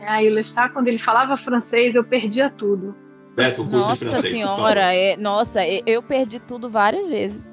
Aí 0.00 0.28
o 0.30 0.34
Lestat, 0.34 0.72
quando 0.72 0.88
ele 0.88 0.98
falava 0.98 1.36
francês, 1.38 1.94
eu 1.94 2.04
perdia 2.04 2.48
tudo. 2.50 2.94
Beto, 3.36 3.62
o 3.62 3.64
curso 3.68 3.88
Nossa 3.88 4.04
de 4.04 4.10
francês, 4.10 4.34
senhora, 4.34 4.94
é- 4.94 5.16
nossa, 5.16 5.64
e- 5.66 5.82
eu 5.86 6.02
perdi 6.02 6.40
tudo 6.40 6.68
várias 6.68 7.06
vezes. 7.08 7.47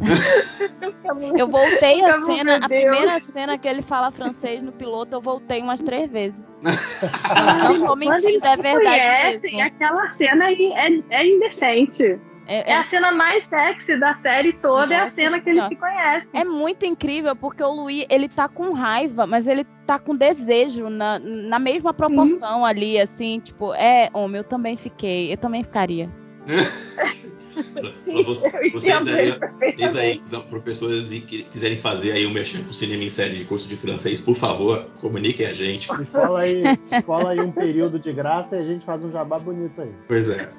Eu 1.36 1.48
voltei 1.48 2.04
a 2.04 2.20
cena, 2.22 2.56
a 2.56 2.68
primeira 2.68 3.18
cena 3.20 3.58
que 3.58 3.68
ele 3.68 3.82
fala 3.82 4.10
francês 4.10 4.62
no 4.62 4.72
piloto, 4.72 5.16
eu 5.16 5.20
voltei 5.20 5.60
umas 5.60 5.80
três 5.80 6.10
vezes. 6.10 6.48
Não 7.62 7.80
tô 7.80 7.86
Quando 7.96 8.02
eles 8.02 8.24
mentindo, 8.24 8.46
é 8.46 8.56
se 8.56 8.62
verdade 8.62 9.00
conhecem, 9.00 9.56
mesmo. 9.56 9.66
aquela 9.68 10.08
cena 10.10 10.44
aí 10.46 10.72
é, 10.72 10.88
é 11.10 11.26
indecente. 11.26 12.18
É, 12.46 12.70
É 12.70 12.72
é- 12.72 12.76
a 12.76 12.82
cena 12.84 13.12
mais 13.12 13.44
sexy 13.44 13.96
da 13.98 14.14
série 14.16 14.52
toda, 14.54 14.92
é 14.94 14.98
a 14.98 15.02
Nossa 15.04 15.14
cena 15.14 15.40
que 15.40 15.50
eles 15.50 15.62
Senhora. 15.62 15.68
se 15.68 15.76
conhecem. 15.76 16.28
é 16.32 16.44
muito 16.44 16.84
incrível, 16.84 17.36
porque 17.36 17.62
o 17.62 17.70
Luiz, 17.70 18.06
ele 18.10 18.28
tá 18.28 18.48
com 18.48 18.72
raiva, 18.72 19.26
mas 19.26 19.46
ele 19.46 19.64
tá 19.86 19.98
com 19.98 20.16
desejo 20.16 20.88
na, 20.88 21.18
na 21.20 21.58
mesma 21.58 21.92
proporção 21.94 22.64
ali, 22.64 22.98
assim, 22.98 23.40
tipo, 23.40 23.72
é, 23.74 24.08
homem, 24.12 24.38
eu 24.38 24.44
também 24.44 24.76
fiquei, 24.76 25.32
eu 25.32 25.36
também 25.36 25.62
ficaria. 25.62 26.08
Pra 26.44 28.22
você- 28.22 28.70
vocês 28.70 29.08
aí, 29.08 29.32
vocês 29.76 29.96
aí, 29.96 30.22
pessoas 30.64 31.08
que 31.10 31.42
quiserem 31.44 31.78
fazer 31.78 32.12
aí 32.12 32.26
um 32.26 32.30
merchan 32.32 32.62
com 32.62 32.72
cinema 32.72 33.04
em 33.04 33.10
série 33.10 33.36
de 33.36 33.44
curso 33.44 33.68
de 33.68 33.76
francês, 33.76 34.20
por 34.20 34.34
favor, 34.36 34.86
comuniquem 35.00 35.46
a 35.46 35.52
gente. 35.52 35.90
Escola 36.00 36.40
aí, 36.40 36.62
escola 36.92 37.30
aí 37.30 37.40
um 37.40 37.52
período 37.52 37.98
de 37.98 38.12
graça 38.12 38.56
e 38.56 38.60
a 38.60 38.64
gente 38.64 38.84
faz 38.86 39.04
um 39.04 39.10
jabá 39.10 39.38
bonito 39.38 39.80
aí. 39.82 39.92
Pois 40.08 40.30
é. 40.30 40.52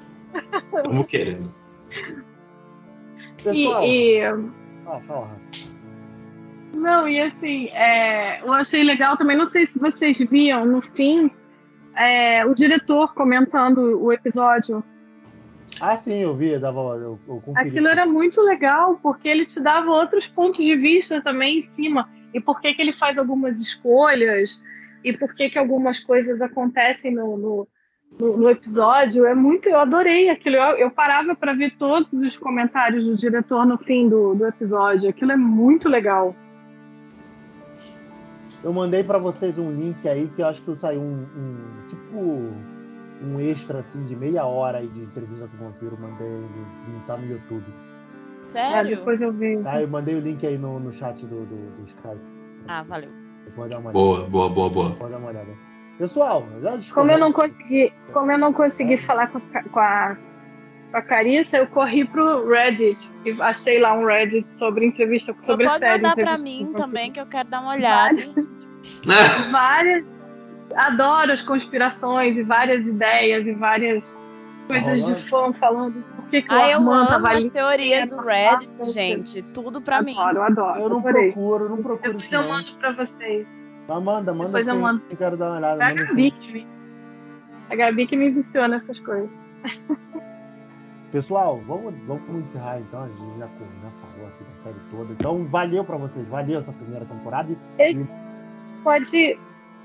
Estamos 0.76 1.06
querendo. 1.06 1.52
Pessoal, 3.42 3.84
E, 3.84 4.18
e- 4.18 4.24
ah, 4.86 5.00
fala, 5.00 5.40
não, 6.74 7.08
e 7.08 7.20
assim, 7.20 7.66
é, 7.68 8.40
eu 8.42 8.52
achei 8.52 8.82
legal 8.84 9.16
também, 9.16 9.36
não 9.36 9.48
sei 9.48 9.66
se 9.66 9.78
vocês 9.78 10.16
viam 10.30 10.64
no 10.64 10.80
fim, 10.94 11.30
é, 11.96 12.46
o 12.46 12.54
diretor 12.54 13.12
comentando 13.14 14.00
o 14.00 14.12
episódio. 14.12 14.82
Ah, 15.84 15.96
sim, 15.96 16.18
eu 16.22 16.36
vi, 16.36 16.50
eu 16.52 16.60
dava, 16.60 16.78
eu, 16.94 17.18
eu. 17.26 17.42
Aquilo 17.56 17.88
era 17.88 18.06
muito 18.06 18.40
legal, 18.40 19.00
porque 19.02 19.26
ele 19.26 19.44
te 19.44 19.58
dava 19.58 19.90
outros 19.90 20.24
pontos 20.28 20.64
de 20.64 20.76
vista 20.76 21.20
também 21.20 21.58
em 21.58 21.74
cima. 21.74 22.08
E 22.32 22.40
por 22.40 22.60
que, 22.60 22.72
que 22.72 22.80
ele 22.80 22.92
faz 22.92 23.18
algumas 23.18 23.60
escolhas, 23.60 24.62
e 25.02 25.12
por 25.12 25.34
que, 25.34 25.50
que 25.50 25.58
algumas 25.58 25.98
coisas 25.98 26.40
acontecem 26.40 27.12
no, 27.12 27.36
no, 27.36 27.68
no- 28.20 28.36
no 28.36 28.48
episódio. 28.48 29.26
É 29.26 29.34
muito, 29.34 29.68
eu 29.68 29.80
adorei 29.80 30.30
aquilo. 30.30 30.54
Eu, 30.54 30.76
eu 30.76 30.90
parava 30.92 31.34
para 31.34 31.52
ver 31.52 31.74
todos 31.76 32.12
os 32.12 32.36
comentários 32.36 33.04
do 33.04 33.16
diretor 33.16 33.66
no 33.66 33.76
fim 33.76 34.08
do, 34.08 34.36
do 34.36 34.46
episódio. 34.46 35.10
Aquilo 35.10 35.32
é 35.32 35.36
muito 35.36 35.88
legal. 35.88 36.32
Eu 38.62 38.72
mandei 38.72 39.02
pra 39.02 39.18
vocês 39.18 39.58
um 39.58 39.72
link 39.72 40.08
aí 40.08 40.28
que 40.28 40.42
eu 40.42 40.46
acho 40.46 40.62
que 40.62 40.78
saiu 40.78 41.00
um, 41.00 41.26
um- 41.36 41.88
tipo 41.88 42.71
um 43.22 43.40
extra 43.40 43.78
assim 43.80 44.04
de 44.06 44.16
meia 44.16 44.44
hora 44.44 44.78
aí 44.78 44.88
de 44.88 45.00
entrevista 45.00 45.48
com 45.48 45.64
o 45.64 45.68
vampiro. 45.68 45.98
Mandei 46.00 46.26
ele, 46.26 47.02
tá 47.06 47.16
no 47.16 47.26
YouTube. 47.26 47.64
É, 48.50 48.52
Sério? 48.52 48.96
depois 48.96 49.20
eu 49.20 49.32
vi. 49.32 49.58
Tá, 49.62 49.80
eu 49.80 49.88
mandei 49.88 50.14
o 50.14 50.20
link 50.20 50.46
aí 50.46 50.58
no, 50.58 50.78
no 50.78 50.92
chat 50.92 51.24
do, 51.26 51.46
do, 51.46 51.76
do 51.76 51.84
Skype. 51.86 52.20
Ah, 52.68 52.82
valeu. 52.82 53.08
Pode 53.56 53.70
dar 53.70 53.78
uma 53.78 53.90
olhada. 53.90 53.98
Boa, 53.98 54.28
boa, 54.28 54.48
boa, 54.48 54.70
boa. 54.70 54.90
Pode 54.96 55.12
dar 55.12 55.18
uma 55.18 55.28
olhada. 55.28 55.50
Pessoal, 55.98 56.46
já 56.60 56.78
Como 56.94 57.10
eu 57.10 57.18
não 57.18 57.32
consegui, 57.32 57.92
como 58.12 58.32
eu 58.32 58.38
não 58.38 58.52
consegui 58.52 58.96
falar 58.98 59.28
com 59.28 59.38
a, 59.38 59.62
com 59.62 59.80
a, 59.80 60.16
com 60.90 60.96
a 60.96 61.02
Carissa, 61.02 61.58
eu 61.58 61.66
corri 61.66 62.04
pro 62.04 62.48
Reddit 62.48 63.08
e 63.24 63.40
achei 63.42 63.78
lá 63.78 63.92
um 63.94 64.04
Reddit 64.06 64.52
sobre 64.54 64.86
entrevista 64.86 65.34
Só 65.42 65.52
sobre 65.52 65.66
pode 65.66 65.78
série. 65.80 66.02
mandar 66.02 66.14
pra 66.14 66.34
entrevista 66.34 66.68
mim 66.68 66.72
também, 66.72 67.12
que 67.12 67.20
eu 67.20 67.26
quero 67.26 67.48
dar 67.48 67.60
uma 67.60 67.72
olhada. 67.72 68.16
várias, 69.04 69.50
várias. 69.50 70.04
Adoro 70.76 71.32
as 71.32 71.42
conspirações 71.42 72.36
e 72.36 72.42
várias 72.42 72.84
ideias 72.86 73.46
e 73.46 73.52
várias 73.52 74.04
coisas 74.68 75.04
de 75.04 75.14
fã 75.28 75.52
falando 75.54 76.02
por 76.16 76.24
que, 76.28 76.44
Ah, 76.48 76.70
eu 76.70 76.78
Armand 76.78 76.92
amo 77.00 77.06
tava 77.08 77.32
as 77.32 77.46
teorias 77.46 78.08
do 78.08 78.20
Ah, 78.20 78.22
Reddit, 78.24 78.90
gente. 78.92 79.42
Tudo 79.42 79.80
pra 79.82 80.00
mim. 80.02 80.16
adoro, 80.18 80.42
adoro. 80.42 80.80
Eu 80.80 80.88
não 80.88 80.98
adorei. 81.00 81.32
procuro, 81.32 81.64
eu 81.64 81.68
não 81.70 81.82
procuro 81.82 82.12
Depois 82.12 82.24
isso 82.24 82.34
eu 82.34 82.48
mando 82.48 82.74
pra 82.78 82.92
vocês. 82.92 83.46
Mas 83.88 84.02
manda, 84.02 84.32
manda 84.32 84.46
Depois 84.46 84.68
eu 84.68 84.74
sim. 84.74 84.80
mando. 84.80 85.02
Eu 85.10 85.16
quero 85.16 85.36
dar 85.36 85.48
uma 85.50 85.56
olhada. 85.58 85.82
É 85.82 85.86
a 85.86 85.92
Gabi 85.94 86.30
que 86.30 86.52
me, 86.52 86.66
a 87.70 87.74
Gabi 87.76 88.06
que 88.06 88.16
me 88.16 88.30
viciou 88.30 88.68
nessas 88.68 88.98
coisas. 89.00 89.28
Pessoal, 91.10 91.60
vamos, 91.66 91.92
vamos 92.06 92.30
encerrar 92.40 92.80
então. 92.80 93.02
A 93.02 93.08
gente 93.08 93.38
já, 93.38 93.46
já 93.46 93.90
falou 94.00 94.28
aqui 94.28 94.44
da 94.44 94.56
série 94.56 94.76
toda. 94.90 95.12
Então, 95.12 95.44
valeu 95.44 95.84
pra 95.84 95.96
vocês. 95.98 96.26
Valeu 96.28 96.58
essa 96.58 96.72
primeira 96.72 97.04
temporada. 97.04 97.52
E 97.78 98.06
Pode, 98.82 99.38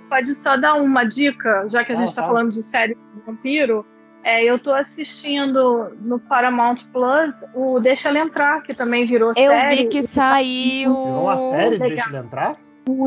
pode 0.08 0.34
só 0.36 0.58
dar 0.58 0.76
uma 0.76 1.04
dica, 1.04 1.66
já 1.70 1.84
que 1.84 1.92
a 1.92 1.96
Ah, 1.96 2.00
gente 2.00 2.10
está 2.10 2.22
tá. 2.24 2.28
falando 2.28 2.52
de 2.52 2.64
série 2.64 2.96
de 2.96 3.22
vampiro. 3.26 3.86
É, 4.24 4.44
eu 4.44 4.60
tô 4.60 4.74
assistindo 4.74 5.96
no 6.02 6.20
Paramount 6.20 6.78
Plus 6.92 7.36
o 7.54 7.80
Deixa 7.80 8.10
Ela 8.10 8.20
Entrar, 8.20 8.62
que 8.64 8.76
também 8.76 9.06
virou 9.06 9.30
Eu 9.30 9.36
série. 9.36 9.76
vi 9.78 9.86
que 9.88 10.02
saiu. 10.04 10.92
Virou 10.94 11.22
uma 11.24 11.38
série, 11.38 11.70
Legal. 11.78 11.88
deixa 11.90 12.10
ele 12.10 12.18
entrar? 12.18 12.56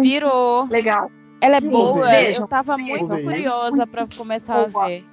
Virou. 0.01 0.67
Legal. 0.71 1.11
Ela 1.43 1.57
é 1.57 1.61
Sim, 1.61 1.71
boa. 1.71 2.07
vejam. 2.09 2.43
Eu 2.43 2.49
tava 2.49 2.79
muito 2.79 3.23
curiosa 3.23 3.87
pra 3.87 4.07
começar 4.17 4.55
a 4.55 4.87
ver. 4.87 5.05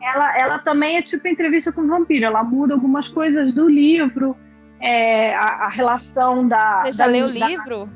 Ela, 0.00 0.38
ela 0.38 0.58
também 0.58 0.96
é 0.98 1.02
tipo 1.02 1.26
entrevista 1.26 1.72
com 1.72 1.80
o 1.82 1.88
vampiro. 1.88 2.24
Ela 2.26 2.42
muda 2.44 2.74
algumas 2.74 3.08
coisas 3.08 3.52
do 3.52 3.68
livro, 3.68 4.36
é, 4.80 5.34
a, 5.34 5.64
a 5.64 5.68
relação 5.68 6.46
da. 6.46 6.82
Você 6.84 6.92
já 6.92 7.06
da- 7.06 7.10
leu 7.12 7.26
o 7.28 7.38
da- 7.38 7.46
livro? 7.48 7.88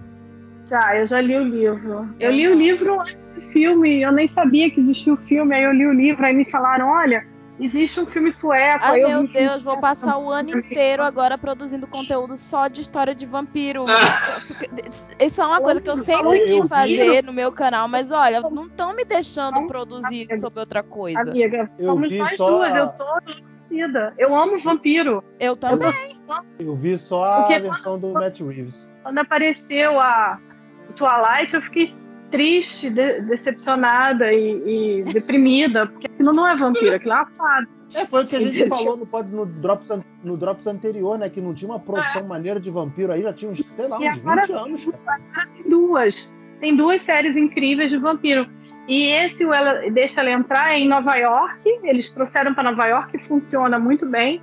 Já, 0.71 0.97
eu 0.97 1.07
já 1.07 1.21
li 1.21 1.37
o 1.37 1.43
livro. 1.45 2.15
Eu 2.21 2.31
Eu 2.31 2.33
li 2.33 2.49
o 2.49 2.55
livro 2.55 3.01
antes 3.01 3.27
do 3.27 3.41
filme, 3.53 4.01
eu 4.01 4.13
nem 4.13 4.29
sabia 4.29 4.71
que 4.71 4.79
existia 4.79 5.13
o 5.13 5.17
filme, 5.17 5.55
aí 5.55 5.65
eu 5.65 5.73
li 5.73 5.87
o 5.87 5.93
livro, 5.93 6.25
aí 6.25 6.33
me 6.33 6.49
falaram, 6.49 6.89
olha, 6.89 7.27
existe 7.59 7.99
um 8.01 8.07
filme 8.07 8.31
sueco. 8.31 8.79
Ah, 8.85 8.93
aí 8.93 9.01
eu 9.03 9.09
meu 9.09 9.27
Deus, 9.29 9.55
vou 9.63 9.75
sueco. 9.75 9.81
passar 9.81 10.17
o 10.19 10.31
ano 10.31 10.51
inteiro 10.57 11.03
agora 11.03 11.37
produzindo 11.37 11.87
conteúdo 11.89 12.37
só 12.37 12.69
de 12.69 12.83
história 12.83 13.15
de 13.15 13.27
vampiro. 13.27 13.85
Isso 15.19 15.41
é 15.43 15.47
uma 15.47 15.61
coisa 15.61 15.81
que 15.81 15.91
eu 15.91 15.97
sempre 15.97 16.41
quis 16.41 16.69
fazer 16.69 17.25
no 17.25 17.33
meu 17.33 17.51
canal, 17.53 17.89
mas 17.89 18.11
olha, 18.13 18.41
não 18.43 18.67
estão 18.67 18.95
me 18.95 19.05
deixando 19.05 19.67
produzir 19.67 20.29
sobre 20.39 20.61
outra 20.61 20.83
coisa. 20.83 21.21
Amiga, 21.21 21.71
Eu 21.79 21.87
somos 21.87 22.11
vi 22.11 22.19
nós 22.19 22.37
só 22.37 22.51
duas, 22.51 22.75
a- 22.75 22.79
eu 22.79 22.89
tô 22.89 23.05
enlouquecida. 23.31 24.15
Eu 24.19 24.35
amo 24.37 24.59
vampiro. 24.59 25.25
Eu 25.39 25.57
também. 25.57 26.17
Eu 26.59 26.77
vi 26.77 26.97
só 26.97 27.25
a 27.25 27.37
Porque 27.43 27.59
versão 27.59 27.99
do 27.99 28.13
Matt 28.13 28.41
Reeves. 28.41 28.89
Quando 29.03 29.19
apareceu 29.19 29.99
a 30.01 30.39
Twilight, 30.93 31.55
eu 31.55 31.63
fiquei 31.63 31.87
triste, 32.31 32.91
de- 32.91 33.23
decepcionada 33.23 34.33
e, 34.33 35.01
e 35.01 35.13
deprimida, 35.13 35.87
porque 35.87 36.07
aquilo 36.07 36.33
não 36.33 36.47
é 36.47 36.57
vampiro, 36.57 36.95
aquilo 36.95 37.13
é 37.13 37.17
uma 37.17 37.27
fada. 37.27 37.69
É, 37.95 38.07
foi 38.07 38.23
o 38.23 38.27
que 38.27 38.37
a 38.37 38.41
gente 38.41 38.69
falou 38.69 38.97
no, 38.97 39.07
no, 39.25 39.47
drops, 39.47 40.01
no 40.23 40.37
Drops 40.37 40.67
anterior, 40.69 41.19
né? 41.19 41.29
Que 41.29 41.41
não 41.41 41.53
tinha 41.53 41.69
uma 41.71 41.81
produção 41.81 42.23
maneira 42.25 42.61
de 42.61 42.71
vampiro 42.71 43.13
aí, 43.13 43.23
já 43.23 43.33
tinha 43.33 43.51
uns, 43.51 43.59
sei 43.59 43.89
lá, 43.89 43.99
uns 43.99 44.19
agora 44.19 44.43
20 44.43 44.53
anos, 44.53 44.89
cara. 45.05 45.21
Tem 45.57 45.69
duas. 45.69 46.31
Tem 46.61 46.77
duas 46.77 47.03
séries 47.03 47.37
incríveis 47.37 47.91
de 47.91 47.97
vampiro. 47.97 48.47
E 48.87 49.07
esse, 49.09 49.45
o 49.45 49.53
ela, 49.53 49.91
Deixa 49.91 50.21
Ela 50.21 50.31
Entrar, 50.31 50.73
é 50.75 50.79
em 50.79 50.89
Nova 50.89 51.15
York. 51.17 51.61
Eles 51.83 52.13
trouxeram 52.13 52.55
para 52.55 52.71
Nova 52.71 52.87
York 52.87 53.17
e 53.17 53.21
funciona 53.27 53.79
muito 53.79 54.07
bem. 54.07 54.41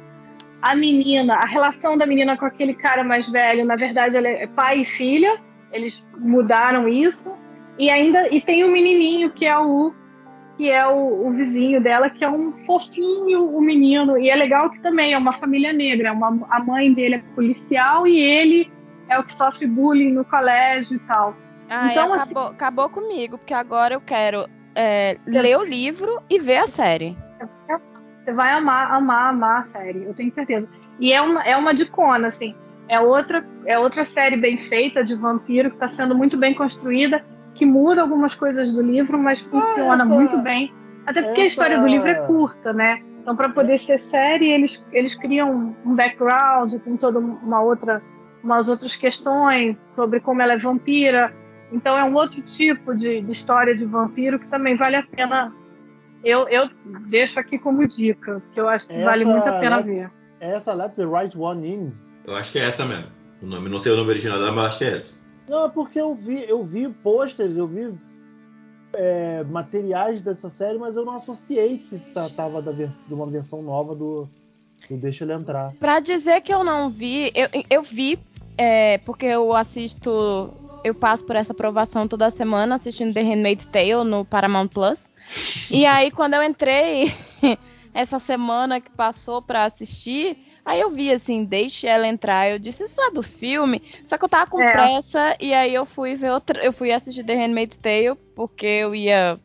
A 0.62 0.76
menina, 0.76 1.36
a 1.36 1.46
relação 1.46 1.98
da 1.98 2.06
menina 2.06 2.36
com 2.36 2.46
aquele 2.46 2.74
cara 2.74 3.04
mais 3.04 3.30
velho, 3.30 3.66
na 3.66 3.76
verdade, 3.76 4.18
ela 4.18 4.28
é 4.28 4.48
pai 4.48 4.82
e 4.82 4.86
filha. 4.86 5.40
Eles 5.72 6.04
mudaram 6.18 6.88
isso. 6.88 7.34
E 7.78 7.90
ainda 7.92 8.28
e 8.34 8.42
tem 8.42 8.64
o 8.64 8.72
menininho 8.72 9.30
que 9.32 9.46
é 9.46 9.58
o 9.58 9.94
que 10.58 10.72
é 10.72 10.88
o, 10.88 11.28
o 11.28 11.32
vizinho 11.32 11.80
dela, 11.80 12.10
que 12.10 12.24
é 12.24 12.30
um 12.30 12.52
fofinho 12.66 13.46
o 13.56 13.62
menino. 13.62 14.18
E 14.18 14.30
é 14.30 14.36
legal 14.36 14.72
que 14.72 14.80
também 14.80 15.14
é 15.14 15.18
uma 15.18 15.34
família 15.34 15.72
negra. 15.72 16.12
Uma, 16.12 16.48
a 16.50 16.60
mãe 16.60 16.92
dele 16.92 17.16
é 17.16 17.24
policial 17.36 18.08
e 18.08 18.18
ele 18.20 18.72
é 19.08 19.20
o 19.20 19.24
que 19.24 19.34
sofre 19.36 19.68
bullying 19.68 20.12
no 20.12 20.26
colégio 20.26 20.96
e 20.96 21.00
tal. 21.00 21.36
Então, 21.92 22.14
assim- 22.14 22.32
acabou, 22.32 22.48
acabou 22.48 22.90
comigo, 22.90 23.38
porque 23.38 23.54
agora 23.54 23.94
eu 23.94 24.02
quero 24.02 24.50
é, 24.74 25.18
ler 25.28 25.58
o 25.58 25.64
livro 25.64 26.22
e 26.30 26.40
ver 26.40 26.58
a 26.58 26.68
série. 26.68 27.16
Você 28.24 28.34
vai 28.34 28.52
amar, 28.52 28.92
amar, 28.92 29.30
amar 29.30 29.62
a 29.62 29.66
série, 29.66 30.04
eu 30.04 30.14
tenho 30.14 30.32
certeza. 30.32 30.68
E 31.00 31.14
é 31.14 31.22
uma, 31.22 31.44
é 31.44 31.56
uma 31.56 31.74
dicona, 31.74 32.28
assim. 32.28 32.56
É 32.90 33.00
outra, 33.00 33.46
é 33.66 33.78
outra 33.78 34.04
série 34.06 34.38
bem 34.38 34.58
feita 34.58 35.04
de 35.04 35.14
vampiro, 35.16 35.70
que 35.70 35.76
está 35.76 35.90
sendo 35.90 36.16
muito 36.16 36.38
bem 36.38 36.54
construída, 36.54 37.24
que 37.54 37.66
muda 37.66 38.02
algumas 38.02 38.34
coisas 38.34 38.74
do 38.74 38.82
livro, 38.82 39.18
mas 39.20 39.42
funciona 39.42 39.96
essa- 40.04 40.06
muito 40.06 40.38
bem. 40.42 40.74
Até 41.06 41.22
porque 41.22 41.42
a 41.42 41.44
essa- 41.44 41.52
história 41.52 41.80
do 41.80 41.88
livro 41.88 42.08
é 42.08 42.16
curta, 42.28 42.72
né? 42.74 43.02
Então, 43.22 43.36
para 43.36 43.50
poder 43.50 43.78
ser 43.80 44.02
série, 44.10 44.50
eles, 44.50 44.82
eles 44.94 45.16
criam 45.16 45.76
um 45.86 45.96
background, 45.96 46.74
tem 46.82 46.96
toda 46.96 47.20
uma 47.20 47.62
outra, 47.62 48.02
umas 48.42 48.70
outras 48.70 48.96
questões 48.96 49.86
sobre 49.92 50.22
como 50.22 50.42
ela 50.42 50.54
é 50.54 50.58
vampira. 50.58 51.34
Então, 51.72 51.98
é 51.98 52.04
um 52.06 52.14
outro 52.14 52.42
tipo 52.42 52.96
de, 52.96 53.20
de 53.22 53.32
história 53.34 53.76
de 53.76 53.84
vampiro 53.84 54.40
que 54.40 54.48
também 54.48 54.78
vale 54.78 54.96
a 54.96 55.04
pena. 55.04 55.54
Eu, 56.24 56.48
eu 56.48 56.70
deixo 57.10 57.38
aqui 57.38 57.58
como 57.60 57.86
dica, 57.86 58.42
que 58.54 58.60
eu 58.60 58.70
acho 58.70 58.88
que 58.88 59.02
vale 59.04 59.24
Essa, 59.24 59.32
muito 59.32 59.50
a 59.50 59.60
pena 59.60 59.78
né? 59.78 59.84
ver. 59.84 60.12
É 60.40 60.52
essa 60.52 60.74
Let 60.74 60.94
the 60.96 61.04
Right 61.06 61.38
One 61.38 61.68
In. 61.68 61.92
Eu 62.28 62.36
acho 62.36 62.52
que 62.52 62.60
é 62.60 62.66
essa 62.66 62.86
mesmo. 62.86 63.08
O 63.42 63.46
nome, 63.46 63.70
não 63.70 63.80
sei 63.80 63.92
o 63.92 63.96
nome 63.96 64.10
original 64.10 64.38
dela, 64.38 64.52
mas 64.52 64.66
acho 64.68 64.78
que 64.80 64.84
é 64.86 64.96
essa. 64.98 65.14
Não, 65.48 65.66
é 65.66 65.70
porque 65.70 66.00
eu 66.00 66.14
vi, 66.14 66.44
eu 66.48 66.64
vi 66.64 66.90
posters, 66.90 67.56
eu 67.56 67.66
vi 67.68 67.94
é, 68.94 69.44
materiais 69.46 70.22
dessa 70.22 70.50
série, 70.50 70.78
mas 70.78 70.96
eu 70.96 71.06
não 71.06 71.14
associei 71.16 71.78
que 71.78 71.98
se 71.98 72.14
tratava 72.14 72.62
da 72.62 72.72
vers- 72.72 73.06
de 73.08 73.14
uma 73.14 73.26
versão 73.28 73.62
nova 73.62 73.96
do, 73.96 74.28
do 74.90 74.98
Deixa 74.98 75.24
Ele 75.24 75.34
Entrar. 75.34 75.72
Pra 75.80 76.00
dizer 76.00 76.42
que 76.42 76.54
eu 76.54 76.64
não 76.64 76.90
vi, 76.90 77.32
eu, 77.34 77.48
eu 77.70 77.82
vi, 77.84 78.20
é, 78.58 78.98
porque 79.00 79.26
eu 79.28 79.56
assisto, 79.56 80.50
eu 80.84 80.94
passo 80.96 81.26
por 81.26 81.36
essa 81.36 81.54
aprovação 81.54 82.08
toda 82.08 82.30
semana 82.30 82.76
assistindo 82.76 83.14
The 83.14 83.22
Handmaid's 83.22 83.66
Tale 83.68 84.04
no 84.04 84.26
Paramount 84.26 84.68
Plus. 84.70 85.08
E 85.72 85.86
aí 85.86 86.10
quando 86.12 86.34
eu 86.34 86.44
entrei 86.44 87.14
essa 87.94 88.20
semana 88.20 88.82
que 88.82 88.90
passou 88.90 89.42
pra 89.42 89.66
assistir, 89.66 90.38
aí 90.68 90.80
eu 90.82 90.92
vi 90.92 91.12
assim, 91.12 91.44
deixe 91.44 91.88
ela 91.88 92.08
entrar. 92.08 92.50
Eu 92.50 92.60
disse, 92.60 92.84
isso 92.84 93.00
é 93.02 93.12
do 93.12 93.24
filme. 93.24 93.82
Só 94.04 94.18
que 94.18 94.26
eu 94.26 94.30
tava 94.30 94.50
com 94.50 94.62
É. 94.62 94.72
pressa 94.72 95.36
e 95.40 95.54
aí 95.54 95.74
eu 95.74 95.86
fui 95.86 96.16
ver 96.16 96.32
outra, 96.32 96.64
eu 96.64 96.74
fui 96.74 96.92
assistir 96.92 97.24
The 97.24 97.36
Handmaid's 97.36 97.78
Tale 97.78 98.16
porque 98.36 98.66
eu 98.66 98.94
ia 98.94 99.38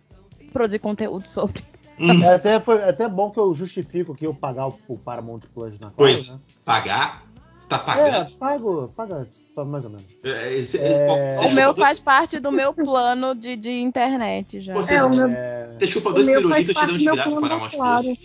produzir 0.52 0.78
conteúdo 0.78 1.26
sobre. 1.26 1.62
Hum, 1.98 2.22
É 2.22 2.34
até, 2.34 2.58
foi, 2.58 2.78
é 2.78 2.88
até 2.88 3.06
bom 3.08 3.30
que 3.30 3.38
eu 3.38 3.54
justifico 3.54 4.14
que 4.14 4.26
eu 4.26 4.34
pagar 4.34 4.68
o, 4.68 4.78
o 4.88 4.98
Paramount 4.98 5.40
Plus 5.54 5.78
na 5.78 5.90
Pois. 5.90 6.26
Né? 6.26 6.38
pagar? 6.64 7.22
Você 7.58 7.68
tá 7.68 7.76
É, 7.76 7.80
pagando? 7.80 8.30
pago, 8.38 8.88
paga 8.96 9.28
mais 9.64 9.84
ou 9.84 9.90
menos. 9.90 10.06
É, 10.24 10.52
esse- 10.54 10.78
É, 10.78 11.06
você 11.34 11.46
O 11.46 11.52
meu 11.52 11.74
faz 11.74 12.00
parte 12.00 12.40
do 12.40 12.50
meu 12.50 12.72
plano 12.74 13.34
de, 13.34 13.54
de 13.56 13.70
internet 13.70 14.60
já. 14.62 14.74
Você, 14.74 14.94
É, 14.94 15.04
o 15.04 15.10
meu- 15.10 15.28
É, 15.28 15.76
você 15.78 15.86
chupa 15.86 16.12
dois 16.12 16.26
faz 16.26 16.38
pirulitos 16.38 16.70
e 16.70 16.74
te 16.74 16.86
dão 16.86 16.98
de 16.98 17.04
graça 17.04 17.30
para 17.30 17.40
Paramount 17.40 17.70
claro. 17.70 18.04
Plus. 18.04 18.18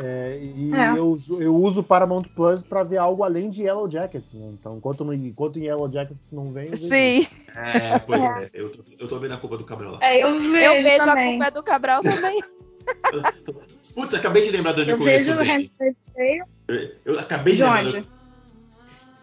É, 0.00 0.38
e 0.40 0.72
É. 0.74 0.90
Eu, 0.98 1.18
eu 1.40 1.54
uso 1.56 1.80
o 1.80 1.84
Paramount 1.84 2.22
Plus 2.34 2.62
pra 2.62 2.82
ver 2.82 2.98
algo 2.98 3.24
além 3.24 3.50
de 3.50 3.62
Yellow 3.62 3.90
Jackets, 3.90 4.32
né? 4.34 4.48
Então, 4.52 4.76
enquanto, 4.76 5.04
no, 5.04 5.12
enquanto 5.12 5.58
em 5.58 5.64
Yellow 5.64 5.90
Jackets 5.90 6.32
não 6.32 6.52
vem, 6.52 6.66
eu 6.66 6.70
vejo 6.72 6.88
Sim, 6.88 7.26
É, 7.56 7.98
pois 7.98 8.20
é. 8.22 8.50
Eu, 8.54 8.70
tô, 8.70 8.82
eu 8.98 9.08
tô 9.08 9.18
vendo 9.18 9.34
a 9.34 9.36
culpa 9.38 9.56
do 9.58 9.64
Cabral 9.64 9.92
lá. 9.92 9.98
É, 10.02 10.22
eu 10.22 10.38
vejo, 10.40 10.56
eu 10.64 10.82
vejo 10.82 11.02
a 11.10 11.24
culpa 11.24 11.44
é 11.46 11.50
do 11.50 11.62
Cabral 11.62 12.02
também. 12.02 12.40
Putz, 13.94 14.14
acabei 14.14 14.44
de 14.44 14.50
lembrar 14.50 14.72
de 14.72 14.82
onde 14.82 14.90
eu 14.92 14.96
Eu 14.96 15.02
conheço. 15.02 15.30
Handmaid's 15.32 15.96
Tale. 16.14 16.42
Eu 17.04 17.18
acabei 17.18 17.54
de 17.54 17.62
De 17.62 17.64
lembrar. 17.64 18.00
do- 18.02 18.06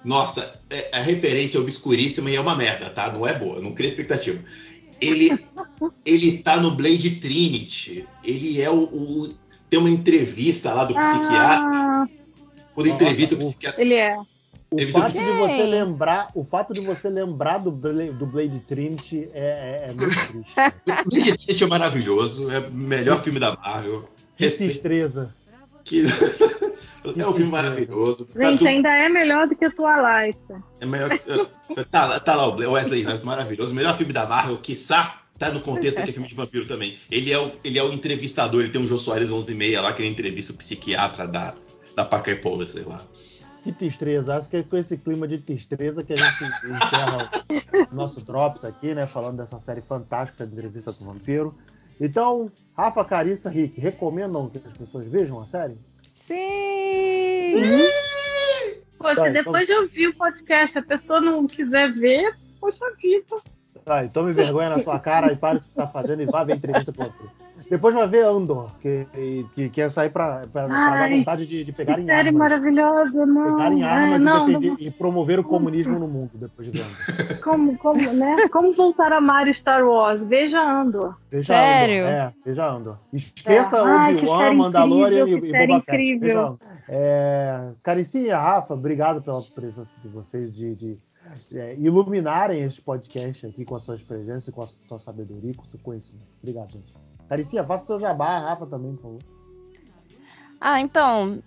Nossa, 0.03 0.59
é, 0.69 0.89
a 0.97 0.99
referência 1.01 1.57
é 1.57 1.61
obscuríssima 1.61 2.29
e 2.29 2.35
é 2.35 2.41
uma 2.41 2.55
merda, 2.55 2.89
tá? 2.89 3.11
Não 3.11 3.25
é 3.25 3.33
boa, 3.33 3.61
não 3.61 3.73
cria 3.73 3.89
expectativa. 3.89 4.39
Ele, 5.01 5.29
ele 6.05 6.39
tá 6.39 6.57
no 6.59 6.71
Blade 6.71 7.19
Trinity. 7.19 8.05
Ele 8.23 8.61
é 8.61 8.69
o, 8.69 8.83
o- 8.83 9.33
Tem 9.75 9.81
uma 9.81 9.89
entrevista 9.89 10.73
lá 10.73 10.85
do 10.85 10.93
psiquiatra. 10.93 11.59
Ah, 11.65 12.07
Quando 12.73 12.87
Nossa, 12.87 13.03
entrevista 13.03 13.35
o 13.35 13.37
o- 13.37 13.41
psiquiatra. 13.41 13.81
ele 13.81 13.93
é. 13.95 14.17
O 14.71 14.89
fato, 14.91 15.11
de 15.13 15.31
você 15.37 15.63
lembrar, 15.63 16.29
o 16.33 16.43
fato 16.45 16.73
de 16.73 16.79
você 16.79 17.09
lembrar 17.09 17.57
do, 17.57 17.71
Bla- 17.71 18.11
do 18.11 18.25
Blade 18.25 18.57
Trinity 18.67 19.29
é, 19.33 19.87
é- 19.87 19.89
é 19.89 19.93
muito 19.93 20.27
triste. 20.27 20.55
Blade 21.09 21.37
Trinity 21.37 21.63
é 21.63 21.67
maravilhoso, 21.67 22.49
é 22.51 22.59
o 22.59 22.71
melhor 22.71 23.21
filme 23.21 23.37
da 23.39 23.53
Marvel. 23.57 24.07
Que 24.37 24.49
tristeza. 24.49 25.33
que. 25.83 26.03
é 27.17 27.27
um 27.27 27.33
filme 27.33 27.51
maravilhoso. 27.51 28.25
Tá 28.33 28.45
Gente, 28.45 28.59
tudo- 28.59 28.67
ainda 28.67 28.89
é 28.89 29.09
melhor 29.09 29.47
do 29.47 29.55
que 29.57 29.69
Twilight. 29.71 30.39
É 30.79 30.85
melhor 30.85 31.09
que- 31.09 31.83
tá, 31.91 32.05
lá- 32.05 32.19
tá 32.21 32.33
lá 32.35 32.47
o 32.47 32.55
Wesley 32.71 33.01
Snipes 33.01 33.23
maravilhoso. 33.25 33.73
O 33.73 33.75
melhor 33.75 33.95
filme 33.97 34.13
da 34.13 34.25
Marvel, 34.25 34.57
quiçá, 34.57 35.21
tá 35.37 35.51
no 35.51 35.61
contexto 35.61 36.01
que 36.01 36.09
é 36.09 36.13
filme 36.13 36.27
de 36.27 36.35
vampiro 36.35 36.67
também. 36.67 36.97
Ele 37.11 37.31
é 37.31 37.39
o, 37.39 37.51
ele 37.63 37.77
é 37.77 37.83
o 37.83 37.91
entrevistador, 37.91 38.61
ele 38.61 38.71
tem 38.71 38.81
um 38.81 38.87
Jô 38.87 38.97
Soares 38.97 39.31
11 39.31 39.51
e 39.51 39.55
meia 39.55 39.81
lá, 39.81 39.93
que 39.93 40.01
ele 40.01 40.09
entrevista 40.09 40.53
o 40.53 40.55
psiquiatra 40.55 41.27
da, 41.27 41.55
da 41.95 42.05
Parker 42.05 42.41
Powell, 42.41 42.67
sei 42.67 42.83
lá. 42.83 43.05
Que 43.63 43.71
tristeza. 43.71 44.35
Acho 44.35 44.49
que 44.49 44.57
é 44.57 44.63
com 44.63 44.77
esse 44.77 44.95
clima 44.95 45.27
de 45.27 45.39
tristeza 45.39 46.03
que 46.03 46.13
a 46.13 46.15
gente 46.15 46.43
encerra 46.67 47.31
o 47.91 47.95
nosso 47.95 48.21
Drops 48.23 48.63
aqui, 48.63 48.93
né? 48.93 49.07
Falando 49.07 49.37
dessa 49.37 49.59
série 49.59 49.81
fantástica 49.81 50.45
de 50.45 50.53
entrevista 50.53 50.93
com 50.93 51.03
o 51.03 51.07
vampiro. 51.07 51.55
Então, 51.99 52.51
Rafa, 52.77 53.03
Carissa, 53.03 53.49
Rick, 53.49 53.79
recomendam 53.79 54.49
que 54.49 54.59
as 54.59 54.73
pessoas 54.73 55.07
vejam 55.07 55.41
a 55.41 55.47
série? 55.47 55.77
Sim! 56.27 57.53
Pô, 58.99 59.09
se 59.09 59.15
Vai, 59.15 59.31
depois 59.31 59.65
de 59.65 59.73
ouvir 59.73 60.07
o 60.09 60.15
podcast 60.15 60.77
a 60.77 60.83
pessoa 60.83 61.19
não 61.19 61.47
quiser 61.47 61.91
ver, 61.93 62.35
poxa 62.59 62.85
vida. 63.01 63.41
Vai, 63.85 64.09
tome 64.09 64.33
vergonha 64.33 64.69
na 64.69 64.79
sua 64.79 64.99
cara 64.99 65.31
e 65.31 65.35
pare 65.35 65.57
o 65.57 65.59
que 65.59 65.67
você 65.67 65.71
está 65.71 65.87
fazendo 65.87 66.23
e 66.23 66.25
vá 66.25 66.43
ver 66.43 66.53
a 66.53 66.55
entrevista 66.55 66.91
com 66.91 67.03
o 67.03 67.05
ator. 67.05 67.29
Depois 67.69 67.95
vai 67.95 68.07
ver 68.07 68.23
Andor, 68.25 68.71
que, 68.79 69.07
que, 69.55 69.69
que 69.69 69.89
sair 69.89 70.09
para 70.09 70.45
dar 70.45 71.09
vontade 71.09 71.47
de, 71.47 71.63
de 71.63 71.71
pegar 71.71 71.99
em 71.99 72.05
série 72.05 72.29
armas. 72.29 72.33
maravilhosa, 72.35 73.25
não. 73.25 73.55
Pegar 73.55 73.71
em 73.71 73.83
armas 73.83 74.21
é, 74.21 74.23
não, 74.23 74.43
e, 74.43 74.47
defender, 74.47 74.69
não, 74.69 74.77
e 74.79 74.91
promover 74.91 75.39
o 75.39 75.43
comunismo 75.43 75.97
no 75.97 76.07
mundo 76.07 76.31
depois 76.35 76.71
de 76.71 76.77
ver 76.77 76.85
Andor. 76.85 77.41
Como, 77.41 77.77
como, 77.77 78.13
né? 78.13 78.47
como 78.49 78.73
voltar 78.73 79.11
a 79.11 79.17
amar 79.17 79.47
Star 79.53 79.83
Wars? 79.83 80.23
Veja 80.23 80.61
Andor. 80.61 81.15
Veja 81.31 81.53
Sério? 81.53 82.05
Andor. 82.05 82.13
É, 82.13 82.33
veja 82.45 82.67
Andor. 82.67 82.99
Esqueça 83.11 83.77
É. 83.77 83.81
Obi-Wan, 83.81 84.53
Mandalorian 84.53 85.21
incrível, 85.21 85.37
e, 85.37 85.41
que 85.41 85.47
e 85.47 85.51
série 85.51 85.67
Boba 85.67 85.83
Fett. 85.83 86.01
incrível. 86.01 86.59
É, 86.87 87.69
Caricinha, 87.81 88.37
Rafa, 88.37 88.73
obrigado 88.75 89.21
pela 89.23 89.41
presença 89.41 89.89
de 90.03 90.07
vocês 90.07 90.53
de, 90.53 90.75
de, 90.75 90.97
é, 91.53 91.75
iluminarem 91.75 92.61
este 92.61 92.81
podcast 92.81 93.45
aqui 93.47 93.65
com 93.65 93.75
a 93.75 93.79
sua 93.79 93.97
presença, 93.97 94.51
com 94.51 94.63
a 94.63 94.67
sua 94.87 94.99
sabedoria, 94.99 95.53
com 95.53 95.63
o 95.63 95.69
seu 95.69 95.79
conhecimento. 95.79 96.27
Obrigado, 96.41 96.71
gente. 96.71 96.93
Caricinha, 97.27 97.63
faça 97.63 97.83
o 97.83 97.87
seu 97.87 97.99
jabá, 97.99 98.39
Rafa 98.39 98.65
também, 98.67 98.95
por 98.95 99.01
favor. 99.03 99.19
Ah, 100.61 100.79
então. 100.79 101.41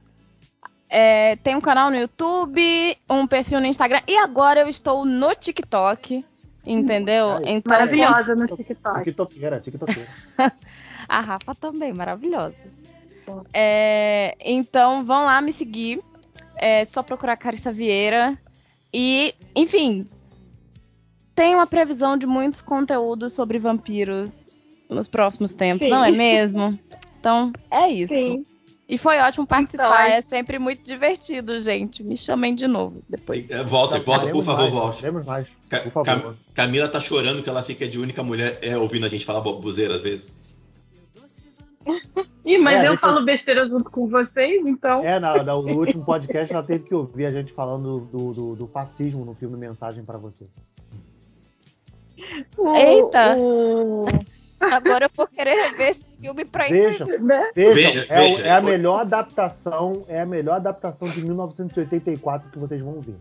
é, 0.90 1.36
tem 1.36 1.55
um 1.56 1.60
canal 1.60 1.90
no 1.90 1.97
YouTube, 1.97 2.97
um 3.09 3.27
perfil 3.27 3.60
no 3.60 3.66
Instagram 3.66 4.01
e 4.06 4.16
agora 4.16 4.60
eu 4.60 4.69
estou 4.69 5.05
no 5.05 5.35
TikTok. 5.35 6.24
Entendeu? 6.66 7.31
Ai, 7.31 7.43
Então, 7.47 7.70
Maravilhosa 7.73 8.35
no 8.35 8.47
TikTok. 8.47 9.05
TikTokeira, 9.05 9.60
TikTokeira. 9.60 10.09
A 11.09 11.20
Rafa 11.20 11.55
também, 11.55 11.93
maravilhosa. 11.94 12.55
É, 13.55 14.36
então 14.40 15.02
vão 15.05 15.24
lá 15.24 15.40
me 15.40 15.52
seguir. 15.52 16.02
É 16.56 16.85
só 16.85 17.02
procurar 17.02 17.36
Carissa 17.36 17.73
Vieira. 17.73 18.36
E, 18.93 19.35
enfim, 19.55 20.06
tem 21.35 21.55
uma 21.55 21.66
previsão 21.66 22.16
de 22.16 22.27
muitos 22.27 22.60
conteúdos 22.60 23.32
sobre 23.32 23.59
vampiros 23.59 24.31
nos 24.89 25.06
próximos 25.06 25.52
tempos, 25.52 25.85
Sim. 25.85 25.90
não 25.90 26.05
é 26.05 26.10
mesmo? 26.10 26.78
Então, 27.20 27.52
é 27.70 27.89
isso. 27.90 28.15
Sim. 28.15 28.44
E 28.89 28.97
foi 28.97 29.19
ótimo 29.19 29.47
participar, 29.47 30.06
Então, 30.06 30.16
é 30.16 30.20
sempre 30.23 30.59
muito 30.59 30.82
divertido, 30.82 31.59
gente. 31.59 32.02
Me 32.02 32.16
chamem 32.16 32.55
de 32.55 32.66
novo 32.66 33.02
depois. 33.06 33.44
É, 33.51 33.62
Volta, 33.62 34.01
volta, 34.01 34.31
por 34.31 34.43
favor, 34.43 34.62
mais, 34.62 34.73
volte. 34.73 35.10
Mais, 35.10 35.48
por 35.82 35.93
favor. 35.93 36.05
Cam- 36.23 36.35
Camila 36.55 36.89
tá 36.89 36.98
chorando 36.98 37.43
que 37.43 37.51
ela 37.51 37.62
fica 37.62 37.86
de 37.86 37.98
única 37.98 38.23
mulher 38.23 38.59
é, 38.62 38.78
ouvindo 38.78 39.05
a 39.05 39.09
gente 39.10 39.27
falar 39.27 39.43
bobuzeira 39.43 39.97
às 39.97 40.01
vezes. 40.01 40.39
Ih, 42.48 42.58
mas 42.58 42.80
É, 42.82 42.86
eu 42.86 42.92
gente- 42.92 43.00
falo 43.00 43.24
besteira 43.24 43.68
junto 43.68 43.90
com 43.90 44.08
vocês, 44.08 44.66
então. 44.66 45.04
É, 45.04 45.20
na, 45.20 45.36
na- 45.42 45.52
no 45.54 45.78
último 45.78 46.04
podcast 46.04 46.52
ela 46.52 46.62
teve 46.62 46.84
que 46.84 46.94
ouvir 46.94 47.26
a 47.26 47.30
gente 47.32 47.52
falando 47.52 48.00
do, 48.00 48.32
do, 48.32 48.56
do 48.56 48.66
fascismo 48.66 49.24
no 49.24 49.34
filme 49.34 49.56
Mensagem 49.56 50.02
pra 50.04 50.16
Você. 50.16 50.46
o- 52.56 52.74
Eita! 52.74 53.36
o- 53.38 54.06
Agora 54.60 55.04
eu 55.06 55.10
vou 55.16 55.26
querer 55.28 55.54
rever 55.54 55.90
esse 55.90 56.08
filme 56.20 56.44
pra 56.44 56.66
Vejam, 56.68 57.06
né? 57.20 57.50
vejam, 57.54 57.92
Veja, 57.92 58.06
é, 58.08 58.20
veja. 58.28 58.42
é 58.42 58.50
a 58.50 58.60
melhor 58.60 59.00
adaptação, 59.02 60.04
é 60.08 60.20
a 60.20 60.26
melhor 60.26 60.56
adaptação 60.56 61.08
de 61.08 61.20
1984 61.22 62.50
que 62.50 62.58
vocês 62.58 62.80
vão 62.82 63.00
ver. 63.00 63.14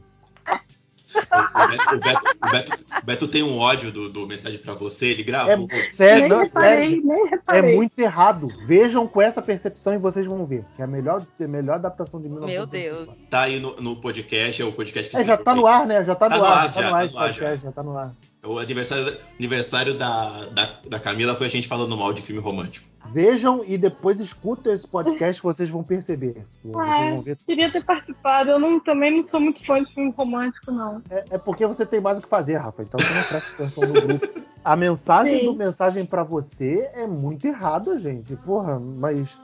O 1.18 1.68
Beto, 1.68 1.96
o 1.96 2.00
Beto- 2.00 2.38
o 2.44 2.52
Beto- 2.52 2.86
o 3.02 3.06
Beto 3.06 3.28
tem 3.28 3.44
um 3.44 3.58
ódio 3.60 3.92
do, 3.92 4.10
do 4.10 4.28
mensagem 4.28 4.60
pra 4.60 4.74
você, 4.74 5.08
ele 5.08 5.22
É, 5.22 5.26
gravou. 5.26 5.68
sério, 5.94 6.22
nem 6.22 6.30
não, 6.30 6.44
reparei, 6.44 6.88
sério, 6.90 7.04
nem 7.06 7.30
é 7.48 7.62
muito 7.76 8.00
errado. 8.00 8.48
Vejam 8.66 9.08
com 9.08 9.22
essa 9.22 9.42
percepção 9.42 9.94
e 9.94 9.98
vocês 9.98 10.26
vão 10.26 10.46
ver. 10.46 10.64
Que 10.76 10.82
é 10.82 10.86
a 10.86 10.88
melhor, 10.88 11.26
a 11.40 11.48
melhor 11.48 11.76
adaptação 11.76 12.22
de 12.22 12.28
Meu 12.30 12.42
1984. 12.42 13.06
Deus. 13.06 13.30
Tá 13.30 13.42
aí 13.42 13.60
no, 13.60 13.76
no 13.78 13.96
podcast, 14.02 14.62
é 14.62 14.66
o 14.66 14.72
podcast 14.72 15.10
que 15.10 15.18
É, 15.18 15.26
já 15.26 15.38
tá 15.38 15.54
no 15.56 15.66
ar, 15.66 15.86
né? 15.88 16.04
Já 16.06 16.16
tá, 16.16 16.30
Tá 16.30 16.38
no 16.38 16.44
ar, 16.46 16.52
ar, 16.52 16.66
já 16.68 16.72
tá 16.74 16.82
já, 16.82 16.90
no 16.90 16.96
ar 16.96 17.00
tá 17.00 17.06
esse 17.06 17.16
no 17.16 17.22
ar, 17.22 17.28
podcast, 17.28 17.66
já 17.66 17.72
tá 17.72 17.84
no 17.84 17.98
ar. 17.98 18.12
O 18.48 18.60
aniversário, 18.60 19.18
aniversário 19.38 19.94
da, 19.94 20.46
da, 20.46 20.80
da 20.88 21.00
Camila 21.00 21.36
foi 21.36 21.48
a 21.48 21.50
gente 21.50 21.68
falando 21.68 21.96
mal 21.98 22.14
de 22.14 22.22
filme 22.22 22.42
romântico. 22.42 22.88
Vejam 23.12 23.64
e 23.66 23.78
depois 23.78 24.20
escutem 24.20 24.74
esse 24.74 24.88
podcast, 24.88 25.42
vocês 25.42 25.70
vão 25.70 25.82
perceber. 25.82 26.46
Vocês 26.64 26.76
Ah, 26.76 27.10
vão 27.12 27.22
ver. 27.22 27.38
Queria 27.46 27.72
ter 27.72 27.84
participado. 27.84 28.50
Eu 28.50 28.60
não, 28.60 28.80
também 28.80 29.16
não 29.16 29.24
sou 29.24 29.40
muito 29.40 29.64
fã 29.66 29.82
de 29.82 29.94
filme 29.94 30.14
romântico, 30.16 30.72
não. 30.72 31.02
É, 31.10 31.24
é 31.32 31.38
porque 31.38 31.66
você 31.66 31.86
tem 31.86 32.02
mais 32.02 32.18
o 32.18 32.22
que 32.22 32.28
fazer, 32.28 32.58
Rafa. 32.58 32.84
Então 32.84 33.00
você 33.00 33.14
não 33.14 33.24
presta 33.24 33.54
atenção 33.54 33.84
no 33.88 33.94
grupo. 33.94 34.48
A 34.64 34.76
mensagem 34.76 35.40
Sim. 35.40 35.46
do 35.46 35.56
mensagem 35.56 36.06
pra 36.06 36.24
você 36.24 36.90
é 36.94 37.08
muito 37.08 37.48
errada, 37.48 37.98
gente. 37.98 38.36
Porra, 38.36 38.78
mas 38.78 39.40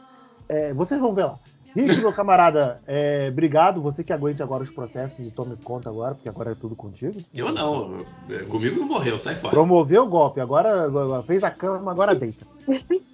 é, 0.49 0.73
vocês 0.73 0.99
vão 0.99 1.13
ver 1.13 1.25
lá. 1.25 1.39
Rick, 1.75 1.97
meu 1.97 2.13
camarada, 2.13 2.77
é, 2.87 3.29
obrigado. 3.31 3.81
Você 3.81 4.03
que 4.03 4.13
aguente 4.13 4.43
agora 4.43 4.63
os 4.63 4.71
processos 4.71 5.25
e 5.25 5.31
tome 5.31 5.55
conta 5.57 5.89
agora, 5.89 6.13
porque 6.13 6.29
agora 6.29 6.51
é 6.51 6.55
tudo 6.55 6.75
contigo. 6.75 7.23
Eu 7.33 7.51
não, 7.51 8.05
é, 8.29 8.43
comigo 8.43 8.79
não 8.79 8.87
morreu, 8.87 9.19
sai 9.19 9.35
fora. 9.35 9.49
Promoveu 9.49 10.03
o 10.03 10.07
golpe, 10.07 10.39
agora 10.39 10.85
agora 10.85 11.23
fez 11.23 11.43
a 11.43 11.49
cama, 11.51 11.91
agora 11.91 12.13
deita. 12.13 12.45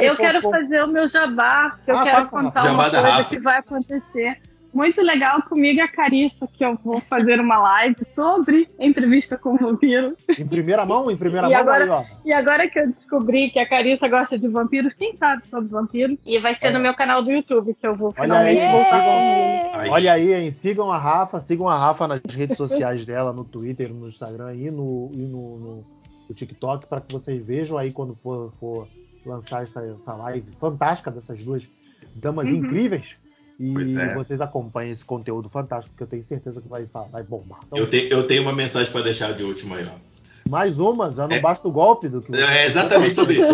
Eu 0.00 0.16
quero 0.16 0.40
fazer 0.42 0.84
o 0.84 0.86
meu 0.86 1.08
jabá, 1.08 1.76
que 1.84 1.90
eu 1.90 1.98
Ah, 1.98 2.04
quero 2.04 2.16
faça, 2.18 2.30
contar 2.30 2.72
uma 2.72 2.88
coisa 2.88 3.24
que 3.24 3.40
vai 3.40 3.58
acontecer. 3.58 4.40
Muito 4.72 5.02
legal 5.02 5.42
comigo 5.42 5.78
e 5.78 5.80
a 5.80 5.88
Carissa, 5.88 6.46
que 6.52 6.64
eu 6.64 6.78
vou 6.84 7.00
fazer 7.00 7.40
uma 7.40 7.58
live 7.58 7.96
sobre 8.14 8.68
entrevista 8.78 9.36
com 9.36 9.54
o 9.54 9.56
vampiro. 9.58 10.14
Em 10.38 10.46
primeira 10.46 10.86
mão, 10.86 11.10
em 11.10 11.16
primeira 11.16 11.48
E 11.48 11.50
mão 11.50 11.60
agora- 11.60 11.82
aí, 11.84 11.88
ó. 11.90 12.04
E 12.24 12.32
agora 12.32 12.68
que 12.70 12.78
eu 12.78 12.86
descobri 12.86 13.50
que 13.50 13.58
a 13.58 13.68
Carissa 13.68 14.06
gosta 14.06 14.38
de 14.38 14.46
vampiros, 14.46 14.94
quem 14.94 15.16
sabe 15.16 15.44
sobre 15.46 15.68
vampiros? 15.68 16.16
E 16.24 16.38
vai 16.38 16.54
ser 16.54 16.66
Olha. 16.66 16.74
no 16.74 16.80
meu 16.80 16.94
canal 16.94 17.20
do 17.22 17.32
YouTube 17.32 17.74
que 17.74 17.84
eu 17.86 17.96
vou 17.96 18.08
Olha 18.16 18.22
finalmente 18.22 18.60
aí, 18.60 18.72
voltar 18.72 18.96
sigam- 19.00 19.92
Olha 19.92 20.12
aí, 20.12 20.34
hein? 20.34 20.50
Sigam 20.52 20.92
a 20.92 20.98
Rafa, 20.98 21.40
sigam 21.40 21.68
a 21.68 21.76
Rafa 21.76 22.06
nas 22.06 22.20
redes 22.28 22.56
sociais 22.56 23.04
dela, 23.04 23.32
no 23.32 23.44
Twitter, 23.44 23.92
no 23.92 24.06
Instagram 24.06 24.54
e 24.54 24.70
no, 24.70 25.10
e 25.12 25.22
no, 25.26 25.58
no- 25.58 25.84
no 26.28 26.34
TikTok, 26.34 26.86
para 26.86 27.00
que 27.00 27.12
vocês 27.12 27.44
vejam 27.44 27.76
aí 27.76 27.90
quando 27.90 28.14
for, 28.14 28.52
for 28.60 28.86
lançar 29.26 29.64
essa, 29.64 29.84
essa 29.84 30.14
live 30.14 30.48
fantástica 30.60 31.10
dessas 31.10 31.42
duas 31.44 31.68
damas 32.14 32.46
Uhum. 32.46 32.54
incríveis. 32.54 33.18
E 33.62 33.96
é. 33.98 34.14
vocês 34.14 34.40
acompanhem 34.40 34.90
esse 34.90 35.04
conteúdo 35.04 35.46
fantástico, 35.48 35.94
que 35.94 36.02
eu 36.02 36.06
tenho 36.06 36.24
certeza 36.24 36.62
que 36.62 36.68
vai, 36.68 36.86
vai 37.12 37.22
bombar. 37.22 37.60
Então, 37.66 37.78
Eu, 37.78 37.90
te- 37.90 38.08
eu 38.10 38.26
tenho 38.26 38.40
uma 38.42 38.54
mensagem 38.54 38.90
pra 38.90 39.02
deixar 39.02 39.34
de 39.34 39.42
último 39.44 39.74
aí, 39.74 39.86
ó. 39.86 40.48
mais 40.48 40.78
uma, 40.78 41.12
já 41.12 41.28
não 41.28 41.36
É. 41.36 41.40
basta 41.40 41.68
o 41.68 41.70
golpe 41.70 42.08
do 42.08 42.22
que 42.22 42.34
É 42.34 42.66
exatamente 42.66 43.14
sobre 43.14 43.34
isso. 43.34 43.52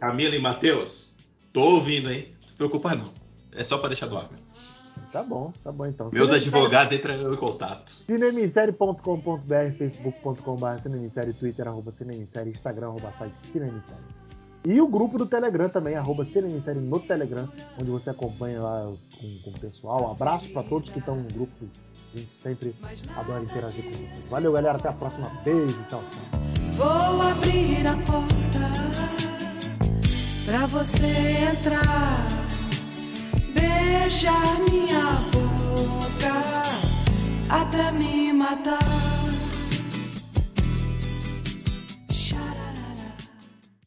Camila 0.00 0.34
e 0.34 0.40
Matheus, 0.40 1.14
tô 1.52 1.60
ouvindo, 1.76 2.10
hein? 2.10 2.26
Não 2.42 2.48
se 2.48 2.54
preocupa 2.56 2.94
não. 2.96 3.12
É 3.52 3.62
só 3.62 3.78
pra 3.78 3.88
deixar 3.88 4.06
do 4.08 4.18
ar. 4.18 4.24
né? 4.32 4.38
Tá 5.12 5.22
bom, 5.22 5.52
tá 5.64 5.70
bom 5.72 5.86
então. 5.86 6.08
Meus 6.12 6.26
Cinemissérie- 6.28 6.56
advogados 6.56 6.98
entram 6.98 7.32
em 7.32 7.36
contato. 7.36 7.92
cinemissérie.com.br, 8.06 9.72
facebook.com.br, 9.76 10.78
cinemissérie, 10.80 11.32
twitter, 11.32 11.66
arroba 11.68 11.90
cinemissérie, 11.90 12.52
instagram, 12.52 12.88
arroba 12.88 13.10
site 13.12 13.36
cinemissérie. 13.38 14.04
E 14.64 14.80
o 14.80 14.86
grupo 14.86 15.16
do 15.16 15.24
Telegram 15.24 15.68
também, 15.68 15.94
arroba 15.94 16.24
Série 16.24 16.48
no 16.48 17.00
Telegram, 17.00 17.48
onde 17.80 17.90
você 17.90 18.10
acompanha 18.10 18.60
lá 18.60 18.92
com, 19.18 19.38
com 19.44 19.50
o 19.50 19.60
pessoal. 19.60 20.08
Um 20.08 20.12
abraço 20.12 20.50
para 20.50 20.62
todos 20.62 20.90
que 20.90 20.98
estão 20.98 21.16
no 21.16 21.32
grupo. 21.32 21.66
A 22.12 22.18
gente 22.18 22.32
sempre 22.32 22.74
adora 23.16 23.42
interagir 23.42 23.84
com 23.84 23.90
vocês. 23.90 24.28
Valeu, 24.28 24.52
galera. 24.52 24.76
Até 24.76 24.88
a 24.88 24.92
próxima. 24.92 25.30
Beijo. 25.44 25.82
Tchau, 25.88 26.02
tchau. 26.10 26.40
Vou 26.74 27.22
abrir 27.22 27.86
a 27.86 27.96
porta 28.04 28.60
pra 30.44 30.66
você 30.66 31.06
entrar. 31.52 32.28
Beijar 33.54 34.60
minha 34.68 35.12
boca 35.32 36.62
até 37.48 37.92
me 37.92 38.32
matar. 38.32 38.99